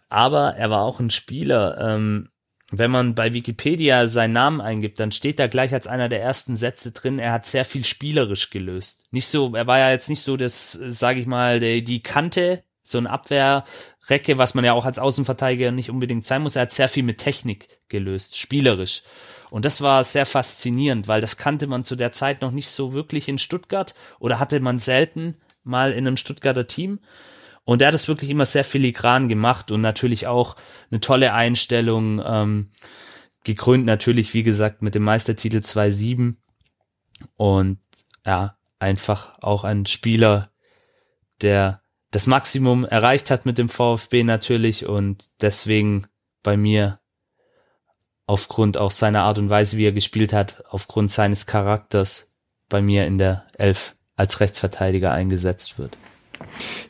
Aber 0.07 0.55
er 0.55 0.69
war 0.69 0.83
auch 0.83 1.01
ein 1.01 1.09
Spieler, 1.09 1.77
ähm, 1.81 2.29
wenn 2.71 2.91
man 2.91 3.15
bei 3.15 3.33
Wikipedia 3.33 4.07
seinen 4.07 4.33
Namen 4.33 4.59
eingibt, 4.59 4.99
dann 4.99 5.13
steht 5.13 5.39
da 5.39 5.47
gleich 5.47 5.73
als 5.73 5.87
einer 5.87 6.09
der 6.09 6.21
ersten 6.21 6.57
Sätze 6.57 6.91
drin, 6.91 7.17
er 7.17 7.31
hat 7.31 7.45
sehr 7.45 7.63
viel 7.63 7.85
spielerisch 7.85 8.49
gelöst. 8.49 9.05
Nicht 9.11 9.27
so, 9.27 9.55
er 9.55 9.67
war 9.67 9.79
ja 9.79 9.91
jetzt 9.91 10.09
nicht 10.09 10.21
so 10.21 10.35
das, 10.35 10.71
sage 10.71 11.21
ich 11.21 11.27
mal, 11.27 11.59
der, 11.61 11.81
die 11.81 12.03
Kante, 12.03 12.63
so 12.83 12.97
ein 12.97 13.07
Abwehrrecke, 13.07 14.37
was 14.37 14.53
man 14.53 14.65
ja 14.65 14.73
auch 14.73 14.85
als 14.85 14.99
Außenverteidiger 14.99 15.71
nicht 15.71 15.89
unbedingt 15.89 16.25
sein 16.25 16.41
muss. 16.41 16.55
Er 16.55 16.63
hat 16.63 16.71
sehr 16.71 16.89
viel 16.89 17.03
mit 17.03 17.19
Technik 17.19 17.67
gelöst, 17.89 18.37
spielerisch. 18.37 19.03
Und 19.49 19.63
das 19.63 19.81
war 19.81 20.03
sehr 20.03 20.25
faszinierend, 20.25 21.07
weil 21.07 21.21
das 21.21 21.37
kannte 21.37 21.67
man 21.67 21.85
zu 21.85 21.95
der 21.95 22.11
Zeit 22.11 22.41
noch 22.41 22.51
nicht 22.51 22.69
so 22.69 22.93
wirklich 22.93 23.29
in 23.29 23.37
Stuttgart 23.37 23.93
oder 24.19 24.39
hatte 24.39 24.59
man 24.59 24.79
selten 24.79 25.37
mal 25.63 25.91
in 25.91 26.05
einem 26.05 26.17
Stuttgarter 26.17 26.67
Team. 26.67 26.99
Und 27.67 27.81
er 27.81 27.89
hat 27.89 27.95
es 27.95 28.07
wirklich 28.07 28.29
immer 28.29 28.45
sehr 28.45 28.63
filigran 28.63 29.27
gemacht 29.27 29.71
und 29.71 29.81
natürlich 29.81 30.25
auch 30.25 30.55
eine 30.89 31.01
tolle 31.01 31.33
Einstellung, 31.33 32.23
ähm, 32.25 32.71
gekrönt 33.43 33.85
natürlich, 33.85 34.33
wie 34.33 34.43
gesagt, 34.43 34.81
mit 34.81 34.95
dem 34.95 35.03
Meistertitel 35.03 35.57
2-7. 35.57 36.37
Und 37.35 37.79
ja, 38.25 38.57
einfach 38.79 39.37
auch 39.41 39.65
ein 39.65 39.85
Spieler, 39.85 40.49
der 41.41 41.81
das 42.11 42.25
Maximum 42.25 42.85
erreicht 42.85 43.31
hat 43.31 43.45
mit 43.45 43.57
dem 43.57 43.67
VfB 43.67 44.23
natürlich 44.23 44.85
und 44.85 45.25
deswegen 45.41 46.07
bei 46.43 46.55
mir 46.55 47.01
aufgrund 48.27 48.77
auch 48.77 48.91
seiner 48.91 49.23
Art 49.23 49.39
und 49.39 49.49
Weise, 49.49 49.75
wie 49.75 49.87
er 49.87 49.91
gespielt 49.91 50.31
hat, 50.31 50.63
aufgrund 50.69 51.11
seines 51.11 51.47
Charakters 51.47 52.33
bei 52.69 52.81
mir 52.81 53.05
in 53.05 53.17
der 53.17 53.45
Elf 53.57 53.97
als 54.15 54.39
Rechtsverteidiger 54.39 55.11
eingesetzt 55.11 55.77
wird. 55.77 55.97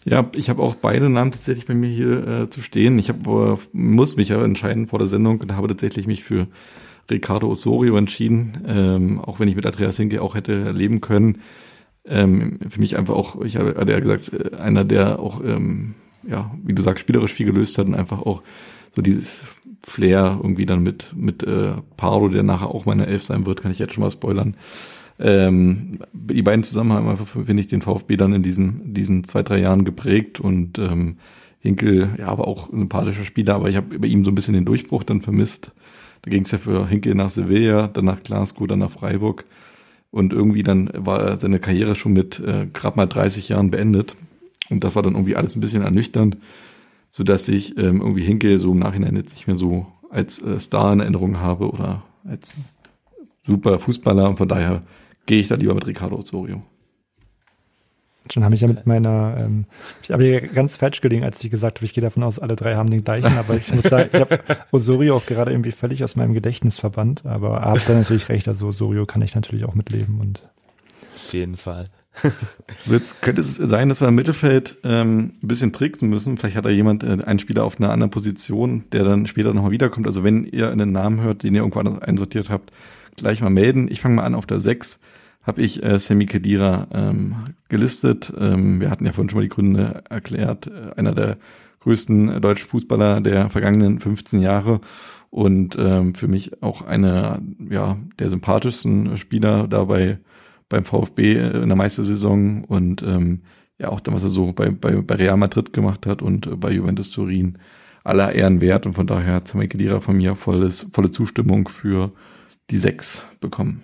Ja, 0.06 0.30
ich 0.36 0.50
habe 0.50 0.62
auch 0.62 0.76
beide 0.76 1.10
Namen 1.10 1.32
tatsächlich 1.32 1.66
bei 1.66 1.74
mir 1.74 1.90
hier 1.90 2.28
äh, 2.28 2.50
zu 2.50 2.62
stehen. 2.62 2.98
Ich 3.00 3.10
hab, 3.10 3.28
äh, 3.28 3.58
muss 3.74 4.16
mich 4.16 4.34
aber 4.34 4.46
entscheiden 4.46 4.88
vor 4.88 5.00
der 5.00 5.08
Sendung 5.08 5.42
und 5.42 5.56
habe 5.56 5.68
tatsächlich 5.68 6.08
mich 6.08 6.24
für 6.24 6.48
Ricardo 7.10 7.50
Osorio 7.50 7.98
entschieden, 7.98 8.64
ähm, 8.68 9.20
auch 9.20 9.40
wenn 9.40 9.48
ich 9.48 9.56
mit 9.56 9.66
Andreas 9.66 9.98
Hinke 9.98 10.22
auch 10.22 10.36
hätte 10.36 10.72
leben 10.72 11.02
können. 11.02 11.42
Ähm, 12.06 12.60
für 12.70 12.80
mich 12.80 12.98
einfach 12.98 13.16
auch, 13.16 13.42
ich 13.42 13.58
hatte 13.58 13.92
ja 13.92 14.00
gesagt, 14.00 14.32
äh, 14.34 14.56
einer, 14.56 14.84
der 14.84 15.20
auch, 15.20 15.44
ähm, 15.44 15.96
ja, 16.28 16.52
wie 16.64 16.74
du 16.74 16.82
sagst, 16.82 17.02
spielerisch 17.02 17.34
viel 17.34 17.46
gelöst 17.46 17.78
hat 17.78 17.88
und 17.88 17.96
einfach 17.96 18.20
auch 18.22 18.42
so 18.96 19.02
dieses 19.02 19.42
Flair 19.84 20.40
irgendwie 20.42 20.66
dann 20.66 20.84
mit, 20.84 21.14
mit 21.16 21.44
äh, 21.44 21.74
Pardo, 21.96 22.30
der 22.30 22.44
nachher 22.44 22.68
auch 22.68 22.86
meine 22.86 23.08
Elf 23.08 23.24
sein 23.24 23.46
wird, 23.46 23.62
kann 23.62 23.72
ich 23.72 23.80
jetzt 23.80 23.94
schon 23.94 24.04
mal 24.04 24.12
spoilern. 24.12 24.56
Ähm, 25.20 26.00
die 26.14 26.42
beiden 26.42 26.64
zusammen 26.64 26.94
haben 26.94 27.08
einfach, 27.08 27.28
finde 27.28 27.60
ich, 27.60 27.68
den 27.68 27.82
VfB 27.82 28.18
dann 28.18 28.34
in 28.34 28.44
diesen, 28.44 28.94
diesen 28.94 29.24
zwei, 29.24 29.44
drei 29.44 29.60
Jahren 29.60 29.86
geprägt 29.86 30.40
und 30.40 30.78
ähm, 30.78 31.18
Hinkel, 31.60 32.10
ja, 32.20 32.28
aber 32.28 32.48
auch 32.48 32.72
ein 32.72 32.80
sympathischer 32.80 33.26
Spieler, 33.26 33.56
aber 33.56 33.70
ich 33.70 33.76
habe 33.76 34.00
bei 34.00 34.08
ihm 34.08 34.24
so 34.24 34.32
ein 34.32 34.36
bisschen 34.36 34.54
den 34.54 34.66
Durchbruch 34.66 35.04
dann 35.04 35.22
vermisst. 35.22 35.72
Da 36.22 36.32
ging 36.32 36.44
es 36.44 36.52
ja 36.52 36.58
für 36.58 36.88
Hinkel 36.88 37.16
nach 37.16 37.30
Sevilla, 37.30 37.88
dann 37.88 38.06
nach 38.06 38.22
Glasgow, 38.24 38.68
dann 38.68 38.80
nach 38.80 38.92
Freiburg. 38.92 39.46
Und 40.12 40.34
irgendwie 40.34 40.64
dann 40.64 40.90
war 40.94 41.38
seine 41.38 41.60
Karriere 41.60 41.96
schon 41.96 42.14
mit 42.14 42.40
äh, 42.40 42.68
gerade 42.72 42.98
mal 42.98 43.06
30 43.06 43.50
Jahren 43.50 43.72
beendet. 43.72 44.16
Und 44.70 44.84
das 44.84 44.96
war 44.96 45.04
dann 45.04 45.14
irgendwie 45.14 45.36
alles 45.36 45.56
ein 45.56 45.62
bisschen 45.62 45.84
ernüchternd, 45.84 46.38
sodass 47.10 47.48
ich 47.48 47.78
ähm, 47.78 48.02
irgendwie 48.02 48.24
Hinkel 48.24 48.60
so 48.60 48.72
im 48.72 48.80
Nachhinein 48.80 49.16
jetzt 49.16 49.34
nicht 49.34 49.48
mehr 49.48 49.56
so 49.56 49.88
als 50.10 50.42
äh, 50.42 50.60
Star 50.60 50.94
in 50.94 51.00
Erinnerung 51.00 51.40
habe 51.40 51.70
oder 51.70 52.04
als 52.24 52.58
super 53.44 53.80
Fußballer. 53.80 54.30
Und 54.30 54.38
von 54.38 54.48
daher 54.48 54.84
gehe 55.28 55.40
ich 55.40 55.48
da 55.48 55.56
lieber 55.56 55.76
mit 55.76 55.86
Ricardo 55.86 56.16
Osorio. 56.16 56.64
Schon 58.32 58.44
habe 58.44 58.56
ich 58.56 58.62
ja 58.62 58.68
mit 58.68 58.86
meiner, 58.86 59.38
ähm, 59.40 59.66
ich 60.04 60.12
habe 60.12 60.24
hier 60.24 60.42
ganz 60.42 60.76
falsch 60.76 61.02
gelegen, 61.02 61.24
als 61.24 61.42
ich 61.44 61.52
gesagt 61.52 61.78
habe, 61.78 61.86
ich 61.86 61.94
gehe 61.94 62.02
davon 62.02 62.24
aus, 62.24 62.40
alle 62.40 62.56
drei 62.56 62.76
haben 62.76 62.90
den 62.90 63.04
gleichen, 63.04 63.38
aber 63.38 63.56
ich 63.56 63.74
muss 63.74 63.84
sagen, 63.84 64.10
ich 64.12 64.20
habe 64.20 64.40
Osorio 64.72 65.16
auch 65.16 65.26
gerade 65.26 65.52
irgendwie 65.52 65.72
völlig 65.72 66.04
aus 66.04 66.16
meinem 66.16 66.34
Gedächtnis 66.34 66.80
verbannt, 66.80 67.26
aber 67.26 67.62
habe 67.62 67.80
da 67.88 67.94
natürlich 67.94 68.28
recht, 68.28 68.48
also 68.48 68.68
Osorio 68.68 69.06
kann 69.06 69.22
ich 69.22 69.36
natürlich 69.36 69.64
auch 69.66 69.76
mitleben 69.76 70.20
und. 70.20 70.50
Auf 71.16 71.34
jeden 71.34 71.56
Fall. 71.56 71.88
so 72.86 72.94
jetzt 72.94 73.22
könnte 73.22 73.42
es 73.42 73.56
sein, 73.56 73.90
dass 73.90 74.02
wir 74.02 74.08
im 74.08 74.16
Mittelfeld 74.16 74.78
ähm, 74.84 75.34
ein 75.42 75.48
bisschen 75.48 75.72
tricksen 75.72 76.10
müssen. 76.10 76.38
Vielleicht 76.38 76.56
hat 76.56 76.66
da 76.66 76.70
jemand, 76.70 77.04
äh, 77.04 77.24
einen 77.24 77.40
Spieler 77.40 77.64
auf 77.64 77.80
einer 77.80 77.92
anderen 77.92 78.10
Position, 78.10 78.86
der 78.92 79.04
dann 79.04 79.28
später 79.28 79.54
nochmal 79.54 79.72
wiederkommt. 79.72 80.08
Also 80.08 80.24
wenn 80.24 80.46
ihr 80.46 80.72
einen 80.72 80.92
Namen 80.92 81.22
hört, 81.22 81.44
den 81.44 81.54
ihr 81.54 81.62
irgendwann 81.62 82.02
einsortiert 82.02 82.50
habt, 82.50 82.72
gleich 83.18 83.42
mal 83.42 83.50
melden. 83.50 83.88
Ich 83.90 84.00
fange 84.00 84.16
mal 84.16 84.24
an 84.24 84.36
auf 84.36 84.46
der 84.46 84.60
6 84.60 85.02
habe 85.48 85.62
ich 85.62 85.82
äh, 85.82 85.98
Semi 85.98 86.26
Khedira 86.26 86.88
ähm, 86.94 87.36
gelistet. 87.70 88.34
Ähm, 88.38 88.82
wir 88.82 88.90
hatten 88.90 89.06
ja 89.06 89.14
vorhin 89.14 89.30
schon 89.30 89.38
mal 89.38 89.44
die 89.44 89.50
Gründe 89.50 90.04
erklärt. 90.10 90.68
Äh, 90.68 91.00
einer 91.00 91.14
der 91.14 91.38
größten 91.80 92.42
deutschen 92.42 92.68
Fußballer 92.68 93.22
der 93.22 93.50
vergangenen 93.50 94.00
15 94.00 94.42
Jahre 94.42 94.82
und 95.30 95.78
ähm, 95.80 96.16
für 96.16 96.28
mich 96.28 96.62
auch 96.62 96.82
einer 96.82 97.42
ja, 97.70 97.98
der 98.20 98.30
sympathischsten 98.30 99.16
Spieler 99.16 99.70
dabei 99.70 100.20
beim 100.68 100.84
VfB 100.84 101.36
in 101.36 101.70
der 101.70 101.78
Meistersaison 101.78 102.66
und 102.66 103.02
ähm, 103.04 103.44
ja 103.80 103.88
auch 103.88 104.02
dann, 104.02 104.16
was 104.16 104.24
er 104.24 104.30
so 104.30 104.52
bei, 104.52 104.70
bei, 104.70 105.02
bei 105.02 105.16
Real 105.16 105.38
Madrid 105.38 105.72
gemacht 105.72 106.06
hat 106.06 106.22
und 106.22 106.60
bei 106.60 106.72
Juventus 106.72 107.12
Turin 107.12 107.58
aller 108.04 108.34
Ehren 108.34 108.60
wert 108.60 108.86
und 108.86 108.96
von 108.96 109.08
daher 109.08 109.36
hat 109.36 109.48
Sami 109.48 109.70
Khedira 109.70 110.02
von 110.02 110.18
mir 110.18 110.36
volles, 110.36 110.88
volle 110.92 111.12
Zustimmung 111.12 111.70
für 111.70 112.12
die 112.70 112.78
sechs 112.78 113.22
bekommen. 113.40 113.82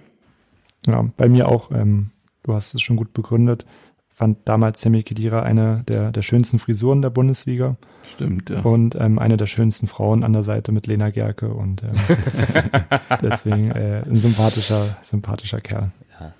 Ja, 0.85 1.01
bei 1.15 1.29
mir 1.29 1.47
auch, 1.47 1.71
ähm, 1.71 2.11
du 2.43 2.53
hast 2.53 2.73
es 2.73 2.81
schon 2.81 2.97
gut 2.97 3.13
begründet, 3.13 3.65
fand 4.13 4.37
damals 4.45 4.81
Semi 4.81 5.03
Kedira 5.03 5.41
eine 5.41 5.83
der, 5.87 6.11
der 6.11 6.21
schönsten 6.21 6.59
Frisuren 6.59 7.01
der 7.01 7.09
Bundesliga. 7.09 7.77
Stimmt, 8.13 8.49
ja. 8.49 8.61
Und 8.61 8.95
ähm, 8.95 9.17
eine 9.17 9.37
der 9.37 9.47
schönsten 9.47 9.87
Frauen 9.87 10.23
an 10.23 10.33
der 10.33 10.43
Seite 10.43 10.71
mit 10.71 10.87
Lena 10.87 11.09
Gerke 11.09 11.53
und 11.53 11.81
ähm, 11.83 11.91
deswegen 13.21 13.71
äh, 13.71 14.03
ein 14.05 14.17
sympathischer, 14.17 14.97
sympathischer 15.03 15.61
Kerl. 15.61 15.91
Ja. 16.19 16.33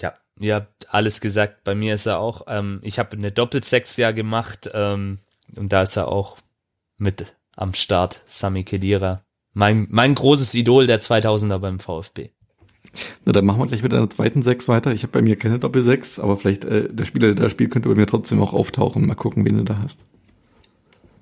ja, 0.00 0.14
ihr 0.40 0.54
habt 0.56 0.92
alles 0.92 1.20
gesagt. 1.20 1.62
Bei 1.64 1.74
mir 1.74 1.94
ist 1.94 2.06
er 2.06 2.18
auch, 2.18 2.46
ähm, 2.48 2.80
ich 2.82 2.98
habe 2.98 3.16
eine 3.16 3.30
Doppelsechs 3.30 3.96
ja 3.98 4.10
gemacht 4.10 4.70
ähm, 4.74 5.18
und 5.54 5.72
da 5.72 5.82
ist 5.82 5.96
er 5.96 6.08
auch 6.08 6.38
mit 6.98 7.34
am 7.56 7.72
Start, 7.72 8.22
Sami 8.26 8.64
Kedira. 8.64 9.22
Mein, 9.58 9.86
mein 9.88 10.14
großes 10.14 10.52
Idol 10.52 10.86
der 10.86 11.00
2000er 11.00 11.56
beim 11.56 11.80
VfB. 11.80 12.28
Na, 13.24 13.32
dann 13.32 13.46
machen 13.46 13.58
wir 13.58 13.66
gleich 13.66 13.82
mit 13.82 13.94
einer 13.94 14.10
zweiten 14.10 14.42
Sechs 14.42 14.68
weiter. 14.68 14.92
Ich 14.92 15.02
habe 15.02 15.12
bei 15.12 15.22
mir 15.22 15.36
keine 15.36 15.58
Doppel-Sechs, 15.58 16.18
aber 16.18 16.36
vielleicht 16.36 16.66
äh, 16.66 16.92
der 16.92 17.06
Spieler, 17.06 17.28
der 17.28 17.44
da 17.44 17.48
spielt, 17.48 17.70
könnte 17.70 17.88
bei 17.88 17.94
mir 17.94 18.06
trotzdem 18.06 18.42
auch 18.42 18.52
auftauchen. 18.52 19.06
Mal 19.06 19.14
gucken, 19.14 19.46
wen 19.46 19.56
du 19.56 19.64
da 19.64 19.78
hast. 19.82 20.04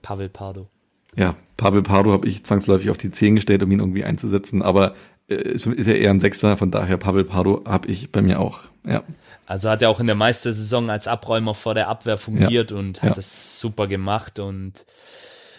Pavel 0.02 0.28
Pardo. 0.28 0.66
Ja, 1.14 1.36
Pavel 1.56 1.82
Pardo 1.82 2.10
habe 2.10 2.26
ich 2.26 2.42
zwangsläufig 2.42 2.90
auf 2.90 2.96
die 2.96 3.12
Zehn 3.12 3.36
gestellt, 3.36 3.62
um 3.62 3.70
ihn 3.70 3.78
irgendwie 3.78 4.02
einzusetzen, 4.02 4.62
aber 4.62 4.96
äh, 5.28 5.36
ist, 5.36 5.68
ist 5.68 5.86
ja 5.86 5.94
eher 5.94 6.10
ein 6.10 6.18
Sechser, 6.18 6.56
von 6.56 6.72
daher 6.72 6.96
Pavel 6.96 7.22
Pardo 7.22 7.62
habe 7.64 7.86
ich 7.86 8.10
bei 8.10 8.20
mir 8.20 8.40
auch. 8.40 8.62
Ja. 8.84 9.04
Also 9.46 9.70
hat 9.70 9.80
er 9.82 9.90
auch 9.90 10.00
in 10.00 10.08
der 10.08 10.16
Meistersaison 10.16 10.90
als 10.90 11.06
Abräumer 11.06 11.54
vor 11.54 11.74
der 11.74 11.86
Abwehr 11.86 12.16
fungiert 12.16 12.72
ja. 12.72 12.78
und 12.78 13.00
hat 13.00 13.10
ja. 13.10 13.14
das 13.14 13.60
super 13.60 13.86
gemacht 13.86 14.40
und 14.40 14.86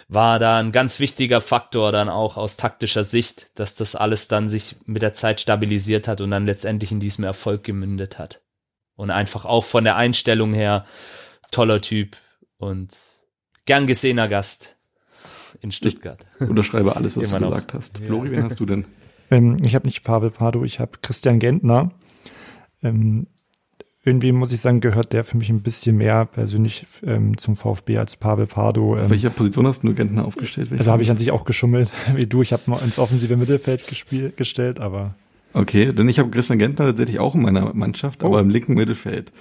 war 0.07 0.37
da 0.39 0.57
ein 0.57 0.71
ganz 0.71 0.99
wichtiger 0.99 1.41
Faktor 1.41 1.91
dann 1.91 2.09
auch 2.09 2.37
aus 2.37 2.57
taktischer 2.57 3.03
Sicht, 3.03 3.49
dass 3.55 3.75
das 3.75 3.95
alles 3.95 4.27
dann 4.27 4.49
sich 4.49 4.75
mit 4.85 5.01
der 5.01 5.13
Zeit 5.13 5.41
stabilisiert 5.41 6.07
hat 6.07 6.21
und 6.21 6.31
dann 6.31 6.45
letztendlich 6.45 6.91
in 6.91 6.99
diesem 6.99 7.23
Erfolg 7.23 7.63
gemündet 7.63 8.19
hat. 8.19 8.41
Und 8.95 9.11
einfach 9.11 9.45
auch 9.45 9.63
von 9.63 9.83
der 9.83 9.95
Einstellung 9.95 10.53
her 10.53 10.85
toller 11.51 11.81
Typ 11.81 12.17
und 12.57 12.95
gern 13.65 13.87
gesehener 13.87 14.27
Gast 14.27 14.75
in 15.61 15.71
Stuttgart. 15.71 16.19
Ich 16.39 16.49
unterschreibe 16.49 16.95
alles, 16.95 17.17
was 17.17 17.29
Immer 17.29 17.39
du 17.39 17.45
gesagt 17.49 17.73
noch. 17.73 17.79
hast. 17.81 17.97
Ja. 17.99 18.05
Flori, 18.05 18.31
wen 18.31 18.43
hast 18.43 18.59
du 18.59 18.65
denn? 18.65 18.85
Ähm, 19.31 19.57
ich 19.63 19.75
habe 19.75 19.87
nicht 19.87 20.03
Pavel 20.03 20.31
Pardo, 20.31 20.63
ich 20.63 20.79
habe 20.79 20.99
Christian 21.01 21.39
Gentner. 21.39 21.91
Ähm, 22.83 23.27
irgendwie 24.05 24.31
muss 24.31 24.51
ich 24.51 24.61
sagen, 24.61 24.81
gehört 24.81 25.13
der 25.13 25.23
für 25.23 25.35
mich 25.35 25.49
ein 25.49 25.61
bisschen 25.61 25.97
mehr 25.97 26.25
persönlich 26.25 26.85
ähm, 27.05 27.37
zum 27.37 27.55
VfB 27.55 27.97
als 27.97 28.15
Pavel 28.15 28.45
Pardo. 28.45 28.97
Ähm, 28.97 29.09
welcher 29.09 29.31
Position 29.31 29.65
hast 29.65 29.83
du 29.83 29.93
Gentner 29.95 30.25
aufgestellt? 30.25 30.69
Also 30.77 30.91
habe 30.91 31.01
ich 31.01 31.09
an 31.09 31.17
sich 31.17 31.31
auch 31.31 31.43
geschummelt, 31.43 31.91
wie 32.15 32.27
du. 32.27 32.43
Ich 32.43 32.53
habe 32.53 32.61
mal 32.67 32.79
ins 32.83 32.99
offensive 32.99 33.35
Mittelfeld 33.35 33.87
gespielt, 33.87 34.37
gestellt, 34.37 34.79
aber. 34.79 35.15
Okay, 35.53 35.91
denn 35.91 36.07
ich 36.07 36.19
habe 36.19 36.29
Christian 36.29 36.59
Gentner 36.59 36.85
tatsächlich 36.85 37.19
auch 37.19 37.33
in 37.33 37.41
meiner 37.41 37.73
Mannschaft, 37.73 38.23
oh. 38.23 38.27
aber 38.27 38.41
im 38.41 38.49
linken 38.49 38.75
Mittelfeld. 38.75 39.31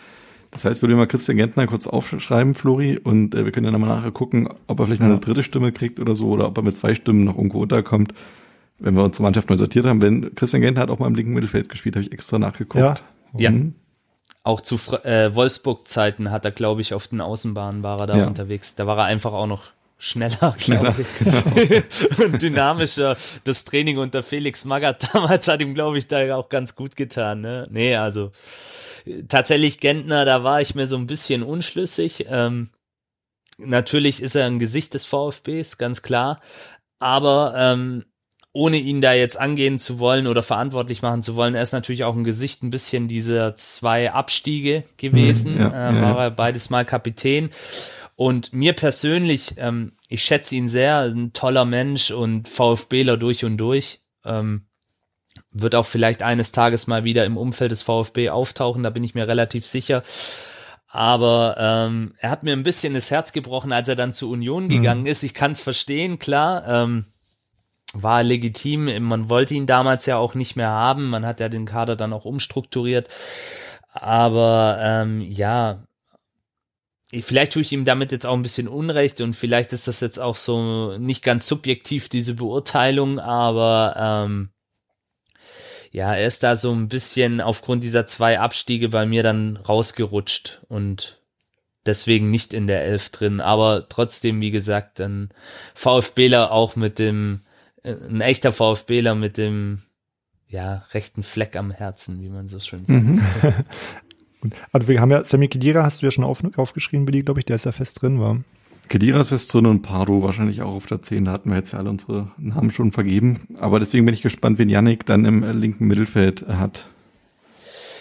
Das 0.50 0.64
heißt, 0.64 0.80
würde 0.82 0.94
mal 0.94 1.08
Christian 1.08 1.36
Gentner 1.36 1.66
kurz 1.66 1.86
aufschreiben, 1.86 2.54
Flori, 2.54 2.96
und 2.96 3.34
äh, 3.34 3.44
wir 3.44 3.52
können 3.52 3.70
dann 3.70 3.80
mal 3.80 3.88
nachher 3.88 4.12
gucken, 4.12 4.48
ob 4.66 4.80
er 4.80 4.86
vielleicht 4.86 5.02
noch 5.02 5.08
eine 5.08 5.18
dritte 5.18 5.42
Stimme 5.42 5.72
kriegt 5.72 6.00
oder 6.00 6.14
so, 6.14 6.28
oder 6.28 6.46
ob 6.46 6.56
er 6.56 6.62
mit 6.62 6.76
zwei 6.76 6.94
Stimmen 6.94 7.24
noch 7.24 7.36
irgendwo 7.36 7.60
unterkommt, 7.60 8.14
wenn 8.78 8.94
wir 8.94 9.02
unsere 9.02 9.24
Mannschaft 9.24 9.50
neu 9.50 9.56
sortiert 9.56 9.84
haben. 9.84 10.00
Wenn 10.00 10.34
Christian 10.34 10.62
Gentner 10.62 10.82
hat 10.82 10.90
auch 10.90 11.00
mal 11.00 11.08
im 11.08 11.16
linken 11.16 11.34
Mittelfeld 11.34 11.68
gespielt, 11.68 11.96
habe 11.96 12.04
ich 12.04 12.12
extra 12.12 12.38
nachgeguckt. 12.38 12.76
Ja. 12.76 12.94
Ja. 13.36 13.50
Auch 14.44 14.60
zu 14.60 14.76
äh, 15.04 15.34
Wolfsburg-Zeiten 15.34 16.30
hat 16.30 16.44
er, 16.44 16.50
glaube 16.50 16.82
ich, 16.82 16.92
auf 16.92 17.08
den 17.08 17.22
Außenbahnen 17.22 17.82
war 17.82 17.98
er 18.00 18.06
da 18.06 18.16
ja. 18.18 18.26
unterwegs. 18.26 18.74
Da 18.74 18.86
war 18.86 18.98
er 18.98 19.04
einfach 19.04 19.32
auch 19.32 19.46
noch 19.46 19.72
schneller, 19.96 20.54
schneller 20.58 20.94
genau. 21.18 22.24
und 22.24 22.42
dynamischer. 22.42 23.16
Das 23.44 23.64
Training 23.64 23.96
unter 23.96 24.22
Felix 24.22 24.66
Magath 24.66 25.08
damals 25.14 25.48
hat 25.48 25.62
ihm, 25.62 25.74
glaube 25.74 25.96
ich, 25.96 26.08
da 26.08 26.36
auch 26.36 26.50
ganz 26.50 26.76
gut 26.76 26.94
getan. 26.94 27.40
Ne? 27.40 27.66
Nee, 27.70 27.96
also 27.96 28.32
tatsächlich 29.28 29.78
Gentner, 29.78 30.26
da 30.26 30.44
war 30.44 30.60
ich 30.60 30.74
mir 30.74 30.86
so 30.86 30.96
ein 30.96 31.06
bisschen 31.06 31.42
unschlüssig. 31.42 32.26
Ähm, 32.28 32.68
natürlich 33.56 34.22
ist 34.22 34.34
er 34.34 34.46
ein 34.46 34.58
Gesicht 34.58 34.92
des 34.92 35.06
VfBs, 35.06 35.78
ganz 35.78 36.02
klar. 36.02 36.40
Aber 36.98 37.54
ähm, 37.56 38.04
ohne 38.54 38.76
ihn 38.78 39.00
da 39.00 39.12
jetzt 39.12 39.38
angehen 39.38 39.80
zu 39.80 39.98
wollen 39.98 40.28
oder 40.28 40.44
verantwortlich 40.44 41.02
machen 41.02 41.24
zu 41.24 41.34
wollen, 41.34 41.56
er 41.56 41.62
ist 41.62 41.72
natürlich 41.72 42.04
auch 42.04 42.14
ein 42.14 42.22
Gesicht 42.22 42.62
ein 42.62 42.70
bisschen 42.70 43.08
dieser 43.08 43.56
zwei 43.56 44.12
Abstiege 44.12 44.84
gewesen, 44.96 45.56
mhm, 45.56 45.60
ja, 45.60 45.90
äh, 45.90 46.02
war 46.02 46.18
er 46.18 46.30
beides 46.30 46.70
mal 46.70 46.84
Kapitän 46.84 47.50
Und 48.14 48.52
mir 48.52 48.72
persönlich, 48.72 49.56
ähm, 49.58 49.90
ich 50.08 50.22
schätze 50.22 50.54
ihn 50.54 50.68
sehr, 50.68 51.00
ein 51.00 51.32
toller 51.32 51.64
Mensch 51.64 52.12
und 52.12 52.48
VfBler 52.48 53.16
durch 53.16 53.44
und 53.44 53.58
durch. 53.58 54.02
Ähm, 54.24 54.66
wird 55.50 55.74
auch 55.74 55.86
vielleicht 55.86 56.22
eines 56.22 56.52
Tages 56.52 56.86
mal 56.86 57.02
wieder 57.02 57.24
im 57.24 57.36
Umfeld 57.36 57.72
des 57.72 57.82
VfB 57.82 58.30
auftauchen, 58.30 58.84
da 58.84 58.90
bin 58.90 59.02
ich 59.02 59.16
mir 59.16 59.26
relativ 59.26 59.66
sicher. 59.66 60.04
Aber 60.86 61.56
ähm, 61.58 62.14
er 62.18 62.30
hat 62.30 62.44
mir 62.44 62.52
ein 62.52 62.62
bisschen 62.62 62.94
das 62.94 63.10
Herz 63.10 63.32
gebrochen, 63.32 63.72
als 63.72 63.88
er 63.88 63.96
dann 63.96 64.14
zu 64.14 64.30
Union 64.30 64.68
gegangen 64.68 65.00
mhm. 65.00 65.06
ist. 65.08 65.24
Ich 65.24 65.34
kann 65.34 65.50
es 65.50 65.60
verstehen, 65.60 66.20
klar. 66.20 66.64
Ähm, 66.68 67.04
war 67.94 68.22
legitim. 68.22 69.02
Man 69.04 69.28
wollte 69.28 69.54
ihn 69.54 69.66
damals 69.66 70.06
ja 70.06 70.16
auch 70.18 70.34
nicht 70.34 70.56
mehr 70.56 70.68
haben. 70.68 71.08
Man 71.08 71.24
hat 71.24 71.40
ja 71.40 71.48
den 71.48 71.66
Kader 71.66 71.96
dann 71.96 72.12
auch 72.12 72.24
umstrukturiert. 72.24 73.08
Aber 73.92 74.78
ähm, 74.80 75.20
ja, 75.20 75.84
vielleicht 77.22 77.52
tue 77.52 77.62
ich 77.62 77.72
ihm 77.72 77.84
damit 77.84 78.12
jetzt 78.12 78.26
auch 78.26 78.34
ein 78.34 78.42
bisschen 78.42 78.68
Unrecht 78.68 79.20
und 79.20 79.34
vielleicht 79.34 79.72
ist 79.72 79.88
das 79.88 80.00
jetzt 80.00 80.18
auch 80.18 80.36
so 80.36 80.96
nicht 80.98 81.22
ganz 81.22 81.46
subjektiv, 81.46 82.08
diese 82.08 82.34
Beurteilung, 82.34 83.18
aber 83.18 83.94
ähm, 83.96 84.50
ja, 85.92 86.14
er 86.14 86.26
ist 86.26 86.42
da 86.42 86.56
so 86.56 86.72
ein 86.72 86.88
bisschen 86.88 87.40
aufgrund 87.40 87.84
dieser 87.84 88.06
zwei 88.06 88.40
Abstiege 88.40 88.88
bei 88.88 89.06
mir 89.06 89.22
dann 89.22 89.56
rausgerutscht 89.56 90.62
und 90.68 91.20
deswegen 91.86 92.30
nicht 92.30 92.52
in 92.52 92.66
der 92.66 92.82
Elf 92.82 93.10
drin, 93.10 93.40
aber 93.40 93.88
trotzdem, 93.88 94.40
wie 94.40 94.50
gesagt, 94.50 95.00
ein 95.00 95.28
VfBler 95.74 96.50
auch 96.50 96.74
mit 96.76 96.98
dem, 96.98 97.42
ein 97.84 98.20
echter 98.20 98.52
VfBler 98.52 99.14
mit 99.14 99.36
dem, 99.36 99.78
ja, 100.48 100.84
rechten 100.92 101.22
Fleck 101.22 101.56
am 101.56 101.70
Herzen, 101.70 102.22
wie 102.22 102.28
man 102.28 102.48
so 102.48 102.60
schön 102.60 102.84
sagt. 102.86 103.02
Mhm. 103.02 103.22
also 104.72 104.88
wir 104.88 105.00
haben 105.00 105.10
ja, 105.10 105.24
Sammy 105.24 105.48
Kedira 105.48 105.82
hast 105.82 106.02
du 106.02 106.06
ja 106.06 106.10
schon 106.10 106.24
auf, 106.24 106.42
aufgeschrieben, 106.56 107.06
Willi, 107.06 107.22
glaube 107.22 107.40
ich, 107.40 107.46
der 107.46 107.56
ist 107.56 107.64
ja 107.64 107.72
fest 107.72 108.02
drin, 108.02 108.20
war. 108.20 108.40
Kedira 108.88 109.20
ist 109.20 109.28
fest 109.28 109.52
drin 109.52 109.66
und 109.66 109.82
Pardo 109.82 110.22
wahrscheinlich 110.22 110.62
auch 110.62 110.74
auf 110.74 110.86
der 110.86 111.02
10. 111.02 111.24
Da 111.24 111.32
hatten 111.32 111.50
wir 111.50 111.56
jetzt 111.56 111.72
ja 111.72 111.78
alle 111.78 111.90
unsere 111.90 112.30
Namen 112.36 112.70
schon 112.70 112.92
vergeben. 112.92 113.48
Aber 113.58 113.80
deswegen 113.80 114.04
bin 114.04 114.14
ich 114.14 114.22
gespannt, 114.22 114.58
wen 114.58 114.68
Yannick 114.68 115.06
dann 115.06 115.24
im 115.24 115.42
linken 115.58 115.86
Mittelfeld 115.86 116.46
hat. 116.46 116.86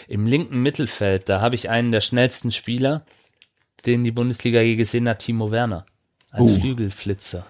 Im 0.09 0.27
linken 0.27 0.61
Mittelfeld, 0.61 1.29
da 1.29 1.41
habe 1.41 1.55
ich 1.55 1.69
einen 1.69 1.93
der 1.93 2.01
schnellsten 2.01 2.51
Spieler, 2.51 3.05
den 3.85 4.03
die 4.03 4.11
Bundesliga 4.11 4.61
je 4.61 4.75
gesehen 4.75 5.07
hat, 5.07 5.19
Timo 5.19 5.51
Werner. 5.51 5.85
Als 6.31 6.49
oh. 6.49 6.59
Flügelflitzer. 6.59 7.45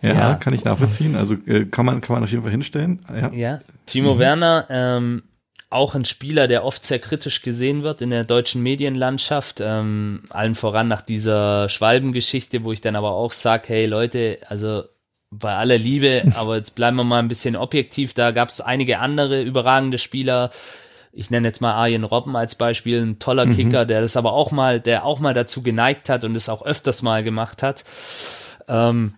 Ja, 0.00 0.12
ja, 0.12 0.34
kann 0.34 0.54
ich 0.54 0.64
nachvollziehen. 0.64 1.16
Also 1.16 1.34
äh, 1.46 1.64
kann 1.64 1.84
man 1.84 2.00
kann 2.00 2.14
man 2.14 2.24
auf 2.24 2.30
jeden 2.30 2.42
Fall 2.42 2.52
hinstellen. 2.52 3.04
Ja, 3.08 3.32
ja. 3.32 3.60
Timo 3.86 4.14
mhm. 4.14 4.18
Werner 4.18 4.66
ähm, 4.70 5.22
auch 5.70 5.94
ein 5.94 6.04
Spieler, 6.04 6.48
der 6.48 6.64
oft 6.64 6.84
sehr 6.84 6.98
kritisch 6.98 7.42
gesehen 7.42 7.82
wird 7.82 8.00
in 8.00 8.10
der 8.10 8.24
deutschen 8.24 8.62
Medienlandschaft, 8.62 9.60
ähm, 9.60 10.22
allen 10.30 10.54
voran 10.54 10.88
nach 10.88 11.02
dieser 11.02 11.68
Schwalbengeschichte, 11.68 12.64
wo 12.64 12.72
ich 12.72 12.80
dann 12.80 12.96
aber 12.96 13.12
auch 13.12 13.32
sage, 13.32 13.68
hey 13.68 13.86
Leute, 13.86 14.38
also 14.48 14.84
bei 15.30 15.54
aller 15.54 15.76
Liebe, 15.76 16.22
aber 16.36 16.56
jetzt 16.56 16.74
bleiben 16.74 16.96
wir 16.96 17.04
mal 17.04 17.18
ein 17.18 17.28
bisschen 17.28 17.56
objektiv, 17.56 18.14
da 18.14 18.30
gab 18.30 18.48
es 18.48 18.60
einige 18.60 19.00
andere 19.00 19.42
überragende 19.42 19.98
Spieler, 19.98 20.50
ich 21.12 21.30
nenne 21.30 21.48
jetzt 21.48 21.60
mal 21.60 21.72
Arjen 21.72 22.04
Robben 22.04 22.36
als 22.36 22.54
Beispiel, 22.54 23.02
ein 23.02 23.18
toller 23.18 23.46
mhm. 23.46 23.56
Kicker, 23.56 23.84
der 23.84 24.00
das 24.00 24.16
aber 24.16 24.32
auch 24.32 24.52
mal, 24.52 24.80
der 24.80 25.04
auch 25.04 25.20
mal 25.20 25.34
dazu 25.34 25.62
geneigt 25.62 26.08
hat 26.08 26.24
und 26.24 26.34
es 26.36 26.48
auch 26.48 26.64
öfters 26.64 27.02
mal 27.02 27.22
gemacht 27.24 27.62
hat. 27.62 27.84
Ähm, 28.68 29.14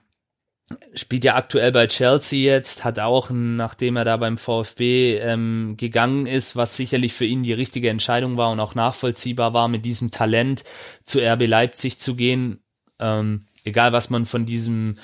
spielt 0.94 1.24
ja 1.24 1.36
aktuell 1.36 1.72
bei 1.72 1.86
Chelsea 1.86 2.40
jetzt, 2.40 2.84
hat 2.84 2.98
auch, 2.98 3.30
nachdem 3.30 3.96
er 3.96 4.04
da 4.04 4.16
beim 4.16 4.38
VfB 4.38 5.18
ähm, 5.18 5.74
gegangen 5.76 6.26
ist, 6.26 6.56
was 6.56 6.76
sicherlich 6.76 7.12
für 7.12 7.24
ihn 7.24 7.42
die 7.42 7.52
richtige 7.52 7.90
Entscheidung 7.90 8.36
war 8.36 8.50
und 8.50 8.60
auch 8.60 8.74
nachvollziehbar 8.74 9.52
war, 9.52 9.68
mit 9.68 9.84
diesem 9.84 10.10
Talent 10.10 10.64
zu 11.04 11.20
RB 11.20 11.46
Leipzig 11.46 12.00
zu 12.00 12.16
gehen. 12.16 12.60
Ähm, 12.98 13.42
egal 13.64 13.92
was 13.92 14.10
man 14.10 14.26
von 14.26 14.46
diesem 14.46 14.96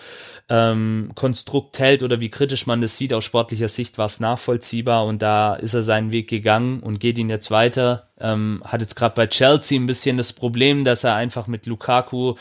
ähm, 0.49 1.11
Konstrukt 1.15 1.79
hält 1.79 2.03
oder 2.03 2.21
wie 2.21 2.31
kritisch 2.31 2.67
man 2.67 2.81
das 2.81 2.97
sieht, 2.97 3.13
aus 3.13 3.25
sportlicher 3.25 3.69
Sicht 3.69 3.99
war 3.99 4.07
es 4.07 4.21
nachvollziehbar 4.21 5.05
und 5.05 5.23
da 5.23 5.55
ist 5.55 5.75
er 5.75 5.83
seinen 5.83 6.13
Weg 6.13 6.29
gegangen 6.29 6.81
und 6.81 7.01
geht 7.01 7.19
ihn 7.19 7.31
jetzt 7.31 7.51
weiter. 7.51 8.09
Ähm, 8.19 8.63
hat 8.65 8.81
jetzt 8.81 8.97
gerade 8.97 9.15
bei 9.15 9.27
Chelsea 9.27 9.79
ein 9.79 9.87
bisschen 9.87 10.17
das 10.17 10.33
Problem, 10.33 10.85
dass 10.85 11.05
er 11.05 11.17
einfach 11.17 11.49
mit 11.49 11.67
Lukaku 11.67 12.35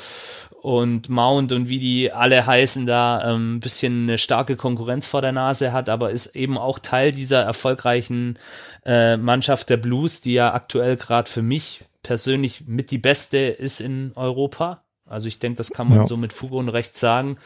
und 0.66 1.10
Mount 1.10 1.52
und 1.52 1.70
wie 1.70 1.78
die 1.78 2.12
alle 2.12 2.48
heißen, 2.48 2.88
da 2.88 3.36
ähm, 3.36 3.58
ein 3.58 3.60
bisschen 3.60 4.04
eine 4.04 4.18
starke 4.18 4.56
Konkurrenz 4.56 5.06
vor 5.06 5.22
der 5.22 5.32
Nase 5.32 5.72
hat, 5.72 5.90
aber 5.90 6.10
ist 6.10 6.36
eben 6.36 6.58
auch 6.58 6.80
Teil 6.80 7.12
dieser 7.12 7.44
erfolgreichen 7.44 8.40
äh, 8.84 9.16
Mannschaft 9.16 9.70
der 9.70 9.78
Blues, 9.78 10.22
die 10.22 10.34
ja 10.34 10.56
aktuell 10.56 10.98
gerade 10.98 11.30
für 11.30 11.44
mich 11.44 11.82
persönlich 12.02 12.64
mit 12.66 12.90
die 12.90 12.98
beste 12.98 13.38
ist 13.38 13.80
in 13.80 14.12
Europa. 14.16 14.82
Also 15.08 15.28
ich 15.28 15.40
denke, 15.40 15.58
das 15.58 15.72
kann 15.72 15.90
man 15.90 16.00
ja. 16.00 16.08
so 16.08 16.18
mit 16.18 16.34
Fug 16.34 16.52
und 16.52 16.70
Recht 16.70 16.96
sagen 16.96 17.38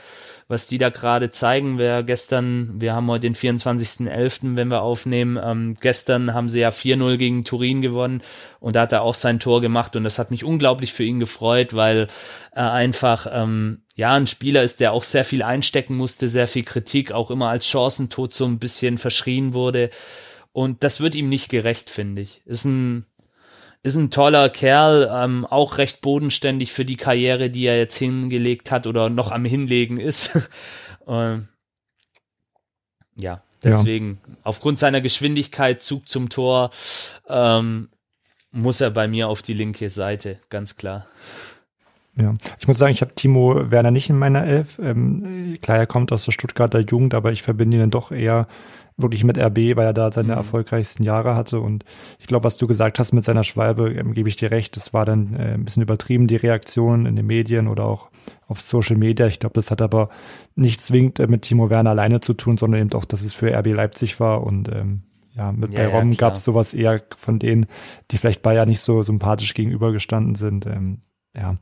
was 0.50 0.66
die 0.66 0.80
da 0.80 0.90
gerade 0.90 1.30
zeigen. 1.30 1.78
Wer 1.78 2.02
gestern, 2.02 2.82
wir 2.82 2.94
haben 2.94 3.08
heute 3.08 3.22
den 3.22 3.36
24.11., 3.36 4.56
wenn 4.58 4.68
wir 4.68 4.82
aufnehmen, 4.82 5.40
ähm, 5.42 5.76
gestern 5.80 6.34
haben 6.34 6.50
sie 6.50 6.60
ja 6.60 6.70
4-0 6.70 7.18
gegen 7.18 7.46
Turin 7.46 7.82
gewonnen 7.82 8.22
und 8.60 8.76
da 8.76 8.82
hat 8.82 8.92
er 8.92 9.04
auch 9.04 9.14
sein 9.14 9.40
Tor 9.40 9.62
gemacht 9.62 9.96
und 9.96 10.04
das 10.04 10.18
hat 10.18 10.32
mich 10.32 10.44
unglaublich 10.44 10.92
für 10.92 11.04
ihn 11.04 11.20
gefreut, 11.20 11.76
weil 11.76 12.08
er 12.52 12.74
einfach, 12.74 13.28
ähm, 13.32 13.84
ja, 13.96 14.14
ein 14.14 14.26
Spieler 14.26 14.64
ist, 14.64 14.80
der 14.80 14.92
auch 14.92 15.04
sehr 15.04 15.24
viel 15.24 15.44
einstecken 15.44 15.96
musste, 15.96 16.28
sehr 16.28 16.48
viel 16.48 16.64
Kritik, 16.64 17.12
auch 17.12 17.30
immer 17.30 17.50
als 17.50 17.68
Chancentod 17.68 18.34
so 18.34 18.46
ein 18.46 18.58
bisschen 18.58 18.98
verschrien 18.98 19.54
wurde. 19.54 19.92
Und 20.52 20.84
das 20.84 21.00
wird 21.00 21.14
ihm 21.14 21.30
nicht 21.30 21.50
gerecht, 21.50 21.92
finde 21.92 22.24
ich. 22.24 22.42
Ist 22.46 22.66
ein 22.66 23.06
ist 23.82 23.96
ein 23.96 24.12
toller 24.12 24.50
Kerl, 24.50 25.10
ähm, 25.12 25.46
auch 25.46 25.78
recht 25.78 26.02
bodenständig 26.02 26.74
für 26.74 26.86
die 26.86 26.98
Karriere, 26.98 27.50
die 27.50 27.66
er 27.66 27.78
jetzt 27.78 27.98
hingelegt 27.98 28.72
hat 28.72 28.88
oder 28.88 29.10
noch 29.10 29.32
am 29.32 29.46
Hinlegen 29.46 29.98
ist. 29.98 30.50
ähm, 31.08 31.48
ja, 33.16 33.42
deswegen, 33.64 34.20
ja. 34.26 34.34
aufgrund 34.44 34.80
seiner 34.80 35.02
Geschwindigkeit, 35.02 35.82
Zug 35.82 36.10
zum 36.10 36.30
Tor, 36.30 36.72
ähm, 37.28 37.90
muss 38.52 38.82
er 38.82 38.92
bei 38.92 39.08
mir 39.08 39.28
auf 39.30 39.42
die 39.42 39.54
linke 39.54 39.90
Seite, 39.90 40.40
ganz 40.50 40.76
klar. 40.76 41.06
Ja, 42.16 42.36
ich 42.60 42.68
muss 42.68 42.78
sagen, 42.78 42.92
ich 42.92 43.02
habe 43.02 43.16
Timo 43.16 43.72
Werner 43.72 43.92
nicht 43.92 44.10
in 44.10 44.18
meiner 44.18 44.44
Elf. 44.46 44.78
Ähm, 44.80 45.58
klar, 45.62 45.78
er 45.78 45.88
kommt 45.88 46.12
aus 46.12 46.26
der 46.26 46.34
Stuttgarter 46.34 46.80
Jugend, 46.80 47.14
aber 47.14 47.32
ich 47.32 47.44
verbinde 47.44 47.78
ihn 47.78 47.82
dann 47.82 47.92
doch 47.92 48.12
eher 48.12 48.48
wirklich 49.02 49.24
mit 49.24 49.38
RB, 49.38 49.76
weil 49.76 49.88
er 49.88 49.94
da 49.94 50.12
seine 50.12 50.34
mhm. 50.34 50.38
erfolgreichsten 50.40 51.04
Jahre 51.04 51.36
hatte. 51.36 51.60
Und 51.60 51.86
ich 52.20 52.28
glaube, 52.28 52.44
was 52.44 52.58
du 52.58 52.68
gesagt 52.68 53.00
hast 53.00 53.14
mit 53.14 53.24
seiner 53.24 53.44
Schwalbe, 53.44 53.92
ähm, 53.94 54.14
gebe 54.14 54.30
ich 54.30 54.36
dir 54.36 54.52
recht. 54.52 54.76
Das 54.76 54.94
war 54.94 55.06
dann 55.06 55.36
äh, 55.36 55.54
ein 55.54 55.66
bisschen 55.66 55.84
übertrieben, 55.84 56.28
die 56.28 56.36
Reaktion 56.36 57.06
in 57.06 57.16
den 57.16 57.26
Medien 57.26 57.68
oder 57.68 57.86
auch 57.86 58.10
auf 58.48 58.62
Social 58.62 58.98
Media. 58.98 59.28
Ich 59.28 59.40
glaube, 59.40 59.54
das 59.54 59.72
hat 59.72 59.82
aber 59.82 60.10
nicht 60.56 60.82
zwingend 60.82 61.20
äh, 61.20 61.28
mit 61.28 61.44
Timo 61.44 61.70
Werner 61.70 61.92
alleine 61.92 62.20
zu 62.20 62.34
tun, 62.34 62.58
sondern 62.58 62.82
eben 62.82 62.94
auch, 62.94 63.06
dass 63.06 63.22
es 63.22 63.34
für 63.34 63.54
RB 63.54 63.68
Leipzig 63.68 64.20
war. 64.20 64.44
Und 64.44 64.70
ähm, 64.70 65.02
ja, 65.36 65.52
mit 65.52 65.72
ja, 65.72 65.80
bei 65.80 65.88
Robben 65.88 66.12
ja, 66.12 66.18
gab 66.18 66.36
es 66.36 66.44
sowas 66.44 66.74
eher 66.74 67.02
von 67.16 67.40
denen, 67.40 67.68
die 68.12 68.18
vielleicht 68.18 68.42
Bayer 68.42 68.66
nicht 68.66 68.82
so 68.82 69.04
sympathisch 69.04 69.54
gegenübergestanden 69.54 70.36
sind. 70.36 70.66
Ähm, 70.66 71.02
ja, 71.36 71.58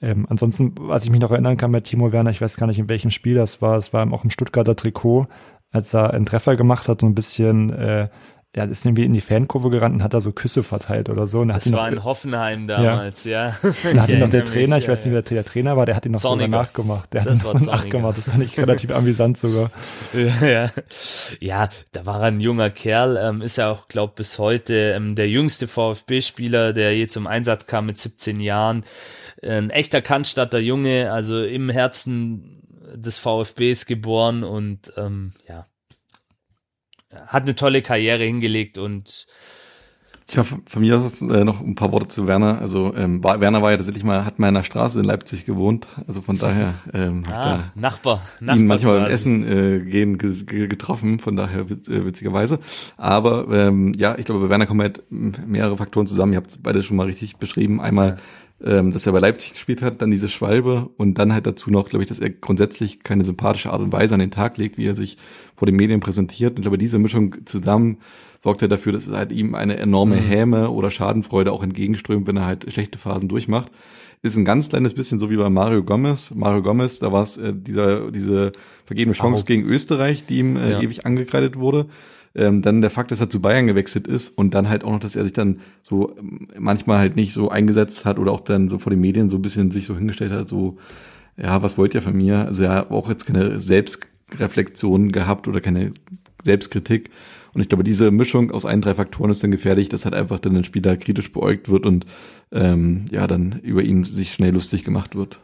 ähm, 0.00 0.26
ansonsten, 0.28 0.74
was 0.78 1.04
ich 1.04 1.10
mich 1.10 1.20
noch 1.20 1.30
erinnern 1.30 1.56
kann 1.56 1.70
mit 1.70 1.84
Timo 1.84 2.12
Werner, 2.12 2.30
ich 2.30 2.40
weiß 2.40 2.56
gar 2.56 2.66
nicht, 2.66 2.78
in 2.78 2.88
welchem 2.88 3.10
Spiel 3.10 3.34
das 3.34 3.62
war, 3.62 3.78
es 3.78 3.92
war 3.92 4.12
auch 4.12 4.24
im 4.24 4.30
Stuttgarter 4.30 4.76
Trikot, 4.76 5.28
als 5.76 5.94
er 5.94 6.12
einen 6.14 6.26
Treffer 6.26 6.56
gemacht 6.56 6.88
hat, 6.88 7.02
so 7.02 7.06
ein 7.06 7.14
bisschen, 7.14 7.70
äh, 7.70 8.08
ja, 8.56 8.64
ist 8.64 8.86
irgendwie 8.86 9.04
in 9.04 9.12
die 9.12 9.20
Fankurve 9.20 9.68
gerannt 9.68 9.96
und 9.96 10.02
hat 10.02 10.14
da 10.14 10.22
so 10.22 10.32
Küsse 10.32 10.62
verteilt 10.62 11.10
oder 11.10 11.26
so. 11.26 11.40
Und 11.40 11.48
das 11.48 11.70
war 11.72 11.90
noch, 11.90 11.98
in 11.98 12.04
Hoffenheim 12.04 12.66
damals, 12.66 13.24
ja. 13.24 13.48
ja. 13.48 13.54
Da 13.92 14.02
hat 14.02 14.10
ihn 14.10 14.20
noch 14.20 14.28
der 14.30 14.46
Trainer, 14.46 14.76
mich, 14.76 14.84
ich 14.84 14.90
weiß 14.90 15.04
nicht, 15.04 15.12
wer 15.12 15.20
der 15.20 15.44
Trainer 15.44 15.76
war, 15.76 15.84
der 15.84 15.94
hat 15.94 16.06
ihn 16.06 16.12
noch 16.12 16.20
Zorniger. 16.20 16.46
sogar 16.46 16.62
nachgemacht. 16.62 17.12
Der 17.12 17.22
das 17.22 17.44
hat 17.44 17.52
ihn 17.52 17.66
noch 17.66 17.66
nachgemacht. 17.72 18.16
Das 18.16 18.30
fand 18.30 18.42
ich 18.42 18.58
relativ 18.58 18.90
amüsant 18.92 19.36
sogar. 19.36 19.70
Ja, 20.14 20.46
ja. 20.48 20.70
ja, 21.40 21.68
da 21.92 22.06
war 22.06 22.20
er 22.20 22.28
ein 22.28 22.40
junger 22.40 22.70
Kerl, 22.70 23.18
ähm, 23.22 23.42
ist 23.42 23.58
ja 23.58 23.70
auch, 23.70 23.88
glaub 23.88 24.14
bis 24.14 24.38
heute 24.38 24.94
ähm, 24.96 25.16
der 25.16 25.28
jüngste 25.28 25.68
VfB-Spieler, 25.68 26.72
der 26.72 26.96
je 26.96 27.08
zum 27.08 27.26
Einsatz 27.26 27.66
kam 27.66 27.84
mit 27.84 27.98
17 27.98 28.40
Jahren. 28.40 28.84
Ein 29.42 29.68
echter 29.68 30.00
Cannstatter 30.00 30.58
Junge, 30.58 31.12
also 31.12 31.42
im 31.42 31.68
Herzen 31.68 32.55
des 32.96 33.18
VfBs 33.18 33.86
geboren 33.86 34.44
und 34.44 34.92
ähm, 34.96 35.32
ja, 35.48 35.64
hat 37.26 37.44
eine 37.44 37.54
tolle 37.54 37.82
Karriere 37.82 38.24
hingelegt 38.24 38.78
und 38.78 39.26
ich 40.28 40.36
habe 40.38 40.48
von 40.66 40.82
mir 40.82 40.98
aus 40.98 41.22
äh, 41.22 41.44
noch 41.44 41.60
ein 41.60 41.76
paar 41.76 41.92
Worte 41.92 42.08
zu 42.08 42.26
Werner. 42.26 42.60
Also 42.60 42.92
ähm, 42.96 43.22
war, 43.22 43.40
Werner 43.40 43.62
war 43.62 43.70
ja 43.70 43.76
tatsächlich 43.76 44.02
mal, 44.02 44.24
hat 44.24 44.40
mal 44.40 44.48
in 44.48 44.56
einer 44.56 44.64
Straße 44.64 44.98
in 44.98 45.04
Leipzig 45.04 45.46
gewohnt. 45.46 45.86
Also 46.08 46.20
von 46.20 46.36
daher 46.40 46.74
ähm, 46.92 47.22
ah, 47.30 47.60
Nachbar, 47.76 48.20
Nachbar. 48.40 48.56
Ihn 48.56 48.66
manchmal 48.66 49.02
beim 49.02 49.10
Essen 49.10 49.46
äh, 49.46 49.84
gehen 49.84 50.18
getroffen, 50.18 51.20
von 51.20 51.36
daher 51.36 51.70
witz, 51.70 51.88
äh, 51.88 52.04
witzigerweise. 52.04 52.58
Aber 52.96 53.46
ähm, 53.52 53.92
ja, 53.96 54.18
ich 54.18 54.24
glaube, 54.24 54.40
bei 54.40 54.48
Werner 54.48 54.66
kommen 54.66 54.80
halt 54.80 55.04
mehrere 55.10 55.76
Faktoren 55.76 56.08
zusammen. 56.08 56.32
Ihr 56.32 56.38
habt 56.38 56.58
beide 56.60 56.82
schon 56.82 56.96
mal 56.96 57.06
richtig 57.06 57.36
beschrieben. 57.36 57.80
Einmal 57.80 58.08
ja 58.08 58.16
ähm, 58.64 58.92
dass 58.92 59.06
er 59.06 59.12
bei 59.12 59.20
Leipzig 59.20 59.52
gespielt 59.52 59.82
hat, 59.82 60.00
dann 60.00 60.10
diese 60.10 60.28
Schwalbe 60.28 60.88
und 60.96 61.14
dann 61.18 61.32
halt 61.32 61.46
dazu 61.46 61.70
noch, 61.70 61.88
glaube 61.88 62.02
ich, 62.02 62.08
dass 62.08 62.20
er 62.20 62.30
grundsätzlich 62.30 63.02
keine 63.02 63.24
sympathische 63.24 63.70
Art 63.70 63.82
und 63.82 63.92
Weise 63.92 64.14
an 64.14 64.20
den 64.20 64.30
Tag 64.30 64.56
legt, 64.56 64.78
wie 64.78 64.86
er 64.86 64.94
sich 64.94 65.18
vor 65.54 65.66
den 65.66 65.76
Medien 65.76 66.00
präsentiert. 66.00 66.52
Und 66.52 66.58
ich 66.58 66.62
glaube, 66.62 66.78
diese 66.78 66.98
Mischung 66.98 67.36
zusammen 67.44 67.98
sorgt 68.42 68.62
ja 68.62 68.68
dafür, 68.68 68.92
dass 68.92 69.06
es 69.06 69.14
halt 69.14 69.32
ihm 69.32 69.54
eine 69.54 69.76
enorme 69.76 70.16
mhm. 70.16 70.20
Häme 70.20 70.70
oder 70.70 70.90
Schadenfreude 70.90 71.52
auch 71.52 71.62
entgegenströmt, 71.62 72.26
wenn 72.26 72.36
er 72.36 72.46
halt 72.46 72.72
schlechte 72.72 72.96
Phasen 72.96 73.28
durchmacht. 73.28 73.70
ist 74.22 74.36
ein 74.36 74.44
ganz 74.44 74.68
kleines 74.70 74.94
bisschen 74.94 75.18
so 75.18 75.30
wie 75.30 75.36
bei 75.36 75.50
Mario 75.50 75.82
Gomez. 75.82 76.32
Mario 76.34 76.62
Gomez, 76.62 76.98
da 76.98 77.12
war 77.12 77.22
es 77.22 77.36
äh, 77.36 77.52
dieser, 77.54 78.10
diese 78.10 78.52
vergebene 78.84 79.14
Chance 79.14 79.42
oh. 79.44 79.46
gegen 79.46 79.64
Österreich, 79.64 80.24
die 80.26 80.38
ihm 80.38 80.56
äh, 80.56 80.72
ja. 80.72 80.80
ewig 80.80 81.04
angekreidet 81.04 81.56
wurde. 81.56 81.86
Ähm, 82.36 82.60
dann 82.60 82.82
der 82.82 82.90
Fakt, 82.90 83.10
dass 83.10 83.20
er 83.20 83.30
zu 83.30 83.40
Bayern 83.40 83.66
gewechselt 83.66 84.06
ist 84.06 84.28
und 84.28 84.52
dann 84.52 84.68
halt 84.68 84.84
auch 84.84 84.92
noch, 84.92 85.00
dass 85.00 85.16
er 85.16 85.24
sich 85.24 85.32
dann 85.32 85.60
so 85.82 86.14
ähm, 86.18 86.48
manchmal 86.58 86.98
halt 86.98 87.16
nicht 87.16 87.32
so 87.32 87.48
eingesetzt 87.48 88.04
hat 88.04 88.18
oder 88.18 88.30
auch 88.30 88.40
dann 88.40 88.68
so 88.68 88.78
vor 88.78 88.90
den 88.90 89.00
Medien 89.00 89.30
so 89.30 89.38
ein 89.38 89.42
bisschen 89.42 89.70
sich 89.70 89.86
so 89.86 89.96
hingestellt 89.96 90.32
hat, 90.32 90.48
so, 90.48 90.76
ja, 91.36 91.62
was 91.62 91.78
wollt 91.78 91.94
ihr 91.94 92.02
von 92.02 92.16
mir? 92.16 92.44
Also 92.44 92.64
er 92.64 92.74
hat 92.74 92.90
auch 92.90 93.08
jetzt 93.08 93.26
keine 93.26 93.58
Selbstreflexion 93.58 95.12
gehabt 95.12 95.48
oder 95.48 95.60
keine 95.60 95.92
Selbstkritik. 96.44 97.10
Und 97.54 97.62
ich 97.62 97.70
glaube, 97.70 97.84
diese 97.84 98.10
Mischung 98.10 98.50
aus 98.50 98.66
ein, 98.66 98.82
drei 98.82 98.94
Faktoren 98.94 99.30
ist 99.30 99.42
dann 99.42 99.50
gefährlich, 99.50 99.88
dass 99.88 100.04
halt 100.04 100.14
einfach 100.14 100.38
dann 100.38 100.56
ein 100.56 100.64
Spieler 100.64 100.98
kritisch 100.98 101.32
beäugt 101.32 101.70
wird 101.70 101.86
und 101.86 102.04
ähm, 102.52 103.06
ja, 103.10 103.26
dann 103.26 103.60
über 103.62 103.82
ihn 103.82 104.04
sich 104.04 104.34
schnell 104.34 104.52
lustig 104.52 104.84
gemacht 104.84 105.16
wird. 105.16 105.40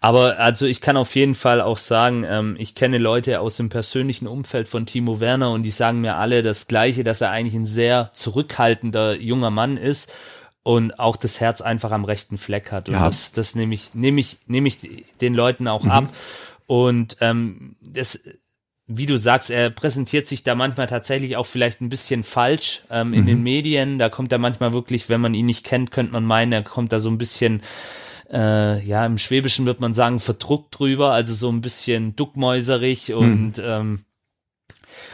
Aber 0.00 0.38
also 0.38 0.66
ich 0.66 0.80
kann 0.80 0.96
auf 0.96 1.14
jeden 1.14 1.34
Fall 1.34 1.60
auch 1.60 1.78
sagen, 1.78 2.24
ähm, 2.28 2.56
ich 2.58 2.74
kenne 2.74 2.98
Leute 2.98 3.40
aus 3.40 3.56
dem 3.56 3.68
persönlichen 3.68 4.26
Umfeld 4.26 4.66
von 4.66 4.86
Timo 4.86 5.20
Werner 5.20 5.52
und 5.52 5.62
die 5.62 5.70
sagen 5.70 6.00
mir 6.00 6.16
alle 6.16 6.42
das 6.42 6.66
Gleiche, 6.66 7.04
dass 7.04 7.20
er 7.20 7.30
eigentlich 7.30 7.54
ein 7.54 7.66
sehr 7.66 8.10
zurückhaltender 8.14 9.16
junger 9.20 9.50
Mann 9.50 9.76
ist 9.76 10.12
und 10.62 10.98
auch 10.98 11.16
das 11.16 11.40
Herz 11.40 11.60
einfach 11.60 11.92
am 11.92 12.04
rechten 12.04 12.38
Fleck 12.38 12.72
hat. 12.72 12.88
Und 12.88 12.94
ja. 12.94 13.06
das, 13.06 13.32
das 13.32 13.54
nehme 13.54 13.74
ich, 13.74 13.94
nehme 13.94 14.20
ich, 14.20 14.38
nehme 14.46 14.68
ich 14.68 14.78
den 15.20 15.34
Leuten 15.34 15.68
auch 15.68 15.84
mhm. 15.84 15.90
ab. 15.90 16.08
Und 16.66 17.16
ähm, 17.20 17.76
das, 17.80 18.20
wie 18.86 19.06
du 19.06 19.18
sagst, 19.18 19.50
er 19.50 19.70
präsentiert 19.70 20.26
sich 20.26 20.42
da 20.42 20.54
manchmal 20.54 20.86
tatsächlich 20.86 21.36
auch 21.36 21.46
vielleicht 21.46 21.80
ein 21.80 21.88
bisschen 21.88 22.22
falsch 22.22 22.82
ähm, 22.90 23.12
in 23.12 23.22
mhm. 23.22 23.26
den 23.26 23.42
Medien. 23.42 23.98
Da 23.98 24.08
kommt 24.08 24.32
er 24.32 24.38
manchmal 24.38 24.72
wirklich, 24.72 25.08
wenn 25.08 25.20
man 25.20 25.34
ihn 25.34 25.46
nicht 25.46 25.64
kennt, 25.64 25.90
könnte 25.90 26.12
man 26.12 26.24
meinen, 26.24 26.52
er 26.52 26.62
kommt 26.62 26.92
da 26.92 27.00
so 27.00 27.08
ein 27.08 27.18
bisschen 27.18 27.62
äh, 28.32 28.84
ja, 28.84 29.04
im 29.06 29.18
Schwäbischen 29.18 29.66
wird 29.66 29.80
man 29.80 29.94
sagen, 29.94 30.20
verdruckt 30.20 30.78
drüber, 30.78 31.12
also 31.12 31.34
so 31.34 31.50
ein 31.50 31.60
bisschen 31.60 32.16
duckmäuserig 32.16 33.08
hm. 33.08 33.16
und 33.16 33.58
hm. 33.58 33.64
ähm, 33.64 34.04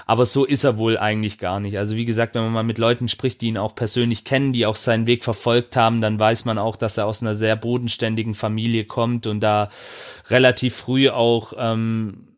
aber 0.05 0.27
so 0.27 0.45
ist 0.45 0.65
er 0.65 0.79
wohl 0.79 0.99
eigentlich 0.99 1.39
gar 1.39 1.61
nicht. 1.61 1.79
Also 1.79 1.97
wie 1.97 2.05
gesagt, 2.05 2.35
wenn 2.35 2.43
man 2.43 2.53
mal 2.53 2.63
mit 2.63 2.79
Leuten 2.79 3.09
spricht, 3.09 3.41
die 3.41 3.49
ihn 3.49 3.59
auch 3.59 3.75
persönlich 3.75 4.25
kennen, 4.25 4.53
die 4.53 4.67
auch 4.67 4.77
seinen 4.77 5.07
Weg 5.07 5.25
verfolgt 5.25 5.77
haben, 5.77 6.01
dann 6.01 6.19
weiß 6.19 6.45
man 6.45 6.59
auch, 6.59 6.77
dass 6.77 6.97
er 6.97 7.07
aus 7.07 7.23
einer 7.23 7.35
sehr 7.35 7.57
bodenständigen 7.57 8.35
Familie 8.35 8.85
kommt 8.85 9.27
und 9.27 9.41
da 9.41 9.71
relativ 10.29 10.77
früh 10.77 11.09
auch 11.09 11.55
ähm, 11.59 12.36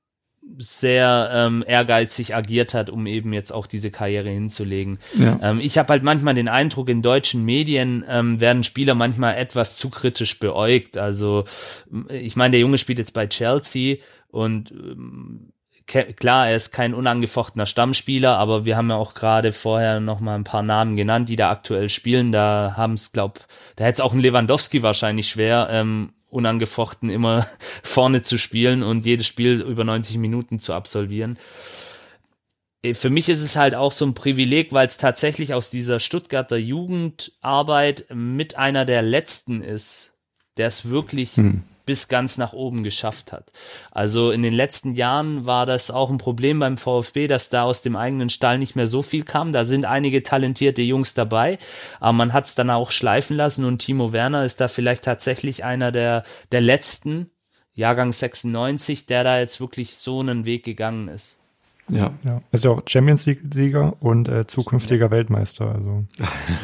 sehr 0.57 1.31
ähm, 1.33 1.65
ehrgeizig 1.67 2.35
agiert 2.35 2.75
hat, 2.75 2.91
um 2.91 3.07
eben 3.07 3.33
jetzt 3.33 3.53
auch 3.53 3.67
diese 3.67 3.91
Karriere 3.91 4.31
hinzulegen. 4.31 4.99
Ja. 5.19 5.39
Ähm, 5.43 5.61
ich 5.61 5.79
habe 5.79 5.89
halt 5.93 6.03
manchmal 6.03 6.35
den 6.35 6.49
Eindruck, 6.49 6.89
in 6.89 7.03
deutschen 7.03 7.45
Medien 7.45 8.05
ähm, 8.09 8.41
werden 8.41 8.65
Spieler 8.65 8.95
manchmal 8.95 9.37
etwas 9.37 9.77
zu 9.77 9.91
kritisch 9.91 10.39
beäugt. 10.39 10.99
Also 10.99 11.45
ich 12.09 12.37
meine, 12.37 12.53
der 12.53 12.61
Junge 12.61 12.79
spielt 12.79 12.99
jetzt 12.99 13.15
bei 13.15 13.27
Chelsea 13.27 13.97
und 14.31 14.71
ähm, 14.71 15.53
klar, 15.89 16.49
er 16.49 16.57
ist 16.57 16.71
kein 16.71 16.95
unangefochtener 16.95 17.67
Stammspieler, 17.67 18.37
aber 18.37 18.65
wir 18.65 18.77
haben 18.77 18.91
ja 18.91 18.97
auch 18.97 19.15
gerade 19.15 19.53
vorher 19.53 20.01
noch 20.01 20.21
mal 20.21 20.35
ein 20.35 20.45
paar 20.45 20.63
Namen 20.63 20.97
genannt, 20.97 21.29
die 21.29 21.37
da 21.37 21.51
aktuell 21.51 21.89
spielen. 21.89 22.31
Da 22.31 22.75
haben 22.77 22.95
es, 22.95 23.13
glaub, 23.13 23.41
da 23.77 23.85
hätte 23.85 23.95
es 23.95 24.01
auch 24.01 24.13
ein 24.13 24.21
Lewandowski 24.21 24.83
wahrscheinlich 24.83 25.29
schwer, 25.29 25.69
ähm, 25.71 26.13
unangefochten 26.31 27.11
immer 27.11 27.47
vorne 27.83 28.23
zu 28.23 28.39
spielen 28.39 28.83
und 28.83 29.07
jedes 29.07 29.27
Spiel 29.27 29.61
über 29.61 29.85
90 29.85 30.19
Minuten 30.19 30.59
zu 30.59 30.75
absolvieren. 30.75 31.39
Äh, 32.83 32.95
für 32.95 33.11
mich 33.11 33.29
ist 33.29 33.43
es 33.43 33.57
halt 33.57 33.75
auch 33.75 33.93
so 33.93 34.05
ein 34.07 34.15
Privileg, 34.15 34.73
weil 34.73 34.87
es 34.87 34.99
tatsächlich 34.99 35.55
aus 35.55 35.71
dieser 35.71 36.01
Stuttgarter 36.01 36.57
Jugendarbeit 36.57 38.07
mit 38.15 38.57
einer 38.57 38.85
der 38.85 39.03
letzten 39.03 39.63
ist, 39.63 40.15
der 40.57 40.69
es 40.69 40.89
wirklich 40.89 41.37
hm 41.37 41.65
bis 41.89 42.09
ganz 42.09 42.37
nach 42.37 42.53
oben 42.53 42.83
geschafft 42.83 43.33
hat. 43.33 43.51
Also 43.91 44.31
in 44.31 44.43
den 44.43 44.53
letzten 44.53 44.93
Jahren 44.95 45.47
war 45.47 45.65
das 45.65 45.91
auch 45.91 46.11
ein 46.11 46.19
Problem 46.19 46.59
beim 46.59 46.77
VfB, 46.77 47.29
dass 47.29 47.49
da 47.49 47.63
aus 47.63 47.81
dem 47.81 47.97
eigenen 47.97 48.29
Stall 48.29 48.59
nicht 48.59 48.77
mehr 48.77 48.87
so 48.87 49.01
viel 49.01 49.25
kam. 49.25 49.55
Da 49.55 49.65
sind 49.65 49.87
einige 49.87 50.23
talentierte 50.23 50.83
Jungs 50.83 51.15
dabei, 51.15 51.57
aber 51.99 52.13
man 52.13 52.35
hat 52.35 52.45
es 52.45 52.55
dann 52.55 52.69
auch 52.69 52.91
schleifen 52.91 53.39
lassen 53.39 53.65
und 53.65 53.79
Timo 53.79 54.13
Werner 54.13 54.45
ist 54.45 54.61
da 54.61 54.69
vielleicht 54.69 55.03
tatsächlich 55.03 55.65
einer 55.65 55.91
der, 55.91 56.25
der 56.53 56.61
letzten, 56.61 57.31
Jahrgang 57.73 58.13
96, 58.13 59.07
der 59.07 59.25
da 59.25 59.39
jetzt 59.39 59.59
wirklich 59.59 59.97
so 59.97 60.21
einen 60.21 60.45
Weg 60.45 60.65
gegangen 60.65 61.09
ist. 61.09 61.38
Ja. 61.89 62.11
ja. 62.25 62.43
Ist 62.53 62.65
ja 62.65 62.71
auch 62.71 62.83
Champions 62.87 63.27
League-Sieger 63.27 63.95
und 64.01 64.29
äh, 64.29 64.47
zukünftiger 64.47 65.07
ja. 65.07 65.11
Weltmeister. 65.11 65.73
Also. 65.75 66.05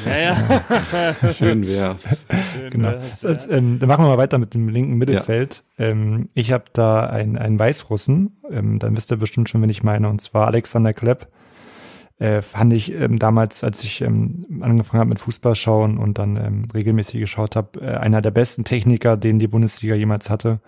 Ja, 0.05 0.19
ja. 0.19 1.33
Schön 1.35 1.67
wär's. 1.67 2.27
Schön 2.53 2.71
genau. 2.71 2.89
wär's 2.89 3.23
ja. 3.23 3.31
Also, 3.31 3.51
ähm, 3.51 3.79
dann 3.79 3.89
machen 3.89 4.05
wir 4.05 4.09
mal 4.09 4.19
weiter 4.19 4.39
mit 4.39 4.55
dem 4.55 4.69
linken 4.69 4.97
Mittelfeld. 4.97 5.65
Ja. 5.79 5.87
Ähm, 5.87 6.29
ich 6.35 6.53
habe 6.53 6.65
da 6.73 7.07
einen, 7.07 7.39
einen 7.39 7.59
Weißrussen, 7.59 8.37
ähm, 8.51 8.79
dann 8.79 8.97
wisst 8.97 9.11
ihr 9.11 9.17
bestimmt 9.17 9.49
schon, 9.49 9.63
wen 9.63 9.71
ich 9.71 9.83
meine, 9.83 10.09
und 10.09 10.21
zwar 10.21 10.47
Alexander 10.47 10.93
Klepp. 10.93 11.29
Äh, 12.19 12.43
fand 12.43 12.73
ich 12.73 12.93
ähm, 12.93 13.19
damals, 13.19 13.65
als 13.65 13.83
ich 13.83 14.01
ähm, 14.01 14.61
angefangen 14.61 15.01
habe 15.01 15.09
mit 15.09 15.19
Fußball 15.19 15.57
schauen 15.57 15.99
und 15.99 16.19
dann 16.19 16.37
ähm, 16.37 16.69
regelmäßig 16.73 17.21
geschaut 17.21 17.57
habe, 17.57 17.81
äh, 17.81 17.97
einer 17.97 18.23
der 18.23 18.31
besten 18.31 18.63
Techniker, 18.63 19.17
den 19.17 19.41
die 19.41 19.49
Bundesliga 19.49 19.97
jemals 19.97 20.31
hatte. 20.31 20.61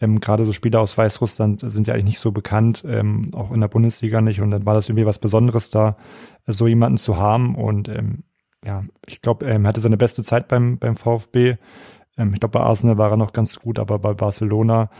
Ähm, 0.00 0.20
Gerade 0.20 0.44
so 0.44 0.52
Spieler 0.52 0.80
aus 0.80 0.96
Weißrussland 0.96 1.60
sind 1.60 1.86
ja 1.86 1.94
eigentlich 1.94 2.04
nicht 2.04 2.18
so 2.20 2.32
bekannt, 2.32 2.84
ähm, 2.86 3.30
auch 3.34 3.52
in 3.52 3.60
der 3.60 3.68
Bundesliga 3.68 4.20
nicht. 4.20 4.40
Und 4.40 4.50
dann 4.50 4.66
war 4.66 4.74
das 4.74 4.88
irgendwie 4.88 5.06
was 5.06 5.18
Besonderes 5.18 5.70
da, 5.70 5.96
so 6.46 6.66
jemanden 6.66 6.98
zu 6.98 7.16
haben. 7.16 7.54
Und 7.54 7.88
ähm, 7.88 8.24
ja, 8.64 8.84
ich 9.06 9.22
glaube, 9.22 9.46
ähm, 9.46 9.64
er 9.64 9.68
hatte 9.68 9.80
seine 9.80 9.96
beste 9.96 10.22
Zeit 10.22 10.48
beim, 10.48 10.78
beim 10.78 10.96
VfB. 10.96 11.56
Ähm, 12.18 12.34
ich 12.34 12.40
glaube, 12.40 12.58
bei 12.58 12.64
Arsenal 12.64 12.98
war 12.98 13.10
er 13.10 13.16
noch 13.16 13.32
ganz 13.32 13.58
gut, 13.58 13.78
aber 13.78 13.98
bei 13.98 14.12
Barcelona, 14.12 14.90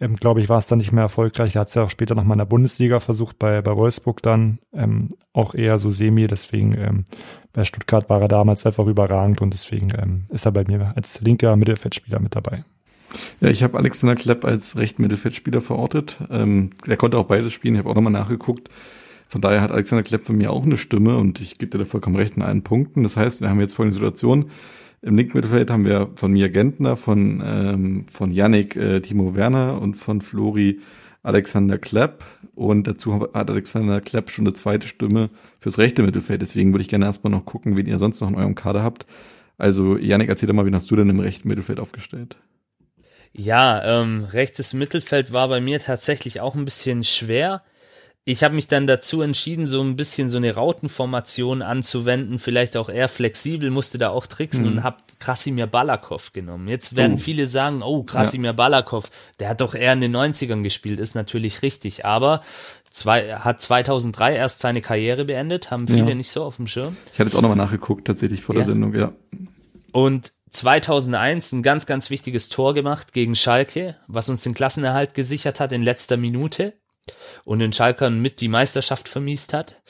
ähm, 0.00 0.16
glaube 0.16 0.40
ich, 0.40 0.48
war 0.48 0.58
es 0.58 0.66
dann 0.66 0.78
nicht 0.78 0.92
mehr 0.92 1.04
erfolgreich. 1.04 1.54
Er 1.54 1.62
hat 1.62 1.68
es 1.68 1.74
ja 1.74 1.84
auch 1.84 1.90
später 1.90 2.14
nochmal 2.14 2.34
in 2.34 2.40
der 2.40 2.44
Bundesliga 2.46 3.00
versucht, 3.00 3.38
bei, 3.38 3.62
bei 3.62 3.76
Wolfsburg 3.76 4.22
dann 4.22 4.58
ähm, 4.72 5.10
auch 5.32 5.54
eher 5.54 5.78
so 5.78 5.90
semi. 5.90 6.26
Deswegen 6.26 6.76
ähm, 6.76 7.04
bei 7.52 7.64
Stuttgart 7.64 8.10
war 8.10 8.20
er 8.20 8.28
damals 8.28 8.66
einfach 8.66 8.86
überragend 8.86 9.40
und 9.40 9.54
deswegen 9.54 9.92
ähm, 9.96 10.26
ist 10.30 10.44
er 10.44 10.52
bei 10.52 10.64
mir 10.66 10.92
als 10.96 11.20
linker 11.20 11.56
Mittelfeldspieler 11.56 12.18
mit 12.18 12.34
dabei. 12.34 12.64
Ja, 13.40 13.48
ich 13.48 13.62
habe 13.62 13.78
Alexander 13.78 14.14
Klepp 14.14 14.44
als 14.44 14.76
rechten 14.76 15.02
Mittelfeldspieler 15.02 15.60
verortet. 15.60 16.18
Ähm, 16.30 16.70
der 16.86 16.96
konnte 16.96 17.18
auch 17.18 17.26
beides 17.26 17.52
spielen. 17.52 17.74
Ich 17.74 17.78
habe 17.80 17.90
auch 17.90 17.94
nochmal 17.94 18.12
nachgeguckt. 18.12 18.68
Von 19.28 19.40
daher 19.40 19.62
hat 19.62 19.70
Alexander 19.70 20.02
Klepp 20.02 20.26
von 20.26 20.36
mir 20.36 20.52
auch 20.52 20.64
eine 20.64 20.76
Stimme 20.76 21.16
und 21.16 21.40
ich 21.40 21.58
gebe 21.58 21.70
dir 21.70 21.78
da 21.78 21.84
vollkommen 21.84 22.16
recht 22.16 22.36
in 22.36 22.42
allen 22.42 22.62
Punkten. 22.62 23.02
Das 23.02 23.16
heißt, 23.16 23.40
wir 23.40 23.50
haben 23.50 23.60
jetzt 23.60 23.74
folgende 23.74 23.94
Situation. 23.94 24.50
Im 25.02 25.16
linken 25.16 25.36
Mittelfeld 25.36 25.70
haben 25.70 25.84
wir 25.84 26.08
von 26.14 26.32
Mia 26.32 26.48
Gentner, 26.48 26.96
von, 26.96 27.42
ähm, 27.44 28.06
von 28.10 28.32
Yannick 28.32 28.76
äh, 28.76 29.00
Timo 29.00 29.34
Werner 29.34 29.80
und 29.82 29.96
von 29.96 30.20
Flori 30.20 30.80
Alexander 31.22 31.78
Klepp. 31.78 32.24
Und 32.54 32.86
dazu 32.86 33.28
hat 33.34 33.50
Alexander 33.50 34.00
Klepp 34.00 34.30
schon 34.30 34.46
eine 34.46 34.54
zweite 34.54 34.86
Stimme 34.86 35.30
fürs 35.60 35.78
rechte 35.78 36.02
Mittelfeld. 36.02 36.40
Deswegen 36.40 36.72
würde 36.72 36.82
ich 36.82 36.88
gerne 36.88 37.06
erstmal 37.06 37.32
noch 37.32 37.44
gucken, 37.44 37.76
wen 37.76 37.86
ihr 37.86 37.98
sonst 37.98 38.20
noch 38.20 38.28
in 38.28 38.36
eurem 38.36 38.54
Kader 38.54 38.82
habt. 38.82 39.06
Also, 39.58 39.96
Yannick, 39.96 40.28
erzähl 40.28 40.46
doch 40.46 40.54
mal, 40.54 40.66
wen 40.66 40.74
hast 40.74 40.90
du 40.90 40.96
denn 40.96 41.10
im 41.10 41.20
rechten 41.20 41.48
Mittelfeld 41.48 41.80
aufgestellt? 41.80 42.36
Ja, 43.36 44.00
ähm, 44.02 44.24
rechtes 44.32 44.72
Mittelfeld 44.72 45.32
war 45.32 45.48
bei 45.48 45.60
mir 45.60 45.80
tatsächlich 45.80 46.40
auch 46.40 46.54
ein 46.54 46.64
bisschen 46.64 47.02
schwer. 47.02 47.62
Ich 48.24 48.42
habe 48.42 48.54
mich 48.54 48.68
dann 48.68 48.86
dazu 48.86 49.20
entschieden, 49.20 49.66
so 49.66 49.82
ein 49.82 49.96
bisschen 49.96 50.30
so 50.30 50.38
eine 50.38 50.54
Rautenformation 50.54 51.60
anzuwenden, 51.60 52.38
vielleicht 52.38 52.76
auch 52.76 52.88
eher 52.88 53.08
flexibel, 53.08 53.70
musste 53.70 53.98
da 53.98 54.10
auch 54.10 54.26
tricksen 54.26 54.64
mhm. 54.64 54.72
und 54.72 54.82
habe 54.82 54.96
Krasimir 55.18 55.66
Balakov 55.66 56.32
genommen. 56.32 56.68
Jetzt 56.68 56.96
werden 56.96 57.14
oh. 57.14 57.18
viele 57.18 57.46
sagen, 57.46 57.82
oh, 57.82 58.04
Krasimir 58.04 58.50
ja. 58.50 58.52
Balakov, 58.52 59.10
der 59.40 59.48
hat 59.50 59.60
doch 59.60 59.74
eher 59.74 59.92
in 59.92 60.00
den 60.00 60.16
90ern 60.16 60.62
gespielt, 60.62 61.00
ist 61.00 61.14
natürlich 61.14 61.62
richtig, 61.62 62.06
aber 62.06 62.40
zwei, 62.90 63.34
hat 63.34 63.60
2003 63.60 64.36
erst 64.36 64.60
seine 64.60 64.80
Karriere 64.80 65.24
beendet, 65.24 65.70
haben 65.70 65.88
viele 65.88 66.10
ja. 66.10 66.14
nicht 66.14 66.30
so 66.30 66.44
auf 66.44 66.56
dem 66.56 66.66
Schirm. 66.66 66.96
Ich 67.12 67.18
hatte 67.18 67.28
es 67.28 67.34
auch 67.34 67.42
nochmal 67.42 67.58
nachgeguckt, 67.58 68.06
tatsächlich 68.06 68.42
vor 68.42 68.54
ja. 68.54 68.60
der 68.60 68.68
Sendung, 68.68 68.94
ja. 68.94 69.12
Und 69.92 70.32
2001 70.54 71.52
ein 71.52 71.62
ganz, 71.62 71.86
ganz 71.86 72.10
wichtiges 72.10 72.48
Tor 72.48 72.74
gemacht 72.74 73.12
gegen 73.12 73.34
Schalke, 73.34 73.96
was 74.06 74.28
uns 74.28 74.42
den 74.42 74.54
Klassenerhalt 74.54 75.14
gesichert 75.14 75.60
hat 75.60 75.72
in 75.72 75.82
letzter 75.82 76.16
Minute 76.16 76.74
und 77.44 77.58
den 77.58 77.72
Schalkern 77.72 78.20
mit 78.20 78.40
die 78.40 78.48
Meisterschaft 78.48 79.08
vermiest 79.08 79.52
hat. 79.52 79.82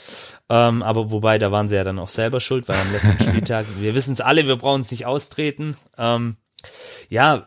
Ähm, 0.48 0.82
aber 0.82 1.10
wobei, 1.10 1.38
da 1.38 1.52
waren 1.52 1.68
sie 1.68 1.76
ja 1.76 1.84
dann 1.84 1.98
auch 1.98 2.08
selber 2.08 2.40
schuld, 2.40 2.66
weil 2.68 2.80
am 2.80 2.92
letzten 2.92 3.22
Spieltag, 3.28 3.66
wir 3.78 3.94
wissen 3.94 4.14
es 4.14 4.20
alle, 4.20 4.46
wir 4.46 4.56
brauchen 4.56 4.80
es 4.80 4.90
nicht 4.90 5.06
austreten. 5.06 5.76
Ähm, 5.98 6.36
ja, 7.08 7.46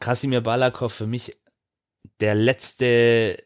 Krasimir 0.00 0.40
Balakov 0.40 0.92
für 0.92 1.06
mich 1.06 1.30
der 2.20 2.34
letzte 2.34 3.38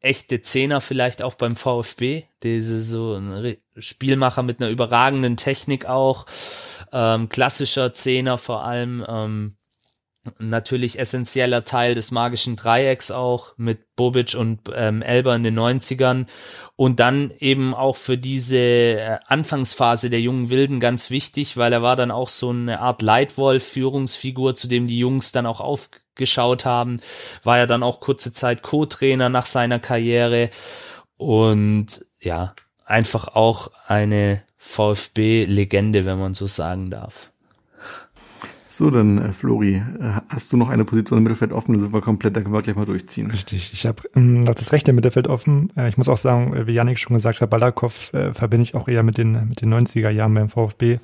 echte 0.00 0.42
Zehner 0.42 0.80
vielleicht 0.80 1.22
auch 1.22 1.34
beim 1.34 1.56
VfB. 1.56 2.24
Diese 2.42 2.80
so 2.82 3.14
ein 3.14 3.56
Spielmacher 3.78 4.42
mit 4.42 4.60
einer 4.60 4.70
überragenden 4.70 5.36
Technik 5.36 5.86
auch. 5.86 6.26
Ähm, 6.92 7.28
klassischer 7.28 7.92
Zehner 7.94 8.38
vor 8.38 8.64
allem. 8.64 9.04
Ähm, 9.08 9.56
natürlich 10.38 10.98
essentieller 10.98 11.64
Teil 11.64 11.94
des 11.94 12.10
magischen 12.10 12.56
Dreiecks 12.56 13.10
auch 13.10 13.54
mit 13.56 13.96
Bobic 13.96 14.34
und 14.34 14.60
ähm, 14.74 15.02
Elber 15.02 15.34
in 15.34 15.42
den 15.42 15.58
90ern 15.58 16.26
und 16.76 17.00
dann 17.00 17.30
eben 17.38 17.74
auch 17.74 17.96
für 17.96 18.18
diese 18.18 18.58
äh, 18.58 19.18
Anfangsphase 19.26 20.10
der 20.10 20.20
jungen 20.20 20.50
Wilden 20.50 20.80
ganz 20.80 21.10
wichtig, 21.10 21.56
weil 21.56 21.72
er 21.72 21.82
war 21.82 21.96
dann 21.96 22.10
auch 22.10 22.28
so 22.28 22.50
eine 22.50 22.80
Art 22.80 23.02
Leitwolf, 23.02 23.64
Führungsfigur, 23.64 24.54
zu 24.56 24.68
dem 24.68 24.86
die 24.86 24.98
Jungs 24.98 25.32
dann 25.32 25.46
auch 25.46 25.60
aufgeschaut 26.20 26.64
haben, 26.64 27.00
war 27.44 27.58
ja 27.58 27.66
dann 27.66 27.82
auch 27.82 28.00
kurze 28.00 28.32
Zeit 28.32 28.62
Co-Trainer 28.62 29.28
nach 29.28 29.46
seiner 29.46 29.78
Karriere 29.78 30.50
und 31.16 32.04
ja, 32.20 32.54
einfach 32.84 33.28
auch 33.28 33.70
eine 33.86 34.42
VfB-Legende, 34.58 36.04
wenn 36.04 36.18
man 36.18 36.34
so 36.34 36.46
sagen 36.46 36.90
darf. 36.90 37.30
So, 38.66 38.90
dann 38.90 39.18
äh, 39.18 39.32
Flori, 39.32 39.76
äh, 39.76 39.82
hast 40.28 40.52
du 40.52 40.56
noch 40.56 40.68
eine 40.68 40.84
Position 40.84 41.18
im 41.18 41.24
Mittelfeld 41.24 41.52
offen? 41.52 41.72
Dann 41.72 41.80
sind 41.80 41.92
wir 41.92 42.00
komplett, 42.00 42.36
dann 42.36 42.44
können 42.44 42.54
wir 42.54 42.62
gleich 42.62 42.76
mal 42.76 42.86
durchziehen. 42.86 43.28
Richtig, 43.30 43.72
ich 43.72 43.84
habe 43.84 44.02
ähm, 44.14 44.42
noch 44.42 44.54
das 44.54 44.70
rechte 44.72 44.92
Mittelfeld 44.92 45.26
offen. 45.26 45.70
Äh, 45.76 45.88
ich 45.88 45.96
muss 45.96 46.08
auch 46.08 46.16
sagen, 46.16 46.54
äh, 46.54 46.66
wie 46.68 46.72
Janik 46.72 46.98
schon 46.98 47.16
gesagt 47.16 47.40
hat, 47.40 47.50
Balakov 47.50 48.12
äh, 48.12 48.32
verbinde 48.32 48.62
ich 48.62 48.76
auch 48.76 48.86
eher 48.86 49.02
mit 49.02 49.18
den, 49.18 49.48
mit 49.48 49.60
den 49.60 49.74
90er 49.74 50.10
Jahren 50.10 50.34
beim 50.34 50.48
VfB. 50.48 51.00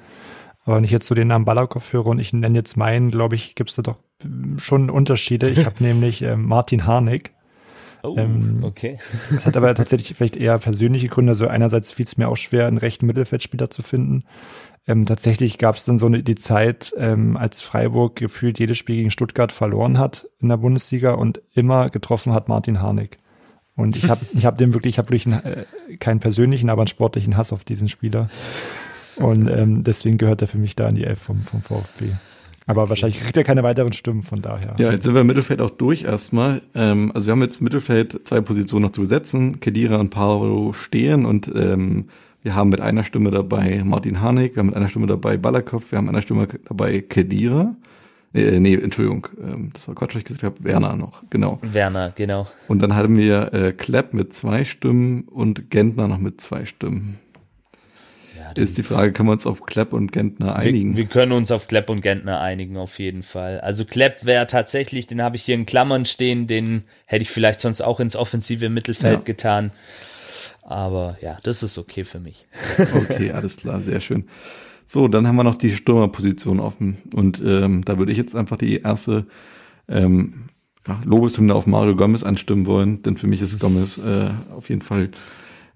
Aber 0.67 0.77
wenn 0.77 0.85
ich 0.85 0.91
jetzt 0.91 1.07
so 1.07 1.15
den 1.15 1.29
Namen 1.29 1.45
Balakov 1.45 1.93
höre 1.93 2.07
und 2.07 2.19
ich 2.19 2.33
nenne 2.33 2.59
jetzt 2.59 2.77
meinen, 2.77 3.11
glaube 3.11 3.37
ich, 3.37 3.55
gibt 3.55 3.71
es 3.71 3.77
da 3.77 3.83
doch 3.83 4.01
ähm, 4.23 4.59
schon 4.59 4.91
Unterschiede. 4.91 5.49
Ich 5.49 5.65
habe 5.65 5.77
nämlich 5.83 6.23
äh, 6.23 6.37
Martin 6.37 6.87
Harnik. 6.87 7.31
Oh, 8.03 8.17
ähm, 8.19 8.59
okay. 8.63 8.99
Das 9.31 9.47
hat 9.47 9.57
aber 9.57 9.75
tatsächlich 9.75 10.15
vielleicht 10.17 10.37
eher 10.37 10.59
persönliche 10.59 11.09
Gründe. 11.09 11.31
Also 11.31 11.47
einerseits 11.47 11.93
fiel 11.93 12.05
es 12.05 12.19
mir 12.19 12.29
auch 12.29 12.37
schwer, 12.37 12.67
einen 12.67 12.79
rechten 12.79 13.07
Mittelfeldspieler 13.07 13.71
zu 13.71 13.83
finden. 13.83 14.25
Ähm, 14.89 15.07
tatsächlich 15.07 15.59
gab 15.59 15.77
es 15.77 15.85
dann 15.85 15.99
so 15.99 16.07
eine, 16.07 16.23
die 16.23 16.35
Zeit, 16.35 16.93
ähm, 16.99 17.37
als 17.37 17.61
Freiburg 17.61 18.17
gefühlt 18.17 18.59
jedes 18.59 18.77
Spiel 18.77 18.97
gegen 18.97 19.11
Stuttgart 19.11 19.53
verloren 19.53 19.99
hat 19.99 20.29
in 20.41 20.49
der 20.49 20.59
Bundesliga 20.59 21.13
und 21.13 21.41
immer 21.55 21.91
getroffen 21.91 22.33
hat 22.33 22.49
Martin 22.49 22.83
Harnik. 22.83 23.19
Und 23.77 23.97
ich 23.97 24.09
habe 24.09 24.21
ich 24.33 24.47
hab 24.47 24.59
dem 24.59 24.75
wirklich, 24.75 24.95
ich 24.95 24.99
habe 24.99 25.11
wirklich 25.11 25.27
einen, 25.27 25.45
äh, 25.45 25.97
keinen 25.99 26.19
persönlichen, 26.19 26.71
aber 26.71 26.83
einen 26.83 26.89
sportlichen 26.89 27.37
Hass 27.37 27.53
auf 27.53 27.63
diesen 27.63 27.89
Spieler. 27.89 28.29
Und 29.17 29.51
ähm, 29.57 29.85
deswegen 29.85 30.19
gehört 30.19 30.43
er 30.43 30.49
für 30.49 30.59
mich 30.59 30.77
da 30.77 30.89
in 30.89 30.95
die 30.95 31.05
Elf 31.05 31.21
vom, 31.21 31.39
vom 31.39 31.61
VfB. 31.61 32.07
Aber 32.67 32.83
okay. 32.83 32.91
wahrscheinlich 32.91 33.21
kriegt 33.21 33.37
er 33.37 33.45
keine 33.45 33.63
weiteren 33.63 33.93
Stimmen, 33.93 34.23
von 34.23 34.43
daher. 34.43 34.75
Ja, 34.79 34.91
jetzt 34.91 35.05
sind 35.05 35.15
wir 35.15 35.21
im 35.21 35.27
Mittelfeld 35.29 35.61
auch 35.61 35.71
durch 35.71 36.03
erstmal. 36.03 36.63
Ähm, 36.75 37.13
also 37.15 37.27
wir 37.27 37.33
haben 37.33 37.43
jetzt 37.43 37.61
im 37.61 37.65
Mittelfeld 37.65 38.21
zwei 38.25 38.41
Positionen 38.41 38.85
noch 38.85 38.93
zu 38.93 39.03
besetzen. 39.03 39.61
Kedira 39.61 39.97
und 39.97 40.11
Paro 40.11 40.73
stehen 40.73 41.27
und 41.27 41.51
ähm, 41.55 42.07
wir 42.43 42.55
haben 42.55 42.69
mit 42.69 42.81
einer 42.81 43.03
Stimme 43.05 43.31
dabei 43.31 43.83
Martin 43.85 44.21
Harnik, 44.21 44.55
wir 44.55 44.61
haben 44.61 44.69
mit 44.69 44.77
einer 44.77 44.89
Stimme 44.89 45.09
dabei 45.09 45.37
Balakov, 45.37 45.91
wir 45.91 45.99
haben 45.99 46.05
mit 46.07 46.15
einer 46.15 46.23
Stimme 46.23 46.47
dabei 46.69 47.01
Kedira. 47.01 47.75
Äh, 48.35 48.61
nee, 48.61 48.75
Entschuldigung, 48.75 49.29
ähm, 49.43 49.71
das 49.73 49.89
war 49.89 49.95
Quatsch, 49.95 50.15
was 50.15 50.19
ich 50.19 50.25
gesagt 50.25 50.43
habe, 50.43 50.63
Werner 50.63 50.95
noch, 50.95 51.23
genau. 51.31 51.59
Werner, 51.63 52.13
genau. 52.15 52.47
Und 52.69 52.83
dann 52.83 52.95
hatten 52.95 53.17
wir 53.17 53.53
äh, 53.53 53.73
Klepp 53.73 54.13
mit 54.13 54.33
zwei 54.35 54.65
Stimmen 54.65 55.23
und 55.23 55.71
Gentner 55.71 56.07
noch 56.07 56.19
mit 56.19 56.41
zwei 56.41 56.65
Stimmen. 56.67 57.19
Ist 58.59 58.79
die 58.79 58.83
Frage, 58.83 59.13
können 59.13 59.29
wir 59.29 59.33
uns 59.33 59.47
auf 59.47 59.65
Klepp 59.67 59.93
und 59.93 60.13
Gentner 60.13 60.57
einigen? 60.57 60.97
Wir, 60.97 61.05
wir 61.05 61.07
können 61.07 61.33
uns 61.33 61.51
auf 61.51 61.69
Klepp 61.69 61.91
und 61.91 62.01
Gentner 62.01 62.41
einigen, 62.41 62.77
auf 62.77 62.99
jeden 62.99 63.23
Fall. 63.23 63.61
Also 63.61 63.85
Klepp 63.85 64.25
wäre 64.25 64.47
tatsächlich, 64.47 65.07
den 65.07 65.23
habe 65.23 65.37
ich 65.37 65.43
hier 65.43 65.55
in 65.55 65.67
Klammern 65.67 66.07
stehen, 66.07 66.47
den 66.47 66.85
hätte 67.07 67.23
ich 67.23 67.31
vielleicht 67.31 67.61
sonst 67.61 67.81
auch 67.81 68.01
ins 68.01 68.17
offensive 68.17 68.69
Mittelfeld 68.69 69.21
ja. 69.21 69.25
getan. 69.25 69.71
Aber 70.63 71.17
ja, 71.21 71.39
das 71.43 71.63
ist 71.63 71.79
okay 71.79 72.05
für 72.05 72.21
mich. 72.21 72.47
okay, 72.95 73.33
alles 73.33 73.59
klar, 73.59 73.81
sehr 73.81 74.01
schön. 74.01 74.25
So, 74.87 75.09
dann 75.09 75.27
haben 75.27 75.37
wir 75.37 75.45
noch 75.45 75.57
die 75.57 75.75
Stürmerposition 75.75 76.61
offen. 76.61 76.99
Und 77.15 77.43
ähm, 77.45 77.85
da 77.85 77.99
würde 77.99 78.13
ich 78.13 78.19
jetzt 78.19 78.37
einfach 78.37 78.57
die 78.57 78.81
erste 78.81 79.27
ähm, 79.89 80.45
ja, 80.87 81.01
Lobeshymne 81.05 81.55
auf 81.55 81.67
Mario 81.67 81.97
Gomez 81.97 82.23
anstimmen 82.23 82.67
wollen, 82.67 83.03
denn 83.03 83.17
für 83.17 83.27
mich 83.27 83.43
ist 83.43 83.59
Gomez 83.59 83.99
äh, 83.99 84.29
auf 84.55 84.69
jeden 84.69 84.83
Fall 84.83 85.11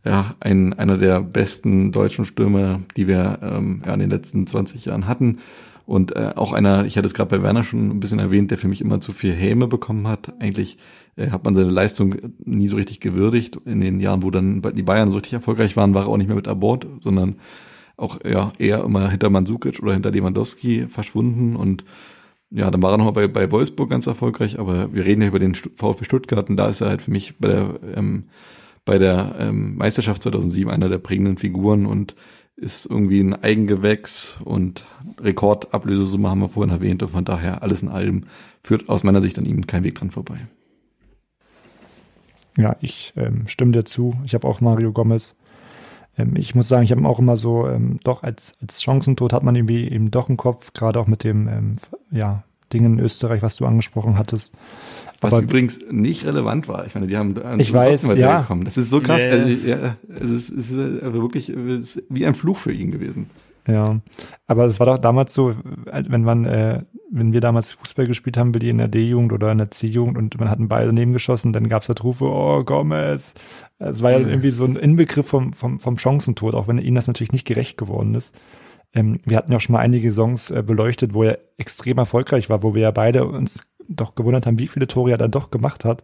ja, 0.05 0.35
ein, 0.40 0.72
einer 0.72 0.97
der 0.97 1.20
besten 1.20 1.93
deutschen 1.93 2.24
Stürmer, 2.24 2.81
die 2.97 3.06
wir 3.06 3.39
ähm, 3.43 3.82
ja, 3.85 3.94
in 3.94 4.01
den 4.01 4.10
letzten 4.10 4.47
20 4.47 4.86
Jahren 4.86 5.06
hatten. 5.06 5.39
Und 5.86 6.14
äh, 6.14 6.32
auch 6.36 6.52
einer, 6.52 6.85
ich 6.86 6.97
hatte 6.97 7.06
es 7.06 7.14
gerade 7.14 7.36
bei 7.36 7.43
Werner 7.43 7.64
schon 7.64 7.90
ein 7.90 8.01
bisschen 8.01 8.20
erwähnt, 8.20 8.51
der 8.51 8.59
für 8.59 8.68
mich 8.68 8.81
immer 8.81 9.01
zu 9.01 9.12
viel 9.12 9.32
Häme 9.32 9.66
bekommen 9.66 10.06
hat. 10.06 10.32
Eigentlich 10.40 10.78
äh, 11.16 11.31
hat 11.31 11.44
man 11.44 11.55
seine 11.55 11.70
Leistung 11.70 12.14
nie 12.44 12.68
so 12.68 12.77
richtig 12.77 13.01
gewürdigt. 13.01 13.59
In 13.64 13.81
den 13.81 13.98
Jahren, 13.98 14.22
wo 14.22 14.31
dann 14.31 14.62
die 14.74 14.82
Bayern 14.82 15.10
so 15.10 15.16
richtig 15.16 15.35
erfolgreich 15.35 15.77
waren, 15.77 15.93
war 15.93 16.05
er 16.05 16.09
auch 16.09 16.16
nicht 16.16 16.28
mehr 16.28 16.36
mit 16.36 16.48
an 16.48 16.60
Bord, 16.60 16.86
sondern 17.01 17.36
auch 17.97 18.20
ja, 18.24 18.52
eher 18.59 18.85
immer 18.85 19.10
hinter 19.10 19.31
Mandzukic 19.31 19.81
oder 19.82 19.93
hinter 19.93 20.10
Lewandowski 20.10 20.86
verschwunden. 20.89 21.56
Und 21.56 21.85
ja, 22.51 22.70
dann 22.70 22.82
war 22.82 22.93
er 22.93 22.98
nochmal 22.98 23.12
bei, 23.12 23.28
bei 23.28 23.51
Wolfsburg 23.51 23.90
ganz 23.90 24.06
erfolgreich, 24.06 24.59
aber 24.59 24.93
wir 24.94 25.05
reden 25.05 25.22
ja 25.22 25.28
über 25.28 25.39
den 25.39 25.55
VfB 25.55 26.05
Stuttgart 26.05 26.48
und 26.48 26.56
da 26.56 26.68
ist 26.68 26.81
er 26.81 26.89
halt 26.89 27.02
für 27.02 27.10
mich 27.10 27.39
bei 27.39 27.48
der, 27.48 27.81
ähm, 27.97 28.24
bei 28.85 28.98
der 28.98 29.36
ähm, 29.39 29.77
Meisterschaft 29.77 30.23
2007 30.23 30.70
einer 30.70 30.89
der 30.89 30.98
prägenden 30.98 31.39
Figuren 31.39 31.86
und 31.86 32.15
ist 32.57 32.86
irgendwie 32.86 33.20
ein 33.20 33.43
Eigengewächs 33.43 34.39
und 34.44 34.85
Rekordablösesumme 35.19 36.28
haben 36.28 36.40
wir 36.40 36.48
vorhin 36.48 36.74
erwähnt 36.74 37.02
und 37.02 37.11
von 37.11 37.24
daher 37.24 37.62
alles 37.62 37.82
in 37.82 37.89
allem 37.89 38.24
führt 38.62 38.89
aus 38.89 39.02
meiner 39.02 39.23
Sicht 39.23 39.39
an 39.39 39.47
ihm 39.47 39.66
kein 39.66 39.85
Weg 39.85 39.94
dran 39.94 40.11
vorbei. 40.11 40.36
Ja, 42.57 42.77
ich 42.81 43.15
ähm, 43.16 43.47
stimme 43.47 43.73
dir 43.73 43.85
zu. 43.85 44.15
Ich 44.27 44.35
habe 44.35 44.47
auch 44.47 44.61
Mario 44.61 44.93
Gomez. 44.93 45.36
Ähm, 46.19 46.36
ich 46.36 46.55
muss 46.55 46.69
sagen, 46.69 46.82
ich 46.82 46.90
habe 46.90 47.01
ihn 47.01 47.07
auch 47.07 47.19
immer 47.19 47.39
so, 47.39 47.66
ähm, 47.66 47.98
doch 48.05 48.23
als, 48.23 48.57
als 48.61 48.82
Chancentod 48.82 49.32
hat 49.32 49.43
man 49.43 49.55
irgendwie 49.55 49.89
eben 49.89 50.11
doch 50.11 50.28
im 50.28 50.36
Kopf, 50.36 50.73
gerade 50.74 51.01
auch 51.01 51.07
mit 51.07 51.24
dem 51.24 51.48
ähm, 51.48 51.77
ja, 52.11 52.44
Ding 52.72 52.84
in 52.84 52.98
Österreich, 52.98 53.42
was 53.42 53.56
du 53.56 53.66
angesprochen 53.66 54.18
hattest. 54.18 54.55
Was 55.20 55.34
Aber, 55.34 55.42
übrigens 55.42 55.80
nicht 55.90 56.24
relevant 56.24 56.68
war. 56.68 56.86
Ich 56.86 56.94
meine, 56.94 57.06
die 57.06 57.16
haben 57.16 57.34
ich 57.59 57.72
weiß, 57.72 58.05
ja. 58.16 58.40
Gekommen. 58.40 58.64
Das 58.64 58.78
ist 58.78 58.88
so 58.88 59.01
krass. 59.01 59.18
Yeah. 59.18 59.32
Also, 59.32 59.68
ja, 59.68 59.97
es 60.14 60.30
ist, 60.30 60.51
es 60.51 60.70
ist 60.70 61.12
wirklich 61.12 61.51
es 61.51 61.97
ist 61.97 62.05
wie 62.09 62.24
ein 62.24 62.34
Fluch 62.34 62.56
für 62.56 62.72
ihn 62.72 62.90
gewesen. 62.90 63.26
Ja, 63.66 64.01
aber 64.47 64.64
es 64.64 64.80
war 64.80 64.86
doch 64.86 64.98
damals 64.98 65.34
so, 65.34 65.55
wenn 65.84 66.22
man, 66.22 66.44
äh, 66.47 66.82
wenn 67.10 67.32
wir 67.32 67.40
damals 67.40 67.74
Fußball 67.74 68.06
gespielt 68.06 68.36
haben, 68.38 68.55
wie 68.55 68.59
die 68.59 68.70
in 68.70 68.78
der 68.78 68.88
D-Jugend 68.88 69.32
oder 69.32 69.52
in 69.52 69.59
der 69.59 69.70
C-Jugend 69.70 70.16
und 70.16 70.38
man 70.38 70.48
hat 70.48 70.59
einen 70.59 70.68
Ball 70.68 70.86
daneben 70.86 71.12
geschossen, 71.12 71.52
dann 71.52 71.68
gab 71.68 71.82
es 71.82 71.88
halt 71.88 72.02
Rufe, 72.02 72.24
oh 72.24 72.64
Gomez. 72.64 73.34
Es 73.78 74.02
war 74.02 74.12
ja 74.12 74.18
irgendwie 74.18 74.51
so 74.51 74.64
ein 74.64 74.76
Inbegriff 74.76 75.26
vom, 75.26 75.52
vom, 75.52 75.80
vom 75.80 75.97
Chancentod, 75.98 76.55
auch 76.55 76.68
wenn 76.68 76.78
ihnen 76.78 76.97
das 76.97 77.06
natürlich 77.06 77.32
nicht 77.32 77.47
gerecht 77.47 77.76
geworden 77.76 78.14
ist. 78.14 78.34
Ähm, 78.94 79.20
wir 79.24 79.36
hatten 79.36 79.52
ja 79.52 79.58
auch 79.58 79.60
schon 79.60 79.74
mal 79.74 79.80
einige 79.80 80.12
Songs 80.12 80.50
äh, 80.50 80.62
beleuchtet, 80.62 81.14
wo 81.14 81.22
er 81.22 81.38
extrem 81.58 81.98
erfolgreich 81.98 82.50
war, 82.50 82.62
wo 82.62 82.74
wir 82.74 82.82
ja 82.82 82.90
beide 82.90 83.26
uns 83.26 83.66
doch 83.88 84.14
gewundert 84.14 84.46
haben, 84.46 84.58
wie 84.58 84.68
viele 84.68 84.86
Tore 84.86 85.12
er 85.12 85.18
dann 85.18 85.30
doch 85.30 85.50
gemacht 85.50 85.84
hat. 85.84 86.02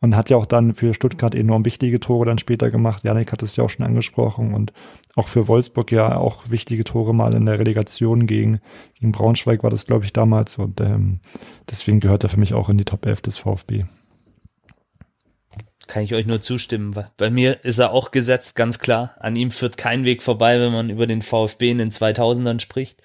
Und 0.00 0.16
hat 0.16 0.30
ja 0.30 0.36
auch 0.36 0.46
dann 0.46 0.74
für 0.74 0.94
Stuttgart 0.94 1.32
enorm 1.32 1.64
wichtige 1.64 2.00
Tore 2.00 2.26
dann 2.26 2.38
später 2.38 2.72
gemacht. 2.72 3.04
Janik 3.04 3.30
hat 3.30 3.40
es 3.44 3.54
ja 3.54 3.62
auch 3.62 3.70
schon 3.70 3.86
angesprochen. 3.86 4.52
Und 4.52 4.72
auch 5.14 5.28
für 5.28 5.46
Wolfsburg 5.46 5.92
ja 5.92 6.16
auch 6.16 6.50
wichtige 6.50 6.82
Tore 6.82 7.14
mal 7.14 7.34
in 7.34 7.46
der 7.46 7.60
Relegation 7.60 8.26
gegen, 8.26 8.58
gegen 8.98 9.12
Braunschweig 9.12 9.62
war 9.62 9.70
das, 9.70 9.86
glaube 9.86 10.04
ich, 10.04 10.12
damals. 10.12 10.58
Und 10.58 10.80
ähm, 10.80 11.20
deswegen 11.70 12.00
gehört 12.00 12.24
er 12.24 12.30
für 12.30 12.40
mich 12.40 12.52
auch 12.52 12.68
in 12.68 12.78
die 12.78 12.84
Top 12.84 13.06
11 13.06 13.22
des 13.22 13.36
VfB. 13.36 13.84
Kann 15.92 16.04
ich 16.04 16.14
euch 16.14 16.24
nur 16.24 16.40
zustimmen. 16.40 16.94
Bei 17.18 17.28
mir 17.28 17.66
ist 17.66 17.78
er 17.78 17.90
auch 17.90 18.12
gesetzt, 18.12 18.56
ganz 18.56 18.78
klar. 18.78 19.14
An 19.18 19.36
ihm 19.36 19.50
führt 19.50 19.76
kein 19.76 20.06
Weg 20.06 20.22
vorbei, 20.22 20.58
wenn 20.58 20.72
man 20.72 20.88
über 20.88 21.06
den 21.06 21.20
VfB 21.20 21.70
in 21.70 21.76
den 21.76 21.90
2000ern 21.90 22.60
spricht. 22.60 23.02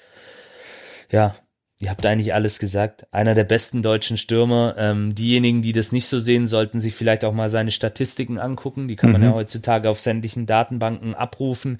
Ja, 1.12 1.36
Ihr 1.80 1.92
habt 1.92 2.08
eigentlich 2.08 2.34
alles 2.34 2.58
gesagt. 2.58 3.06
Einer 3.12 3.36
der 3.36 3.44
besten 3.44 3.84
deutschen 3.84 4.18
Stürmer. 4.18 4.74
Ähm, 4.80 5.14
diejenigen, 5.14 5.62
die 5.62 5.74
das 5.74 5.92
nicht 5.92 6.08
so 6.08 6.20
sehen, 6.20 6.48
sollten 6.48 6.80
sich 6.80 6.96
vielleicht 6.96 7.24
auch 7.24 7.34
mal 7.34 7.52
seine 7.52 7.70
Statistiken 7.70 8.40
angucken. 8.40 8.88
Die 8.88 8.96
kann 8.96 9.12
man 9.12 9.22
mhm. 9.22 9.28
ja 9.28 9.34
heutzutage 9.36 9.88
auf 9.88 10.00
sämtlichen 10.00 10.48
Datenbanken 10.48 11.14
abrufen. 11.14 11.78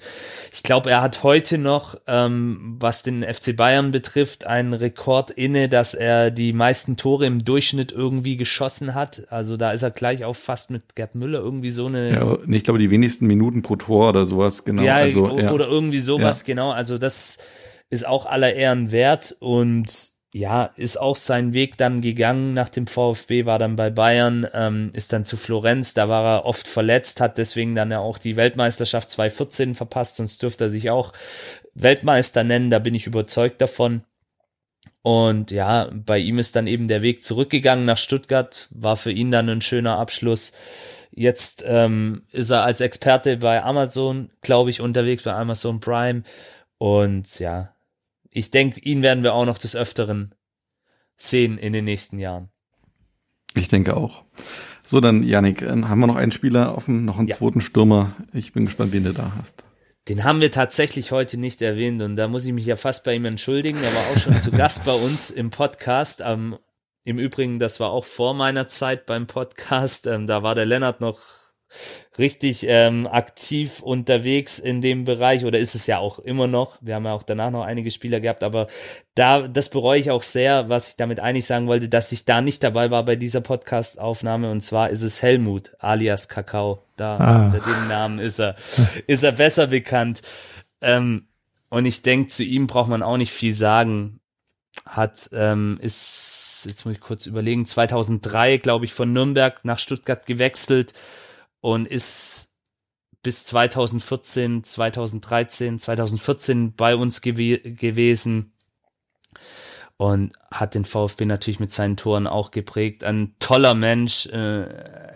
Ich 0.52 0.62
glaube, 0.62 0.90
er 0.90 1.02
hat 1.02 1.24
heute 1.24 1.58
noch, 1.58 1.96
ähm, 2.06 2.76
was 2.78 3.02
den 3.02 3.24
FC 3.24 3.56
Bayern 3.56 3.90
betrifft, 3.90 4.46
einen 4.46 4.72
Rekord 4.72 5.32
inne, 5.32 5.68
dass 5.68 5.94
er 5.94 6.30
die 6.30 6.52
meisten 6.52 6.96
Tore 6.96 7.26
im 7.26 7.44
Durchschnitt 7.44 7.90
irgendwie 7.90 8.36
geschossen 8.36 8.94
hat. 8.94 9.26
Also 9.30 9.56
da 9.56 9.72
ist 9.72 9.82
er 9.82 9.90
gleich 9.90 10.24
auch 10.24 10.36
fast 10.36 10.70
mit 10.70 10.94
Gerd 10.94 11.16
Müller 11.16 11.40
irgendwie 11.40 11.72
so 11.72 11.86
eine. 11.86 12.12
Ja, 12.12 12.38
ich 12.46 12.62
glaube, 12.62 12.78
die 12.78 12.92
wenigsten 12.92 13.26
Minuten 13.26 13.62
pro 13.62 13.74
Tor 13.74 14.10
oder 14.10 14.26
sowas, 14.26 14.64
genau. 14.64 14.82
Ja, 14.82 14.94
also, 14.94 15.36
ja. 15.36 15.50
oder 15.50 15.66
irgendwie 15.66 15.98
sowas, 15.98 16.42
ja. 16.42 16.46
genau. 16.46 16.70
Also 16.70 16.98
das 16.98 17.38
ist 17.90 18.06
auch 18.06 18.26
aller 18.26 18.54
Ehren 18.54 18.92
wert 18.92 19.36
und 19.40 20.10
ja, 20.34 20.70
ist 20.76 21.00
auch 21.00 21.16
sein 21.16 21.54
Weg 21.54 21.78
dann 21.78 22.02
gegangen 22.02 22.52
nach 22.52 22.68
dem 22.68 22.86
VfB, 22.86 23.46
war 23.46 23.58
dann 23.58 23.76
bei 23.76 23.88
Bayern, 23.88 24.46
ähm, 24.52 24.90
ist 24.92 25.12
dann 25.12 25.24
zu 25.24 25.38
Florenz, 25.38 25.94
da 25.94 26.08
war 26.08 26.24
er 26.24 26.44
oft 26.44 26.68
verletzt, 26.68 27.20
hat 27.20 27.38
deswegen 27.38 27.74
dann 27.74 27.90
ja 27.90 28.00
auch 28.00 28.18
die 28.18 28.36
Weltmeisterschaft 28.36 29.10
2014 29.10 29.74
verpasst, 29.74 30.16
sonst 30.16 30.42
dürfte 30.42 30.64
er 30.64 30.70
sich 30.70 30.90
auch 30.90 31.14
Weltmeister 31.74 32.44
nennen, 32.44 32.70
da 32.70 32.78
bin 32.78 32.94
ich 32.94 33.06
überzeugt 33.06 33.60
davon. 33.62 34.02
Und 35.02 35.50
ja, 35.50 35.88
bei 35.92 36.18
ihm 36.18 36.38
ist 36.38 36.56
dann 36.56 36.66
eben 36.66 36.88
der 36.88 37.00
Weg 37.00 37.24
zurückgegangen 37.24 37.86
nach 37.86 37.96
Stuttgart, 37.96 38.68
war 38.70 38.96
für 38.96 39.12
ihn 39.12 39.30
dann 39.30 39.48
ein 39.48 39.62
schöner 39.62 39.98
Abschluss. 39.98 40.52
Jetzt 41.10 41.64
ähm, 41.66 42.26
ist 42.32 42.50
er 42.50 42.64
als 42.64 42.82
Experte 42.82 43.38
bei 43.38 43.62
Amazon, 43.62 44.30
glaube 44.42 44.68
ich, 44.70 44.82
unterwegs 44.82 45.22
bei 45.22 45.32
Amazon 45.32 45.80
Prime. 45.80 46.24
Und 46.76 47.38
ja, 47.38 47.72
ich 48.38 48.50
denke, 48.52 48.80
ihn 48.80 49.02
werden 49.02 49.24
wir 49.24 49.34
auch 49.34 49.44
noch 49.44 49.58
des 49.58 49.74
Öfteren 49.74 50.34
sehen 51.16 51.58
in 51.58 51.72
den 51.72 51.84
nächsten 51.84 52.20
Jahren. 52.20 52.50
Ich 53.54 53.68
denke 53.68 53.96
auch. 53.96 54.24
So, 54.84 55.00
dann, 55.00 55.24
Janik, 55.24 55.62
äh, 55.62 55.66
haben 55.66 55.98
wir 55.98 56.06
noch 56.06 56.16
einen 56.16 56.32
Spieler 56.32 56.76
offen, 56.76 57.04
noch 57.04 57.18
einen 57.18 57.26
ja. 57.26 57.36
zweiten 57.36 57.60
Stürmer. 57.60 58.14
Ich 58.32 58.52
bin 58.52 58.64
gespannt, 58.64 58.92
wen 58.92 59.04
du 59.04 59.12
da 59.12 59.32
hast. 59.36 59.64
Den 60.08 60.22
haben 60.24 60.40
wir 60.40 60.52
tatsächlich 60.52 61.10
heute 61.10 61.36
nicht 61.36 61.60
erwähnt 61.60 62.00
und 62.00 62.16
da 62.16 62.28
muss 62.28 62.46
ich 62.46 62.52
mich 62.52 62.64
ja 62.64 62.76
fast 62.76 63.04
bei 63.04 63.14
ihm 63.14 63.24
entschuldigen. 63.24 63.82
Er 63.82 63.94
war 63.94 64.06
auch 64.12 64.18
schon 64.18 64.40
zu 64.40 64.52
Gast 64.52 64.84
bei 64.84 64.94
uns 64.94 65.30
im 65.30 65.50
Podcast. 65.50 66.22
Ähm, 66.24 66.56
Im 67.04 67.18
Übrigen, 67.18 67.58
das 67.58 67.80
war 67.80 67.90
auch 67.90 68.04
vor 68.04 68.34
meiner 68.34 68.68
Zeit 68.68 69.04
beim 69.04 69.26
Podcast. 69.26 70.06
Ähm, 70.06 70.26
da 70.26 70.42
war 70.44 70.54
der 70.54 70.64
Lennart 70.64 71.00
noch 71.00 71.18
richtig 72.18 72.66
ähm, 72.66 73.06
aktiv 73.06 73.80
unterwegs 73.80 74.58
in 74.58 74.80
dem 74.80 75.04
Bereich 75.04 75.44
oder 75.44 75.58
ist 75.58 75.74
es 75.74 75.86
ja 75.86 75.98
auch 75.98 76.18
immer 76.18 76.46
noch. 76.46 76.78
Wir 76.80 76.96
haben 76.96 77.04
ja 77.04 77.12
auch 77.12 77.22
danach 77.22 77.50
noch 77.50 77.62
einige 77.62 77.90
Spieler 77.90 78.20
gehabt, 78.20 78.42
aber 78.42 78.66
da, 79.14 79.46
das 79.46 79.70
bereue 79.70 80.00
ich 80.00 80.10
auch 80.10 80.22
sehr, 80.22 80.68
was 80.68 80.90
ich 80.90 80.96
damit 80.96 81.20
eigentlich 81.20 81.46
sagen 81.46 81.68
wollte, 81.68 81.88
dass 81.88 82.12
ich 82.12 82.24
da 82.24 82.40
nicht 82.40 82.64
dabei 82.64 82.90
war 82.90 83.04
bei 83.04 83.16
dieser 83.16 83.40
Podcast-Aufnahme 83.40 84.50
und 84.50 84.62
zwar 84.62 84.90
ist 84.90 85.02
es 85.02 85.22
Helmut 85.22 85.72
alias 85.78 86.28
Kakao. 86.28 86.82
Da 86.96 87.16
ah. 87.18 87.44
unter 87.44 87.60
dem 87.60 87.88
Namen 87.88 88.18
ist 88.18 88.40
er, 88.40 88.56
ist 89.06 89.22
er 89.22 89.32
besser 89.32 89.68
bekannt. 89.68 90.22
Ähm, 90.80 91.28
und 91.70 91.86
ich 91.86 92.02
denke, 92.02 92.28
zu 92.28 92.42
ihm 92.42 92.66
braucht 92.66 92.88
man 92.88 93.02
auch 93.02 93.16
nicht 93.16 93.32
viel 93.32 93.54
sagen. 93.54 94.20
Hat, 94.86 95.28
ähm, 95.32 95.78
ist, 95.82 96.64
jetzt 96.66 96.84
muss 96.86 96.94
ich 96.94 97.00
kurz 97.00 97.26
überlegen, 97.26 97.66
2003, 97.66 98.58
glaube 98.58 98.86
ich, 98.86 98.94
von 98.94 99.12
Nürnberg 99.12 99.64
nach 99.64 99.78
Stuttgart 99.78 100.24
gewechselt 100.24 100.94
und 101.60 101.86
ist 101.86 102.54
bis 103.22 103.44
2014, 103.44 104.64
2013, 104.64 105.78
2014 105.78 106.74
bei 106.74 106.94
uns 106.96 107.20
gew 107.20 107.58
gewesen 107.62 108.52
und 109.96 110.32
hat 110.52 110.74
den 110.74 110.84
VfB 110.84 111.24
natürlich 111.24 111.58
mit 111.58 111.72
seinen 111.72 111.96
Toren 111.96 112.28
auch 112.28 112.52
geprägt. 112.52 113.02
Ein 113.02 113.34
toller 113.40 113.74
Mensch, 113.74 114.26
äh, 114.26 114.66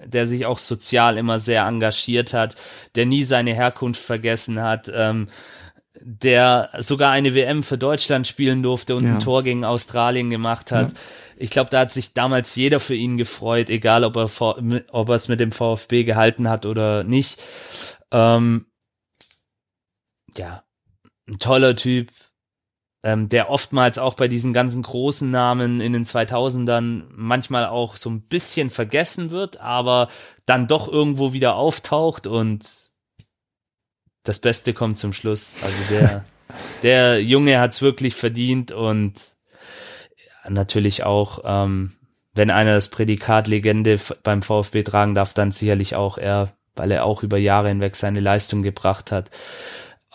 der 0.06 0.26
sich 0.26 0.44
auch 0.44 0.58
sozial 0.58 1.16
immer 1.16 1.38
sehr 1.38 1.64
engagiert 1.64 2.34
hat, 2.34 2.56
der 2.96 3.06
nie 3.06 3.22
seine 3.22 3.54
Herkunft 3.54 4.02
vergessen 4.02 4.60
hat, 4.60 4.90
ähm, 4.92 5.28
der 6.04 6.70
sogar 6.78 7.10
eine 7.10 7.34
WM 7.34 7.62
für 7.62 7.78
Deutschland 7.78 8.26
spielen 8.26 8.62
durfte 8.62 8.96
und 8.96 9.04
ja. 9.04 9.14
ein 9.14 9.20
Tor 9.20 9.42
gegen 9.42 9.64
Australien 9.64 10.30
gemacht 10.30 10.72
hat. 10.72 10.92
Ja. 10.92 10.98
Ich 11.36 11.50
glaube, 11.50 11.70
da 11.70 11.80
hat 11.80 11.90
sich 11.90 12.14
damals 12.14 12.54
jeder 12.54 12.80
für 12.80 12.94
ihn 12.94 13.16
gefreut, 13.16 13.70
egal 13.70 14.04
ob 14.04 14.16
er, 14.16 14.30
ob 14.90 15.08
er 15.08 15.14
es 15.14 15.28
mit 15.28 15.40
dem 15.40 15.52
VfB 15.52 16.04
gehalten 16.04 16.48
hat 16.48 16.66
oder 16.66 17.04
nicht. 17.04 17.40
Ähm, 18.10 18.66
ja, 20.36 20.62
ein 21.28 21.38
toller 21.38 21.76
Typ, 21.76 22.10
ähm, 23.04 23.28
der 23.28 23.50
oftmals 23.50 23.98
auch 23.98 24.14
bei 24.14 24.28
diesen 24.28 24.52
ganzen 24.52 24.82
großen 24.82 25.30
Namen 25.30 25.80
in 25.80 25.92
den 25.92 26.04
2000ern 26.04 27.04
manchmal 27.10 27.66
auch 27.66 27.96
so 27.96 28.10
ein 28.10 28.22
bisschen 28.22 28.70
vergessen 28.70 29.30
wird, 29.30 29.60
aber 29.60 30.08
dann 30.46 30.68
doch 30.68 30.88
irgendwo 30.88 31.32
wieder 31.32 31.56
auftaucht 31.56 32.26
und 32.26 32.91
das 34.24 34.38
Beste 34.38 34.72
kommt 34.72 34.98
zum 34.98 35.12
Schluss. 35.12 35.54
Also 35.62 35.82
der, 35.90 36.24
der 36.82 37.22
Junge 37.22 37.60
hat's 37.60 37.82
wirklich 37.82 38.14
verdient 38.14 38.72
und 38.72 39.14
natürlich 40.48 41.04
auch, 41.04 41.40
ähm, 41.44 41.92
wenn 42.34 42.50
einer 42.50 42.74
das 42.74 42.88
Prädikat 42.88 43.46
Legende 43.48 43.98
beim 44.22 44.42
VfB 44.42 44.82
tragen 44.82 45.14
darf, 45.14 45.34
dann 45.34 45.52
sicherlich 45.52 45.96
auch 45.96 46.18
er, 46.18 46.50
weil 46.74 46.90
er 46.90 47.04
auch 47.04 47.22
über 47.22 47.36
Jahre 47.36 47.68
hinweg 47.68 47.94
seine 47.94 48.20
Leistung 48.20 48.62
gebracht 48.62 49.12
hat, 49.12 49.30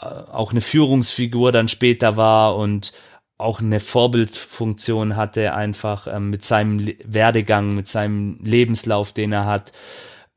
äh, 0.02 0.06
auch 0.06 0.52
eine 0.52 0.62
Führungsfigur 0.62 1.52
dann 1.52 1.68
später 1.68 2.18
war 2.18 2.56
und 2.56 2.94
auch 3.38 3.60
eine 3.60 3.80
Vorbildfunktion 3.80 5.16
hatte, 5.16 5.54
einfach 5.54 6.08
ähm, 6.08 6.32
mit 6.32 6.44
seinem 6.44 6.92
Werdegang, 7.04 7.76
mit 7.76 7.88
seinem 7.88 8.40
Lebenslauf, 8.42 9.14
den 9.14 9.32
er 9.32 9.46
hat. 9.46 9.74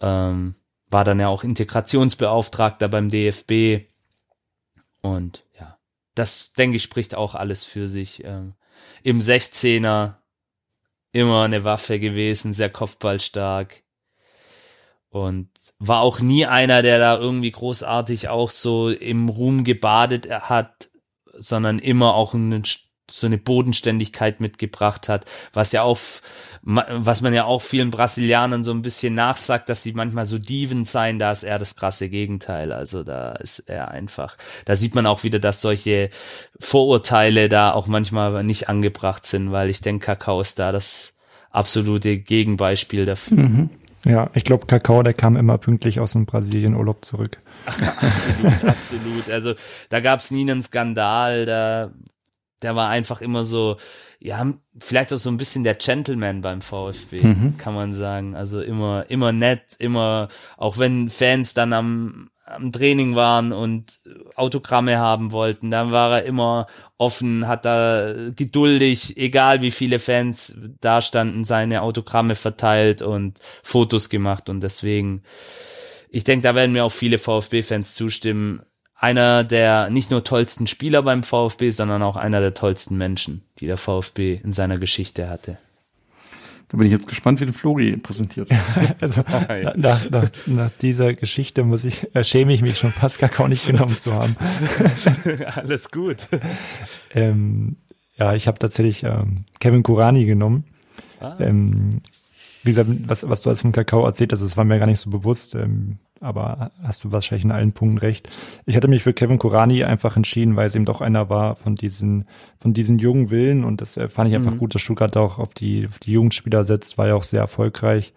Ähm, 0.03 0.55
war 0.91 1.05
dann 1.05 1.21
ja 1.21 1.29
auch 1.29 1.45
Integrationsbeauftragter 1.45 2.89
beim 2.89 3.11
DFB. 3.11 3.87
Und 5.03 5.45
ja, 5.59 5.79
das 6.15 6.53
denke 6.53 6.77
ich 6.77 6.83
spricht 6.83 7.15
auch 7.15 7.35
alles 7.35 7.65
für 7.65 7.89
sich. 7.89 8.25
Ähm, 8.25 8.55
Im 9.03 9.21
16er 9.21 10.17
immer 11.13 11.45
eine 11.45 11.65
Waffe 11.65 11.99
gewesen, 11.99 12.55
sehr 12.55 12.71
kopfballstark. 12.71 13.83
Und 15.09 15.49
war 15.79 16.03
auch 16.03 16.21
nie 16.21 16.47
einer, 16.47 16.83
der 16.83 16.99
da 17.01 17.19
irgendwie 17.19 17.51
großartig 17.51 18.29
auch 18.29 18.51
so 18.51 18.91
im 18.91 19.29
Ruhm 19.29 19.65
gebadet 19.65 20.31
hat, 20.31 20.89
sondern 21.35 21.81
immer 21.81 22.15
auch 22.15 22.35
einen 22.35 22.65
so 23.13 23.27
eine 23.27 23.39
Bodenständigkeit 23.39 24.41
mitgebracht 24.41 25.09
hat, 25.09 25.25
was 25.53 25.73
ja 25.73 25.83
auch, 25.83 25.99
was 26.63 27.23
man 27.23 27.35
ja 27.35 27.45
auch 27.45 27.63
vielen 27.63 27.91
Brasilianern 27.91 28.65
so 28.65 28.73
ein 28.73 28.83
bisschen 28.83 29.15
nachsagt, 29.15 29.69
dass 29.69 29.83
sie 29.83 29.93
manchmal 29.93 30.25
so 30.25 30.39
Diven 30.39 30.85
sein, 30.85 31.19
da 31.19 31.33
ist 31.33 31.43
er 31.43 31.59
das 31.59 31.77
krasse 31.77 32.09
Gegenteil. 32.09 32.73
Also 32.73 33.03
da 33.03 33.33
ist 33.33 33.61
er 33.61 33.91
einfach, 33.91 34.37
da 34.65 34.77
sieht 34.77 34.95
man 34.95 35.07
auch 35.07 35.25
wieder, 35.25 35.39
dass 35.39 35.61
solche 35.61 36.11
Vorurteile 36.59 37.49
da 37.49 37.73
auch 37.73 37.87
manchmal 37.87 38.45
nicht 38.45 38.69
angebracht 38.69 39.27
sind, 39.27 39.53
weil 39.53 39.71
ich 39.71 39.81
denke, 39.81 40.07
Kakao 40.07 40.41
ist 40.41 40.59
da 40.59 40.73
das 40.73 41.15
absolute 41.51 42.19
Gegenbeispiel 42.19 43.07
dafür. 43.07 43.39
Mhm. 43.39 43.71
Ja, 44.05 44.31
ich 44.35 44.45
glaube, 44.45 44.67
Kakao, 44.67 45.03
der 45.03 45.15
kam 45.15 45.37
immer 45.37 45.59
pünktlich 45.59 46.01
aus 46.01 46.13
dem 46.13 46.25
Brasilien-Urlaub 46.25 47.05
zurück. 47.05 47.39
absolut, 47.67 48.65
absolut. 48.65 49.31
Also 49.31 49.55
da 49.91 50.01
gab 50.01 50.21
es 50.21 50.31
nie 50.31 50.51
einen 50.51 50.63
Skandal, 50.63 51.45
da 51.45 51.91
der 52.63 52.77
war 52.77 52.89
einfach 52.89 53.21
immer 53.21 53.45
so, 53.45 53.77
ja, 54.19 54.47
vielleicht 54.79 55.13
auch 55.13 55.19
so 55.19 55.31
ein 55.31 55.39
bisschen 55.39 55.65
der 55.65 55.75
Gentleman 55.75 56.43
beim 56.43 56.61
VfB, 56.61 57.23
mhm. 57.23 57.57
kann 57.57 57.75
man 57.75 57.95
sagen. 57.95 58.35
Also 58.37 58.61
immer, 58.61 59.07
immer 59.09 59.33
nett, 59.33 59.77
immer, 59.79 60.29
auch 60.57 60.79
wenn 60.79 61.09
Fans 61.09 61.55
dann 61.55 61.73
am, 61.73 62.31
am 62.45 62.71
Training 62.73 63.15
waren 63.15 63.53
und 63.53 64.01
Autogramme 64.35 64.99
haben 64.99 65.33
wollten, 65.33 65.71
dann 65.71 65.93
war 65.93 66.19
er 66.19 66.25
immer 66.25 66.67
offen, 66.99 67.49
hat 67.49 67.65
da 67.65 68.15
geduldig, 68.37 69.17
egal 69.17 69.63
wie 69.63 69.71
viele 69.71 69.99
Fans 69.99 70.61
da 70.81 71.01
standen, 71.01 71.45
seine 71.45 71.83
Autogramme 71.83 72.35
verteilt 72.35 73.01
und 73.01 73.39
Fotos 73.63 74.11
gemacht 74.11 74.49
und 74.49 74.61
deswegen, 74.61 75.23
ich 76.11 76.25
denke, 76.25 76.43
da 76.43 76.55
werden 76.55 76.73
mir 76.73 76.85
auch 76.85 76.93
viele 76.93 77.19
VfB-Fans 77.19 77.95
zustimmen 77.95 78.63
einer 79.01 79.45
der 79.45 79.89
nicht 79.89 80.11
nur 80.11 80.23
tollsten 80.23 80.67
Spieler 80.67 81.03
beim 81.03 81.23
VfB, 81.23 81.71
sondern 81.71 82.03
auch 82.03 82.17
einer 82.17 82.41
der 82.41 82.53
tollsten 82.53 82.99
Menschen, 82.99 83.43
die 83.59 83.67
der 83.67 83.79
VfB 83.79 84.41
in 84.45 84.53
seiner 84.53 84.79
Geschichte 84.79 85.31
hatte. 85.31 85.57
Da 86.69 86.77
bin 86.77 86.87
ich 86.87 86.93
jetzt 86.93 87.09
gespannt, 87.09 87.41
wie 87.41 87.47
den 87.47 87.55
Flori 87.55 87.97
präsentiert. 87.97 88.49
also, 89.01 89.23
nach, 89.75 90.09
nach, 90.11 90.31
nach, 90.47 90.71
dieser 90.71 91.15
Geschichte 91.15 91.65
muss 91.65 91.85
ich, 91.85 92.15
äh, 92.15 92.23
schäme 92.23 92.53
ich 92.53 92.63
mich 92.63 92.79
schon 92.79 92.93
fast 92.93 93.19
gar 93.19 93.31
kaum 93.31 93.49
nicht 93.49 93.67
genommen 93.67 93.97
zu 93.97 94.13
haben. 94.13 94.37
Alles 95.57 95.91
gut. 95.91 96.19
ähm, 97.13 97.77
ja, 98.19 98.35
ich 98.35 98.47
habe 98.47 98.59
tatsächlich 98.59 99.03
ähm, 99.03 99.47
Kevin 99.59 99.83
Kurani 99.83 100.27
genommen. 100.27 100.65
Ah. 101.21 101.37
Ähm, 101.41 102.03
wie 102.63 102.71
gesagt, 102.71 102.89
was, 103.07 103.29
was 103.29 103.41
du 103.41 103.51
als 103.51 103.63
vom 103.63 103.73
Kakao 103.73 104.05
erzählt 104.05 104.33
hast, 104.33 104.43
das 104.43 104.57
war 104.57 104.65
mir 104.65 104.79
gar 104.79 104.87
nicht 104.87 105.01
so 105.01 105.11
bewusst. 105.11 105.55
Ähm, 105.55 105.99
aber 106.21 106.71
hast 106.83 107.03
du 107.03 107.13
wahrscheinlich 107.13 107.45
in 107.45 107.51
allen 107.51 107.73
Punkten 107.73 107.99
recht. 107.99 108.29
Ich 108.67 108.77
hatte 108.77 108.89
mich 108.89 109.03
für 109.03 109.15
Kevin 109.15 109.39
Kurani 109.39 109.85
einfach 109.85 110.17
entschieden, 110.17 110.55
weil 110.55 110.67
es 110.67 110.75
eben 110.75 110.85
doch 110.85 111.01
einer 111.01 111.31
war 111.31 111.57
von 111.57 111.77
diesen, 111.77 112.27
von 112.59 112.75
diesen 112.75 112.99
jungen 112.99 113.31
Willen 113.31 113.65
und 113.65 113.81
das 113.81 113.97
äh, 113.97 114.09
fand 114.09 114.31
ich 114.31 114.37
einfach 114.37 114.53
mhm. 114.53 114.59
gut, 114.59 114.75
dass 114.75 114.83
Stuttgart 114.83 115.17
auch 115.17 115.39
auf 115.39 115.55
die, 115.55 115.87
auf 115.87 115.99
die 115.99 116.13
Jugendspieler 116.13 116.65
setzt, 116.65 116.99
war 116.99 117.09
ja 117.09 117.15
auch 117.15 117.23
sehr 117.25 117.41
erfolgreich. 117.41 118.13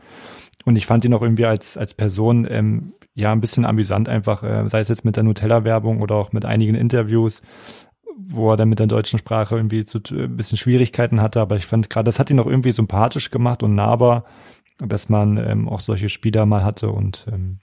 Und 0.66 0.76
ich 0.76 0.86
fand 0.86 1.06
ihn 1.06 1.14
auch 1.14 1.22
irgendwie 1.22 1.46
als, 1.46 1.78
als 1.78 1.94
Person, 1.94 2.48
ähm, 2.50 2.94
ja, 3.16 3.32
ein 3.32 3.42
bisschen 3.42 3.66
amüsant 3.66 4.10
einfach, 4.10 4.44
äh, 4.44 4.68
sei 4.68 4.80
es 4.80 4.90
jetzt 4.90 5.06
mit 5.06 5.16
der 5.16 5.24
Nutella-Werbung 5.24 6.02
oder 6.02 6.16
auch 6.16 6.34
mit 6.34 6.46
einigen 6.46 6.76
Interviews, 6.76 7.42
wo 8.18 8.52
er 8.52 8.58
dann 8.58 8.70
mit 8.70 8.80
der 8.80 8.88
deutschen 8.88 9.20
Sprache 9.20 9.56
irgendwie 9.56 9.86
zu, 9.86 10.00
ein 10.12 10.36
bisschen 10.36 10.58
Schwierigkeiten 10.58 11.22
hatte, 11.22 11.42
aber 11.42 11.56
ich 11.56 11.66
fand 11.66 11.90
gerade, 11.90 12.06
das 12.06 12.20
hat 12.20 12.30
ihn 12.30 12.40
auch 12.40 12.48
irgendwie 12.48 12.72
sympathisch 12.72 13.32
gemacht 13.32 13.64
und 13.64 13.76
nahbar, 13.76 14.26
dass 14.80 15.10
man 15.10 15.38
ähm, 15.38 15.70
auch 15.70 15.80
solche 15.80 16.10
Spieler 16.10 16.46
mal 16.46 16.64
hatte 16.64 16.90
und 16.90 17.26
ähm, 17.32 17.60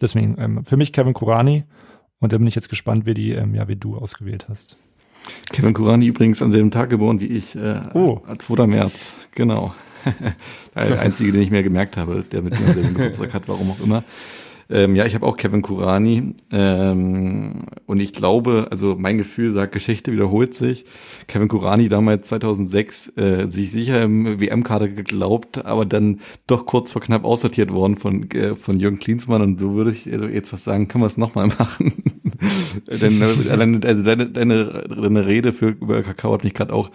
Deswegen 0.00 0.36
ähm, 0.38 0.64
für 0.64 0.76
mich 0.76 0.92
Kevin 0.92 1.14
Kurani 1.14 1.64
und 2.20 2.32
da 2.32 2.38
bin 2.38 2.46
ich 2.46 2.54
jetzt 2.54 2.68
gespannt, 2.68 3.06
wie 3.06 3.14
die, 3.14 3.32
ähm, 3.32 3.54
ja, 3.54 3.68
wie 3.68 3.76
du 3.76 3.96
ausgewählt 3.96 4.46
hast. 4.48 4.76
Kevin 5.52 5.74
Kurani 5.74 6.06
übrigens 6.06 6.42
am 6.42 6.50
selben 6.50 6.70
Tag 6.70 6.90
geboren 6.90 7.20
wie 7.20 7.26
ich, 7.26 7.56
äh, 7.56 7.80
oh. 7.94 8.20
2. 8.38 8.66
März, 8.66 9.28
genau. 9.34 9.74
der 10.74 11.00
einzige, 11.00 11.32
den 11.32 11.42
ich 11.42 11.50
mir 11.50 11.62
gemerkt 11.62 11.96
habe, 11.96 12.22
der 12.30 12.42
mit 12.42 12.58
mir 12.58 12.66
am 12.66 12.72
selben 12.72 12.94
Geburtstag 12.94 13.34
hat, 13.34 13.42
warum 13.46 13.70
auch 13.70 13.80
immer. 13.80 14.04
Ähm, 14.70 14.94
ja, 14.94 15.04
ich 15.04 15.14
habe 15.14 15.26
auch 15.26 15.36
Kevin 15.36 15.62
Kurani 15.62 16.34
ähm, 16.52 17.54
und 17.86 17.98
ich 17.98 18.12
glaube, 18.12 18.68
also 18.70 18.94
mein 18.96 19.18
Gefühl 19.18 19.50
sagt, 19.52 19.72
Geschichte 19.72 20.12
wiederholt 20.12 20.54
sich. 20.54 20.84
Kevin 21.26 21.48
Kurani 21.48 21.88
damals 21.88 22.28
2006 22.28 23.16
äh, 23.16 23.46
sich 23.50 23.72
sicher 23.72 24.02
im 24.02 24.40
WM-Kader 24.40 24.88
geglaubt, 24.88 25.64
aber 25.64 25.86
dann 25.86 26.20
doch 26.46 26.66
kurz 26.66 26.92
vor 26.92 27.02
knapp 27.02 27.24
aussortiert 27.24 27.72
worden 27.72 27.96
von 27.96 28.30
äh, 28.30 28.54
von 28.54 28.78
Jürgen 28.78 29.00
Klinsmann 29.00 29.42
und 29.42 29.58
so 29.58 29.74
würde 29.74 29.90
ich 29.90 30.10
also 30.12 30.26
jetzt 30.26 30.52
was 30.52 30.62
sagen, 30.62 30.86
können 30.86 31.02
wir 31.02 31.08
es 31.08 31.18
nochmal 31.18 31.46
machen. 31.58 31.92
Denn 32.86 33.20
äh, 33.20 33.24
also 33.24 34.02
deine, 34.04 34.28
deine, 34.30 34.84
deine 34.88 35.26
Rede 35.26 35.52
für 35.52 35.70
über 35.70 36.02
Kakao 36.02 36.32
hat 36.32 36.44
mich 36.44 36.54
gerade 36.54 36.72
auch 36.72 36.90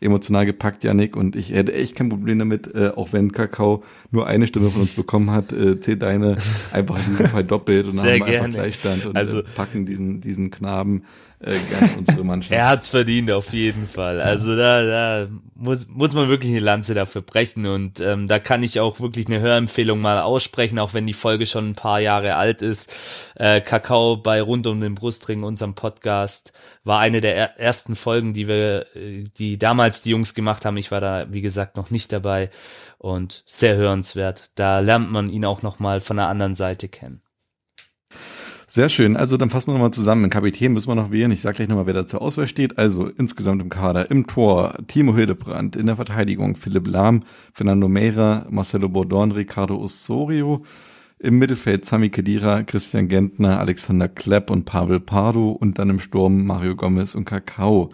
emotional 0.00 0.46
gepackt, 0.46 0.82
Janik, 0.84 1.16
und 1.16 1.36
ich 1.36 1.52
hätte 1.52 1.72
echt 1.74 1.94
kein 1.94 2.08
Problem 2.08 2.38
damit, 2.38 2.74
äh, 2.74 2.88
auch 2.96 3.12
wenn 3.12 3.32
Kakao 3.32 3.82
nur 4.10 4.26
eine 4.26 4.46
Stimme 4.46 4.68
von 4.68 4.82
uns 4.82 4.94
bekommen 4.96 5.30
hat, 5.30 5.52
äh, 5.52 5.80
zählt 5.80 6.02
deine 6.02 6.36
einfach 6.72 6.98
in 6.98 7.10
diesem 7.12 7.26
Fall 7.28 7.44
doppelt 7.44 7.86
und 7.86 7.96
dann 7.96 8.04
Sehr 8.04 8.12
haben 8.14 8.20
wir 8.20 8.26
gerne. 8.26 8.44
einfach 8.46 8.54
Gleichstand 8.60 9.06
und 9.06 9.16
Also- 9.16 9.40
äh, 9.40 9.44
packen 9.54 9.86
diesen, 9.86 10.20
diesen 10.20 10.50
Knaben 10.50 11.02
äh, 11.42 11.58
gerne 11.58 11.96
unsere 11.96 12.24
Mannschaft. 12.24 12.52
Er 12.60 12.68
hat's 12.68 12.90
verdient, 12.90 13.30
auf 13.30 13.52
jeden 13.52 13.86
Fall. 13.86 14.20
Also 14.20 14.56
da, 14.56 14.84
da 14.84 15.26
muss, 15.54 15.88
muss 15.88 16.12
man 16.12 16.28
wirklich 16.28 16.52
eine 16.52 16.60
Lanze 16.60 16.92
dafür 16.92 17.22
brechen 17.22 17.66
und 17.66 18.00
ähm, 18.00 18.28
da 18.28 18.38
kann 18.38 18.62
ich 18.62 18.78
auch 18.78 19.00
wirklich 19.00 19.26
eine 19.26 19.40
Hörempfehlung 19.40 20.00
mal 20.00 20.20
aussprechen, 20.20 20.78
auch 20.78 20.92
wenn 20.92 21.06
die 21.06 21.14
Folge 21.14 21.46
schon 21.46 21.70
ein 21.70 21.74
paar 21.74 22.00
Jahre 22.00 22.36
alt 22.36 22.60
ist. 22.60 23.32
Äh, 23.36 23.62
Kakao 23.62 24.18
bei 24.18 24.42
Rund 24.42 24.66
um 24.66 24.80
den 24.80 24.94
Brustring, 24.94 25.42
unserem 25.42 25.74
Podcast, 25.74 26.52
war 26.84 27.00
eine 27.00 27.22
der 27.22 27.36
er 27.36 27.58
ersten 27.58 27.96
Folgen, 27.96 28.34
die 28.34 28.46
wir, 28.46 28.86
äh, 28.94 29.24
die 29.38 29.58
damals 29.58 30.02
die 30.02 30.10
Jungs 30.10 30.34
gemacht 30.34 30.66
haben. 30.66 30.76
Ich 30.76 30.90
war 30.90 31.00
da, 31.00 31.26
wie 31.30 31.40
gesagt, 31.40 31.76
noch 31.76 31.90
nicht 31.90 32.12
dabei 32.12 32.50
und 32.98 33.42
sehr 33.46 33.76
hörenswert. 33.76 34.50
Da 34.56 34.80
lernt 34.80 35.10
man 35.10 35.30
ihn 35.30 35.46
auch 35.46 35.62
nochmal 35.62 36.00
von 36.00 36.18
der 36.18 36.28
anderen 36.28 36.54
Seite 36.54 36.88
kennen. 36.88 37.22
Sehr 38.72 38.88
schön. 38.88 39.16
Also 39.16 39.36
dann 39.36 39.50
fassen 39.50 39.66
wir 39.66 39.72
nochmal 39.72 39.90
zusammen. 39.90 40.22
Den 40.22 40.30
Kapitän 40.30 40.72
müssen 40.72 40.86
wir 40.86 40.94
noch 40.94 41.10
wählen. 41.10 41.32
Ich 41.32 41.40
sage 41.40 41.56
gleich 41.56 41.68
nochmal, 41.68 41.86
wer 41.86 41.94
da 41.94 42.06
zur 42.06 42.22
Auswahl 42.22 42.46
steht. 42.46 42.78
Also 42.78 43.08
insgesamt 43.08 43.60
im 43.60 43.68
Kader, 43.68 44.12
im 44.12 44.28
Tor 44.28 44.74
Timo 44.86 45.12
Hildebrand, 45.16 45.74
in 45.74 45.86
der 45.86 45.96
Verteidigung 45.96 46.54
Philipp 46.54 46.86
Lahm, 46.86 47.24
Fernando 47.52 47.88
Meira, 47.88 48.46
Marcelo 48.48 48.88
Bordon, 48.88 49.32
Ricardo 49.32 49.76
Osorio, 49.76 50.62
im 51.18 51.38
Mittelfeld 51.38 51.84
Sami 51.84 52.10
Khedira, 52.10 52.62
Christian 52.62 53.08
Gentner, 53.08 53.58
Alexander 53.58 54.06
Klepp 54.06 54.52
und 54.52 54.66
Pavel 54.66 55.00
Pardo 55.00 55.50
und 55.50 55.80
dann 55.80 55.90
im 55.90 55.98
Sturm 55.98 56.46
Mario 56.46 56.76
Gomez 56.76 57.16
und 57.16 57.24
Kakao. 57.24 57.90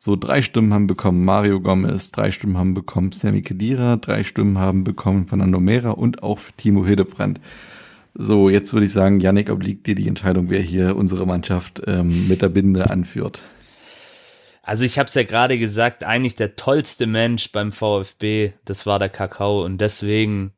So 0.00 0.16
drei 0.16 0.42
Stimmen 0.42 0.74
haben 0.74 0.88
bekommen 0.88 1.24
Mario 1.24 1.60
Gomez, 1.60 2.10
drei 2.10 2.32
Stimmen 2.32 2.58
haben 2.58 2.74
bekommen 2.74 3.12
Sami 3.12 3.42
Khedira, 3.42 3.94
drei 3.94 4.24
Stimmen 4.24 4.58
haben 4.58 4.82
bekommen 4.82 5.28
Fernando 5.28 5.60
Meira 5.60 5.90
und 5.90 6.24
auch 6.24 6.40
Timo 6.56 6.84
Hildebrand. 6.84 7.38
So, 8.18 8.48
jetzt 8.48 8.72
würde 8.72 8.86
ich 8.86 8.92
sagen, 8.92 9.20
Yannick, 9.20 9.50
obliegt 9.50 9.86
dir 9.86 9.94
die 9.94 10.08
Entscheidung, 10.08 10.48
wer 10.48 10.62
hier 10.62 10.96
unsere 10.96 11.26
Mannschaft 11.26 11.82
ähm, 11.86 12.28
mit 12.28 12.40
der 12.40 12.48
Binde 12.48 12.90
anführt. 12.90 13.42
Also 14.62 14.84
ich 14.84 14.98
habe 14.98 15.06
es 15.06 15.14
ja 15.14 15.22
gerade 15.22 15.58
gesagt, 15.58 16.02
eigentlich 16.02 16.34
der 16.34 16.56
tollste 16.56 17.06
Mensch 17.06 17.52
beim 17.52 17.72
VfB, 17.72 18.52
das 18.64 18.86
war 18.86 18.98
der 18.98 19.10
Kakao 19.10 19.64
und 19.64 19.80
deswegen 19.80 20.52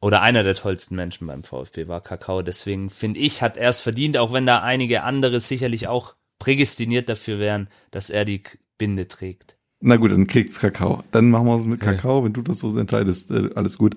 oder 0.00 0.22
einer 0.22 0.42
der 0.42 0.54
tollsten 0.54 0.96
Menschen 0.96 1.26
beim 1.26 1.42
VfB 1.42 1.86
war 1.88 2.00
Kakao. 2.00 2.42
Deswegen 2.42 2.90
finde 2.90 3.20
ich, 3.20 3.42
hat 3.42 3.56
er 3.56 3.70
es 3.70 3.80
verdient, 3.80 4.16
auch 4.18 4.32
wenn 4.32 4.46
da 4.46 4.62
einige 4.62 5.02
andere 5.02 5.40
sicherlich 5.40 5.88
auch 5.88 6.14
prädestiniert 6.38 7.08
dafür 7.08 7.38
wären, 7.38 7.68
dass 7.90 8.10
er 8.10 8.24
die 8.24 8.42
Binde 8.78 9.08
trägt. 9.08 9.55
Na 9.80 9.96
gut, 9.96 10.10
dann 10.10 10.26
kriegt's 10.26 10.58
Kakao. 10.58 11.04
Dann 11.12 11.30
machen 11.30 11.46
wir 11.46 11.56
es 11.56 11.66
mit 11.66 11.80
Kakao, 11.80 12.24
wenn 12.24 12.32
du 12.32 12.42
das 12.42 12.60
so 12.60 12.76
entscheidest, 12.78 13.30
äh, 13.30 13.50
alles 13.54 13.76
gut. 13.76 13.96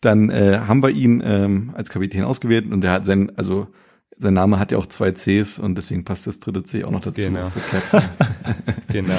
Dann 0.00 0.30
äh, 0.30 0.60
haben 0.66 0.82
wir 0.82 0.90
ihn 0.90 1.22
ähm, 1.24 1.72
als 1.74 1.90
Kapitän 1.90 2.24
ausgewählt 2.24 2.70
und 2.70 2.82
er 2.84 2.92
hat 2.92 3.06
sein, 3.06 3.30
also 3.36 3.68
sein 4.16 4.34
Name 4.34 4.58
hat 4.58 4.72
ja 4.72 4.78
auch 4.78 4.86
zwei 4.86 5.12
Cs 5.12 5.58
und 5.58 5.76
deswegen 5.76 6.04
passt 6.04 6.26
das 6.26 6.40
dritte 6.40 6.62
C 6.62 6.84
auch 6.84 6.90
noch 6.90 7.00
dazu. 7.00 7.20
Genau. 7.20 7.50
Genau. 8.92 9.18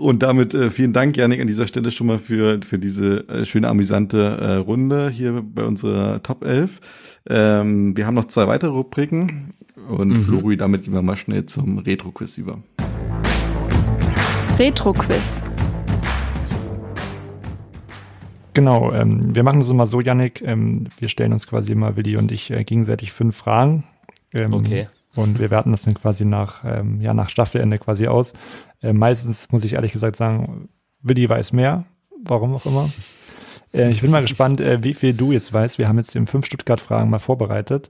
Und 0.00 0.22
damit 0.22 0.54
äh, 0.54 0.70
vielen 0.70 0.94
Dank, 0.94 1.18
Janik, 1.18 1.42
an 1.42 1.46
dieser 1.46 1.66
Stelle 1.66 1.90
schon 1.90 2.06
mal 2.06 2.18
für, 2.18 2.60
für 2.66 2.78
diese 2.78 3.28
äh, 3.28 3.44
schöne, 3.44 3.68
amüsante 3.68 4.38
äh, 4.40 4.54
Runde 4.54 5.10
hier 5.10 5.42
bei 5.44 5.62
unserer 5.62 6.22
Top 6.22 6.42
11. 6.42 6.80
Ähm, 7.28 7.94
wir 7.94 8.06
haben 8.06 8.14
noch 8.14 8.24
zwei 8.24 8.48
weitere 8.48 8.70
Rubriken 8.70 9.52
und 9.88 10.12
Flori, 10.12 10.56
damit 10.56 10.84
gehen 10.84 10.94
wir 10.94 11.02
mal 11.02 11.16
schnell 11.16 11.44
zum 11.44 11.78
Retro-Quiz 11.78 12.38
über. 12.38 12.62
Retro-Quiz. 14.60 15.42
Genau, 18.52 18.92
ähm, 18.92 19.34
wir 19.34 19.42
machen 19.42 19.60
das 19.60 19.70
immer 19.70 19.86
so, 19.86 20.02
Yannick. 20.02 20.42
Ähm, 20.42 20.86
wir 20.98 21.08
stellen 21.08 21.32
uns 21.32 21.46
quasi 21.46 21.72
immer, 21.72 21.96
Willi 21.96 22.18
und 22.18 22.30
ich, 22.30 22.50
äh, 22.50 22.62
gegenseitig 22.62 23.10
fünf 23.10 23.36
Fragen. 23.36 23.84
Ähm, 24.34 24.52
Okay. 24.52 24.88
Und 25.16 25.40
wir 25.40 25.50
werten 25.50 25.72
das 25.72 25.84
dann 25.84 25.94
quasi 25.94 26.26
nach, 26.26 26.62
ähm, 26.66 27.00
ja, 27.00 27.14
nach 27.14 27.30
Staffelende 27.30 27.78
quasi 27.78 28.06
aus. 28.06 28.34
Äh, 28.82 28.92
meistens 28.92 29.50
muss 29.50 29.64
ich 29.64 29.72
ehrlich 29.72 29.92
gesagt 29.92 30.16
sagen, 30.16 30.68
Willi 31.00 31.26
weiß 31.26 31.54
mehr, 31.54 31.84
warum 32.22 32.54
auch 32.54 32.66
immer. 32.66 32.86
Äh, 33.72 33.88
ich 33.88 34.02
bin 34.02 34.10
mal 34.10 34.22
gespannt, 34.22 34.60
äh, 34.60 34.78
wie 34.82 34.94
viel 34.94 35.14
du 35.14 35.32
jetzt 35.32 35.52
weißt. 35.52 35.78
Wir 35.78 35.88
haben 35.88 35.96
jetzt 35.96 36.14
eben 36.14 36.26
fünf 36.26 36.44
Stuttgart-Fragen 36.44 37.08
mal 37.08 37.18
vorbereitet. 37.18 37.88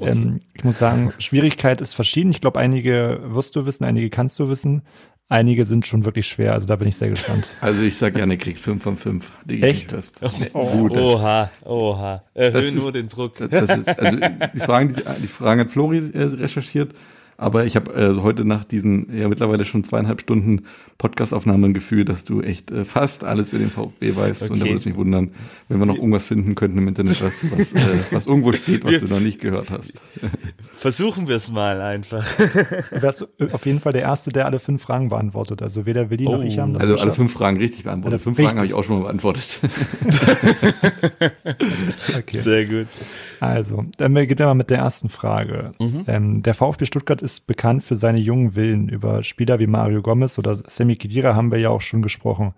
Ähm, 0.00 0.40
ich 0.54 0.64
muss 0.64 0.78
sagen, 0.78 1.12
Schwierigkeit 1.18 1.80
ist 1.80 1.94
verschieden. 1.94 2.30
Ich 2.30 2.40
glaube, 2.40 2.58
einige 2.58 3.20
wirst 3.22 3.54
du 3.54 3.66
wissen, 3.66 3.84
einige 3.84 4.08
kannst 4.08 4.38
du 4.38 4.48
wissen. 4.48 4.82
Einige 5.28 5.64
sind 5.64 5.84
schon 5.86 6.04
wirklich 6.04 6.28
schwer, 6.28 6.52
also 6.52 6.66
da 6.66 6.76
bin 6.76 6.86
ich 6.86 6.96
sehr 6.96 7.08
gespannt. 7.08 7.48
Also 7.60 7.82
ich 7.82 7.96
sag, 7.96 8.16
Janik 8.16 8.42
kriegt 8.42 8.60
5 8.60 8.80
von 8.80 8.96
5. 8.96 9.28
Echt? 9.60 9.90
Fest. 9.90 10.20
Gut. 10.52 10.92
Oha, 10.96 11.50
oha. 11.64 12.22
Das 12.32 12.54
Erhöhen 12.54 12.64
ist- 12.76 12.82
nur 12.82 12.92
den 12.92 13.08
Druck. 13.08 13.34
Das 13.50 13.68
ist, 13.70 13.88
also 13.88 14.18
die 14.54 14.60
Fragen, 14.60 14.94
die, 14.94 15.02
die 15.22 15.26
Fragen 15.26 15.62
hat 15.62 15.70
Flori 15.70 15.98
recherchiert, 16.14 16.92
aber 17.38 17.64
ich 17.64 17.76
habe 17.76 17.92
äh, 17.94 18.20
heute 18.22 18.44
nach 18.44 18.64
diesen 18.64 19.16
ja 19.16 19.28
mittlerweile 19.28 19.64
schon 19.64 19.84
zweieinhalb 19.84 20.20
Stunden 20.20 20.64
Podcastaufnahmen 20.98 21.70
ein 21.70 21.74
Gefühl, 21.74 22.04
dass 22.06 22.24
du 22.24 22.40
echt 22.40 22.70
äh, 22.70 22.84
fast 22.86 23.22
alles 23.24 23.50
über 23.50 23.58
den 23.58 23.68
VfB 23.70 24.16
weißt 24.16 24.42
und 24.50 24.58
da 24.58 24.62
Okay. 24.62 24.70
würde 24.70 24.78
es 24.78 24.84
mich 24.86 24.96
wundern, 24.96 25.30
wenn 25.68 25.78
wir 25.78 25.84
noch 25.86 25.96
irgendwas 25.96 26.24
finden 26.26 26.54
könnten 26.54 26.78
im 26.78 26.88
Internet, 26.88 27.22
was, 27.22 27.52
was, 27.52 27.72
äh, 27.72 27.98
was 28.10 28.26
irgendwo 28.26 28.52
steht, 28.52 28.84
was 28.84 29.00
du 29.00 29.06
noch 29.06 29.20
nicht 29.20 29.40
gehört 29.40 29.70
hast. 29.70 30.00
Versuchen 30.72 31.28
wir 31.28 31.36
es 31.36 31.50
mal 31.52 31.80
einfach. 31.80 32.24
Du 32.96 33.02
wärst 33.02 33.26
auf 33.52 33.66
jeden 33.66 33.80
Fall 33.80 33.92
der 33.92 34.02
Erste, 34.02 34.30
der 34.30 34.46
alle 34.46 34.58
fünf 34.58 34.82
Fragen 34.82 35.08
beantwortet. 35.10 35.60
Also 35.62 35.84
weder 35.86 36.08
Willi 36.10 36.24
noch 36.24 36.38
Oh. 36.38 36.42
ich 36.42 36.58
haben 36.58 36.72
das 36.72 36.80
Also 36.82 36.92
alle 36.94 37.00
geschafft. 37.02 37.16
fünf 37.16 37.32
Fragen 37.32 37.56
richtig 37.58 37.84
beantwortet. 37.84 38.12
Alle 38.14 38.18
Fünf 38.22 38.38
richtig. 38.38 38.46
Fragen 38.48 38.58
habe 38.58 38.66
ich 38.66 38.74
auch 38.74 38.84
schon 38.84 38.96
mal 38.98 39.02
beantwortet. 39.04 39.60
Okay. 42.18 42.38
Sehr 42.38 42.64
gut. 42.64 42.86
Also, 43.40 43.84
dann 43.96 44.14
beginnen 44.14 44.38
wir 44.38 44.46
mal 44.46 44.54
mit 44.54 44.70
der 44.70 44.78
ersten 44.78 45.08
Frage. 45.08 45.72
Ähm, 46.06 46.42
der 46.42 46.54
VfB 46.54 46.84
Stuttgart 46.86 47.22
ist 47.22 47.46
bekannt 47.46 47.82
für 47.82 47.94
seine 47.94 48.18
jungen 48.18 48.54
Willen. 48.54 48.88
Über 48.88 49.24
Spieler 49.24 49.58
wie 49.58 49.66
Mario 49.66 50.02
Gomez 50.02 50.38
oder 50.38 50.56
Semi 50.66 50.96
Khedira 50.96 51.34
haben 51.34 51.50
wir 51.50 51.58
ja 51.58 51.70
auch 51.70 51.80
schon 51.80 52.02
gesprochen. 52.02 52.54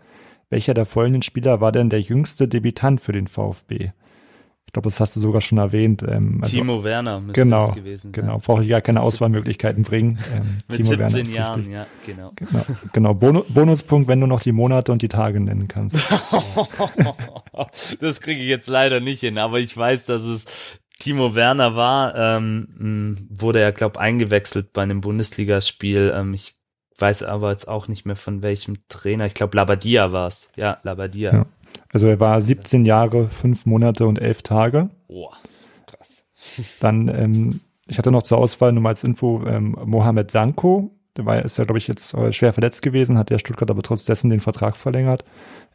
Welcher 0.50 0.74
der 0.74 0.86
folgenden 0.86 1.22
Spieler 1.22 1.60
war 1.60 1.72
denn 1.72 1.90
der 1.90 2.00
jüngste 2.00 2.48
Debütant 2.48 3.00
für 3.00 3.12
den 3.12 3.26
VfB? 3.26 3.90
Ich 4.68 4.72
glaube, 4.74 4.90
das 4.90 5.00
hast 5.00 5.16
du 5.16 5.20
sogar 5.20 5.40
schon 5.40 5.56
erwähnt. 5.56 6.02
Ähm, 6.06 6.40
also- 6.42 6.54
Timo 6.54 6.84
Werner 6.84 7.20
müsste 7.20 7.40
genau, 7.42 7.70
gewesen 7.72 8.12
sein. 8.12 8.22
genau. 8.26 8.38
Brauche 8.38 8.62
ich 8.62 8.68
gar 8.68 8.82
keine 8.82 9.00
Auswahlmöglichkeiten 9.00 9.82
bringen. 9.82 10.18
Ähm, 10.36 10.58
Mit 10.68 10.76
Timo 10.76 10.90
Werner 10.90 11.08
17 11.08 11.26
ist 11.30 11.34
Jahren, 11.34 11.60
richtig. 11.60 11.72
ja, 11.74 11.86
genau. 12.04 12.32
Genau, 12.36 12.64
genau. 12.92 13.14
Bono 13.14 13.44
Bonuspunkt, 13.48 14.08
wenn 14.08 14.20
du 14.20 14.26
noch 14.26 14.42
die 14.42 14.52
Monate 14.52 14.92
und 14.92 15.00
die 15.00 15.08
Tage 15.08 15.40
nennen 15.40 15.68
kannst. 15.68 15.96
das 18.00 18.20
kriege 18.20 18.42
ich 18.42 18.48
jetzt 18.48 18.68
leider 18.68 19.00
nicht 19.00 19.20
hin, 19.20 19.38
aber 19.38 19.58
ich 19.58 19.74
weiß, 19.74 20.04
dass 20.04 20.24
es 20.24 20.44
Timo 20.98 21.34
Werner 21.34 21.74
war, 21.74 22.14
ähm, 22.14 23.16
wurde 23.30 23.60
er, 23.60 23.72
glaub, 23.72 23.96
eingewechselt 23.96 24.74
bei 24.74 24.82
einem 24.82 25.00
Bundesligaspiel. 25.00 26.12
Ähm, 26.14 26.34
ich 26.34 26.56
weiß 26.98 27.22
aber 27.22 27.52
jetzt 27.52 27.68
auch 27.68 27.88
nicht 27.88 28.04
mehr 28.04 28.16
von 28.16 28.42
welchem 28.42 28.76
Trainer. 28.88 29.24
Ich 29.24 29.34
glaube, 29.34 29.56
Labadia 29.56 30.12
war's. 30.12 30.50
Ja, 30.56 30.78
Labadia. 30.82 31.32
Ja. 31.32 31.46
Also 31.92 32.06
er 32.06 32.20
war 32.20 32.40
17 32.40 32.84
Jahre, 32.84 33.28
fünf 33.28 33.66
Monate 33.66 34.06
und 34.06 34.20
elf 34.20 34.42
Tage. 34.42 34.90
Boah, 35.06 35.32
krass. 35.86 36.26
Dann, 36.80 37.08
ähm, 37.08 37.60
ich 37.86 37.98
hatte 37.98 38.10
noch 38.10 38.22
zur 38.22 38.38
Auswahl 38.38 38.72
nur 38.72 38.82
mal 38.82 38.90
als 38.90 39.04
Info 39.04 39.44
ähm, 39.46 39.76
Mohamed 39.84 40.30
Sanko. 40.30 40.90
Der 41.16 41.26
war, 41.26 41.42
ist 41.42 41.56
ja, 41.56 41.64
glaube 41.64 41.78
ich, 41.78 41.88
jetzt 41.88 42.14
äh, 42.14 42.32
schwer 42.32 42.52
verletzt 42.52 42.82
gewesen, 42.82 43.18
hat 43.18 43.30
der 43.30 43.38
Stuttgart 43.38 43.70
aber 43.70 43.82
trotz 43.82 44.04
dessen 44.04 44.30
den 44.30 44.40
Vertrag 44.40 44.76
verlängert. 44.76 45.24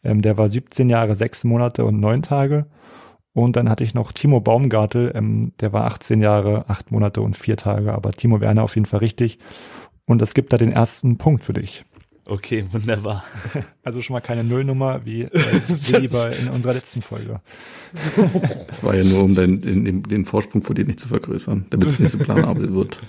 Ähm, 0.03 0.21
der 0.21 0.37
war 0.37 0.47
17 0.47 0.89
Jahre, 0.89 1.15
sechs 1.15 1.43
Monate 1.43 1.83
und 1.85 1.99
neun 1.99 2.21
Tage. 2.21 2.67
Und 3.33 3.55
dann 3.55 3.67
hatte 3.67 3.83
ich 3.83 3.95
noch 3.95 4.11
Timo 4.11 4.39
Baumgartel, 4.39 5.11
ähm, 5.15 5.53
der 5.59 5.73
war 5.73 5.85
18 5.85 6.21
Jahre, 6.21 6.69
acht 6.69 6.91
Monate 6.91 7.21
und 7.21 7.35
vier 7.35 7.57
Tage. 7.57 7.93
Aber 7.93 8.11
Timo 8.11 8.39
Werner 8.39 8.63
auf 8.63 8.75
jeden 8.75 8.85
Fall 8.85 8.99
richtig. 8.99 9.39
Und 10.05 10.21
es 10.21 10.33
gibt 10.33 10.53
da 10.53 10.57
den 10.57 10.71
ersten 10.71 11.17
Punkt 11.17 11.43
für 11.43 11.53
dich. 11.53 11.83
Okay, 12.25 12.65
wunderbar. 12.71 13.23
Also 13.85 14.01
schon 14.01 14.13
mal 14.13 14.21
keine 14.21 14.45
Nullnummer 14.45 15.01
wie, 15.03 15.23
äh, 15.23 15.29
wie 15.33 16.07
bei 16.07 16.33
in 16.33 16.49
unserer 16.49 16.73
letzten 16.73 17.01
Folge. 17.01 17.41
Das 18.67 18.81
war 18.81 18.95
ja 18.95 19.03
nur, 19.03 19.23
um 19.23 19.35
den, 19.35 19.61
den, 19.61 20.03
den 20.03 20.25
Vorsprung 20.25 20.63
vor 20.63 20.73
dir 20.73 20.85
nicht 20.85 20.99
zu 20.99 21.09
vergrößern, 21.09 21.65
damit 21.69 21.89
es 21.89 21.99
nicht 21.99 22.11
so 22.11 22.17
planabel 22.17 22.73
wird. 22.73 22.99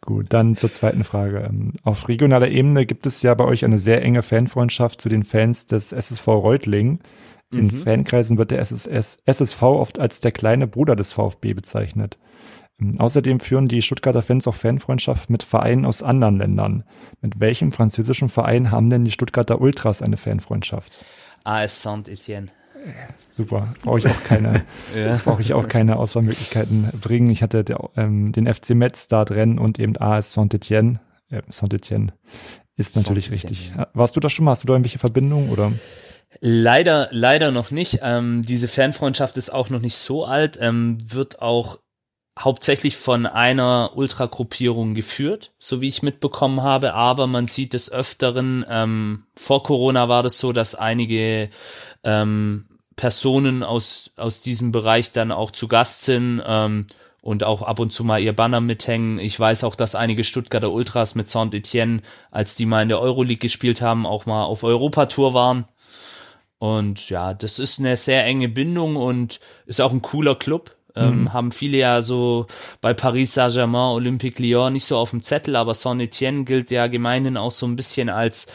Gut, 0.00 0.26
dann 0.30 0.56
zur 0.56 0.70
zweiten 0.70 1.04
Frage. 1.04 1.40
Ähm, 1.40 1.72
Auf 1.82 2.08
regionaler 2.08 2.48
Ebene 2.48 2.86
gibt 2.86 3.04
es 3.04 3.20
ja 3.22 3.34
bei 3.34 3.44
euch 3.44 3.64
eine 3.64 3.78
sehr 3.78 4.00
enge 4.02 4.22
Fanfreundschaft 4.22 5.00
zu 5.00 5.08
den 5.08 5.24
Fans 5.24 5.66
des 5.66 5.92
SSV 5.92 6.26
Reutlingen. 6.28 7.00
In 7.52 7.70
Fankreisen 7.70 8.38
wird 8.38 8.50
der 8.50 8.60
SSS, 8.60 9.18
SSV 9.24 9.62
oft 9.62 9.98
als 9.98 10.20
der 10.20 10.32
kleine 10.32 10.66
Bruder 10.66 10.96
des 10.96 11.12
VfB 11.12 11.54
bezeichnet. 11.54 12.18
Ähm, 12.80 13.00
Außerdem 13.00 13.40
führen 13.40 13.68
die 13.68 13.82
Stuttgarter 13.82 14.22
Fans 14.22 14.46
auch 14.46 14.54
Fanfreundschaft 14.54 15.30
mit 15.30 15.42
Vereinen 15.42 15.84
aus 15.84 16.02
anderen 16.02 16.38
Ländern. 16.38 16.84
Mit 17.20 17.40
welchem 17.40 17.72
französischen 17.72 18.28
Verein 18.28 18.70
haben 18.70 18.90
denn 18.90 19.04
die 19.04 19.10
Stuttgarter 19.10 19.60
Ultras 19.60 20.02
eine 20.02 20.16
Fanfreundschaft? 20.16 21.04
AS 21.44 21.82
Saint-Etienne. 21.82 22.48
Super, 23.30 23.74
brauche 23.82 23.98
ich 23.98 24.06
auch 24.06 24.22
keine, 24.24 24.64
Ja. 24.96 25.16
brauche 25.24 25.42
ich 25.42 25.52
auch 25.52 25.68
keine 25.68 25.96
Auswahlmöglichkeiten 25.96 26.88
bringen. 27.00 27.28
Ich 27.30 27.42
hatte 27.42 27.64
der, 27.64 27.90
ähm, 27.96 28.32
den 28.32 28.52
FC 28.52 28.70
Metz 28.70 29.08
da 29.08 29.24
drin 29.24 29.58
und 29.58 29.78
eben 29.78 29.96
AS 29.96 30.32
Saint-Etienne, 30.32 31.00
äh, 31.30 31.42
Saint-Etienne 31.48 32.12
Ist 32.76 32.94
natürlich 32.96 33.30
richtig. 33.32 33.72
Warst 33.94 34.14
du 34.14 34.20
da 34.20 34.30
schon 34.30 34.44
mal? 34.44 34.52
Hast 34.52 34.62
du 34.62 34.68
da 34.68 34.74
irgendwelche 34.74 35.00
Verbindungen 35.00 35.50
oder? 35.50 35.72
Leider, 36.40 37.08
leider 37.10 37.50
noch 37.50 37.70
nicht. 37.72 37.98
Ähm, 38.02 38.44
diese 38.44 38.68
Fanfreundschaft 38.68 39.36
ist 39.36 39.50
auch 39.50 39.70
noch 39.70 39.80
nicht 39.80 39.96
so 39.96 40.24
alt, 40.24 40.58
ähm, 40.60 40.98
wird 41.04 41.42
auch 41.42 41.78
hauptsächlich 42.38 42.96
von 42.96 43.26
einer 43.26 43.92
Ultragruppierung 43.94 44.94
geführt, 44.94 45.52
so 45.58 45.80
wie 45.80 45.88
ich 45.88 46.02
mitbekommen 46.02 46.62
habe, 46.62 46.94
aber 46.94 47.26
man 47.26 47.46
sieht 47.46 47.74
des 47.74 47.90
Öfteren, 47.90 48.64
ähm, 48.70 49.24
vor 49.36 49.62
Corona 49.62 50.08
war 50.08 50.22
das 50.22 50.38
so, 50.38 50.52
dass 50.52 50.74
einige 50.74 51.50
ähm, 52.04 52.66
Personen 52.96 53.62
aus, 53.62 54.10
aus 54.16 54.42
diesem 54.42 54.72
Bereich 54.72 55.12
dann 55.12 55.32
auch 55.32 55.50
zu 55.50 55.68
Gast 55.68 56.04
sind 56.04 56.42
ähm, 56.46 56.86
und 57.22 57.44
auch 57.44 57.62
ab 57.62 57.80
und 57.80 57.92
zu 57.92 58.04
mal 58.04 58.20
ihr 58.20 58.34
Banner 58.34 58.60
mithängen. 58.60 59.18
Ich 59.18 59.38
weiß 59.38 59.64
auch, 59.64 59.74
dass 59.74 59.94
einige 59.94 60.24
Stuttgarter 60.24 60.72
Ultras 60.72 61.14
mit 61.14 61.28
Saint-Etienne, 61.28 62.02
als 62.30 62.54
die 62.54 62.66
mal 62.66 62.82
in 62.82 62.88
der 62.88 63.00
Euroleague 63.00 63.40
gespielt 63.40 63.82
haben, 63.82 64.06
auch 64.06 64.26
mal 64.26 64.44
auf 64.44 64.62
Europatour 64.62 65.34
waren. 65.34 65.64
Und 66.58 67.08
ja, 67.08 67.34
das 67.34 67.58
ist 67.58 67.78
eine 67.78 67.96
sehr 67.96 68.24
enge 68.24 68.48
Bindung 68.48 68.96
und 68.96 69.38
ist 69.66 69.80
auch 69.80 69.92
ein 69.92 70.02
cooler 70.02 70.34
Club. 70.34 70.77
Ähm, 70.96 71.22
mhm. 71.22 71.32
Haben 71.32 71.52
viele 71.52 71.78
ja 71.78 72.02
so 72.02 72.46
bei 72.80 72.94
Paris 72.94 73.34
Saint-Germain, 73.34 73.92
Olympique 73.92 74.42
Lyon 74.42 74.72
nicht 74.72 74.86
so 74.86 74.96
auf 74.96 75.10
dem 75.10 75.22
Zettel, 75.22 75.56
aber 75.56 75.74
Saint-Etienne 75.74 76.44
gilt 76.44 76.70
ja 76.70 76.86
gemeinhin 76.86 77.36
auch 77.36 77.52
so 77.52 77.66
ein 77.66 77.76
bisschen 77.76 78.08
als 78.08 78.48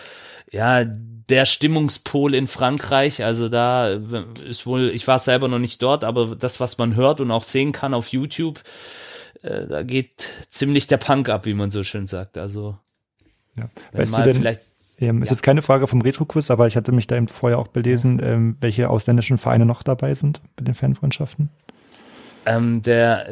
ja, 0.51 0.83
der 0.85 1.45
Stimmungspol 1.45 2.35
in 2.35 2.47
Frankreich. 2.47 3.23
Also 3.23 3.49
da 3.49 3.87
ist 3.87 4.65
wohl, 4.65 4.89
ich 4.89 5.07
war 5.07 5.19
selber 5.19 5.47
noch 5.47 5.59
nicht 5.59 5.81
dort, 5.81 6.03
aber 6.03 6.35
das, 6.35 6.59
was 6.59 6.77
man 6.77 6.95
hört 6.95 7.21
und 7.21 7.31
auch 7.31 7.43
sehen 7.43 7.71
kann 7.71 7.93
auf 7.93 8.09
YouTube, 8.09 8.61
äh, 9.41 9.67
da 9.67 9.83
geht 9.83 10.29
ziemlich 10.49 10.87
der 10.87 10.97
Punk 10.97 11.29
ab, 11.29 11.45
wie 11.45 11.53
man 11.53 11.71
so 11.71 11.83
schön 11.83 12.07
sagt. 12.07 12.37
Also 12.37 12.77
ja. 13.55 13.69
weißt 13.93 14.17
du 14.17 14.21
denn, 14.23 14.35
vielleicht 14.35 14.61
ähm, 14.99 15.21
ist 15.21 15.29
ja. 15.29 15.33
jetzt 15.33 15.43
keine 15.43 15.61
Frage 15.61 15.87
vom 15.87 16.01
Retro-Quiz, 16.01 16.51
aber 16.51 16.67
ich 16.67 16.75
hatte 16.75 16.91
mich 16.91 17.07
da 17.07 17.15
eben 17.15 17.27
vorher 17.27 17.59
auch 17.59 17.67
belesen, 17.67 18.19
ja. 18.19 18.27
ähm, 18.27 18.57
welche 18.59 18.89
ausländischen 18.89 19.37
Vereine 19.37 19.65
noch 19.65 19.83
dabei 19.83 20.15
sind 20.15 20.41
mit 20.57 20.67
den 20.67 20.75
Fanfreundschaften. 20.75 21.49
Ähm, 22.45 22.81
der, 22.81 23.27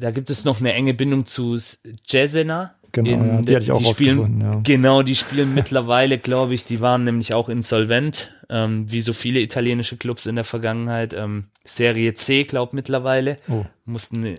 da 0.00 0.10
gibt 0.10 0.30
es 0.30 0.44
noch 0.44 0.60
eine 0.60 0.72
enge 0.72 0.94
Bindung 0.94 1.26
zu 1.26 1.58
Jezena. 2.06 2.74
Genau, 2.92 3.10
in, 3.10 3.26
ja, 3.26 3.42
die 3.42 3.54
hatte 3.56 3.64
ich 3.64 3.72
auch 3.72 3.78
die 3.78 3.86
spielen, 3.86 4.40
ja. 4.40 4.60
Genau, 4.62 5.02
die 5.02 5.16
spielen 5.16 5.52
mittlerweile, 5.52 6.18
glaube 6.18 6.54
ich, 6.54 6.64
die 6.64 6.80
waren 6.80 7.02
nämlich 7.02 7.34
auch 7.34 7.48
insolvent, 7.48 8.30
ähm, 8.48 8.90
wie 8.90 9.02
so 9.02 9.12
viele 9.12 9.40
italienische 9.40 9.96
Clubs 9.96 10.26
in 10.26 10.36
der 10.36 10.44
Vergangenheit. 10.44 11.12
Ähm, 11.12 11.48
Serie 11.64 12.14
C, 12.14 12.44
glaub 12.44 12.72
mittlerweile. 12.72 13.38
Oh. 13.48 13.64
Mussten 13.84 14.38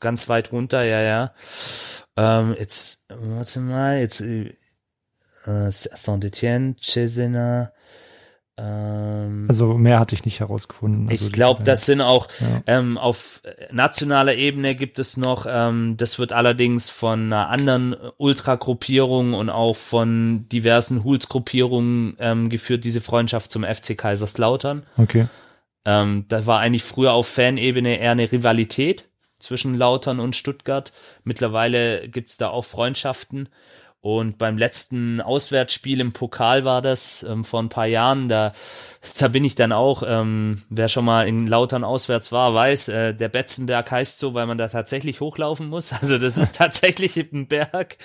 ganz 0.00 0.28
weit 0.28 0.52
runter, 0.52 0.86
ja, 0.86 1.00
ja. 1.00 1.32
Ähm, 2.16 2.54
jetzt, 2.58 3.06
warte 3.08 3.60
mal, 3.60 3.98
jetzt 3.98 4.20
äh, 4.20 4.50
Saint-Etienne, 5.70 6.76
Cesena, 6.80 7.72
ähm, 8.56 9.46
also 9.48 9.74
mehr 9.74 9.98
hatte 9.98 10.14
ich 10.14 10.24
nicht 10.24 10.38
herausgefunden. 10.38 11.08
Also 11.08 11.26
ich 11.26 11.32
glaube, 11.32 11.64
das 11.64 11.86
sind 11.86 12.00
auch 12.00 12.28
ja. 12.38 12.62
ähm, 12.78 12.98
auf 12.98 13.42
nationaler 13.72 14.34
Ebene 14.34 14.76
gibt 14.76 15.00
es 15.00 15.16
noch, 15.16 15.46
ähm, 15.48 15.96
das 15.96 16.20
wird 16.20 16.32
allerdings 16.32 16.88
von 16.88 17.24
einer 17.24 17.48
anderen 17.48 17.96
Ultragruppierung 18.16 19.34
und 19.34 19.50
auch 19.50 19.76
von 19.76 20.48
diversen 20.50 21.02
Huls-Gruppierungen 21.02 22.16
ähm, 22.20 22.48
geführt, 22.48 22.84
diese 22.84 23.00
Freundschaft 23.00 23.50
zum 23.50 23.64
FC 23.64 23.98
Kaiserslautern. 23.98 24.82
Okay. 24.98 25.26
Ähm, 25.84 26.26
das 26.28 26.46
war 26.46 26.60
eigentlich 26.60 26.84
früher 26.84 27.12
auf 27.12 27.26
Fanebene 27.26 27.98
eher 27.98 28.12
eine 28.12 28.30
Rivalität 28.30 29.06
zwischen 29.40 29.74
Lautern 29.74 30.20
und 30.20 30.36
Stuttgart. 30.36 30.92
Mittlerweile 31.24 32.08
gibt's 32.08 32.36
da 32.36 32.48
auch 32.50 32.64
Freundschaften. 32.64 33.48
Und 34.04 34.36
beim 34.36 34.58
letzten 34.58 35.22
Auswärtsspiel 35.22 35.98
im 35.98 36.12
Pokal 36.12 36.66
war 36.66 36.82
das 36.82 37.22
ähm, 37.22 37.42
vor 37.42 37.62
ein 37.62 37.70
paar 37.70 37.86
Jahren. 37.86 38.28
Da, 38.28 38.52
da 39.18 39.28
bin 39.28 39.46
ich 39.46 39.54
dann 39.54 39.72
auch, 39.72 40.02
ähm, 40.06 40.62
wer 40.68 40.88
schon 40.88 41.06
mal 41.06 41.26
in 41.26 41.46
Lautern 41.46 41.84
auswärts 41.84 42.30
war, 42.30 42.52
weiß, 42.52 42.88
äh, 42.88 43.14
der 43.14 43.30
Betzenberg 43.30 43.90
heißt 43.90 44.18
so, 44.18 44.34
weil 44.34 44.44
man 44.44 44.58
da 44.58 44.68
tatsächlich 44.68 45.22
hochlaufen 45.22 45.70
muss. 45.70 45.92
Also 46.02 46.18
das 46.18 46.36
ist 46.36 46.56
tatsächlich 46.56 47.16
ein 47.16 47.46
Berg. 47.46 47.96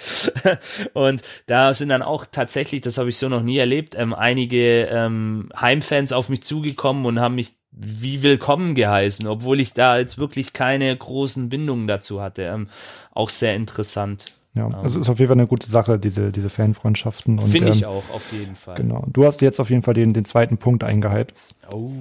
Und 0.94 1.22
da 1.48 1.74
sind 1.74 1.90
dann 1.90 2.02
auch 2.02 2.26
tatsächlich, 2.26 2.80
das 2.80 2.98
habe 2.98 3.10
ich 3.10 3.18
so 3.18 3.28
noch 3.28 3.44
nie 3.44 3.58
erlebt, 3.58 3.94
ähm, 3.96 4.14
einige 4.14 4.84
ähm, 4.84 5.50
Heimfans 5.60 6.14
auf 6.14 6.30
mich 6.30 6.44
zugekommen 6.44 7.06
und 7.06 7.20
haben 7.20 7.36
mich 7.36 7.56
wie 7.72 8.24
willkommen 8.24 8.74
geheißen, 8.74 9.28
obwohl 9.28 9.60
ich 9.60 9.74
da 9.74 9.98
jetzt 9.98 10.18
wirklich 10.18 10.54
keine 10.54 10.96
großen 10.96 11.50
Bindungen 11.50 11.88
dazu 11.88 12.22
hatte. 12.22 12.44
Ähm, 12.44 12.70
auch 13.12 13.30
sehr 13.30 13.56
interessant. 13.56 14.39
Ja, 14.56 14.68
also 14.68 15.00
ist 15.00 15.10
auf 15.10 15.20
jeden 15.20 15.30
Fall 15.30 15.38
eine 15.38 15.48
gute 15.48 15.68
Sache, 15.68 16.00
diese, 16.00 16.32
diese 16.32 16.50
Fanfreundschaften. 16.50 17.40
Finde 17.40 17.70
ich 17.70 17.84
ähm, 17.84 17.90
auch, 17.90 18.04
auf 18.12 18.34
jeden 18.34 18.56
Fall. 18.56 18.76
Genau. 18.76 19.06
Du 19.08 19.26
hast 19.26 19.42
jetzt 19.42 19.60
auf 19.60 19.70
jeden 19.70 19.84
Fall 19.84 19.94
den, 19.94 20.12
den 20.12 20.26
zweiten 20.26 20.58
Punkt 20.58 20.84
eingehypt. 20.84 21.56
Oh. 21.72 21.92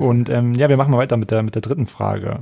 Und 0.00 0.30
ähm, 0.30 0.54
ja, 0.54 0.70
wir 0.70 0.78
machen 0.78 0.92
mal 0.92 0.98
weiter 0.98 1.18
mit 1.18 1.30
der, 1.30 1.42
mit 1.42 1.54
der 1.54 1.62
dritten 1.62 1.86
Frage. 1.86 2.40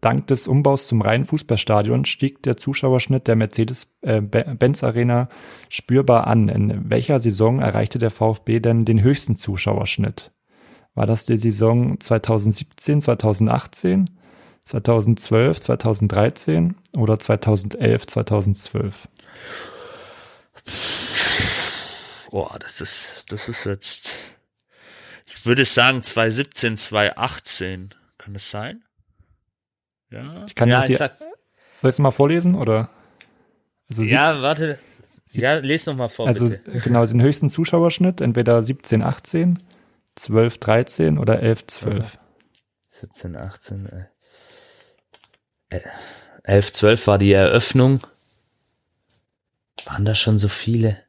Dank 0.00 0.28
des 0.28 0.46
Umbaus 0.46 0.86
zum 0.86 1.02
reinen 1.02 1.24
Fußballstadion 1.24 2.04
stieg 2.04 2.44
der 2.44 2.56
Zuschauerschnitt 2.56 3.26
der 3.26 3.34
Mercedes-Benz 3.34 4.82
äh, 4.82 4.86
Arena 4.86 5.28
spürbar 5.68 6.28
an. 6.28 6.48
In 6.48 6.88
welcher 6.88 7.18
Saison 7.18 7.58
erreichte 7.58 7.98
der 7.98 8.12
VfB 8.12 8.60
denn 8.60 8.84
den 8.84 9.02
höchsten 9.02 9.34
Zuschauerschnitt? 9.34 10.32
War 10.94 11.06
das 11.06 11.26
die 11.26 11.36
Saison 11.36 11.98
2017, 11.98 13.02
2018? 13.02 14.15
2012, 14.66 15.60
2013 15.60 16.74
oder 16.96 17.18
2011, 17.18 18.06
2012? 18.08 19.08
Boah, 22.30 22.58
das 22.58 22.80
ist, 22.80 23.32
das 23.32 23.48
ist 23.48 23.64
jetzt, 23.64 24.10
ich 25.24 25.46
würde 25.46 25.64
sagen 25.64 26.02
2017, 26.02 26.76
2018. 26.76 27.94
Kann 28.18 28.34
das 28.34 28.50
sein? 28.50 28.82
Ja. 30.10 30.44
Ich 30.46 30.54
kann 30.54 30.68
ja, 30.68 30.84
ich 30.84 30.96
sag, 30.96 31.16
soll 31.18 31.88
ich 31.88 31.94
es 31.94 31.98
mal 31.98 32.10
vorlesen 32.10 32.56
oder? 32.56 32.90
Also 33.88 34.02
ja, 34.02 34.42
warte. 34.42 34.78
Ja, 35.30 35.54
lese 35.54 35.90
noch 35.90 35.96
mal 35.96 36.08
vor. 36.08 36.26
Also 36.26 36.48
bitte. 36.48 36.80
genau, 36.80 37.06
den 37.06 37.22
höchsten 37.22 37.48
Zuschauerschnitt 37.50 38.20
entweder 38.20 38.62
17, 38.62 39.02
18, 39.02 39.58
12, 40.16 40.58
13 40.58 41.18
oder 41.18 41.40
11, 41.40 41.66
12. 41.68 42.18
17, 42.88 43.36
18. 43.36 43.86
Äh. 43.86 44.15
11, 45.68 46.72
12 46.72 47.06
war 47.06 47.18
die 47.18 47.32
Eröffnung. 47.32 48.00
Waren 49.84 50.04
da 50.04 50.14
schon 50.14 50.38
so 50.38 50.48
viele? 50.48 51.02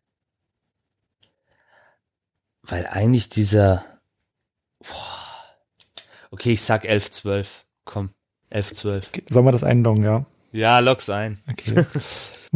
Weil 2.64 2.86
eigentlich 2.88 3.30
dieser, 3.30 3.84
boah. 4.80 5.18
okay, 6.32 6.54
ich 6.54 6.62
sag 6.62 6.86
11, 6.86 7.12
12. 7.12 7.66
Komm, 7.86 8.10
11, 8.50 8.74
12. 8.74 9.12
Sollen 9.30 9.46
wir 9.46 9.52
das 9.52 9.64
einloggen, 9.64 10.04
ja? 10.04 10.26
Ja, 10.52 10.80
log's 10.80 11.10
ein. 11.10 11.40
Okay. 11.50 11.86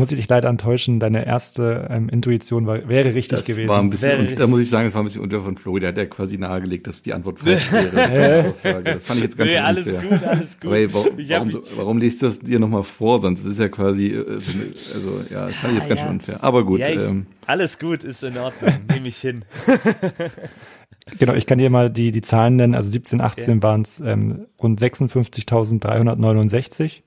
muss 0.02 0.12
ich 0.12 0.18
dich 0.18 0.28
leider 0.28 0.50
enttäuschen, 0.50 1.00
deine 1.00 1.28
erste 1.28 1.88
ähm, 1.96 2.10
Intuition 2.10 2.66
war, 2.66 2.90
wäre 2.90 3.14
richtig 3.14 3.38
das 3.38 3.46
gewesen. 3.46 3.70
War 3.70 3.80
ein 3.80 3.92
bisschen, 3.92 4.20
und, 4.20 4.40
da 4.40 4.48
muss 4.48 4.62
ich 4.62 4.70
sagen, 4.70 4.88
es 4.88 4.96
war 4.96 5.04
ein 5.04 5.06
bisschen 5.06 5.22
unter 5.22 5.42
von 5.42 5.58
Flo, 5.58 5.78
der 5.78 5.90
hat 5.90 5.98
ja 5.98 6.06
quasi 6.06 6.40
nahegelegt, 6.40 6.88
dass 6.88 7.04
die 7.04 7.14
Antwort 7.14 7.38
falsch 7.40 7.72
wäre. 7.72 8.52
das 8.84 9.04
fand 9.04 9.20
ich 9.20 9.26
jetzt 9.26 9.38
ganz 9.38 9.52
nee, 9.52 9.58
alles 9.58 9.94
unfair. 9.94 10.10
gut, 10.10 10.28
alles 10.28 10.60
gut. 10.60 10.72
Aber, 10.72 10.94
warum, 10.94 11.30
warum, 11.30 11.64
warum 11.76 11.98
liest 12.00 12.22
du 12.22 12.26
das 12.26 12.40
dir 12.40 12.60
nochmal 12.60 12.84
vor? 12.84 13.20
Sonst 13.20 13.46
ist 13.46 13.60
ja 13.60 13.70
quasi, 13.70 14.08
äh, 14.08 14.26
also 14.28 15.22
ja, 15.30 15.46
das 15.46 15.56
fand 15.56 15.74
ich 15.74 15.80
jetzt 15.80 15.90
ganz 15.90 16.00
ja. 16.00 16.08
schön 16.08 16.16
unfair. 16.16 16.44
Aber 16.44 16.66
gut. 16.66 16.80
Ja, 16.80 16.90
ich, 16.90 17.06
ähm, 17.06 17.28
alles 17.46 17.78
gut, 17.78 18.04
ist 18.04 18.24
in 18.24 18.38
Ordnung, 18.38 18.74
nehme 18.92 19.08
ich 19.08 19.18
hin. 19.18 19.46
Genau, 21.18 21.34
ich 21.34 21.48
kann 21.48 21.58
dir 21.58 21.72
mal 21.72 21.90
die, 21.90 22.12
die 22.12 22.22
Zahlen 22.22 22.58
nennen. 22.58 22.76
Also 22.76 22.92
17, 22.92 23.22
18 23.22 23.44
okay. 23.44 23.64
waren 23.64 23.82
es 23.82 24.00
ähm, 24.00 24.46
rund 24.62 24.80
56.369. 24.80 27.02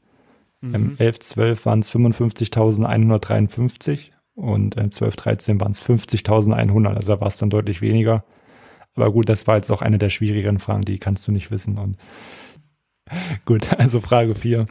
Mhm. 0.73 0.97
11, 0.99 1.21
12 1.21 1.67
waren 1.67 1.81
es 1.81 1.91
55.153 1.91 4.11
und 4.35 4.77
äh, 4.77 4.91
12, 4.91 5.17
13 5.17 5.61
waren 5.61 5.73
es 5.73 5.81
50.100. 5.81 6.95
Also 6.95 7.15
da 7.15 7.21
war 7.21 7.29
es 7.29 7.37
dann 7.37 7.51
deutlich 7.51 7.83
weniger. 7.83 8.25
Aber 8.95 9.13
gut, 9.13 9.29
das 9.29 9.47
war 9.47 9.57
jetzt 9.57 9.71
auch 9.71 9.83
eine 9.83 9.99
der 9.99 10.11
schwierigeren 10.11 10.59
Fragen, 10.59 10.83
die 10.83 10.99
kannst 10.99 11.27
du 11.27 11.33
nicht 11.33 11.51
wissen. 11.51 11.79
Und 11.79 11.97
gut, 13.45 13.79
also 13.79 14.01
Frage 14.01 14.35
4. 14.35 14.67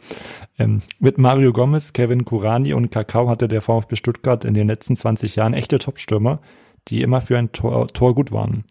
Ähm, 0.58 0.80
mit 0.98 1.18
Mario 1.18 1.52
Gomez, 1.52 1.92
Kevin 1.92 2.24
Kurani 2.24 2.72
und 2.72 2.90
Kakao 2.90 3.28
hatte 3.28 3.48
der 3.48 3.62
VfB 3.62 3.96
Stuttgart 3.96 4.44
in 4.44 4.54
den 4.54 4.66
letzten 4.66 4.96
20 4.96 5.36
Jahren 5.36 5.54
echte 5.54 5.78
Topstürmer, 5.78 6.40
die 6.88 7.02
immer 7.02 7.20
für 7.20 7.38
ein 7.38 7.52
Tor, 7.52 7.88
Tor 7.88 8.14
gut 8.14 8.32
waren. 8.32 8.64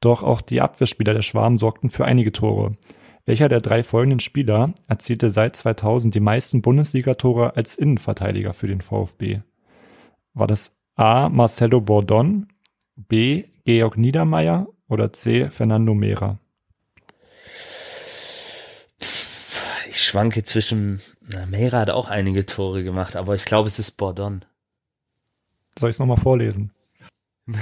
Doch 0.00 0.22
auch 0.22 0.40
die 0.40 0.60
Abwehrspieler 0.60 1.12
der 1.12 1.22
Schwarm 1.22 1.58
sorgten 1.58 1.90
für 1.90 2.04
einige 2.04 2.32
Tore. 2.32 2.72
Welcher 3.30 3.48
der 3.48 3.60
drei 3.60 3.84
folgenden 3.84 4.18
Spieler 4.18 4.74
erzielte 4.88 5.30
seit 5.30 5.54
2000 5.54 6.12
die 6.12 6.18
meisten 6.18 6.62
Bundesligatore 6.62 7.54
als 7.54 7.76
Innenverteidiger 7.76 8.54
für 8.54 8.66
den 8.66 8.80
VfB? 8.80 9.42
War 10.34 10.48
das 10.48 10.72
A. 10.96 11.28
Marcelo 11.28 11.80
Bordon, 11.80 12.48
B. 12.96 13.44
Georg 13.64 13.96
Niedermeyer 13.96 14.66
oder 14.88 15.12
C. 15.12 15.48
Fernando 15.48 15.94
Mera? 15.94 16.40
Ich 18.98 20.02
schwanke 20.02 20.42
zwischen, 20.42 21.00
na, 21.20 21.46
Mera 21.46 21.78
hat 21.78 21.90
auch 21.90 22.08
einige 22.08 22.46
Tore 22.46 22.82
gemacht, 22.82 23.14
aber 23.14 23.36
ich 23.36 23.44
glaube, 23.44 23.68
es 23.68 23.78
ist 23.78 23.92
Bordon. 23.92 24.44
Soll 25.78 25.90
ich 25.90 25.94
es 25.94 26.00
nochmal 26.00 26.16
vorlesen? 26.16 26.72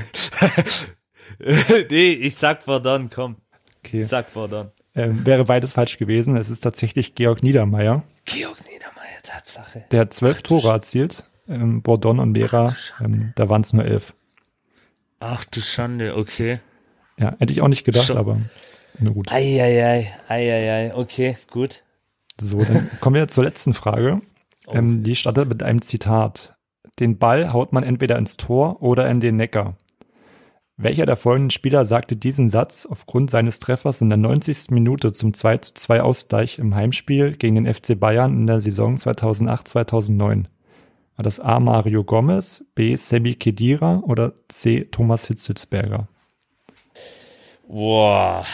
nee, 1.90 2.12
ich 2.12 2.36
sag 2.36 2.62
Verdon, 2.62 3.10
komm. 3.10 3.36
Okay. 3.84 4.00
Sag 4.00 4.30
Verdon. 4.30 4.70
Ähm, 4.94 5.24
wäre 5.27 5.44
beides 5.44 5.73
falsch 5.73 5.98
gewesen. 5.98 6.36
Es 6.36 6.51
ist 6.51 6.60
tatsächlich 6.60 7.15
Georg 7.15 7.43
Niedermeyer. 7.43 8.02
Georg 8.24 8.59
Niedermeyer, 8.60 9.23
Tatsache. 9.23 9.85
Der 9.90 10.01
hat 10.01 10.15
zwölf 10.15 10.43
Tore 10.43 10.70
erzielt. 10.70 11.24
Ähm, 11.48 11.82
Bordon 11.82 12.19
und 12.19 12.35
Vera, 12.36 12.74
ähm, 13.01 13.32
da 13.35 13.48
waren 13.48 13.62
es 13.62 13.73
nur 13.73 13.85
elf. 13.85 14.12
Ach 15.20 15.44
du 15.47 15.60
Schande, 15.60 16.16
okay. 16.16 16.60
Ja, 17.19 17.35
hätte 17.39 17.52
ich 17.52 17.62
auch 17.62 17.69
nicht 17.69 17.85
gedacht, 17.85 18.06
Schon. 18.06 18.19
aber 18.19 18.39
na 18.98 19.10
gut. 19.10 19.32
Eieiei, 19.32 20.12
eieiei, 20.28 20.94
okay, 20.94 21.36
gut. 21.51 21.82
So, 22.40 22.59
dann 22.59 22.89
kommen 23.01 23.16
wir 23.16 23.28
zur 23.28 23.44
letzten 23.44 23.74
Frage. 23.74 24.20
Ähm, 24.70 25.02
die 25.02 25.16
startet 25.16 25.48
mit 25.48 25.62
einem 25.62 25.82
Zitat. 25.82 26.56
Den 27.01 27.19
Ball 27.19 27.52
haut 27.52 27.73
man 27.73 27.85
entweder 27.85 28.19
ins 28.19 28.36
Tor 28.36 28.82
oder 28.82 29.09
in 29.09 29.20
den 29.20 29.36
Neckar. 29.36 29.77
Welcher 30.80 31.06
der 31.06 31.16
folgenden 31.16 31.50
Spieler 31.50 31.84
sagte 31.84 32.14
diesen 32.14 32.48
Satz 32.48 32.86
aufgrund 32.88 33.30
seines 33.30 33.59
Treffers 33.59 34.00
in 34.00 34.10
der 34.10 34.16
90. 34.16 34.70
Minute 34.70 35.12
zum 35.12 35.34
2 35.34 35.59
zu 35.59 35.74
2 35.74 36.02
Ausgleich 36.02 36.60
im 36.60 36.72
Heimspiel 36.72 37.32
gegen 37.32 37.56
den 37.56 37.74
FC 37.74 37.98
Bayern 37.98 38.32
in 38.34 38.46
der 38.46 38.60
Saison 38.60 38.94
2008-2009? 38.94 40.44
War 41.16 41.22
das 41.24 41.40
A. 41.40 41.59
Mario 41.59 42.05
Gomez, 42.05 42.64
B. 42.76 42.94
Sebi 42.94 43.34
Kedira 43.34 44.05
oder 44.05 44.34
C. 44.46 44.84
Thomas 44.84 45.26
Hitzelsberger? 45.26 46.06
Boah. 47.66 48.44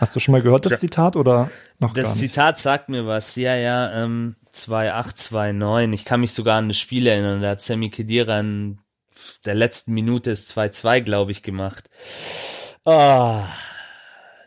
Hast 0.00 0.16
du 0.16 0.20
schon 0.20 0.32
mal 0.32 0.40
gehört, 0.40 0.64
das 0.64 0.80
Zitat 0.80 1.14
oder 1.14 1.50
noch 1.78 1.92
Das 1.92 2.06
gar 2.06 2.12
nicht? 2.14 2.20
Zitat 2.20 2.58
sagt 2.58 2.88
mir 2.88 3.06
was. 3.06 3.36
Ja, 3.36 3.54
ja, 3.54 4.02
ähm, 4.02 4.34
2829. 4.50 6.00
Ich 6.00 6.06
kann 6.06 6.20
mich 6.20 6.32
sogar 6.32 6.56
an 6.56 6.68
das 6.68 6.78
Spiel 6.78 7.06
erinnern. 7.06 7.42
Da 7.42 7.50
hat 7.50 7.60
Sammy 7.60 7.90
Kedira 7.90 8.40
in 8.40 8.78
der 9.44 9.54
letzten 9.54 9.92
Minute 9.94 10.30
ist 10.30 10.50
2-2, 10.56 11.00
glaube 11.00 11.32
ich, 11.32 11.42
gemacht. 11.42 11.88
Ah. 12.84 13.44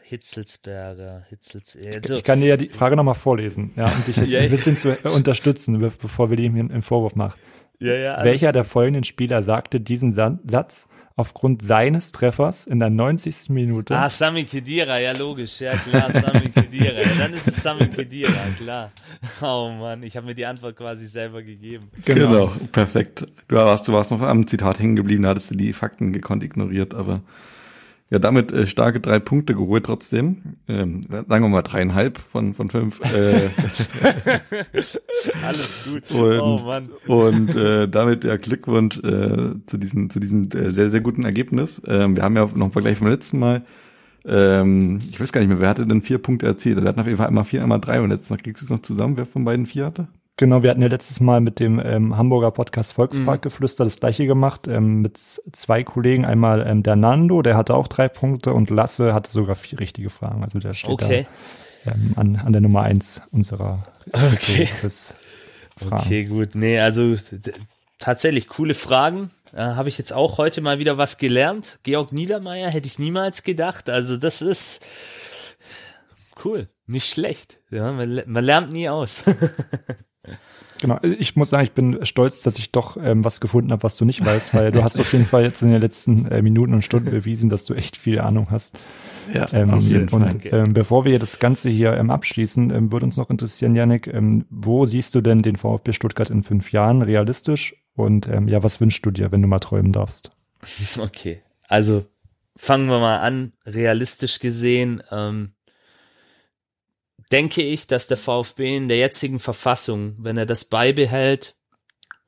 Hitzelsberger, 0.04 1.24
Hitzelsberger. 1.30 1.98
Also, 2.02 2.16
Ich 2.16 2.24
kann 2.24 2.42
dir 2.42 2.48
ja 2.48 2.58
die 2.58 2.70
Frage 2.70 2.96
nochmal 2.96 3.16
vorlesen, 3.16 3.74
ja, 3.76 3.90
und 3.92 4.08
dich 4.08 4.18
jetzt 4.18 4.30
Ja, 4.32 4.40
ein 4.40 4.50
bisschen 4.50 4.76
zu 4.76 4.96
unterstützen, 5.16 5.80
be- 5.80 5.92
bevor 6.02 6.30
wir 6.32 6.38
hier 6.38 6.50
einen 6.50 6.82
Vorwurf 6.82 7.16
machen. 7.16 7.40
ja, 7.80 7.94
ja, 7.94 8.24
Welcher 8.24 8.52
der 8.52 8.64
folgenden 8.64 9.04
Spieler 9.04 9.44
sagte 9.44 9.80
diesen 9.80 10.12
Sa 10.12 10.40
Satz 10.48 10.88
aufgrund 11.20 11.62
seines 11.62 12.14
Treffers 12.14 12.66
in 12.66 12.80
der 12.80 12.90
90. 12.90 13.50
Minute? 13.50 13.94
Ah, 13.94 14.08
Sami 14.08 14.46
Kedira, 14.46 15.00
ja 15.00 15.12
logisch, 15.12 15.60
ja 15.60 15.76
klar, 15.76 16.10
Sami 16.14 16.48
Kedira. 16.50 16.94
Ja, 16.94 17.10
dann 17.20 17.34
ist 17.34 17.46
es 17.46 17.62
Sami 17.62 17.88
Kedira, 17.88 18.32
klar. 18.56 18.92
Oh 19.42 19.70
Mann, 19.78 20.02
ich 20.04 20.16
habe 20.16 20.28
mir 20.28 20.34
die 20.34 20.46
Antwort 20.46 20.78
quasi 20.78 21.06
selber 21.08 21.44
gegeben. 21.44 21.90
Genau. 22.06 22.48
perfekt. 22.72 23.26
Du 23.50 23.58
warst, 23.58 23.90
du 23.90 23.94
warst 23.94 24.12
noch 24.12 24.22
am 24.22 24.48
Zitat 24.48 24.80
hängen 24.80 24.96
geblieben, 24.96 25.24
da 25.24 25.30
hattest 25.30 25.52
du 25.52 25.56
die 25.56 25.74
Fakten 25.74 26.14
gekonnt 26.14 26.42
ignoriert, 26.42 26.94
aber 26.94 27.22
ja, 28.12 28.18
damit 28.18 28.52
äh, 28.52 28.66
starke 28.66 29.00
drei 29.00 29.20
Punkte 29.20 29.54
geholt 29.54 29.86
trotzdem. 29.86 30.56
Ähm, 30.68 31.04
sagen 31.10 31.44
wir 31.44 31.50
mal 31.50 31.62
dreieinhalb 31.62 32.18
von, 32.18 32.56
von 32.56 32.68
fünf. 32.68 33.00
Äh, 33.02 33.50
Alles 35.46 35.88
gut. 35.92 36.10
Und, 36.12 36.40
oh 36.40 36.58
Mann. 36.66 36.90
und 37.06 37.56
äh, 37.56 37.88
damit 37.88 38.24
ja 38.24 38.38
Glückwunsch 38.38 38.98
äh, 38.98 39.54
zu 39.68 39.78
diesem, 39.78 40.10
zu 40.10 40.20
diesem 40.20 40.50
äh, 40.52 40.72
sehr, 40.72 40.90
sehr 40.90 41.02
guten 41.02 41.24
Ergebnis. 41.24 41.82
Ähm, 41.86 42.16
wir 42.16 42.24
haben 42.24 42.36
ja 42.36 42.46
noch 42.46 42.68
im 42.68 42.72
Vergleich 42.72 42.98
vom 42.98 43.08
letzten 43.08 43.38
Mal, 43.38 43.64
ähm, 44.26 45.00
ich 45.10 45.20
weiß 45.20 45.32
gar 45.32 45.42
nicht 45.42 45.50
mehr, 45.50 45.60
wer 45.60 45.70
hatte 45.70 45.86
denn 45.86 46.02
vier 46.02 46.18
Punkte 46.18 46.48
erzielt? 46.48 46.82
Wir 46.82 46.90
hatten 46.90 47.00
auf 47.00 47.06
jeden 47.06 47.18
Fall 47.18 47.28
einmal 47.28 47.46
vier, 47.46 47.62
einmal 47.62 47.80
drei 47.80 48.02
und 48.02 48.10
letztes 48.10 48.32
Mal 48.32 48.38
kriegst 48.38 48.62
du 48.62 48.66
es 48.66 48.72
noch 48.72 48.82
zusammen, 48.82 49.18
wer 49.18 49.28
von 49.28 49.46
beiden 49.46 49.68
vier 49.68 49.86
hatte? 49.86 50.08
Genau, 50.40 50.64
wir 50.64 50.70
hatten 50.70 50.82
ja 50.82 50.88
letztes 50.88 51.20
Mal 51.20 51.42
mit 51.42 51.60
dem 51.60 51.82
ähm, 51.84 52.16
Hamburger 52.16 52.52
Podcast 52.52 52.92
Mhm. 52.92 52.96
Volksparkgeflüster 52.96 53.84
das 53.84 54.00
gleiche 54.00 54.26
gemacht, 54.26 54.70
ähm, 54.70 55.02
mit 55.02 55.18
zwei 55.18 55.84
Kollegen. 55.84 56.24
Einmal 56.24 56.66
ähm, 56.66 56.82
der 56.82 56.96
Nando, 56.96 57.42
der 57.42 57.58
hatte 57.58 57.76
auch 57.76 57.90
drei 57.90 58.08
Punkte 58.08 58.54
und 58.54 58.70
Lasse 58.70 59.14
hatte 59.14 59.30
sogar 59.30 59.58
vier 59.58 59.82
richtige 59.82 60.10
Fragen. 60.10 60.42
Also 60.42 60.60
der 60.60 60.74
steht 60.74 60.92
Okay. 60.92 61.26
da 61.84 61.92
ähm, 61.92 62.14
an, 62.16 62.36
an 62.38 62.54
der 62.54 62.62
Nummer 62.62 62.84
eins 62.84 63.20
unserer 63.32 63.84
Okay. 64.14 64.66
Fragen. 64.66 66.04
Okay, 66.06 66.24
gut. 66.24 66.56
Nee, 66.56 66.80
also 66.80 67.16
tatsächlich 68.00 68.48
coole 68.48 68.76
Fragen. 68.76 69.32
Äh, 69.52 69.58
Habe 69.58 69.90
ich 69.90 69.98
jetzt 69.98 70.14
auch 70.14 70.38
heute 70.38 70.62
mal 70.62 70.80
wieder 70.80 70.98
was 70.98 71.18
gelernt. 71.18 71.80
Georg 71.84 72.14
Niedermeyer 72.14 72.70
hätte 72.70 72.88
ich 72.88 72.98
niemals 72.98 73.44
gedacht. 73.44 73.90
Also 73.90 74.16
das 74.16 74.42
ist 74.42 74.86
cool. 76.46 76.70
Nicht 76.88 77.10
schlecht. 77.12 77.60
Ja, 77.72 77.92
man, 77.92 78.22
man 78.26 78.44
lernt 78.46 78.72
nie 78.72 78.88
aus. 78.88 79.26
Genau, 80.82 80.98
ich 81.02 81.36
muss 81.36 81.50
sagen, 81.50 81.64
ich 81.64 81.74
bin 81.74 82.00
stolz, 82.06 82.42
dass 82.42 82.58
ich 82.58 82.72
doch 82.72 82.96
ähm, 82.96 83.26
was 83.26 83.42
gefunden 83.42 83.72
habe, 83.72 83.84
was 83.84 83.98
du 83.98 84.06
nicht 84.06 84.24
weißt, 84.24 84.54
weil 84.54 84.72
du 84.72 84.82
hast 84.82 84.98
auf 84.98 85.12
jeden 85.12 85.26
Fall 85.26 85.44
jetzt 85.44 85.62
in 85.62 85.72
den 85.72 85.82
letzten 85.82 86.26
äh, 86.28 86.42
Minuten 86.42 86.74
und 86.74 86.84
Stunden 86.86 87.10
bewiesen, 87.12 87.50
dass 87.50 87.66
du 87.66 87.74
echt 87.74 87.98
viel 87.98 88.20
Ahnung 88.20 88.48
hast. 88.50 88.80
Ja, 89.34 89.46
Ähm, 89.52 89.72
auf 89.72 89.84
jeden 89.84 90.08
Fall. 90.10 90.22
und 90.24 90.46
ähm, 90.54 90.74
bevor 90.74 91.04
wir 91.04 91.20
das 91.20 91.40
Ganze 91.40 91.70
hier 91.70 91.94
ähm, 91.98 92.10
abschließen, 92.10 92.72
ähm, 92.72 92.92
würde 92.94 93.06
uns 93.06 93.18
noch 93.18 93.30
interessieren, 93.30 93.76
Yannick, 93.76 94.08
ähm, 94.08 94.46
wo 94.50 94.86
siehst 94.86 95.14
du 95.16 95.22
denn 95.22 95.42
den 95.42 95.58
VfB 95.58 95.92
Stuttgart 95.92 96.30
in 96.30 96.44
fünf 96.44 96.72
Jahren 96.72 97.02
realistisch? 97.02 97.76
Und 97.96 98.28
ähm, 98.30 98.48
ja, 98.48 98.64
was 98.64 98.80
wünschst 98.80 99.06
du 99.06 99.12
dir, 99.12 99.32
wenn 99.34 99.42
du 99.42 99.48
mal 99.50 99.60
träumen 99.60 99.92
darfst? 99.92 100.32
Okay, 101.00 101.42
also 101.68 102.06
fangen 102.56 102.88
wir 102.88 103.00
mal 103.00 103.20
an. 103.20 103.52
Realistisch 103.66 104.40
gesehen 104.40 105.04
ähm, 105.12 105.52
denke 107.32 107.62
ich, 107.62 107.88
dass 107.88 108.08
der 108.08 108.18
VfB 108.18 108.78
in 108.78 108.88
der 108.88 108.98
jetzigen 108.98 109.40
Verfassung, 109.40 110.16
wenn 110.20 110.38
er 110.38 110.46
das 110.46 110.66
beibehält 110.66 111.56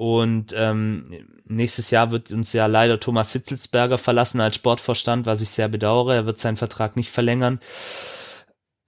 und 0.02 0.56
ähm, 0.58 1.28
nächstes 1.46 1.92
Jahr 1.92 2.12
wird 2.12 2.32
uns 2.32 2.54
ja 2.54 2.66
leider 2.66 3.00
Thomas 3.00 3.34
Hitzelsberger 3.34 4.00
verlassen 4.00 4.42
als 4.42 4.56
Sportvorstand, 4.56 5.28
was 5.28 5.42
ich 5.42 5.50
sehr 5.50 5.68
bedauere. 5.68 6.16
Er 6.16 6.26
wird 6.26 6.40
seinen 6.40 6.58
Vertrag 6.58 6.96
nicht 6.96 7.12
verlängern. 7.12 7.60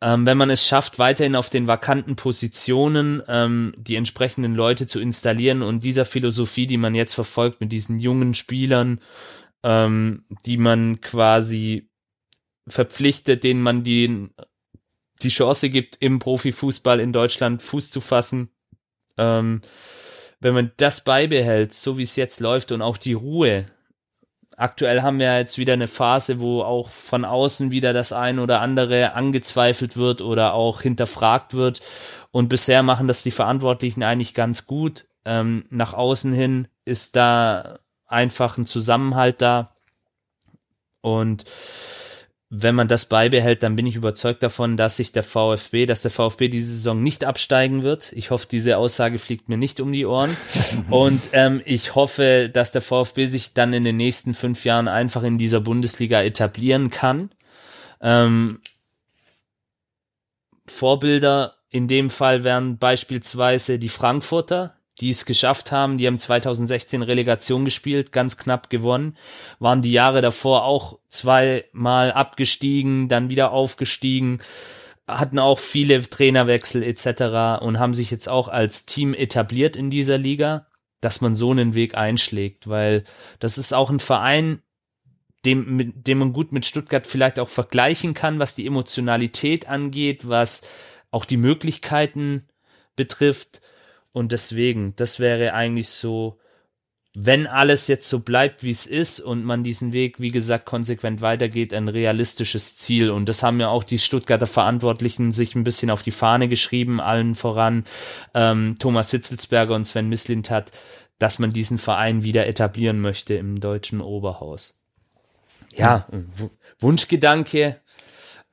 Ähm, 0.02 0.26
wenn 0.26 0.40
man 0.40 0.50
es 0.50 0.68
schafft, 0.68 0.98
weiterhin 0.98 1.36
auf 1.36 1.52
den 1.52 1.68
vakanten 1.68 2.16
Positionen 2.16 3.22
ähm, 3.28 3.76
die 3.78 3.96
entsprechenden 3.96 4.56
Leute 4.56 4.88
zu 4.88 5.00
installieren 5.00 5.62
und 5.62 5.84
dieser 5.84 6.06
Philosophie, 6.06 6.66
die 6.66 6.78
man 6.78 6.96
jetzt 6.96 7.14
verfolgt 7.14 7.62
mit 7.62 7.72
diesen 7.72 8.00
jungen 8.00 8.34
Spielern, 8.34 9.00
ähm, 9.64 10.24
die 10.48 10.58
man 10.58 11.00
quasi 11.00 11.92
verpflichtet, 12.68 13.44
denen 13.44 13.62
man 13.62 13.84
die, 13.84 14.30
die 15.24 15.30
Chance 15.30 15.70
gibt, 15.70 15.98
im 16.02 16.20
Profifußball 16.20 17.00
in 17.00 17.14
Deutschland 17.14 17.62
Fuß 17.62 17.92
zu 17.92 18.02
fassen. 18.02 18.50
Ähm, 19.18 19.62
wenn 20.40 20.54
man 20.54 20.72
das 20.78 21.04
beibehält, 21.04 21.74
so 21.74 21.98
wie 21.98 22.04
es 22.04 22.16
jetzt 22.16 22.40
läuft 22.40 22.72
und 22.72 22.82
auch 22.82 22.98
die 22.98 23.14
Ruhe. 23.14 23.66
Aktuell 24.58 25.02
haben 25.02 25.18
wir 25.18 25.38
jetzt 25.38 25.58
wieder 25.58 25.74
eine 25.74 25.88
Phase, 25.88 26.40
wo 26.40 26.62
auch 26.62 26.90
von 26.90 27.26
außen 27.26 27.72
wieder 27.72 27.94
das 27.94 28.14
ein 28.14 28.40
oder 28.40 28.60
andere 28.62 29.14
angezweifelt 29.14 29.98
wird 29.98 30.22
oder 30.22 30.54
auch 30.54 30.82
hinterfragt 30.82 31.54
wird. 31.54 31.82
Und 32.32 32.50
bisher 32.50 32.84
machen 32.84 33.08
das 33.08 33.24
die 33.24 33.32
Verantwortlichen 33.32 34.04
eigentlich 34.04 34.34
ganz 34.34 34.68
gut. 34.68 35.06
Ähm, 35.26 35.64
nach 35.70 35.94
außen 35.94 36.34
hin 36.34 36.68
ist 36.86 37.16
da 37.16 37.80
einfach 38.06 38.58
ein 38.58 38.66
Zusammenhalt 38.66 39.42
da. 39.42 39.72
Und 41.02 41.46
wenn 42.56 42.76
man 42.76 42.88
das 42.88 43.08
beibehält, 43.08 43.64
dann 43.64 43.76
bin 43.76 43.88
ich 43.88 43.96
überzeugt 43.96 44.44
davon, 44.44 44.78
dass 44.78 44.98
sich 44.98 45.12
der 45.12 45.24
VfB, 45.24 45.88
dass 45.88 46.04
der 46.04 46.12
VfB 46.12 46.50
diese 46.50 46.70
Saison 46.70 47.02
nicht 47.02 47.26
absteigen 47.26 47.82
wird. 47.82 48.14
Ich 48.14 48.30
hoffe, 48.30 48.48
diese 48.50 48.78
Aussage 48.78 49.18
fliegt 49.18 49.50
mir 49.50 49.58
nicht 49.58 49.82
um 49.82 49.92
die 49.92 50.06
Ohren. 50.06 50.38
Und 50.92 51.32
ähm, 51.32 51.64
ich 51.66 51.96
hoffe, 51.96 52.52
dass 52.54 52.72
der 52.72 52.84
VfB 52.84 53.26
sich 53.26 53.56
dann 53.56 53.74
in 53.74 53.84
den 53.84 53.98
nächsten 53.98 54.36
fünf 54.36 54.66
Jahren 54.66 54.88
einfach 54.88 55.24
in 55.24 55.40
dieser 55.40 55.62
Bundesliga 55.62 56.22
etablieren 56.22 56.92
kann. 56.92 57.32
Ähm, 58.02 58.62
Vorbilder 60.68 61.56
in 61.72 61.88
dem 61.88 62.12
Fall 62.12 62.44
wären 62.44 62.78
beispielsweise 62.78 63.80
die 63.80 63.90
Frankfurter, 63.90 64.76
die 65.00 65.10
es 65.10 65.26
geschafft 65.26 65.72
haben. 65.72 65.98
Die 65.98 66.08
haben 66.08 66.20
2016 66.20 67.02
Relegation 67.02 67.66
gespielt, 67.66 68.12
ganz 68.12 68.38
knapp 68.38 68.70
gewonnen, 68.70 69.18
waren 69.60 69.82
die 69.82 69.92
Jahre 69.92 70.22
davor 70.22 70.66
auch 70.66 71.00
zweimal 71.10 72.12
abgestiegen, 72.12 73.10
dann 73.10 73.30
wieder 73.30 73.52
aufgestiegen, 73.52 74.40
hatten 75.08 75.40
auch 75.40 75.60
viele 75.60 76.02
Trainerwechsel 76.02 76.84
etc. 76.84 77.64
und 77.64 77.80
haben 77.80 77.94
sich 77.94 78.12
jetzt 78.12 78.30
auch 78.30 78.48
als 78.48 78.86
Team 78.86 79.14
etabliert 79.14 79.76
in 79.76 79.90
dieser 79.90 80.18
Liga, 80.18 80.68
dass 81.02 81.22
man 81.22 81.36
so 81.36 81.52
einen 81.52 81.74
Weg 81.74 81.96
einschlägt, 81.96 82.70
weil 82.70 83.04
das 83.40 83.58
ist 83.58 83.74
auch 83.74 83.90
ein 83.90 84.00
Verein, 84.00 84.62
dem, 85.46 85.76
mit, 85.76 86.08
dem 86.08 86.20
man 86.20 86.34
gut 86.34 86.54
mit 86.54 86.66
Stuttgart 86.66 87.06
vielleicht 87.06 87.38
auch 87.38 87.50
vergleichen 87.50 88.14
kann, 88.14 88.40
was 88.40 88.56
die 88.56 88.66
Emotionalität 88.66 89.68
angeht, 89.68 90.30
was 90.30 90.62
auch 91.12 91.26
die 91.26 91.38
Möglichkeiten 91.38 92.48
betrifft. 92.96 93.62
Und 94.14 94.32
deswegen, 94.32 94.96
das 94.96 95.20
wäre 95.20 95.54
eigentlich 95.54 95.90
so, 95.90 96.40
wenn 97.16 97.46
alles 97.46 97.88
jetzt 97.88 98.08
so 98.08 98.20
bleibt, 98.20 98.64
wie 98.64 98.72
es 98.72 98.88
ist 98.88 99.20
und 99.20 99.44
man 99.44 99.64
diesen 99.64 99.92
Weg, 99.92 100.20
wie 100.20 100.30
gesagt, 100.30 100.66
konsequent 100.66 101.22
weitergeht, 101.22 101.74
ein 101.74 101.88
realistisches 101.88 102.78
Ziel. 102.78 103.12
Und 103.12 103.28
das 103.28 103.44
haben 103.44 103.60
ja 103.60 103.70
auch 103.70 103.84
die 103.84 104.00
Stuttgarter 104.00 104.48
Verantwortlichen 104.48 105.32
sich 105.32 105.56
ein 105.56 105.64
bisschen 105.64 105.90
auf 105.92 106.02
die 106.02 106.12
Fahne 106.12 106.48
geschrieben, 106.48 107.02
allen 107.02 107.36
voran 107.36 107.86
ähm, 108.34 108.78
Thomas 108.80 109.12
Hitzelsberger 109.12 109.76
und 109.76 109.86
Sven 109.86 110.10
Mislintat, 110.10 110.72
dass 111.20 111.38
man 111.38 111.52
diesen 111.52 111.78
Verein 111.78 112.24
wieder 112.24 112.48
etablieren 112.48 113.00
möchte 113.00 113.36
im 113.36 113.60
deutschen 113.60 114.02
Oberhaus. 114.02 114.82
ja, 115.76 116.08
Wunschgedanke 116.80 117.80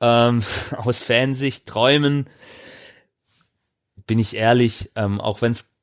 ähm, 0.01 0.43
aus 0.77 1.03
Fansicht, 1.03 1.67
Träumen, 1.67 2.27
bin 4.07 4.19
ich 4.19 4.35
ehrlich, 4.35 4.91
ähm, 4.95 5.19
auch 5.19 5.41
wenn 5.41 5.51
es 5.51 5.77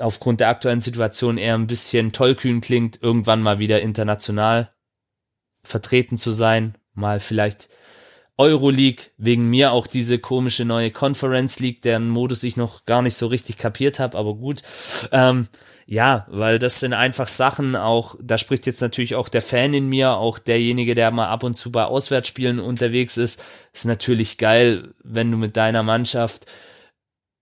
aufgrund 0.00 0.40
der 0.40 0.48
aktuellen 0.48 0.80
Situation 0.80 1.38
eher 1.38 1.54
ein 1.54 1.68
bisschen 1.68 2.12
tollkühn 2.12 2.60
klingt, 2.60 3.00
irgendwann 3.00 3.42
mal 3.42 3.58
wieder 3.58 3.80
international 3.80 4.72
vertreten 5.62 6.16
zu 6.18 6.32
sein, 6.32 6.74
mal 6.94 7.20
vielleicht 7.20 7.68
Euroleague, 8.38 9.04
wegen 9.18 9.50
mir 9.50 9.72
auch 9.72 9.86
diese 9.86 10.18
komische 10.18 10.64
neue 10.64 10.90
Conference 10.90 11.60
League, 11.60 11.82
deren 11.82 12.08
Modus 12.08 12.42
ich 12.42 12.56
noch 12.56 12.84
gar 12.86 13.02
nicht 13.02 13.16
so 13.16 13.26
richtig 13.26 13.56
kapiert 13.58 13.98
habe, 13.98 14.18
aber 14.18 14.34
gut. 14.34 14.62
Ähm, 15.12 15.48
ja, 15.86 16.26
weil 16.28 16.58
das 16.58 16.80
sind 16.80 16.94
einfach 16.94 17.28
Sachen 17.28 17.76
auch, 17.76 18.16
da 18.20 18.38
spricht 18.38 18.66
jetzt 18.66 18.80
natürlich 18.80 19.14
auch 19.14 19.28
der 19.28 19.42
Fan 19.42 19.74
in 19.74 19.88
mir, 19.88 20.12
auch 20.12 20.38
derjenige, 20.38 20.94
der 20.94 21.10
mal 21.10 21.28
ab 21.28 21.44
und 21.44 21.54
zu 21.54 21.70
bei 21.70 21.84
Auswärtsspielen 21.84 22.58
unterwegs 22.58 23.16
ist, 23.16 23.44
ist 23.72 23.84
natürlich 23.84 24.38
geil, 24.38 24.94
wenn 25.04 25.30
du 25.30 25.36
mit 25.36 25.56
deiner 25.56 25.82
Mannschaft 25.82 26.46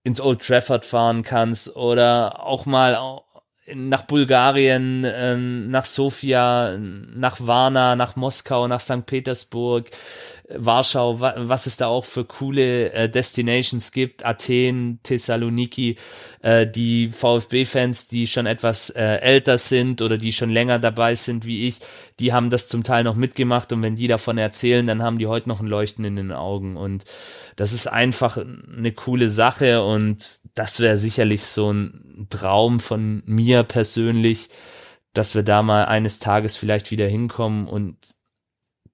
ins 0.03 0.21
Old 0.21 0.45
Trafford 0.45 0.85
fahren 0.85 1.23
kannst 1.23 1.75
oder 1.75 2.45
auch 2.45 2.65
mal 2.65 2.97
nach 3.73 4.03
Bulgarien, 4.03 5.05
ähm, 5.05 5.69
nach 5.69 5.85
Sofia, 5.85 6.77
nach 6.77 7.37
Varna, 7.39 7.95
nach 7.95 8.15
Moskau, 8.15 8.67
nach 8.67 8.79
St. 8.79 9.05
Petersburg, 9.05 9.89
Warschau, 10.57 11.19
was 11.19 11.65
es 11.65 11.77
da 11.77 11.87
auch 11.87 12.05
für 12.05 12.25
coole 12.25 12.91
äh, 12.91 13.09
Destinations 13.09 13.91
gibt, 13.91 14.25
Athen, 14.25 14.99
Thessaloniki, 15.03 15.95
äh, 16.41 16.67
die 16.67 17.07
VfB-Fans, 17.07 18.07
die 18.07 18.27
schon 18.27 18.45
etwas 18.45 18.89
äh, 18.91 19.17
älter 19.17 19.57
sind 19.57 20.01
oder 20.01 20.17
die 20.17 20.31
schon 20.31 20.49
länger 20.49 20.79
dabei 20.79 21.15
sind 21.15 21.45
wie 21.45 21.67
ich, 21.67 21.79
die 22.19 22.33
haben 22.33 22.49
das 22.49 22.67
zum 22.67 22.83
Teil 22.83 23.03
noch 23.03 23.15
mitgemacht. 23.15 23.73
Und 23.73 23.81
wenn 23.81 23.95
die 23.95 24.07
davon 24.07 24.37
erzählen, 24.37 24.85
dann 24.85 25.01
haben 25.01 25.17
die 25.17 25.27
heute 25.27 25.49
noch 25.49 25.59
ein 25.59 25.67
Leuchten 25.67 26.05
in 26.05 26.15
den 26.15 26.31
Augen. 26.31 26.77
Und 26.77 27.05
das 27.55 27.73
ist 27.73 27.87
einfach 27.87 28.37
eine 28.37 28.91
coole 28.91 29.27
Sache. 29.27 29.83
Und 29.83 30.23
das 30.53 30.79
wäre 30.79 30.97
sicherlich 30.97 31.43
so 31.43 31.71
ein 31.71 32.27
Traum 32.29 32.79
von 32.79 33.23
mir 33.25 33.63
persönlich, 33.63 34.49
dass 35.13 35.35
wir 35.35 35.43
da 35.43 35.61
mal 35.61 35.85
eines 35.85 36.19
Tages 36.19 36.55
vielleicht 36.55 36.91
wieder 36.91 37.07
hinkommen 37.07 37.67
und 37.67 37.97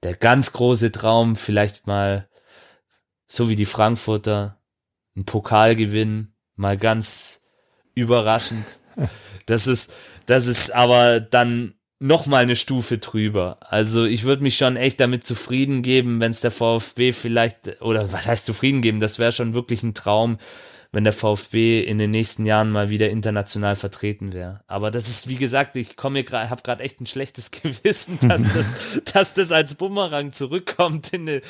der 0.03 0.15
ganz 0.15 0.53
große 0.53 0.91
Traum, 0.91 1.35
vielleicht 1.35 1.87
mal 1.87 2.29
so 3.27 3.49
wie 3.49 3.55
die 3.55 3.65
Frankfurter, 3.65 4.61
ein 5.15 5.25
Pokal 5.25 5.75
gewinnen, 5.75 6.35
mal 6.55 6.77
ganz 6.77 7.47
überraschend. 7.95 8.79
Das 9.45 9.67
ist, 9.67 9.93
das 10.25 10.47
ist 10.47 10.73
aber 10.73 11.19
dann 11.19 11.73
noch 11.99 12.27
mal 12.27 12.43
eine 12.43 12.55
Stufe 12.55 12.99
drüber. 12.99 13.57
Also 13.61 14.05
ich 14.05 14.23
würde 14.23 14.43
mich 14.43 14.57
schon 14.57 14.75
echt 14.75 14.99
damit 14.99 15.23
zufrieden 15.23 15.81
geben, 15.81 16.19
wenn 16.19 16.31
es 16.31 16.41
der 16.41 16.51
VfB 16.51 17.11
vielleicht, 17.11 17.81
oder 17.81 18.11
was 18.11 18.27
heißt 18.27 18.45
zufrieden 18.45 18.81
geben, 18.81 18.99
das 18.99 19.19
wäre 19.19 19.31
schon 19.31 19.53
wirklich 19.53 19.83
ein 19.83 19.95
Traum, 19.95 20.37
wenn 20.91 21.03
der 21.03 21.13
VfB 21.13 21.81
in 21.81 21.97
den 21.97 22.11
nächsten 22.11 22.45
Jahren 22.45 22.71
mal 22.71 22.89
wieder 22.89 23.09
international 23.09 23.75
vertreten 23.75 24.33
wäre. 24.33 24.61
Aber 24.67 24.91
das 24.91 25.07
ist, 25.07 25.27
wie 25.27 25.35
gesagt, 25.35 25.75
ich 25.75 25.97
komme 25.97 26.23
gerade, 26.23 26.49
habe 26.49 26.61
gerade 26.61 26.83
echt 26.83 27.01
ein 27.01 27.05
schlechtes 27.05 27.51
Gewissen, 27.63 28.19
dass 28.21 28.41
das, 28.53 29.01
dass 29.13 29.33
das 29.33 29.51
als 29.51 29.75
Bumerang 29.75 30.31
zurückkommt. 30.33 31.13
In 31.13 31.27
eine, 31.27 31.41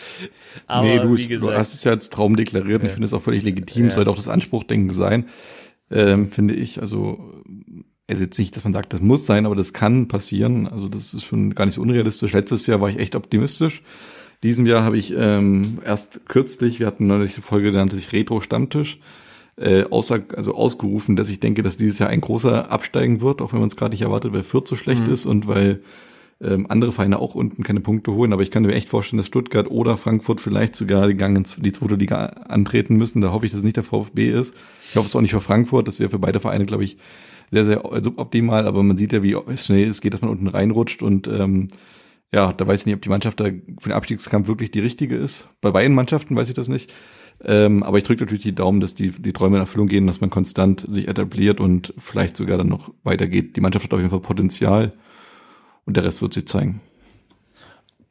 aber 0.65 0.88
nee, 0.88 0.99
du, 0.99 1.18
wie 1.18 1.27
gesagt, 1.27 1.53
du 1.53 1.57
hast 1.57 1.73
es 1.73 1.84
ja 1.84 1.91
als 1.91 2.09
Traum 2.09 2.35
deklariert. 2.35 2.81
Ja. 2.81 2.88
Ich 2.88 2.93
finde 2.93 3.05
es 3.05 3.14
auch 3.14 3.22
völlig 3.22 3.43
legitim. 3.43 3.85
Ja. 3.85 3.91
Sollte 3.91 4.11
auch 4.11 4.15
das 4.15 4.27
Anspruchdenken 4.27 4.93
sein, 4.93 5.27
ähm, 5.91 6.31
finde 6.31 6.55
ich. 6.55 6.80
Also 6.80 7.43
also 8.09 8.23
jetzt 8.23 8.39
nicht, 8.39 8.55
dass 8.55 8.64
man 8.64 8.73
sagt, 8.73 8.93
das 8.93 9.01
muss 9.01 9.26
sein, 9.26 9.45
aber 9.45 9.55
das 9.55 9.73
kann 9.73 10.07
passieren. 10.07 10.65
Also 10.65 10.88
das 10.88 11.14
ist 11.14 11.26
schon 11.26 11.53
gar 11.53 11.65
nicht 11.65 11.76
so 11.76 11.81
unrealistisch. 11.81 12.31
Letztes 12.31 12.65
Jahr 12.65 12.80
war 12.80 12.89
ich 12.89 12.99
echt 12.99 13.15
optimistisch. 13.15 13.84
Diesem 14.43 14.65
Jahr 14.65 14.84
habe 14.84 14.97
ich 14.97 15.14
ähm, 15.18 15.80
erst 15.84 16.27
kürzlich, 16.27 16.80
wir 16.80 16.88
hatten 16.88 17.07
neulich 17.07 17.34
eine 17.34 17.43
Folge, 17.43 17.72
die 17.72 17.77
nannte 17.77 17.95
sich 17.95 18.14
Retro 18.14 18.39
Stammtisch 18.39 18.99
äh, 19.59 19.84
außer, 19.84 20.21
also 20.35 20.55
ausgerufen, 20.55 21.15
dass 21.15 21.29
ich 21.29 21.39
denke, 21.39 21.63
dass 21.63 21.77
dieses 21.77 21.99
Jahr 21.99 22.09
ein 22.09 22.21
großer 22.21 22.71
absteigen 22.71 23.21
wird, 23.21 23.41
auch 23.41 23.53
wenn 23.53 23.59
man 23.59 23.69
es 23.69 23.75
gerade 23.75 23.91
nicht 23.91 24.03
erwartet, 24.03 24.34
weil 24.34 24.43
Fürth 24.43 24.67
so 24.67 24.75
schlecht 24.75 25.07
mhm. 25.07 25.13
ist 25.13 25.25
und 25.25 25.47
weil 25.47 25.81
ähm, 26.39 26.67
andere 26.69 26.91
Vereine 26.91 27.19
auch 27.19 27.34
unten 27.34 27.63
keine 27.63 27.79
Punkte 27.79 28.13
holen. 28.13 28.34
Aber 28.34 28.43
ich 28.43 28.51
kann 28.51 28.63
mir 28.63 28.73
echt 28.73 28.89
vorstellen, 28.89 29.17
dass 29.17 29.25
Stuttgart 29.25 29.69
oder 29.69 29.97
Frankfurt 29.97 30.39
vielleicht 30.39 30.75
sogar 30.75 31.07
die, 31.07 31.15
Gang 31.15 31.43
die 31.57 31.71
zweite 31.71 31.95
Liga 31.95 32.25
antreten 32.47 32.95
müssen. 32.95 33.21
Da 33.21 33.31
hoffe 33.31 33.45
ich, 33.45 33.51
dass 33.51 33.59
es 33.59 33.65
nicht 33.65 33.77
der 33.77 33.84
VfB 33.84 34.29
ist. 34.29 34.55
Ich 34.88 34.95
hoffe 34.95 35.07
es 35.07 35.15
auch 35.15 35.21
nicht 35.21 35.31
für 35.31 35.41
Frankfurt. 35.41 35.88
Das 35.88 35.99
wäre 35.99 36.11
für 36.11 36.19
beide 36.19 36.39
Vereine, 36.39 36.65
glaube 36.65 36.84
ich, 36.84 36.97
sehr, 37.51 37.65
sehr 37.65 37.81
suboptimal. 38.03 38.67
Aber 38.67 38.84
man 38.84 38.97
sieht 38.97 39.13
ja, 39.13 39.23
wie 39.23 39.35
schnell 39.55 39.88
es 39.88 40.01
geht, 40.01 40.13
dass 40.13 40.21
man 40.21 40.29
unten 40.29 40.47
reinrutscht 40.47 41.01
und 41.01 41.27
ähm, 41.27 41.69
ja, 42.34 42.51
da 42.51 42.67
weiß 42.67 42.81
ich 42.81 42.85
nicht, 42.85 42.95
ob 42.95 43.01
die 43.01 43.09
Mannschaft 43.09 43.39
da 43.39 43.45
für 43.45 43.89
den 43.89 43.93
Abstiegskampf 43.93 44.47
wirklich 44.47 44.69
die 44.69 44.81
richtige 44.81 45.15
ist. 45.15 45.47
Bei 45.61 45.71
beiden 45.71 45.95
Mannschaften 45.95 46.35
weiß 46.35 46.49
ich 46.49 46.55
das 46.55 46.67
nicht. 46.67 46.93
Ähm, 47.43 47.84
aber 47.84 47.97
ich 47.97 48.03
drücke 48.03 48.23
natürlich 48.23 48.43
die 48.43 48.55
Daumen, 48.55 48.80
dass 48.80 48.95
die, 48.95 49.11
die 49.11 49.34
Träume 49.34 49.57
in 49.57 49.61
Erfüllung 49.61 49.88
gehen, 49.88 50.07
dass 50.07 50.22
man 50.22 50.30
konstant 50.30 50.84
sich 50.88 51.07
etabliert 51.07 51.59
und 51.59 51.93
vielleicht 51.97 52.35
sogar 52.35 52.57
dann 52.57 52.68
noch 52.68 52.93
weitergeht. 53.03 53.55
Die 53.55 53.61
Mannschaft 53.61 53.85
hat 53.85 53.93
auf 53.93 53.99
jeden 53.99 54.09
Fall 54.09 54.19
Potenzial 54.19 54.93
und 55.85 55.97
der 55.97 56.03
Rest 56.03 56.22
wird 56.22 56.34
sich 56.34 56.47
zeigen. 56.47 56.81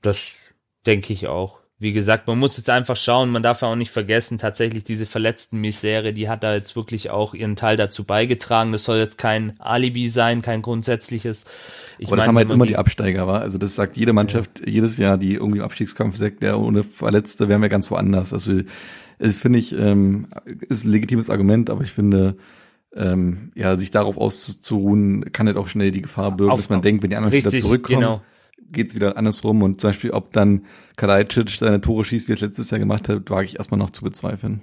Das 0.00 0.54
denke 0.86 1.12
ich 1.12 1.26
auch 1.26 1.60
wie 1.78 1.92
gesagt, 1.92 2.26
man 2.26 2.38
muss 2.38 2.56
jetzt 2.56 2.70
einfach 2.70 2.96
schauen, 2.96 3.30
man 3.30 3.42
darf 3.42 3.60
ja 3.60 3.68
auch 3.68 3.76
nicht 3.76 3.90
vergessen, 3.90 4.38
tatsächlich 4.38 4.82
diese 4.82 5.04
verletzten 5.04 5.60
Misere, 5.60 6.14
die 6.14 6.26
hat 6.26 6.42
da 6.42 6.54
jetzt 6.54 6.74
wirklich 6.74 7.10
auch 7.10 7.34
ihren 7.34 7.54
Teil 7.54 7.76
dazu 7.76 8.04
beigetragen. 8.04 8.72
Das 8.72 8.84
soll 8.84 8.96
jetzt 8.96 9.18
kein 9.18 9.60
Alibi 9.60 10.08
sein, 10.08 10.40
kein 10.40 10.62
grundsätzliches. 10.62 11.44
Ich 11.98 12.06
Aber 12.06 12.16
das 12.16 12.26
haben 12.26 12.38
halt 12.38 12.50
immer 12.50 12.64
die 12.64 12.76
Absteiger, 12.76 13.26
war. 13.26 13.42
Also 13.42 13.58
das 13.58 13.74
sagt 13.74 13.98
jede 13.98 14.14
Mannschaft 14.14 14.60
ja. 14.60 14.72
jedes 14.72 14.96
Jahr, 14.96 15.18
die 15.18 15.34
irgendwie 15.34 15.58
im 15.58 15.64
Abstiegskampf 15.64 16.16
sagt, 16.16 16.42
der 16.42 16.58
ohne 16.58 16.82
Verletzte 16.82 17.50
wären 17.50 17.60
wir 17.60 17.68
ganz 17.68 17.90
woanders. 17.90 18.32
Also 18.32 18.62
finde 19.20 19.58
ich, 19.58 19.72
ähm, 19.72 20.26
ist 20.68 20.84
ein 20.84 20.90
legitimes 20.90 21.30
Argument, 21.30 21.70
aber 21.70 21.82
ich 21.82 21.92
finde, 21.92 22.36
ähm, 22.94 23.52
ja, 23.54 23.76
sich 23.76 23.90
darauf 23.90 24.16
auszuruhen, 24.16 25.32
kann 25.32 25.46
halt 25.46 25.56
auch 25.56 25.68
schnell 25.68 25.90
die 25.90 26.02
Gefahr 26.02 26.36
birgen, 26.36 26.52
Auf, 26.52 26.60
dass 26.60 26.70
man 26.70 26.82
denkt, 26.82 27.02
wenn 27.02 27.10
die 27.10 27.16
anderen 27.16 27.32
richtig, 27.32 27.52
wieder 27.52 27.62
zurückkommen, 27.62 28.00
genau. 28.00 28.22
geht's 28.70 28.94
wieder 28.94 29.16
andersrum. 29.16 29.62
Und 29.62 29.80
zum 29.80 29.90
Beispiel, 29.90 30.10
ob 30.10 30.32
dann 30.32 30.64
Kalajdzic 30.96 31.50
seine 31.50 31.80
Tore 31.80 32.04
schießt, 32.04 32.28
wie 32.28 32.32
er 32.32 32.36
es 32.36 32.40
letztes 32.40 32.70
Jahr 32.70 32.78
gemacht 32.78 33.08
hat, 33.08 33.28
wage 33.30 33.46
ich 33.46 33.58
erstmal 33.58 33.78
noch 33.78 33.90
zu 33.90 34.02
bezweifeln. 34.02 34.62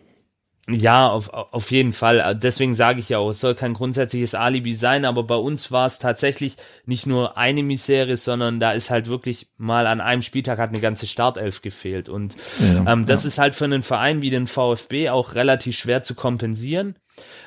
Ja, 0.70 1.10
auf, 1.10 1.30
auf 1.30 1.72
jeden 1.72 1.92
Fall. 1.92 2.38
Deswegen 2.42 2.74
sage 2.74 3.02
ich 3.02 3.10
ja 3.10 3.18
auch, 3.18 3.30
es 3.30 3.42
soll 3.42 3.54
kein 3.54 3.74
grundsätzliches 3.74 4.34
Alibi 4.34 4.74
sein, 4.74 5.04
aber 5.04 5.24
bei 5.24 5.36
uns 5.36 5.74
war 5.74 5.86
es 5.86 6.00
tatsächlich 6.00 6.56
nicht 6.86 7.06
nur 7.06 7.38
eine 7.38 7.64
Misere, 7.64 8.16
sondern 8.16 8.62
da 8.62 8.72
ist 8.72 8.90
halt 8.90 9.08
wirklich 9.08 9.48
mal 9.58 9.88
an 9.88 10.00
einem 10.00 10.22
Spieltag 10.22 10.60
hat 10.60 10.70
eine 10.70 10.80
ganze 10.80 11.06
Startelf 11.06 11.62
gefehlt. 11.62 12.08
Und 12.08 12.36
ja, 12.62 12.94
ähm, 12.94 13.06
das 13.06 13.24
ja. 13.24 13.28
ist 13.28 13.40
halt 13.40 13.56
für 13.56 13.66
einen 13.66 13.84
Verein 13.84 14.22
wie 14.22 14.30
den 14.30 14.48
VfB 14.48 15.10
auch 15.10 15.36
relativ 15.36 15.78
schwer 15.78 16.02
zu 16.02 16.16
kompensieren. 16.16 16.96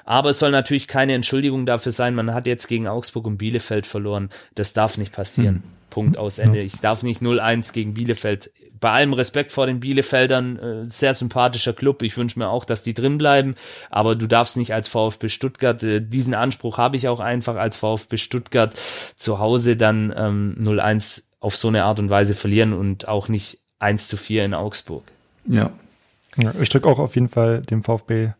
Aber 0.05 0.31
es 0.31 0.39
soll 0.39 0.51
natürlich 0.51 0.87
keine 0.87 1.15
Entschuldigung 1.15 1.65
dafür 1.65 1.93
sein, 1.93 2.15
man 2.15 2.35
hat 2.35 2.47
jetzt 2.47 2.69
gegen 2.69 2.87
Augsburg 2.87 3.27
und 3.27 3.39
Bielefeld 3.39 3.87
verloren. 3.87 4.29
Das 4.55 4.75
darf 4.75 4.99
nicht 4.99 5.13
passieren. 5.13 5.57
Hm. 5.57 5.63
Punkt 5.89 6.19
aus 6.19 6.39
Ende. 6.39 6.61
Ich 6.61 6.81
darf 6.81 7.03
nicht 7.03 7.23
0-1 7.23 7.73
gegen 7.73 7.95
Bielefeld 7.95 8.51
bei 8.81 8.91
allem 8.91 9.13
Respekt 9.13 9.53
vor 9.53 9.67
den 9.67 9.81
Bielefeldern, 9.81 10.59
äh, 10.59 10.85
sehr 10.85 11.15
sympathischer 11.15 11.73
Club. 11.73 12.03
Ich 12.03 12.17
wünsche 12.17 12.39
mir 12.39 12.49
auch, 12.49 12.65
dass 12.65 12.83
die 12.83 12.95
drin 12.95 13.19
bleiben, 13.19 13.55
aber 13.91 14.17
du 14.17 14.27
darfst 14.27 14.57
nicht 14.57 14.75
als 14.75 14.89
VfB 14.89 15.29
Stuttgart, 15.29 15.83
äh, 15.83 16.01
diesen 16.01 16.35
Anspruch 16.35 16.79
habe 16.79 16.97
ich 16.97 17.09
auch 17.09 17.21
einfach 17.21 17.57
als 17.57 17.77
VfB 17.77 18.17
Stuttgart 18.17 18.75
zu 19.17 19.39
Hause 19.39 19.77
dann 19.77 20.13
ähm, 20.17 20.57
0-1 20.61 21.31
auf 21.41 21.57
so 21.57 21.69
eine 21.69 21.85
Art 21.85 21.99
und 21.99 22.11
Weise 22.11 22.35
verlieren 22.35 22.73
und 22.73 23.09
auch 23.09 23.29
nicht 23.29 23.59
1 23.79 24.09
zu 24.09 24.17
4 24.17 24.45
in 24.45 24.55
Augsburg. 24.55 25.05
Ja. 25.47 25.71
ja 26.37 26.53
ich 26.61 26.69
drücke 26.69 26.89
auch 26.89 26.99
auf 26.99 27.15
jeden 27.15 27.29
Fall 27.29 27.63
dem 27.63 27.83
VfB 27.83 28.31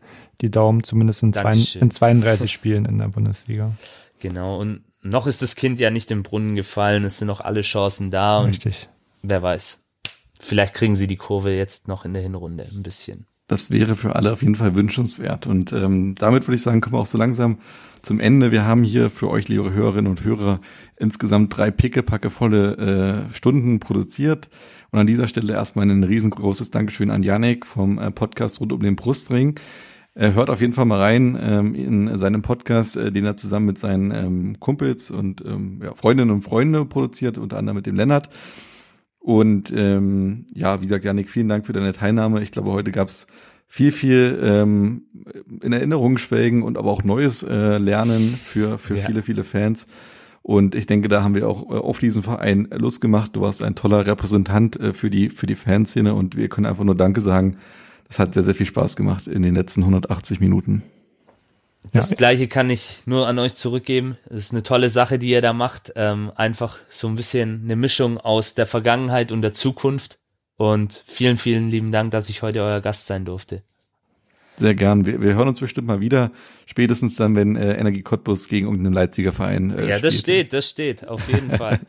die 0.41 0.51
Daumen, 0.51 0.83
zumindest 0.83 1.23
in, 1.23 1.33
zwei, 1.33 1.53
in 1.53 1.89
32 1.89 2.51
Spielen 2.51 2.85
in 2.85 2.99
der 2.99 3.07
Bundesliga. 3.07 3.71
Genau, 4.19 4.57
und 4.57 4.83
noch 5.01 5.25
ist 5.25 5.41
das 5.41 5.55
Kind 5.55 5.79
ja 5.79 5.89
nicht 5.89 6.11
im 6.11 6.23
Brunnen 6.23 6.55
gefallen, 6.55 7.03
es 7.05 7.17
sind 7.19 7.27
noch 7.27 7.41
alle 7.41 7.61
Chancen 7.61 8.11
da. 8.11 8.41
Richtig. 8.41 8.87
wer 9.21 9.41
weiß. 9.41 9.86
Vielleicht 10.39 10.73
kriegen 10.73 10.95
sie 10.95 11.07
die 11.07 11.17
Kurve 11.17 11.51
jetzt 11.51 11.87
noch 11.87 12.05
in 12.05 12.13
der 12.13 12.21
Hinrunde 12.21 12.65
ein 12.71 12.83
bisschen. 12.83 13.25
Das 13.47 13.71
wäre 13.71 13.95
für 13.95 14.15
alle 14.15 14.33
auf 14.33 14.41
jeden 14.41 14.55
Fall 14.55 14.75
wünschenswert. 14.75 15.47
Und 15.47 15.71
ähm, 15.71 16.15
damit 16.15 16.47
würde 16.47 16.55
ich 16.55 16.61
sagen, 16.61 16.81
kommen 16.81 16.95
wir 16.95 16.99
auch 16.99 17.07
so 17.07 17.17
langsam 17.17 17.59
zum 18.01 18.19
Ende. 18.19 18.51
Wir 18.51 18.65
haben 18.65 18.83
hier 18.83 19.09
für 19.09 19.29
euch, 19.29 19.47
liebe 19.47 19.71
Hörerinnen 19.71 20.11
und 20.11 20.23
Hörer, 20.23 20.59
insgesamt 20.97 21.55
drei 21.55 21.71
pickepackevolle 21.71 23.27
äh, 23.29 23.33
Stunden 23.33 23.79
produziert. 23.79 24.49
Und 24.91 24.99
an 24.99 25.07
dieser 25.07 25.29
Stelle 25.29 25.53
erstmal 25.53 25.89
ein 25.89 26.03
riesengroßes 26.03 26.71
Dankeschön 26.71 27.09
an 27.09 27.23
Janek 27.23 27.65
vom 27.65 27.99
äh, 27.99 28.11
Podcast 28.11 28.59
rund 28.59 28.73
um 28.73 28.81
den 28.81 28.97
Brustring. 28.97 29.57
Er 30.13 30.33
hört 30.33 30.49
auf 30.49 30.59
jeden 30.59 30.73
Fall 30.73 30.85
mal 30.85 30.99
rein 30.99 31.37
ähm, 31.39 31.75
in 31.75 32.17
seinem 32.17 32.41
Podcast, 32.41 32.97
äh, 32.97 33.11
den 33.13 33.23
er 33.23 33.37
zusammen 33.37 33.67
mit 33.67 33.77
seinen 33.77 34.11
ähm, 34.11 34.59
Kumpels 34.59 35.09
und 35.09 35.41
ähm, 35.45 35.79
ja, 35.83 35.93
Freundinnen 35.95 36.31
und 36.31 36.41
Freunden 36.41 36.89
produziert, 36.89 37.37
unter 37.37 37.57
anderem 37.57 37.77
mit 37.77 37.85
dem 37.85 37.95
Lennart. 37.95 38.29
Und 39.27 39.73
ähm, 39.75 40.45
ja, 40.53 40.79
wie 40.79 40.85
gesagt, 40.85 41.03
Janik, 41.03 41.27
vielen 41.27 41.49
Dank 41.49 41.65
für 41.65 41.73
deine 41.73 41.91
Teilnahme. 41.91 42.41
Ich 42.41 42.51
glaube, 42.51 42.71
heute 42.71 42.93
gab's 42.93 43.27
viel, 43.67 43.91
viel 43.91 44.39
ähm, 44.41 45.01
in 45.61 45.73
Erinnerung 45.73 46.17
schwelgen 46.17 46.63
und 46.63 46.77
aber 46.77 46.91
auch 46.91 47.03
Neues 47.03 47.43
äh, 47.43 47.77
lernen 47.77 48.21
für, 48.21 48.77
für 48.77 48.95
ja. 48.95 49.05
viele, 49.05 49.23
viele 49.23 49.43
Fans. 49.43 49.85
Und 50.43 50.75
ich 50.75 50.85
denke, 50.85 51.09
da 51.09 51.23
haben 51.23 51.35
wir 51.35 51.49
auch 51.49 51.69
äh, 51.69 51.73
auf 51.73 51.99
diesen 51.99 52.23
Verein 52.23 52.69
Lust 52.71 53.01
gemacht. 53.01 53.31
Du 53.35 53.41
warst 53.41 53.63
ein 53.63 53.75
toller 53.75 54.07
Repräsentant 54.07 54.79
äh, 54.79 54.93
für 54.93 55.09
die, 55.09 55.27
für 55.27 55.45
die 55.45 55.55
Fanszene 55.55 56.13
und 56.13 56.37
wir 56.37 56.47
können 56.47 56.65
einfach 56.65 56.85
nur 56.85 56.95
Danke 56.95 57.19
sagen. 57.19 57.57
Das 58.07 58.19
hat 58.19 58.33
sehr, 58.33 58.43
sehr 58.43 58.55
viel 58.55 58.65
Spaß 58.65 58.95
gemacht 58.95 59.27
in 59.27 59.41
den 59.41 59.55
letzten 59.55 59.81
180 59.81 60.39
Minuten. 60.39 60.83
Das 61.93 62.09
ja. 62.09 62.15
gleiche 62.15 62.47
kann 62.47 62.69
ich 62.69 63.01
nur 63.05 63.27
an 63.27 63.39
euch 63.39 63.55
zurückgeben. 63.55 64.17
Es 64.29 64.37
ist 64.37 64.51
eine 64.51 64.63
tolle 64.63 64.89
Sache, 64.89 65.19
die 65.19 65.29
ihr 65.29 65.41
da 65.41 65.53
macht. 65.53 65.93
Ähm, 65.95 66.31
einfach 66.35 66.79
so 66.89 67.07
ein 67.07 67.15
bisschen 67.15 67.61
eine 67.63 67.75
Mischung 67.75 68.17
aus 68.17 68.55
der 68.55 68.65
Vergangenheit 68.65 69.31
und 69.31 69.41
der 69.41 69.53
Zukunft. 69.53 70.19
Und 70.57 71.03
vielen, 71.05 71.37
vielen 71.37 71.69
lieben 71.69 71.91
Dank, 71.91 72.11
dass 72.11 72.29
ich 72.29 72.41
heute 72.41 72.61
euer 72.61 72.81
Gast 72.81 73.07
sein 73.07 73.25
durfte. 73.25 73.61
Sehr 74.57 74.73
gern. 74.73 75.05
Wir, 75.05 75.21
wir 75.21 75.35
hören 75.35 75.47
uns 75.47 75.59
bestimmt 75.59 75.87
mal 75.87 75.99
wieder. 75.99 76.31
Spätestens 76.65 77.15
dann, 77.15 77.35
wenn 77.35 77.55
äh, 77.55 77.75
Energie 77.75 78.01
Cottbus 78.01 78.49
gegen 78.49 78.65
irgendeinen 78.65 78.93
Leipziger 78.93 79.31
Verein. 79.31 79.69
Äh, 79.69 79.87
ja, 79.87 79.99
das 79.99 80.15
spielt. 80.15 80.47
steht, 80.47 80.53
das 80.53 80.69
steht, 80.69 81.07
auf 81.07 81.29
jeden 81.29 81.51
Fall. 81.51 81.79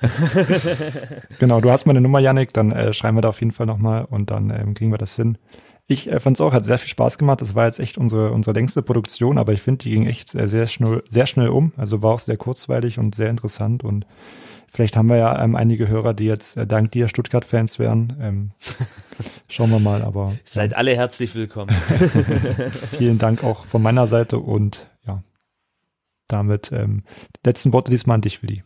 genau, 1.38 1.62
du 1.62 1.70
hast 1.70 1.86
meine 1.86 2.02
Nummer, 2.02 2.20
Yannick, 2.20 2.52
dann 2.52 2.70
äh, 2.72 2.92
schreiben 2.92 3.16
wir 3.16 3.22
da 3.22 3.30
auf 3.30 3.40
jeden 3.40 3.52
Fall 3.52 3.64
nochmal 3.64 4.04
und 4.04 4.30
dann 4.30 4.50
ähm, 4.50 4.74
kriegen 4.74 4.90
wir 4.90 4.98
das 4.98 5.16
hin. 5.16 5.38
Ich 5.88 6.10
äh, 6.10 6.20
fand 6.20 6.36
es 6.36 6.40
auch, 6.40 6.52
hat 6.52 6.66
sehr 6.66 6.78
viel 6.78 6.90
Spaß 6.90 7.18
gemacht. 7.18 7.40
Das 7.40 7.54
war 7.54 7.66
jetzt 7.66 7.80
echt 7.80 7.98
unsere, 7.98 8.30
unsere 8.30 8.54
längste 8.54 8.82
Produktion, 8.82 9.38
aber 9.38 9.54
ich 9.54 9.62
finde, 9.62 9.82
die 9.82 9.90
ging 9.90 10.06
echt 10.06 10.34
äh, 10.34 10.46
sehr 10.46 10.66
schnell, 10.66 11.02
sehr 11.08 11.26
schnell 11.26 11.48
um. 11.48 11.72
Also 11.76 12.02
war 12.02 12.12
auch 12.14 12.20
sehr 12.20 12.36
kurzweilig 12.36 12.98
und 12.98 13.14
sehr 13.14 13.30
interessant 13.30 13.82
und 13.82 14.06
Vielleicht 14.70 14.96
haben 14.98 15.08
wir 15.08 15.16
ja 15.16 15.42
ähm, 15.42 15.56
einige 15.56 15.88
Hörer, 15.88 16.12
die 16.12 16.26
jetzt 16.26 16.58
äh, 16.58 16.66
dank 16.66 16.92
dir 16.92 17.08
Stuttgart-Fans 17.08 17.78
wären. 17.78 18.16
Ähm, 18.20 18.50
schauen 19.48 19.70
wir 19.70 19.78
mal, 19.78 20.02
aber. 20.02 20.34
Seid 20.44 20.76
alle 20.76 20.94
herzlich 20.94 21.34
willkommen. 21.34 21.70
Vielen 22.98 23.18
Dank 23.18 23.42
auch 23.44 23.64
von 23.64 23.82
meiner 23.82 24.06
Seite 24.06 24.38
und 24.38 24.90
ja, 25.06 25.22
damit 26.26 26.70
ähm, 26.70 27.02
letzten 27.44 27.72
Worte 27.72 27.90
diesmal 27.90 28.16
an 28.16 28.20
dich, 28.20 28.42
Willi. 28.42 28.62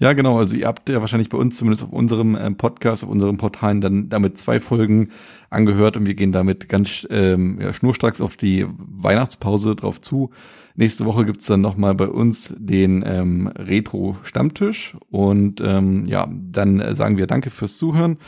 Ja, 0.00 0.12
genau. 0.12 0.38
Also 0.38 0.54
ihr 0.54 0.66
habt 0.66 0.88
ja 0.88 1.00
wahrscheinlich 1.00 1.28
bei 1.28 1.38
uns, 1.38 1.56
zumindest 1.56 1.82
auf 1.82 1.92
unserem 1.92 2.36
ähm, 2.40 2.56
Podcast, 2.56 3.02
auf 3.02 3.10
unserem 3.10 3.36
Portalen, 3.36 3.80
dann 3.80 4.08
damit 4.08 4.38
zwei 4.38 4.60
Folgen 4.60 5.10
angehört 5.50 5.96
und 5.96 6.06
wir 6.06 6.14
gehen 6.14 6.30
damit 6.30 6.68
ganz 6.68 7.06
ähm, 7.10 7.58
ja, 7.60 7.72
schnurstracks 7.72 8.20
auf 8.20 8.36
die 8.36 8.64
Weihnachtspause 8.76 9.74
drauf 9.74 10.00
zu. 10.00 10.30
Nächste 10.76 11.04
Woche 11.04 11.24
gibt's 11.24 11.46
dann 11.46 11.60
nochmal 11.60 11.96
bei 11.96 12.06
uns 12.06 12.54
den 12.56 13.02
ähm, 13.04 13.48
Retro-Stammtisch 13.48 14.96
und 15.10 15.60
ähm, 15.60 16.04
ja, 16.06 16.28
dann 16.30 16.78
äh, 16.78 16.94
sagen 16.94 17.16
wir 17.16 17.26
Danke 17.26 17.50
fürs 17.50 17.76
Zuhören 17.76 18.18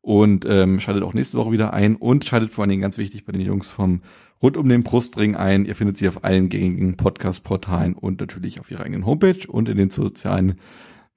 und 0.00 0.46
ähm, 0.48 0.78
schaltet 0.78 1.02
auch 1.02 1.14
nächste 1.14 1.38
Woche 1.38 1.50
wieder 1.50 1.72
ein 1.72 1.96
und 1.96 2.24
schaltet 2.24 2.52
vor 2.52 2.62
allen 2.62 2.70
Dingen 2.70 2.82
ganz 2.82 2.96
wichtig 2.96 3.24
bei 3.24 3.32
den 3.32 3.40
Jungs 3.40 3.66
vom 3.66 4.02
Rund 4.40 4.56
um 4.56 4.68
den 4.68 4.84
Brustring 4.84 5.34
ein. 5.34 5.66
Ihr 5.66 5.74
findet 5.74 5.96
sie 5.96 6.06
auf 6.06 6.22
allen 6.22 6.48
gängigen 6.48 6.96
Podcast-Portalen 6.96 7.94
und 7.94 8.20
natürlich 8.20 8.60
auf 8.60 8.70
ihrer 8.70 8.84
eigenen 8.84 9.04
Homepage 9.04 9.48
und 9.48 9.68
in 9.68 9.76
den 9.76 9.90
sozialen 9.90 10.54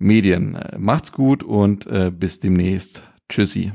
Medien. 0.01 0.59
Macht's 0.77 1.11
gut 1.11 1.43
und 1.43 1.85
äh, 1.87 2.11
bis 2.11 2.39
demnächst. 2.39 3.03
Tschüssi. 3.29 3.71